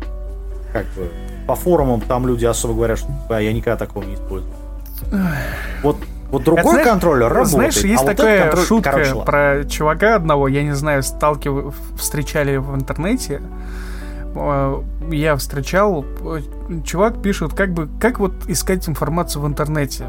как 0.72 0.86
бы, 0.96 1.10
по 1.48 1.56
форумам 1.56 2.02
там 2.02 2.28
люди 2.28 2.46
особо 2.46 2.74
говорят, 2.74 3.00
что 3.00 3.08
«А, 3.30 3.40
я 3.40 3.52
никогда 3.54 3.78
такого 3.78 4.04
не 4.04 4.16
использую. 4.16 4.52
Вот, 5.84 5.98
вот 6.32 6.44
другой 6.44 6.62
Это 6.62 6.70
знаешь- 6.72 6.88
контроллер 6.88 7.28
работает, 7.28 7.48
Знаешь, 7.50 7.78
есть 7.78 8.02
а 8.04 8.06
вот 8.06 8.16
такая 8.16 8.42
контроль- 8.52 8.66
шутка 8.66 8.92
короче, 8.92 9.10
ладно. 9.14 9.24
про 9.26 9.64
чувака 9.70 10.16
одного, 10.16 10.48
я 10.48 10.64
не 10.64 10.74
знаю, 10.76 11.04
сталкив... 11.04 11.76
встречали 11.98 12.58
в 12.58 12.76
интернете. 12.76 13.42
Э, 14.36 14.82
Я 15.12 15.36
встречал, 15.36 16.06
э, 16.22 16.40
чувак 16.86 17.22
пишет, 17.22 17.54
как 17.54 17.74
бы, 17.74 17.90
как 18.00 18.20
вот 18.20 18.34
искать 18.48 18.88
информацию 18.88 19.42
в 19.44 19.48
интернете. 19.48 20.06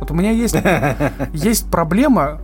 Вот 0.00 0.10
у 0.10 0.14
меня 0.14 0.30
есть, 0.30 0.56
есть 1.34 1.70
проблема, 1.70 2.38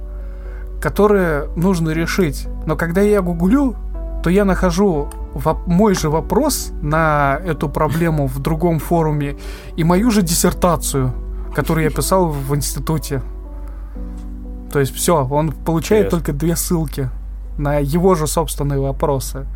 которую 0.80 1.50
нужно 1.56 1.90
решить. 1.90 2.46
Но 2.66 2.76
когда 2.76 3.00
я 3.00 3.22
гуглю, 3.22 3.74
то 4.22 4.28
я 4.30 4.44
нахожу 4.44 5.08
мой 5.66 5.94
же 5.94 6.10
вопрос 6.10 6.72
на 6.82 7.40
эту 7.44 7.68
проблему 7.68 8.26
в 8.26 8.38
другом 8.38 8.78
форуме 8.78 9.36
и 9.76 9.84
мою 9.84 10.10
же 10.10 10.22
диссертацию, 10.22 11.12
которую 11.54 11.84
я 11.84 11.90
писал 11.90 12.28
в 12.28 12.54
институте. 12.54 13.22
То 14.72 14.80
есть 14.80 14.94
все, 14.94 15.26
он 15.26 15.52
получает 15.52 16.06
Интересно. 16.06 16.18
только 16.18 16.32
две 16.32 16.56
ссылки 16.56 17.10
на 17.58 17.78
его 17.78 18.14
же 18.14 18.26
собственные 18.26 18.80
вопросы. 18.80 19.46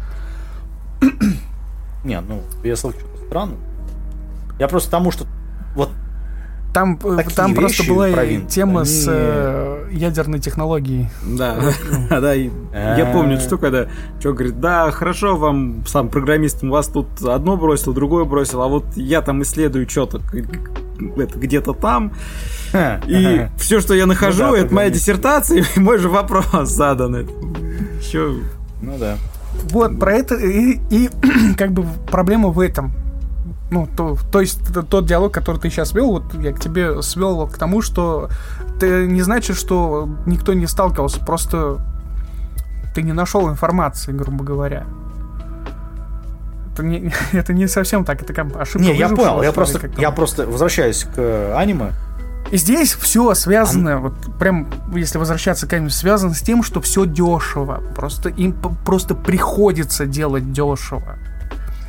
Не, 2.05 2.20
ну, 2.20 2.43
я 2.65 2.77
слышу, 2.77 2.98
что-то 2.98 3.27
странно. 3.27 3.57
Я 4.59 4.69
просто 4.69 4.90
тому, 4.90 5.11
что 5.11 5.27
вот 5.74 5.90
Там, 6.73 6.99
э, 7.03 7.17
Такие 7.17 7.35
там 7.35 7.55
просто 7.55 7.83
вещи 7.83 7.91
была 7.91 8.09
тема 8.49 8.85
с 8.85 9.09
они- 9.09 9.17
э, 9.19 9.89
ядерной 9.91 10.39
технологией. 10.39 11.09
Да, 11.25 11.57
да, 12.11 12.33
я 12.33 13.11
помню 13.13 13.35
эту 13.35 13.43
штуку, 13.45 13.63
когда 13.63 13.89
чувак 14.21 14.39
говорит, 14.39 14.61
да, 14.61 14.91
хорошо 14.93 15.37
вам, 15.37 15.85
сам 15.87 16.09
программист, 16.09 16.63
у 16.63 16.71
вас 16.71 16.87
тут 16.87 17.07
одно 17.23 17.57
бросил, 17.57 17.93
другое 17.93 18.25
бросил, 18.25 18.63
а 18.63 18.69
вот 18.69 18.85
я 18.95 19.21
там 19.21 19.43
исследую 19.43 19.89
что-то 19.89 20.21
где-то 20.99 21.73
там, 21.73 22.13
и 23.07 23.49
все, 23.57 23.81
что 23.81 23.95
я 23.95 24.07
нахожу, 24.07 24.45
Ну 24.45 24.53
да, 24.53 24.59
это 24.59 24.75
моя 24.75 24.91
диссертация 24.91 25.65
и 25.77 25.81
мой 25.81 25.99
же 25.99 26.09
вопрос 26.09 26.47
задан. 26.69 27.27
Еще 28.01 28.37
Ну 28.81 28.97
да. 28.99 29.17
Вот, 29.71 29.99
про 29.99 30.13
это 30.13 30.37
и, 30.37 30.79
и 30.91 31.11
как 31.59 31.73
бы 31.73 31.85
проблема 32.11 32.49
в 32.51 32.61
этом. 32.61 32.93
Ну, 33.71 33.89
то, 33.97 34.17
то 34.33 34.41
есть 34.41 34.75
т- 34.75 34.83
тот 34.83 35.07
диалог, 35.07 35.33
который 35.33 35.59
ты 35.59 35.71
сейчас 35.71 35.93
вел, 35.93 36.11
вот 36.11 36.35
я 36.35 36.53
к 36.53 36.59
тебе 36.61 37.03
свел 37.03 37.47
к 37.47 37.57
тому, 37.57 37.83
что 37.83 38.29
ты 38.81 39.07
не 39.07 39.23
значит, 39.23 39.57
что 39.57 40.09
никто 40.27 40.55
не 40.55 40.67
сталкивался, 40.67 41.21
просто 41.21 41.79
ты 42.95 43.03
не 43.03 43.13
нашел 43.13 43.49
информации, 43.49 44.13
грубо 44.13 44.43
говоря. 44.43 44.87
Это 46.73 46.83
не, 46.83 47.13
это 47.33 47.53
не 47.53 47.69
совсем 47.69 48.05
так, 48.05 48.23
это 48.23 48.33
как 48.33 48.57
ошибка. 48.57 48.81
Не, 48.81 48.97
я 48.97 49.09
понял, 49.09 49.43
я 49.43 49.53
просто, 49.53 49.89
я 49.99 50.11
просто 50.11 50.47
возвращаюсь 50.47 51.05
к 51.05 51.13
э, 51.19 51.55
аниме. 51.55 51.93
И 52.51 52.57
здесь 52.57 52.95
все 52.95 53.33
связано, 53.35 53.99
вот 53.99 54.15
прям, 54.41 54.67
если 54.93 55.19
возвращаться 55.19 55.69
к 55.69 55.73
аниме, 55.73 55.91
связано 55.91 56.35
с 56.35 56.41
тем, 56.41 56.65
что 56.65 56.81
все 56.81 57.05
дешево. 57.05 57.81
Просто 57.95 58.29
им 58.31 58.53
просто 58.85 59.15
приходится 59.15 60.07
делать 60.07 60.53
дешево. 60.53 61.17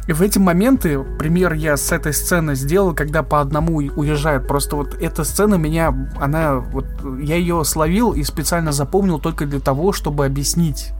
И 0.07 0.13
в 0.13 0.21
эти 0.21 0.39
моменты, 0.39 0.99
пример 1.19 1.53
я 1.53 1.77
с 1.77 1.91
этой 1.91 2.13
сцены 2.13 2.55
сделал, 2.55 2.93
когда 2.95 3.21
по 3.23 3.39
одному 3.39 3.75
уезжают. 3.77 4.47
Просто 4.47 4.75
вот 4.75 4.95
эта 4.99 5.23
сцена 5.23 5.55
меня, 5.55 5.95
она, 6.19 6.55
вот 6.55 6.85
я 7.21 7.35
ее 7.35 7.63
словил 7.63 8.11
и 8.13 8.23
специально 8.23 8.71
запомнил 8.71 9.19
только 9.19 9.45
для 9.45 9.59
того, 9.59 9.93
чтобы 9.93 10.25
объяснить. 10.25 10.91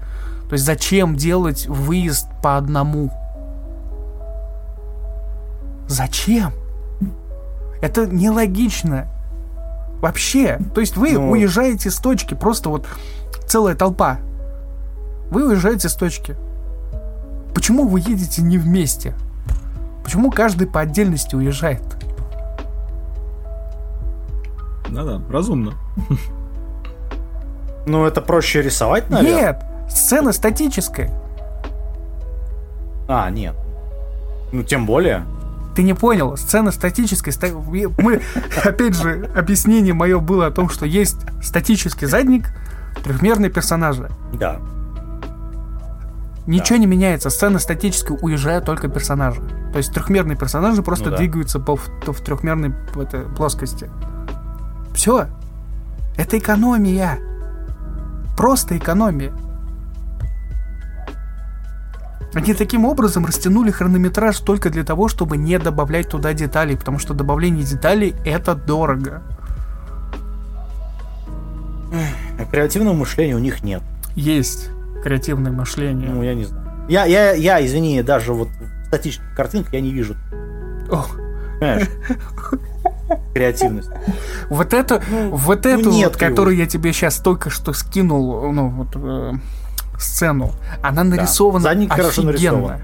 То 0.50 0.54
есть 0.54 0.66
зачем 0.66 1.16
делать 1.16 1.68
выезд 1.68 2.28
по 2.44 2.58
одному? 2.58 3.12
Зачем? 5.88 6.52
Это 7.82 8.06
нелогично. 8.06 9.08
Вообще. 10.02 10.60
То 10.74 10.82
есть 10.82 10.96
вы 10.96 11.14
Ну. 11.14 11.32
уезжаете 11.32 11.90
с 11.90 11.98
точки, 11.98 12.34
просто 12.34 12.70
вот 12.70 12.88
целая 13.48 13.76
толпа. 13.76 14.20
Вы 15.30 15.48
уезжаете 15.48 15.90
с 15.90 15.96
точки. 15.96 16.36
Почему 17.54 17.88
вы 17.88 18.00
едете 18.00 18.42
не 18.42 18.58
вместе? 18.58 19.14
Почему 20.04 20.32
каждый 20.32 20.68
по 20.68 20.80
отдельности 20.82 21.36
уезжает? 21.36 21.84
Да-да, 24.90 25.22
разумно. 25.32 25.74
Ну, 27.86 28.06
это 28.06 28.22
проще 28.22 28.62
рисовать, 28.62 29.10
наверное? 29.10 29.42
Нет! 29.42 29.64
Сцена 29.90 30.32
статическая. 30.34 31.12
А, 33.08 33.30
нет. 33.30 33.56
Ну, 34.52 34.64
тем 34.64 34.86
более. 34.86 35.24
Ты 35.76 35.84
не 35.84 35.94
понял, 35.94 36.36
сцена 36.38 36.72
статическая. 36.72 37.32
ста- 37.34 37.48
Мы, 37.48 38.22
опять 38.64 38.96
же, 38.96 39.30
объяснение 39.36 39.94
мое 39.94 40.20
было 40.20 40.48
о 40.48 40.52
том, 40.52 40.70
что 40.70 40.86
есть 40.86 41.18
статический 41.42 42.08
задник, 42.08 42.50
трехмерные 43.04 43.50
персонажи. 43.50 44.10
Да. 44.34 44.60
Ничего 46.48 46.80
не 46.80 46.88
меняется, 46.88 47.30
сцена 47.30 47.60
статическая, 47.60 48.18
уезжают 48.18 48.66
только 48.66 48.88
персонажи. 48.88 49.42
То 49.72 49.78
есть 49.78 49.94
трехмерные 49.94 50.36
персонажи 50.36 50.82
просто 50.82 51.06
Ну 51.06 51.12
да. 51.12 51.18
двигаются 51.18 51.60
по, 51.60 51.76
в, 51.76 51.88
в 51.88 52.22
трехмерной 52.24 52.74
это, 52.96 53.22
плоскости. 53.36 53.90
Все. 54.94 55.28
Это 56.18 56.38
экономия. 56.40 57.20
Просто 58.36 58.78
экономия. 58.78 59.32
Они 62.34 62.54
таким 62.54 62.86
образом 62.86 63.26
растянули 63.26 63.72
хронометраж 63.72 64.40
только 64.40 64.70
для 64.70 64.84
того, 64.84 65.10
чтобы 65.10 65.38
не 65.38 65.60
добавлять 65.60 66.10
туда 66.10 66.34
деталей, 66.34 66.78
потому 66.78 66.98
что 66.98 67.14
добавление 67.14 67.66
деталей 67.66 68.16
это 68.26 68.56
дорого. 68.56 69.22
Креативного 72.52 72.96
мышления 72.96 73.36
у 73.36 73.40
них 73.40 73.64
нет. 73.64 73.84
Есть 74.16 74.70
креативное 75.04 75.52
мышление. 75.52 76.10
Ну, 76.10 76.24
я 76.24 76.34
не 76.34 76.46
знаю. 76.46 76.66
Я, 76.90 77.06
я, 77.06 77.34
я 77.34 77.66
извини, 77.66 78.02
даже 78.04 78.34
вот 78.34 78.50
в 78.50 78.88
статичных 78.88 79.36
картинках 79.36 79.74
я 79.74 79.82
не 79.82 79.92
вижу. 79.92 80.16
Понимаешь? 81.60 81.88
Креативность. 83.34 83.90
Вот 84.50 84.74
это, 84.74 85.02
ну, 85.10 85.30
вот 85.32 85.66
ну, 85.66 85.70
эту, 85.70 85.92
вот, 85.92 86.18
которую 86.18 86.58
я 86.58 86.66
тебе 86.66 86.92
сейчас 86.92 87.18
только 87.18 87.50
что 87.50 87.74
скинул, 87.74 88.52
ну, 88.52 88.70
вот, 88.70 88.88
э, 88.96 89.34
сцену, 90.00 90.52
она 90.82 91.04
нарисована 91.04 91.64
да. 91.64 91.70
офигенно. 91.72 91.96
Хорошо 91.96 92.22
нарисован. 92.24 92.82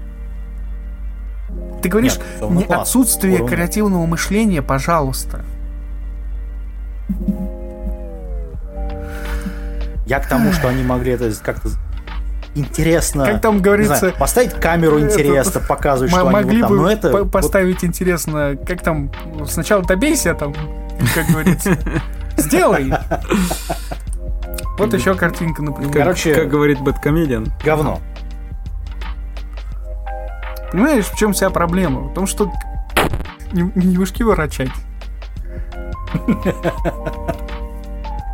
Ты 1.82 1.88
говоришь, 1.88 2.18
Нет, 2.40 2.50
не 2.50 2.64
отсутствие 2.64 3.34
Уровень. 3.36 3.48
креативного 3.48 4.06
мышления, 4.06 4.62
пожалуйста. 4.62 5.44
Я 10.06 10.20
к 10.20 10.28
тому, 10.28 10.52
что 10.52 10.68
они 10.68 10.82
могли 10.82 11.12
это 11.12 11.30
как-то 11.42 11.68
интересно. 12.58 13.24
Как 13.24 13.40
там 13.40 13.60
говорится, 13.60 13.96
знаю, 13.96 14.14
поставить 14.18 14.54
камеру 14.54 15.00
интересно, 15.00 15.60
показывать, 15.60 16.12
что 16.12 16.28
могли 16.28 16.62
они 16.62 16.62
вот 16.62 16.68
там. 16.68 16.76
бы 16.76 16.82
ну, 16.82 16.88
это 16.88 17.24
поставить 17.24 17.82
вот... 17.82 17.84
интересно, 17.84 18.56
как 18.66 18.82
там 18.82 19.10
сначала 19.46 19.82
добейся 19.84 20.34
там, 20.34 20.54
как 21.14 21.26
говорится, 21.26 21.78
сделай. 22.36 22.92
Вот 24.78 24.94
еще 24.94 25.14
картинка, 25.14 25.62
например. 25.62 25.92
Короче, 25.92 26.34
как 26.34 26.48
говорит 26.48 26.80
Бэткомедиан. 26.80 27.52
Говно. 27.64 28.00
Понимаешь, 30.70 31.06
в 31.06 31.16
чем 31.16 31.32
вся 31.32 31.50
проблема? 31.50 32.02
В 32.02 32.14
том, 32.14 32.26
что 32.26 32.52
не, 33.52 33.70
не 33.74 33.96
вышки 33.96 34.22
ворочать. 34.22 34.70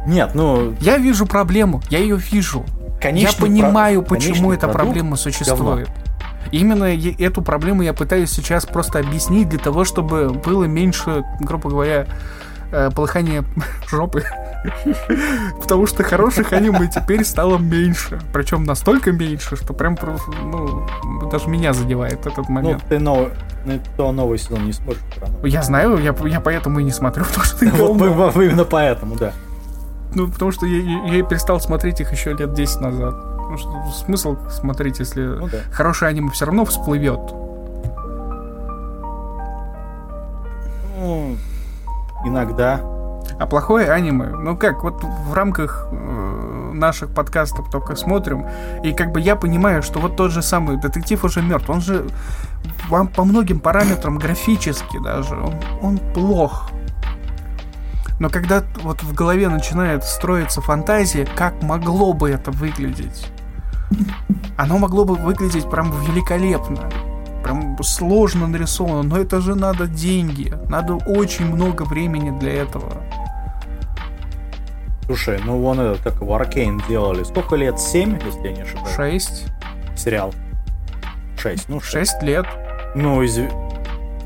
Нет, 0.06 0.32
ну... 0.34 0.74
Я 0.80 0.98
вижу 0.98 1.26
проблему, 1.26 1.80
я 1.88 1.98
ее 1.98 2.16
вижу. 2.16 2.64
Конечно, 3.04 3.36
я 3.36 3.42
понимаю, 3.42 4.02
про... 4.02 4.14
почему 4.14 4.50
эта 4.50 4.66
проблема 4.66 5.16
существует. 5.16 5.88
Говно. 5.88 6.04
Именно 6.52 6.84
эту 7.18 7.42
проблему 7.42 7.82
я 7.82 7.92
пытаюсь 7.92 8.30
сейчас 8.30 8.64
просто 8.64 9.00
объяснить 9.00 9.46
для 9.50 9.58
того, 9.58 9.84
чтобы 9.84 10.30
было 10.30 10.64
меньше, 10.64 11.22
грубо 11.38 11.68
говоря, 11.68 12.06
э, 12.72 12.90
полыхания 12.96 13.44
жопы. 13.90 14.24
Потому 15.60 15.86
что 15.86 16.02
хороших 16.02 16.54
аниме 16.54 16.88
теперь 16.88 17.26
стало 17.26 17.58
меньше. 17.58 18.22
Причем 18.32 18.64
настолько 18.64 19.12
меньше, 19.12 19.56
что 19.56 19.74
прям 19.74 19.98
ну, 20.42 20.88
даже 21.30 21.46
меня 21.48 21.74
задевает 21.74 22.24
этот 22.24 22.48
ну, 22.48 22.54
момент. 22.54 22.82
Ну, 22.84 22.88
ты 22.88 22.98
новый, 22.98 23.28
ну, 23.98 24.12
новый 24.12 24.38
сезон 24.38 24.64
не 24.64 24.72
смотришь. 24.72 25.02
Я 25.42 25.62
знаю, 25.62 25.98
я, 25.98 26.14
я 26.26 26.40
поэтому 26.40 26.80
и 26.80 26.84
не 26.84 26.90
смотрю, 26.90 27.24
потому 27.28 27.44
что 27.44 27.66
вот, 27.66 28.36
Именно 28.36 28.64
поэтому, 28.64 29.16
да. 29.16 29.34
Ну, 30.14 30.28
потому 30.28 30.52
что 30.52 30.66
я, 30.66 31.16
я 31.16 31.24
перестал 31.24 31.60
смотреть 31.60 32.00
их 32.00 32.12
еще 32.12 32.32
лет 32.32 32.52
10 32.54 32.80
назад. 32.80 33.14
Потому 33.36 33.58
что 33.58 33.90
смысл 33.92 34.36
смотреть, 34.48 35.00
если 35.00 35.22
ну, 35.22 35.48
да. 35.48 35.58
хорошее 35.70 36.10
аниме 36.10 36.30
все 36.30 36.46
равно 36.46 36.64
всплывет. 36.64 37.20
Ну, 40.98 41.36
иногда. 42.24 42.80
А 43.38 43.46
плохое 43.46 43.90
аниме, 43.90 44.26
ну 44.26 44.56
как, 44.56 44.84
вот 44.84 45.02
в 45.02 45.32
рамках 45.32 45.88
э, 45.90 46.70
наших 46.74 47.10
подкастов 47.10 47.70
только 47.70 47.96
смотрим, 47.96 48.46
и 48.82 48.92
как 48.92 49.12
бы 49.12 49.20
я 49.20 49.34
понимаю, 49.34 49.82
что 49.82 49.98
вот 49.98 50.16
тот 50.16 50.30
же 50.30 50.42
самый 50.42 50.76
детектив 50.76 51.24
уже 51.24 51.42
мертв, 51.42 51.68
он 51.70 51.80
же 51.80 52.06
вам 52.88 53.08
по 53.08 53.24
многим 53.24 53.60
параметрам 53.60 54.18
графически 54.18 55.02
даже, 55.02 55.36
он, 55.36 55.54
он 55.82 55.98
плох. 56.14 56.70
Но 58.20 58.30
когда 58.30 58.62
вот 58.82 59.02
в 59.02 59.12
голове 59.12 59.48
начинает 59.48 60.04
строиться 60.04 60.60
фантазия, 60.60 61.26
как 61.36 61.62
могло 61.62 62.12
бы 62.12 62.30
это 62.30 62.50
выглядеть, 62.50 63.26
оно 64.56 64.78
могло 64.78 65.04
бы 65.04 65.14
выглядеть 65.16 65.68
прям 65.68 65.90
великолепно. 66.06 66.90
Прям 67.42 67.76
сложно 67.82 68.46
нарисовано, 68.46 69.02
но 69.02 69.18
это 69.18 69.40
же 69.40 69.54
надо 69.54 69.86
деньги. 69.86 70.54
Надо 70.68 70.94
очень 70.94 71.46
много 71.46 71.82
времени 71.82 72.36
для 72.38 72.62
этого. 72.62 73.02
Слушай, 75.06 75.38
ну 75.44 75.58
вон 75.58 75.80
это, 75.80 76.02
как 76.02 76.22
в 76.22 76.32
Аркейн 76.32 76.82
делали. 76.88 77.24
Сколько 77.24 77.56
лет? 77.56 77.78
Семь, 77.78 78.18
если 78.24 78.48
я 78.48 78.52
не 78.52 78.62
ошибаюсь? 78.62 78.94
Шесть. 78.96 79.44
Сериал. 79.96 80.32
Шесть, 81.36 81.68
ну 81.68 81.80
шесть. 81.80 82.12
Шесть 82.12 82.22
лет. 82.22 82.46
Ну, 82.94 83.20
из 83.22 83.36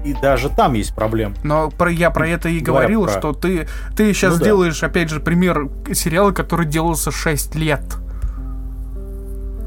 и 0.05 0.15
даже 0.15 0.49
там 0.49 0.75
есть 0.75 0.95
проблемы. 0.95 1.35
Но 1.45 1.71
про, 1.71 1.91
я 1.91 2.11
про 2.11 2.29
это 2.29 2.49
и 2.49 2.61
говорил, 2.61 3.05
про... 3.05 3.19
что 3.19 3.33
ты, 3.33 3.69
ты 3.97 4.13
сейчас 4.13 4.39
ну, 4.39 4.45
делаешь, 4.45 4.81
да. 4.81 4.87
опять 4.87 5.11
же, 5.11 5.21
пример 5.21 5.69
сериала, 5.93 6.33
который 6.33 6.67
делался 6.67 7.11
6 7.11 7.55
лет. 7.55 7.83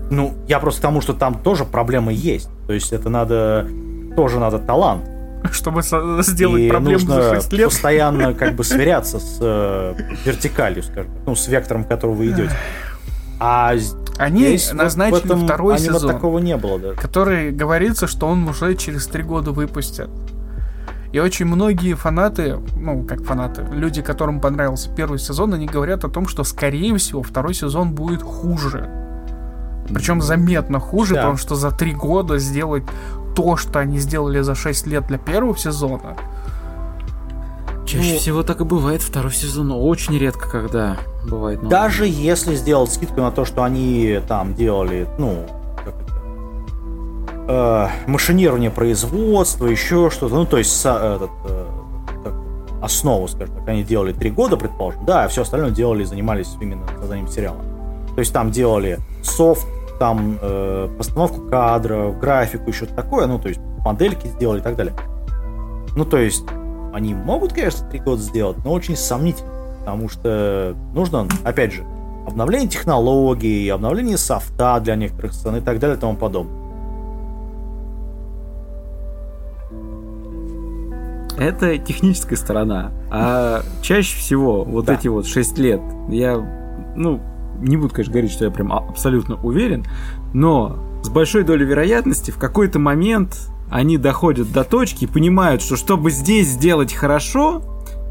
Ну, 0.09 0.35
я 0.47 0.59
просто 0.59 0.81
к 0.81 0.83
тому, 0.83 1.01
что 1.01 1.13
там 1.13 1.35
тоже 1.35 1.63
проблемы 1.63 2.13
есть. 2.13 2.49
То 2.67 2.73
есть 2.73 2.91
это 2.91 3.09
надо... 3.09 3.67
Тоже 4.15 4.39
надо 4.39 4.59
талант. 4.59 5.05
Чтобы 5.51 5.81
сделать 5.81 6.61
и 6.61 6.69
проблему 6.69 6.99
нужно 6.99 7.21
за 7.21 7.35
6 7.35 7.53
лет. 7.53 7.69
постоянно 7.69 8.33
как 8.35 8.55
бы 8.55 8.63
сверяться 8.63 9.19
с 9.19 9.37
э, 9.39 9.95
вертикалью, 10.25 10.83
скажем, 10.83 11.11
ну, 11.25 11.35
с 11.35 11.47
вектором, 11.47 11.85
которого 11.85 12.15
вы 12.15 12.27
идете. 12.27 12.51
А 13.39 13.73
они 14.17 14.41
Здесь 14.41 14.73
назначили 14.73 15.33
вот 15.33 15.43
второй 15.43 15.79
сезон. 15.79 16.01
Вот 16.01 16.11
такого 16.11 16.39
не 16.39 16.57
было, 16.57 16.79
да. 16.79 16.93
Который 16.93 17.51
говорится, 17.51 18.07
что 18.07 18.27
он 18.27 18.47
уже 18.47 18.75
через 18.75 19.07
три 19.07 19.23
года 19.23 19.51
выпустят. 19.51 20.09
И 21.11 21.19
очень 21.19 21.45
многие 21.45 21.93
фанаты, 21.93 22.57
ну, 22.77 23.03
как 23.03 23.23
фанаты, 23.23 23.65
люди, 23.71 24.01
которым 24.01 24.39
понравился 24.39 24.89
первый 24.95 25.19
сезон, 25.19 25.53
они 25.53 25.65
говорят 25.65 26.05
о 26.05 26.09
том, 26.09 26.27
что, 26.27 26.43
скорее 26.45 26.95
всего, 26.97 27.21
второй 27.21 27.53
сезон 27.53 27.93
будет 27.93 28.21
хуже. 28.21 28.89
Причем 29.89 30.21
заметно 30.21 30.79
хуже, 30.79 31.15
да. 31.15 31.21
потому 31.21 31.38
что 31.38 31.55
за 31.55 31.71
три 31.71 31.93
года 31.93 32.38
сделать 32.38 32.83
то, 33.35 33.57
что 33.57 33.79
они 33.79 33.99
сделали 33.99 34.39
за 34.41 34.55
шесть 34.55 34.88
лет 34.88 35.07
для 35.07 35.17
первого 35.17 35.57
сезона, 35.57 36.15
Чаще 37.91 38.13
ну, 38.13 38.19
всего 38.19 38.43
так 38.43 38.61
и 38.61 38.63
бывает 38.63 39.01
второй 39.01 39.34
сезон, 39.34 39.68
но 39.68 39.85
очень 39.85 40.18
редко, 40.18 40.49
когда 40.49 40.97
бывает. 41.30 41.61
Новый. 41.61 41.69
Даже 41.69 42.07
если 42.07 42.55
сделать 42.55 42.89
скидку 42.89 43.19
на 43.19 43.31
то, 43.31 43.43
что 43.43 43.63
они 43.63 44.22
там 44.30 44.53
делали, 44.53 45.09
ну, 45.18 45.45
как 45.76 45.95
это, 46.01 46.13
э, 47.49 48.09
машинирование 48.09 48.72
производства, 48.72 49.65
еще 49.65 50.09
что-то, 50.09 50.35
ну, 50.35 50.45
то 50.45 50.57
есть 50.57 50.73
со, 50.73 51.18
этот, 51.18 51.31
э, 51.49 51.65
так, 52.23 52.34
основу, 52.81 53.27
скажем 53.27 53.55
так, 53.55 53.68
они 53.68 53.84
делали 53.84 54.13
три 54.13 54.30
года, 54.30 54.55
предположим, 54.55 55.03
да, 55.03 55.26
а 55.26 55.27
все 55.27 55.41
остальное 55.41 55.72
делали, 55.72 56.05
занимались 56.05 56.55
именно 56.61 56.88
созданием 56.97 57.27
сериала. 57.27 57.59
То 58.15 58.19
есть 58.19 58.31
там 58.31 58.51
делали 58.51 58.99
софт, 59.22 59.68
там 59.99 60.38
э, 60.41 60.88
постановку 60.97 61.41
кадров, 61.49 62.18
графику, 62.19 62.69
еще 62.69 62.85
такое, 62.85 63.27
ну, 63.27 63.38
то 63.38 63.49
есть 63.49 63.59
модельки 63.84 64.27
сделали 64.27 64.59
и 64.59 64.63
так 64.63 64.77
далее. 64.77 64.93
Ну, 65.97 66.05
то 66.05 66.15
есть 66.15 66.45
они 66.93 67.13
могут, 67.13 67.53
конечно, 67.53 67.88
три 67.89 67.99
года 67.99 68.22
сделать, 68.22 68.57
но 68.63 68.72
очень 68.72 68.95
сомнительно. 68.95 69.49
Потому 69.80 70.09
что 70.09 70.76
нужно, 70.93 71.27
опять 71.43 71.73
же, 71.73 71.84
обновление 72.27 72.69
технологий, 72.69 73.68
обновление 73.69 74.18
софта 74.18 74.80
для 74.80 74.95
некоторых 74.95 75.34
стран 75.34 75.57
и 75.57 75.61
так 75.61 75.80
далее 75.80 75.97
и 75.97 75.99
тому 75.99 76.15
подобное. 76.15 76.61
Это 81.38 81.77
техническая 81.80 82.38
сторона. 82.38 82.91
А 83.09 83.61
чаще 83.81 84.15
всего 84.15 84.63
вот 84.63 84.85
да. 84.85 84.93
эти 84.93 85.07
вот 85.07 85.26
6 85.26 85.57
лет, 85.57 85.81
я, 86.09 86.38
ну, 86.95 87.19
не 87.59 87.77
буду, 87.77 87.93
конечно, 87.93 88.11
говорить, 88.11 88.31
что 88.31 88.45
я 88.45 88.51
прям 88.51 88.72
абсолютно 88.72 89.35
уверен, 89.41 89.84
но 90.34 90.77
с 91.01 91.09
большой 91.09 91.43
долей 91.43 91.65
вероятности 91.65 92.30
в 92.30 92.38
какой-то 92.38 92.77
момент 92.77 93.49
они 93.72 93.98
доходят 93.98 94.52
до 94.52 94.65
точки 94.65 95.06
и 95.06 95.07
понимают, 95.07 95.61
что 95.61 95.77
чтобы 95.77 96.11
здесь 96.11 96.49
сделать 96.49 96.93
хорошо, 96.93 97.61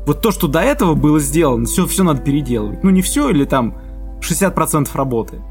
вот 0.06 0.22
то, 0.22 0.30
что 0.30 0.48
до 0.48 0.60
этого 0.60 0.94
было 0.94 1.20
сделано, 1.20 1.66
все, 1.66 1.86
все 1.86 2.02
надо 2.02 2.22
переделывать. 2.22 2.82
Ну, 2.82 2.88
не 2.88 3.02
все, 3.02 3.28
или 3.28 3.44
там 3.44 3.76
60% 4.20 4.88
работы. 4.94 5.42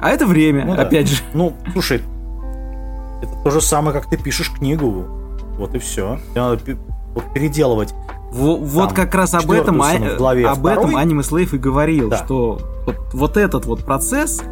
А 0.00 0.10
это 0.10 0.26
время, 0.26 0.66
ну, 0.66 0.72
опять 0.72 1.06
да. 1.06 1.12
же. 1.12 1.22
Ну, 1.32 1.52
слушай, 1.72 2.02
это 3.22 3.32
то 3.44 3.50
же 3.52 3.60
самое, 3.60 3.98
как 3.98 4.10
ты 4.10 4.16
пишешь 4.16 4.50
книгу. 4.50 5.06
Вот 5.58 5.76
и 5.76 5.78
все. 5.78 6.18
надо 6.34 6.60
вот 7.14 7.32
переделывать. 7.32 7.94
В, 8.32 8.56
вот 8.56 8.92
как 8.94 9.14
раз 9.14 9.34
об 9.34 9.50
этом, 9.52 9.80
а, 9.80 9.90
об 9.92 10.66
этом 10.66 10.96
Anime 10.96 11.20
Slave 11.20 11.54
и 11.54 11.58
говорил, 11.58 12.08
да. 12.08 12.16
что 12.16 12.58
вот, 12.86 12.96
вот 13.12 13.36
этот 13.36 13.64
вот 13.66 13.84
процесс, 13.84 14.42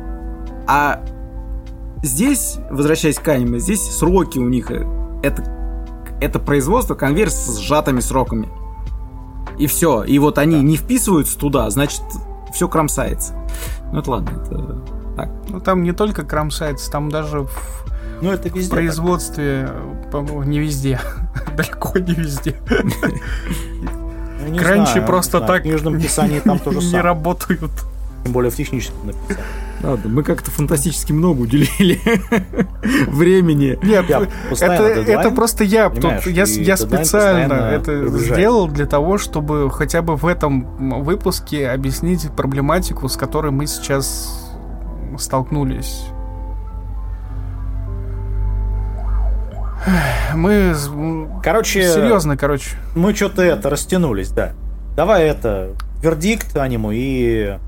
а 0.69 1.01
Здесь, 2.03 2.57
возвращаясь 2.71 3.19
к 3.19 3.29
аниме, 3.29 3.59
здесь 3.59 3.83
сроки 3.83 4.39
у 4.39 4.49
них 4.49 4.71
э, 4.71 4.87
это, 5.23 5.45
это 6.21 6.39
производство 6.39 6.95
конверс 6.95 7.35
с 7.35 7.59
сжатыми 7.59 8.01
сроками. 8.01 8.49
И 9.59 9.67
все. 9.67 10.05
И 10.05 10.19
вот 10.19 10.39
они 10.39 10.57
да. 10.57 10.63
не 10.63 10.77
вписываются 10.77 11.39
туда, 11.39 11.69
значит, 11.69 12.03
все 12.55 12.69
кромсается. 12.69 13.35
Ну 13.93 14.01
это 14.01 14.11
ладно, 14.11 14.31
это 14.31 14.83
так. 15.17 15.31
Ну, 15.49 15.61
там 15.61 15.83
не 15.83 15.93
только 15.93 16.25
крамсается, 16.25 16.91
там 16.91 17.11
даже 17.11 17.41
в, 17.41 17.81
ну, 18.23 18.31
это 18.31 18.49
везде 18.49 18.69
в 18.69 18.71
производстве, 18.71 19.71
по-моему, 20.11 20.43
не 20.43 20.59
везде. 20.59 21.01
Далеко 21.57 21.99
не 21.99 22.15
везде. 22.15 22.57
Ну, 24.49 24.57
Кранчи 24.57 25.01
просто 25.01 25.41
так 25.41 25.61
в 25.61 25.63
книжном 25.63 26.01
писании 26.01 26.41
там 26.41 26.59
тоже 26.59 26.81
не 26.93 27.01
работают. 27.01 27.71
Тем 28.25 28.33
более 28.33 28.51
в 28.51 28.57
техническом 28.57 29.07
написании. 29.07 29.45
Ладно, 29.83 30.11
мы 30.11 30.23
как-то 30.23 30.51
фантастически 30.51 31.13
много 31.13 31.41
уделили 31.41 31.99
времени. 33.11 33.79
Нет, 33.83 34.11
это, 34.11 34.77
это 34.77 35.31
просто 35.31 35.65
я 35.65 35.89
тут, 35.89 36.27
я, 36.27 36.45
я 36.45 36.77
специально 36.77 37.55
это 37.55 38.07
сделал 38.09 38.69
для 38.69 38.87
того, 38.87 39.17
чтобы 39.17 39.71
хотя 39.71 40.03
бы 40.03 40.17
в 40.17 40.27
этом 40.27 41.03
выпуске 41.03 41.71
объяснить 41.71 42.31
проблематику, 42.33 43.09
с 43.09 43.17
которой 43.17 43.53
мы 43.53 43.67
сейчас 43.67 44.51
столкнулись. 45.19 46.05
Мы... 50.35 50.75
Короче... 51.43 51.83
Серьезно, 51.83 52.37
короче. 52.37 52.77
Мы 52.95 53.15
что-то 53.15 53.43
это, 53.43 53.71
растянулись, 53.71 54.31
да. 54.31 54.53
Давай 54.95 55.25
это, 55.25 55.71
вердикт 56.03 56.55
аниму 56.57 56.91
и 56.93 57.59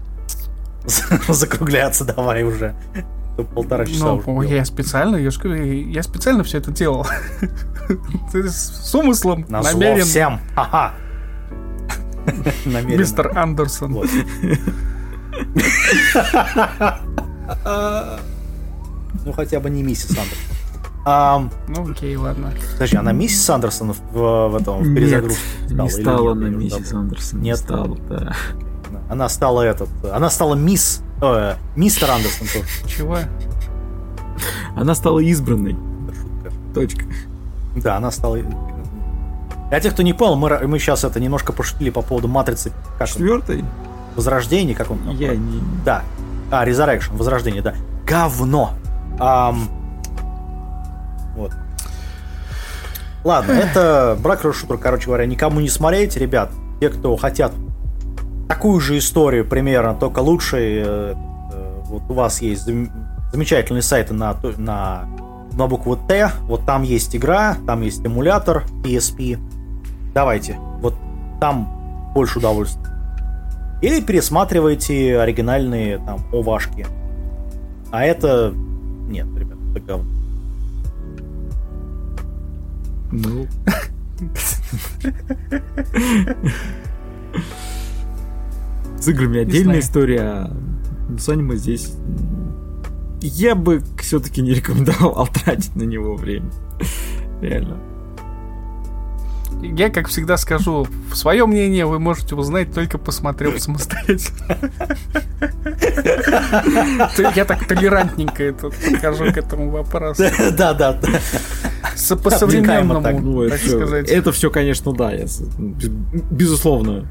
закругляться 1.28 2.04
давай 2.04 2.42
уже. 2.44 2.74
Полтора 3.54 3.86
часа 3.86 4.20
ну, 4.26 4.36
уже 4.36 4.48
я 4.48 4.64
специально, 4.64 5.16
я, 5.16 5.30
я 5.30 6.02
специально 6.02 6.44
все 6.44 6.58
это 6.58 6.70
делал. 6.70 7.06
С 8.32 8.94
умыслом, 8.94 9.46
На 9.48 9.62
намерен. 9.62 10.04
всем. 10.04 10.40
Ага. 10.54 10.94
Мистер 12.84 13.36
Андерсон. 13.36 14.04
Ну, 19.24 19.32
хотя 19.32 19.60
бы 19.60 19.70
не 19.70 19.82
миссис 19.82 20.10
Андерсон. 20.10 20.52
А, 21.04 21.48
ну 21.68 21.90
окей, 21.90 22.14
ладно. 22.16 22.52
Подожди, 22.74 22.96
она 22.96 23.12
миссис 23.12 23.48
Андерсон 23.50 23.92
в, 23.92 24.48
в 24.48 24.56
этом 24.56 24.82
в 24.82 24.94
перезагрузке 24.94 25.42
Нет, 25.62 25.70
стала? 25.70 25.86
Не 25.86 25.90
стала 25.90 26.32
она 26.32 26.48
миссис 26.48 26.92
Андерсон. 26.92 27.40
Нет, 27.40 27.58
стала, 27.58 27.96
да. 28.08 28.36
Она 29.08 29.28
стала 29.28 29.62
этот. 29.62 29.88
Она 30.12 30.30
стала 30.30 30.54
мисс. 30.54 31.02
Э, 31.20 31.54
мистер 31.76 32.10
Андерсон 32.10 32.46
тоже. 32.46 32.68
Чего? 32.86 33.18
Она 34.76 34.94
стала 34.94 35.20
избранной. 35.20 35.76
Точка. 36.74 37.04
Да, 37.76 37.96
она 37.96 38.10
стала. 38.10 38.38
Для 39.68 39.80
тех, 39.80 39.92
кто 39.94 40.02
не 40.02 40.12
понял, 40.12 40.36
мы, 40.36 40.66
мы 40.66 40.78
сейчас 40.78 41.04
это 41.04 41.20
немножко 41.20 41.52
пошутили 41.52 41.90
по 41.90 42.02
поводу 42.02 42.28
матрицы. 42.28 42.72
Как 42.98 43.08
Четвертой? 43.08 43.64
Возрождение, 44.16 44.76
как 44.76 44.90
он 44.90 44.98
там? 44.98 45.16
Я 45.16 45.34
не. 45.34 45.62
Да. 45.84 46.02
А, 46.50 46.66
Resurrection, 46.66 47.16
Возрождение, 47.16 47.62
да. 47.62 47.74
Говно. 48.06 48.74
Ам... 49.18 49.68
Вот. 51.34 51.52
Ладно, 53.24 53.52
это 53.52 54.18
брак 54.20 54.42
шутер, 54.42 54.76
короче 54.76 55.06
говоря, 55.06 55.24
никому 55.26 55.60
не 55.60 55.68
смотреть, 55.68 56.16
ребят. 56.16 56.50
Те, 56.80 56.90
кто 56.90 57.16
хотят 57.16 57.52
такую 58.52 58.80
же 58.80 58.98
историю 58.98 59.46
примерно, 59.46 59.94
только 59.94 60.20
лучше. 60.20 60.58
Э, 60.58 61.14
э, 61.52 61.80
вот 61.86 62.02
у 62.10 62.12
вас 62.12 62.42
есть 62.42 62.68
замечательные 63.32 63.80
сайты 63.80 64.12
на, 64.12 64.36
на, 64.58 65.08
на 65.52 65.66
букву 65.66 65.96
Т. 65.96 66.30
Вот 66.42 66.66
там 66.66 66.82
есть 66.82 67.16
игра, 67.16 67.56
там 67.66 67.80
есть 67.80 68.04
эмулятор 68.04 68.64
PSP. 68.84 69.38
Давайте, 70.12 70.58
вот 70.80 70.94
там 71.40 72.12
больше 72.14 72.40
удовольствия. 72.40 72.92
Или 73.80 74.02
пересматривайте 74.02 75.18
оригинальные 75.18 75.96
там 75.98 76.20
овашки. 76.30 76.86
А 77.90 78.04
это... 78.04 78.52
Нет, 79.08 79.26
ребят, 79.34 79.56
это 79.74 79.80
говно. 79.80 80.04
Ну... 83.12 83.46
С 89.02 89.08
играми 89.08 89.40
отдельная 89.40 89.80
история, 89.80 90.20
а 90.20 90.56
с 91.18 91.28
аниме 91.28 91.56
здесь 91.56 91.92
я 93.20 93.56
бы 93.56 93.82
все-таки 93.98 94.42
не 94.42 94.54
рекомендовал 94.54 95.26
тратить 95.44 95.74
на 95.74 95.82
него 95.82 96.14
время. 96.14 96.48
Реально. 97.40 97.78
Я, 99.60 99.90
как 99.90 100.06
всегда, 100.06 100.36
скажу, 100.36 100.86
свое 101.12 101.46
мнение 101.46 101.84
вы 101.84 101.98
можете 101.98 102.36
узнать, 102.36 102.72
только 102.72 102.96
посмотрев 102.96 103.60
самостоятельно. 103.60 104.56
Я 107.34 107.44
так 107.44 107.66
толерантненько 107.66 108.44
это 108.44 108.70
подхожу 108.70 109.32
к 109.32 109.36
этому 109.36 109.70
вопросу. 109.70 110.22
Да, 110.56 110.74
да. 110.74 111.00
По 112.22 112.30
современному, 112.30 113.18
ну, 113.18 113.48
так 113.50 113.58
сказать. 113.58 114.08
Это 114.08 114.30
все, 114.30 114.48
конечно, 114.48 114.92
да, 114.92 115.12
безусловно. 116.30 117.08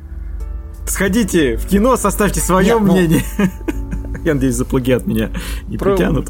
Сходите 0.86 1.58
в 1.58 1.68
кино, 1.68 1.96
составьте 1.96 2.40
свое 2.40 2.74
Нет, 2.74 2.82
ну, 2.82 2.92
мнение. 2.92 3.22
Ну... 3.38 3.46
Я 4.24 4.34
надеюсь, 4.34 4.56
за 4.56 4.66
плагиат 4.66 5.08
меня 5.08 5.32
не 5.68 5.78
Про... 5.78 5.92
притянут. 5.92 6.30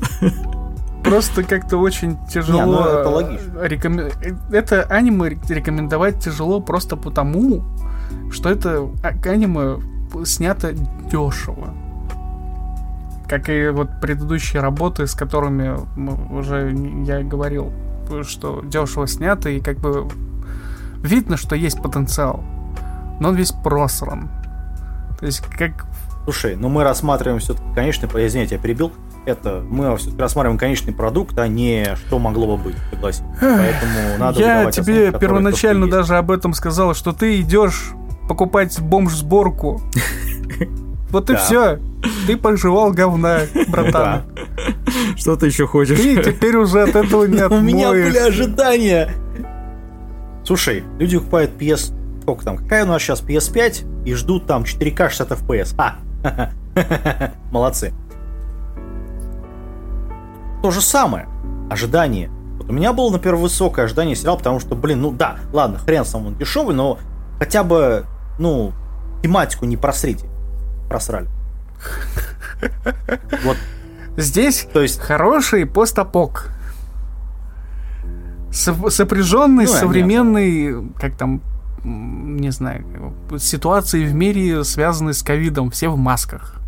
Просто 1.03 1.43
как-то 1.43 1.77
очень 1.77 2.17
тяжело. 2.27 2.59
Не, 2.59 2.65
ну, 2.65 2.79
это 2.79 3.09
логично. 3.09 3.59
Реком... 3.63 3.99
Это 4.51 4.83
аниме 4.83 5.29
рекомендовать 5.49 6.23
тяжело 6.23 6.61
просто 6.61 6.95
потому, 6.95 7.63
что 8.31 8.49
это 8.49 8.87
а, 9.03 9.29
аниме 9.29 9.79
снято 10.25 10.73
дешево. 10.73 11.73
Как 13.27 13.49
и 13.49 13.69
вот 13.69 13.89
предыдущие 13.99 14.61
работы, 14.61 15.07
с 15.07 15.15
которыми 15.15 15.75
уже 16.31 16.71
я 17.05 17.23
говорил, 17.23 17.71
что 18.23 18.61
дешево 18.63 19.07
снято, 19.07 19.49
и 19.49 19.59
как 19.59 19.79
бы 19.79 20.07
видно, 21.01 21.37
что 21.37 21.55
есть 21.55 21.81
потенциал. 21.81 22.43
Но 23.19 23.29
он 23.29 23.35
весь 23.35 23.51
просран. 23.51 24.29
То 25.22 25.27
есть, 25.27 25.41
как... 25.57 25.85
Слушай, 26.26 26.56
ну 26.56 26.68
мы 26.68 26.84
рассматриваем 26.84 27.39
все-таки 27.39 27.65
конечный... 27.73 28.10
Извините, 28.27 28.56
я 28.56 28.61
перебил. 28.61 28.91
Это 29.26 29.64
мы 29.68 29.95
все-таки 29.98 30.19
рассматриваем 30.19 30.57
конечный 30.57 30.93
продукт, 30.93 31.38
а 31.38 31.48
не 31.48 31.95
что 31.95 32.19
могло 32.19 32.57
бы 32.57 32.64
быть, 32.64 32.76
согласен. 32.89 33.23
Поэтому 33.39 34.18
надо 34.18 34.39
Я 34.39 34.72
тебе 34.72 35.07
основу, 35.07 35.19
первоначально 35.19 35.89
даже 35.89 36.18
об 36.18 36.31
этом 36.31 36.53
сказал, 36.53 36.95
что 36.95 37.14
ты 37.14 37.39
идешь 37.39 37.91
покупать 38.27 38.80
бомж-сборку. 38.80 39.81
Вот 41.11 41.30
и 41.30 41.35
все. 41.35 41.80
Ты 42.26 42.38
пожевал 42.38 42.91
говна, 42.93 43.41
братан. 43.68 44.23
Что 45.18 45.35
ты 45.35 45.48
еще 45.48 45.68
хочешь? 45.68 45.99
Ты 45.99 46.23
теперь 46.23 46.56
уже 46.56 46.81
от 46.81 46.95
этого 46.95 47.26
не 47.26 47.45
У 47.48 47.61
меня 47.61 47.91
были 47.91 48.18
ожидания. 48.18 49.11
Слушай, 50.43 50.84
люди 50.98 51.19
покупают 51.19 51.52
PS 51.60 51.93
сколько 52.22 52.45
там, 52.45 52.57
какая 52.57 52.85
у 52.85 52.88
нас 52.88 53.02
сейчас 53.02 53.22
PS5, 53.22 54.03
и 54.06 54.14
ждут 54.14 54.48
там 54.48 54.64
4К 54.64 55.10
60 55.10 55.31
FPS. 55.31 55.76
А, 55.77 55.95
молодцы. 57.52 57.93
То 60.61 60.72
же 60.72 60.81
самое, 60.81 61.27
ожидание. 61.69 62.30
Вот 62.57 62.69
у 62.69 62.73
меня 62.73 62.93
было, 62.93 63.11
например, 63.11 63.35
высокое 63.38 63.85
ожидание 63.85 64.15
сериала, 64.15 64.38
потому 64.38 64.60
что, 64.60 64.76
блин, 64.76 65.02
ну 65.02 65.11
да, 65.11 65.38
ладно, 65.52 65.80
хрен 65.80 66.06
сам 66.06 66.27
он 66.27 66.35
дешевый, 66.35 66.76
но 66.76 66.99
хотя 67.39 67.64
бы, 67.64 68.06
ну, 68.38 68.73
тематику 69.23 69.65
не 69.65 69.77
просрите. 69.77 70.27
Просрали. 70.88 71.27
Вот. 73.43 73.57
Здесь 74.18 74.68
то 74.72 74.81
есть 74.81 74.99
хороший 74.99 75.65
постапок. 75.65 76.52
Сопряженный 78.52 79.65
ну, 79.65 79.72
современный, 79.72 80.91
как 80.99 81.15
там, 81.18 81.41
не 81.83 82.51
знаю, 82.51 82.85
ситуации 83.39 84.05
в 84.05 84.13
мире, 84.13 84.63
связанные 84.63 85.13
с 85.13 85.23
ковидом, 85.23 85.71
все 85.71 85.89
в 85.89 85.97
масках. 85.97 86.61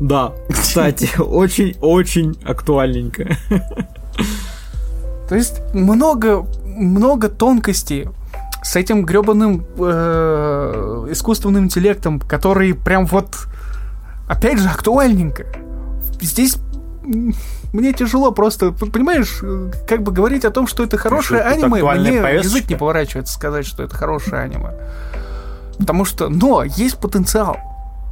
Да, 0.00 0.32
кстати, 0.48 1.10
очень-очень 1.18 2.36
актуальненько. 2.44 3.36
То 5.28 5.36
есть 5.36 5.60
много, 5.72 6.46
много 6.64 7.28
тонкостей 7.28 8.08
с 8.62 8.76
этим 8.76 9.04
гребаным 9.04 9.64
э, 9.78 11.06
искусственным 11.10 11.64
интеллектом, 11.64 12.20
который 12.20 12.74
прям 12.74 13.06
вот, 13.06 13.46
опять 14.28 14.58
же, 14.58 14.68
актуальненько. 14.68 15.46
Здесь 16.20 16.58
мне 17.72 17.92
тяжело 17.92 18.32
просто, 18.32 18.72
понимаешь, 18.72 19.40
как 19.88 20.02
бы 20.02 20.12
говорить 20.12 20.44
о 20.44 20.50
том, 20.50 20.66
что 20.66 20.84
это 20.84 20.98
хорошее 20.98 21.42
аниме, 21.42 21.82
мне 21.82 22.20
повесточка. 22.20 22.58
язык 22.58 22.70
не 22.70 22.76
поворачивается 22.76 23.34
сказать, 23.34 23.66
что 23.66 23.82
это 23.82 23.94
хорошее 23.94 24.42
аниме. 24.42 24.72
Потому 25.78 26.04
что, 26.04 26.28
но 26.28 26.62
есть 26.62 26.98
потенциал, 26.98 27.56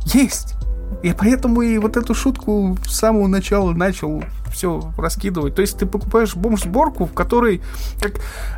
есть. 0.06 0.54
И 1.02 1.12
поэтому 1.12 1.62
и 1.62 1.78
вот 1.78 1.96
эту 1.96 2.14
шутку 2.14 2.76
с 2.86 2.96
самого 2.96 3.26
начала 3.28 3.72
начал 3.72 4.24
все 4.50 4.92
раскидывать. 4.98 5.54
То 5.54 5.62
есть 5.62 5.78
ты 5.78 5.86
покупаешь 5.86 6.34
бомж-сборку, 6.34 7.06
в 7.06 7.12
которой 7.12 7.62
как, 8.00 8.14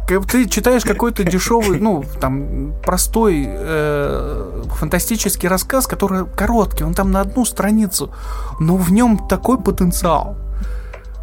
как 0.09 0.27
ты 0.27 0.49
читаешь 0.49 0.85
какой-то 0.85 1.25
дешевый, 1.25 1.79
ну, 1.79 2.05
там, 2.21 2.73
простой 2.83 3.45
э, 3.47 4.63
фантастический 4.79 5.49
рассказ, 5.49 5.87
который 5.87 6.25
короткий, 6.27 6.85
он 6.85 6.95
там 6.95 7.11
на 7.11 7.21
одну 7.21 7.45
страницу, 7.45 8.13
но 8.59 8.77
в 8.77 8.91
нем 8.93 9.29
такой 9.29 9.59
потенциал. 9.59 10.37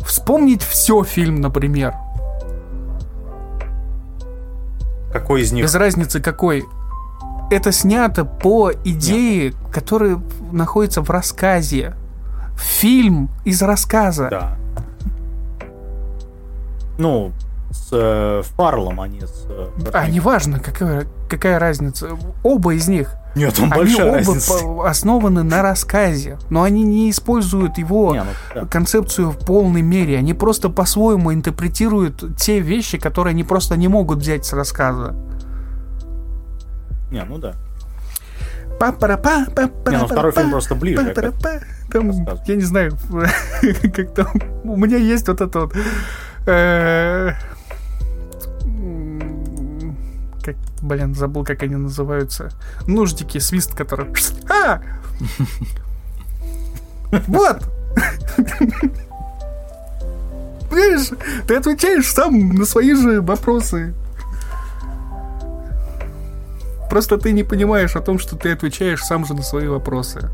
Вспомнить 0.02 0.64
все 0.64 1.04
фильм, 1.04 1.42
например. 1.42 1.94
Какой 5.12 5.42
из 5.42 5.52
них? 5.52 5.64
Без 5.64 5.76
разницы 5.76 6.20
какой. 6.22 6.66
Это 7.52 7.72
снято 7.72 8.26
по 8.26 8.72
идее, 8.86 9.46
Нет. 9.46 9.56
которая 9.72 10.22
находится 10.52 11.02
в 11.02 11.10
рассказе. 11.10 11.96
Фильм 12.58 13.30
из 13.46 13.62
рассказа. 13.62 14.28
Да. 14.30 14.58
Ну, 16.98 17.32
с 17.72 17.90
э, 17.92 18.44
Фарлом, 18.56 19.00
они 19.02 19.22
с... 19.22 19.46
Э, 19.48 19.70
а, 19.94 20.08
неважно, 20.08 20.60
какая, 20.60 21.08
какая 21.30 21.60
разница. 21.60 22.10
Оба 22.44 22.74
из 22.74 22.88
них. 22.88 23.16
Нет, 23.36 23.54
там 23.54 23.72
они 23.72 23.82
большая 23.82 24.08
оба 24.08 24.18
разница. 24.18 24.54
основаны 24.86 25.44
на 25.44 25.62
рассказе, 25.62 26.38
но 26.50 26.64
они 26.64 26.84
не 26.84 27.12
используют 27.12 27.78
его 27.78 28.14
не, 28.14 28.24
ну, 28.24 28.30
да. 28.56 28.66
концепцию 28.66 29.32
в 29.32 29.38
полной 29.38 29.82
мере. 29.82 30.18
Они 30.18 30.34
просто 30.34 30.70
по-своему 30.70 31.34
интерпретируют 31.34 32.38
те 32.38 32.60
вещи, 32.60 32.98
которые 32.98 33.32
они 33.32 33.44
просто 33.44 33.78
не 33.78 33.88
могут 33.88 34.20
взять 34.20 34.46
с 34.46 34.54
рассказа. 34.54 35.16
Не, 37.12 37.24
ну 37.24 37.38
да. 37.38 37.54
Па-пара-па, 38.80 39.46
Не, 39.88 39.98
ну 39.98 40.08
второй 40.08 40.32
фильм 40.32 40.52
просто 40.52 40.74
ближе. 40.74 41.14
Там, 41.92 42.12
я 42.46 42.56
не 42.56 42.62
знаю, 42.62 42.98
как 43.94 44.14
там. 44.14 44.28
У 44.64 44.78
меня 44.78 44.98
есть 44.98 45.28
вот 45.28 45.42
это 45.42 45.60
вот. 45.60 45.74
Как, 50.54 50.56
блин, 50.82 51.14
забыл, 51.14 51.44
как 51.44 51.64
они 51.64 51.76
называются. 51.76 52.50
Нуждики, 52.88 53.38
свист, 53.38 53.76
который. 53.76 54.08
А! 54.50 54.82
Вот! 57.28 57.64
Понимаешь, 60.70 61.10
ты 61.48 61.56
отвечаешь 61.56 62.12
сам 62.12 62.50
на 62.50 62.66
свои 62.66 62.94
же 62.94 63.22
вопросы. 63.22 63.94
Просто 66.90 67.18
ты 67.18 67.32
не 67.32 67.44
понимаешь 67.44 67.96
о 67.96 68.02
том, 68.02 68.20
что 68.20 68.36
ты 68.36 68.52
отвечаешь 68.52 69.04
сам 69.04 69.26
же 69.26 69.34
на 69.34 69.44
свои 69.44 69.68
вопросы. 69.68 70.30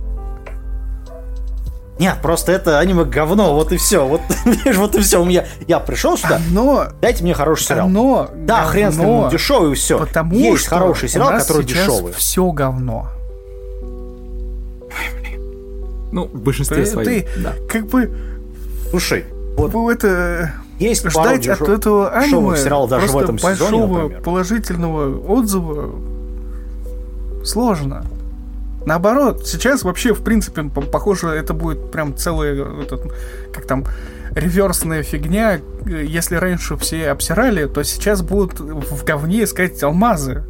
Нет, 1.98 2.18
просто 2.22 2.52
это 2.52 2.80
аниме 2.80 3.06
говно, 3.06 3.56
вот 3.56 3.72
и 3.72 3.78
все. 3.78 4.06
Вот, 4.06 4.22
вот 4.76 4.96
и 4.96 5.02
все. 5.02 5.22
У 5.22 5.26
меня, 5.26 5.46
я 5.68 5.80
пришел 5.80 6.18
сюда, 6.18 6.42
но 6.52 6.88
дайте 7.02 7.24
мне 7.24 7.34
хороший 7.34 7.64
сериал. 7.64 7.88
Но 7.88 8.30
да, 8.36 8.58
говно, 8.58 8.72
хрен 8.72 8.92
с 8.92 8.98
ним, 8.98 9.10
он 9.10 9.30
дешевый 9.30 9.72
и 9.72 9.76
все. 9.76 10.00
Потому 10.00 10.36
Есть 10.36 10.66
что 10.66 10.70
хороший 10.72 11.10
сериал, 11.10 11.32
который 11.38 11.64
дешевый. 11.64 12.14
все 12.14 12.52
говно. 12.52 13.08
Ну, 16.12 16.28
в 16.28 16.40
большинстве 16.42 16.78
ты, 16.78 16.86
своем, 16.86 17.06
ты, 17.06 17.28
да. 17.38 17.54
как 17.68 17.88
бы... 17.88 18.10
Слушай, 18.90 19.26
вот... 19.58 19.74
Ну, 19.74 19.90
это... 19.90 20.54
Есть 20.80 21.10
ждать 21.10 21.48
от 21.48 21.62
этого 21.62 22.10
аниме 22.12 22.58
сериал 22.58 22.88
даже 22.88 23.08
в 23.08 23.18
этом 23.18 23.38
большого 23.38 23.70
сезоне, 23.70 23.88
например. 23.88 24.22
положительного 24.22 25.28
отзыва 25.28 25.92
сложно. 27.44 28.06
Наоборот, 28.86 29.48
сейчас 29.48 29.84
вообще, 29.84 30.14
в 30.14 30.24
принципе, 30.24 30.64
похоже, 30.64 31.30
это 31.30 31.54
будет 31.54 31.92
прям 31.92 32.16
целая, 32.16 32.84
этот, 32.84 33.12
как 33.52 33.66
там, 33.66 33.86
реверсная 34.36 35.02
фигня. 35.02 35.60
Если 35.86 36.36
раньше 36.36 36.78
все 36.78 37.10
обсирали, 37.10 37.66
то 37.66 37.84
сейчас 37.84 38.22
будут 38.22 38.60
в 38.60 39.04
говне 39.04 39.44
искать 39.44 39.82
алмазы. 39.82 40.44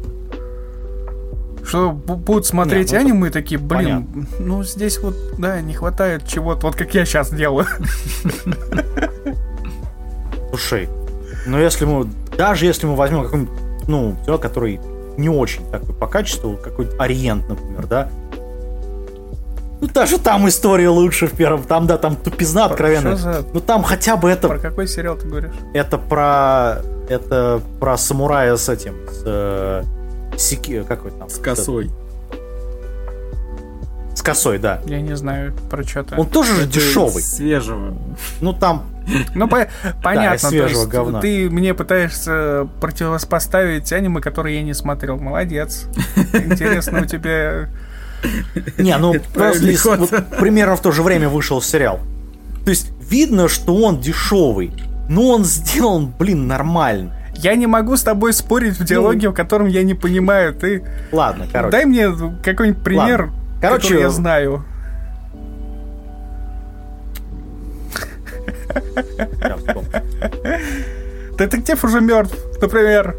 Что 1.64 1.90
будут 1.90 2.46
смотреть 2.46 2.92
Нет, 2.92 3.02
ну, 3.02 3.08
аниме 3.08 3.28
и 3.28 3.30
такие, 3.30 3.58
блин, 3.58 4.06
понятно. 4.06 4.26
ну 4.38 4.62
здесь 4.62 5.00
вот, 5.00 5.16
да, 5.36 5.60
не 5.60 5.74
хватает 5.74 6.24
чего-то, 6.26 6.68
вот 6.68 6.76
как 6.76 6.94
я 6.94 7.04
сейчас 7.04 7.30
делаю. 7.30 7.66
Слушай, 10.50 10.88
ну 11.44 11.58
если 11.58 11.86
мы, 11.86 12.08
даже 12.38 12.66
если 12.66 12.86
мы 12.86 12.94
возьмем 12.94 13.24
какой-нибудь, 13.24 13.52
ну, 13.88 14.16
который 14.40 14.80
не 15.16 15.28
очень 15.28 15.68
такой 15.70 15.94
по 15.94 16.06
качеству, 16.06 16.56
какой-то 16.56 17.02
Ориент, 17.02 17.48
например, 17.48 17.86
да, 17.86 18.10
ну, 19.86 19.92
даже 19.92 20.18
там 20.18 20.48
история 20.48 20.88
лучше 20.88 21.26
в 21.26 21.32
первом. 21.32 21.62
Там, 21.64 21.86
да, 21.86 21.98
там 21.98 22.16
тупизна 22.16 22.66
откровенная. 22.66 23.16
За... 23.16 23.44
Ну, 23.52 23.60
там 23.60 23.82
хотя 23.82 24.16
бы 24.16 24.30
это... 24.30 24.48
Про 24.48 24.58
какой 24.58 24.88
сериал 24.88 25.16
ты 25.16 25.26
говоришь? 25.26 25.52
Это 25.74 25.98
про... 25.98 26.82
Это 27.08 27.60
про 27.80 27.96
самурая 27.96 28.56
с 28.56 28.68
этим. 28.68 28.94
С... 29.08 29.22
Э, 29.24 29.82
Сики... 30.36 30.84
Какой 30.86 31.12
там? 31.12 31.28
С 31.28 31.38
косой. 31.38 31.90
С 34.14 34.22
косой, 34.22 34.58
да. 34.58 34.80
Я 34.86 35.00
не 35.00 35.14
знаю 35.14 35.54
про 35.70 35.84
что-то. 35.84 36.16
Он 36.16 36.26
тоже 36.26 36.56
же 36.56 36.66
дешевый. 36.66 37.22
Свежего. 37.22 37.94
Ну, 38.40 38.52
там... 38.52 38.86
Ну, 39.34 39.46
по- 39.46 39.68
понятно. 40.02 40.38
Да, 40.42 40.48
свежего 40.48 40.86
говна. 40.86 41.20
Ты 41.20 41.48
мне 41.48 41.74
пытаешься 41.74 42.68
противопоставить 42.80 43.92
аниме, 43.92 44.20
которые 44.20 44.56
я 44.56 44.62
не 44.62 44.74
смотрел. 44.74 45.16
Молодец. 45.16 45.86
Интересно 46.32 47.02
у 47.02 47.04
тебя 47.04 47.68
не, 48.78 48.96
ну 48.96 49.14
просто 49.34 49.96
вот, 49.96 50.10
примерно 50.38 50.76
в 50.76 50.80
то 50.80 50.92
же 50.92 51.02
время 51.02 51.28
вышел 51.28 51.60
сериал. 51.62 52.00
То 52.64 52.70
есть 52.70 52.90
видно, 53.08 53.48
что 53.48 53.76
он 53.76 54.00
дешевый, 54.00 54.72
но 55.08 55.28
он 55.28 55.44
сделан, 55.44 56.12
блин, 56.18 56.46
нормально. 56.46 57.12
Я 57.36 57.54
не 57.54 57.66
могу 57.66 57.96
с 57.96 58.02
тобой 58.02 58.32
спорить 58.32 58.78
в 58.78 58.84
диалоге, 58.84 59.28
ну, 59.28 59.32
в 59.32 59.36
котором 59.36 59.66
я 59.66 59.82
не 59.82 59.94
понимаю. 59.94 60.54
Ты. 60.54 60.84
Ладно, 61.12 61.46
короче. 61.52 61.70
Дай 61.70 61.84
мне 61.84 62.10
какой-нибудь 62.42 62.82
пример, 62.82 63.24
Ладно. 63.24 63.36
короче, 63.60 63.82
который 63.82 64.00
я 64.02 64.10
знаю. 64.10 64.64
Детектив 71.36 71.84
уже 71.84 72.00
мертв, 72.00 72.36
например. 72.60 73.16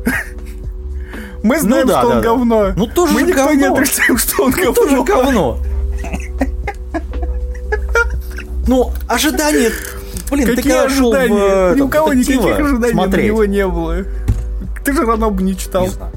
Мы 1.43 1.55
ну 1.55 1.61
знаем, 1.61 1.87
ну, 1.87 1.93
да, 1.93 1.99
что 1.99 2.09
да, 2.09 2.15
он 2.15 2.21
да. 2.21 2.29
говно. 2.29 2.73
Ну 2.75 2.87
тоже 2.87 3.13
Мы 3.13 3.21
никто 3.23 3.45
говно. 3.45 3.59
не 3.59 3.65
отрицаем, 3.65 4.17
что 4.17 4.43
он 4.43 4.51
ну, 4.51 4.57
говно. 4.57 4.73
тоже 4.73 5.03
говно. 5.03 5.57
Ну, 8.67 8.91
ожидания... 9.07 9.71
Блин, 10.29 10.45
Какие 10.45 10.73
ты 10.73 10.77
ожидания? 10.79 11.33
В, 11.33 11.73
э, 11.73 11.75
Ни 11.77 11.81
у 11.81 11.87
кого 11.87 12.13
никаких 12.13 12.59
ожиданий 12.59 12.91
смотреть. 12.91 13.23
на 13.23 13.27
него 13.27 13.45
не 13.45 13.65
было. 13.65 14.03
Ты 14.83 14.93
же 14.93 15.05
равно 15.05 15.31
бы 15.31 15.41
не 15.41 15.57
читал. 15.57 15.83
Не 15.83 15.89
знаю. 15.89 16.11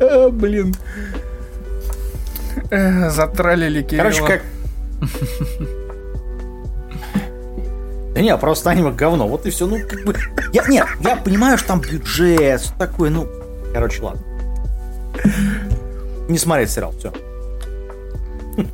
А, 0.00 0.28
блин. 0.30 0.74
Затралили 2.70 3.82
Кирилла. 3.82 4.10
Короче, 4.10 4.26
как... 4.26 4.42
Да 8.18 8.22
не, 8.22 8.36
просто 8.36 8.70
аниме 8.70 8.90
говно, 8.90 9.28
вот 9.28 9.46
и 9.46 9.50
все. 9.50 9.64
Ну, 9.64 9.78
как 9.88 10.04
бы. 10.04 10.12
Я, 10.52 10.66
нет, 10.66 10.88
я 11.02 11.14
понимаю, 11.14 11.56
что 11.56 11.68
там 11.68 11.80
бюджет, 11.80 12.60
что 12.62 12.76
такое, 12.76 13.10
ну. 13.10 13.28
Короче, 13.72 14.02
ладно. 14.02 14.20
Не 16.28 16.36
смотреть 16.36 16.68
сериал, 16.68 16.92
все. 16.98 17.12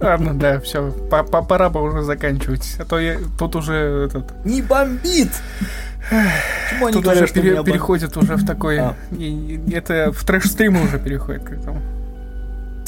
Ладно, 0.01 0.33
да, 0.33 0.61
все. 0.61 0.91
Пора 1.11 1.69
бы 1.69 1.83
уже 1.83 2.01
заканчивать. 2.01 2.77
А 2.79 2.87
то 2.87 2.99
я 2.99 3.19
тут 3.39 3.55
уже 3.55 4.07
этот. 4.07 4.33
Не 4.47 4.63
бомбит! 4.63 5.29
Почему 6.09 6.87
они 6.87 6.93
Тут 6.95 7.03
говорят, 7.03 7.25
уже 7.25 7.31
что 7.31 7.43
пере, 7.43 7.63
переходит 7.65 8.17
уже 8.17 8.37
в 8.37 8.47
такой... 8.47 8.79
А. 8.79 8.97
Это 9.71 10.11
в 10.11 10.25
трэш-стримы 10.25 10.83
уже 10.85 10.99
переходит 10.99 11.45
к 11.45 11.53
этому. 11.53 11.83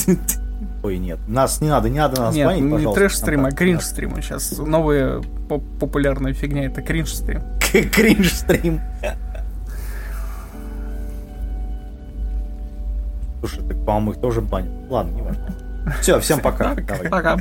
Ой, 0.86 0.98
нет. 0.98 1.18
Нас 1.26 1.60
не 1.60 1.68
надо, 1.68 1.88
не 1.88 1.98
надо 1.98 2.20
нас 2.20 2.32
нет, 2.32 2.46
банить, 2.46 2.62
не 2.62 2.70
пожалуйста. 2.70 3.00
трэш-стрим, 3.00 3.44
а 3.44 3.50
кринж-стрим. 3.50 4.22
Сейчас 4.22 4.56
новая 4.56 5.20
популярная 5.80 6.32
фигня, 6.32 6.66
это 6.66 6.80
кринж-стрим. 6.80 7.42
Кринж-стрим. 7.92 8.80
Слушай, 13.40 13.64
так, 13.66 13.84
по-моему, 13.84 14.12
их 14.12 14.20
тоже 14.20 14.42
банят. 14.42 14.70
Ладно, 14.88 15.10
не 15.10 15.22
важно. 15.22 15.54
Все, 16.02 16.20
всем 16.20 16.38
пока. 16.38 16.76
Пока. 17.10 17.36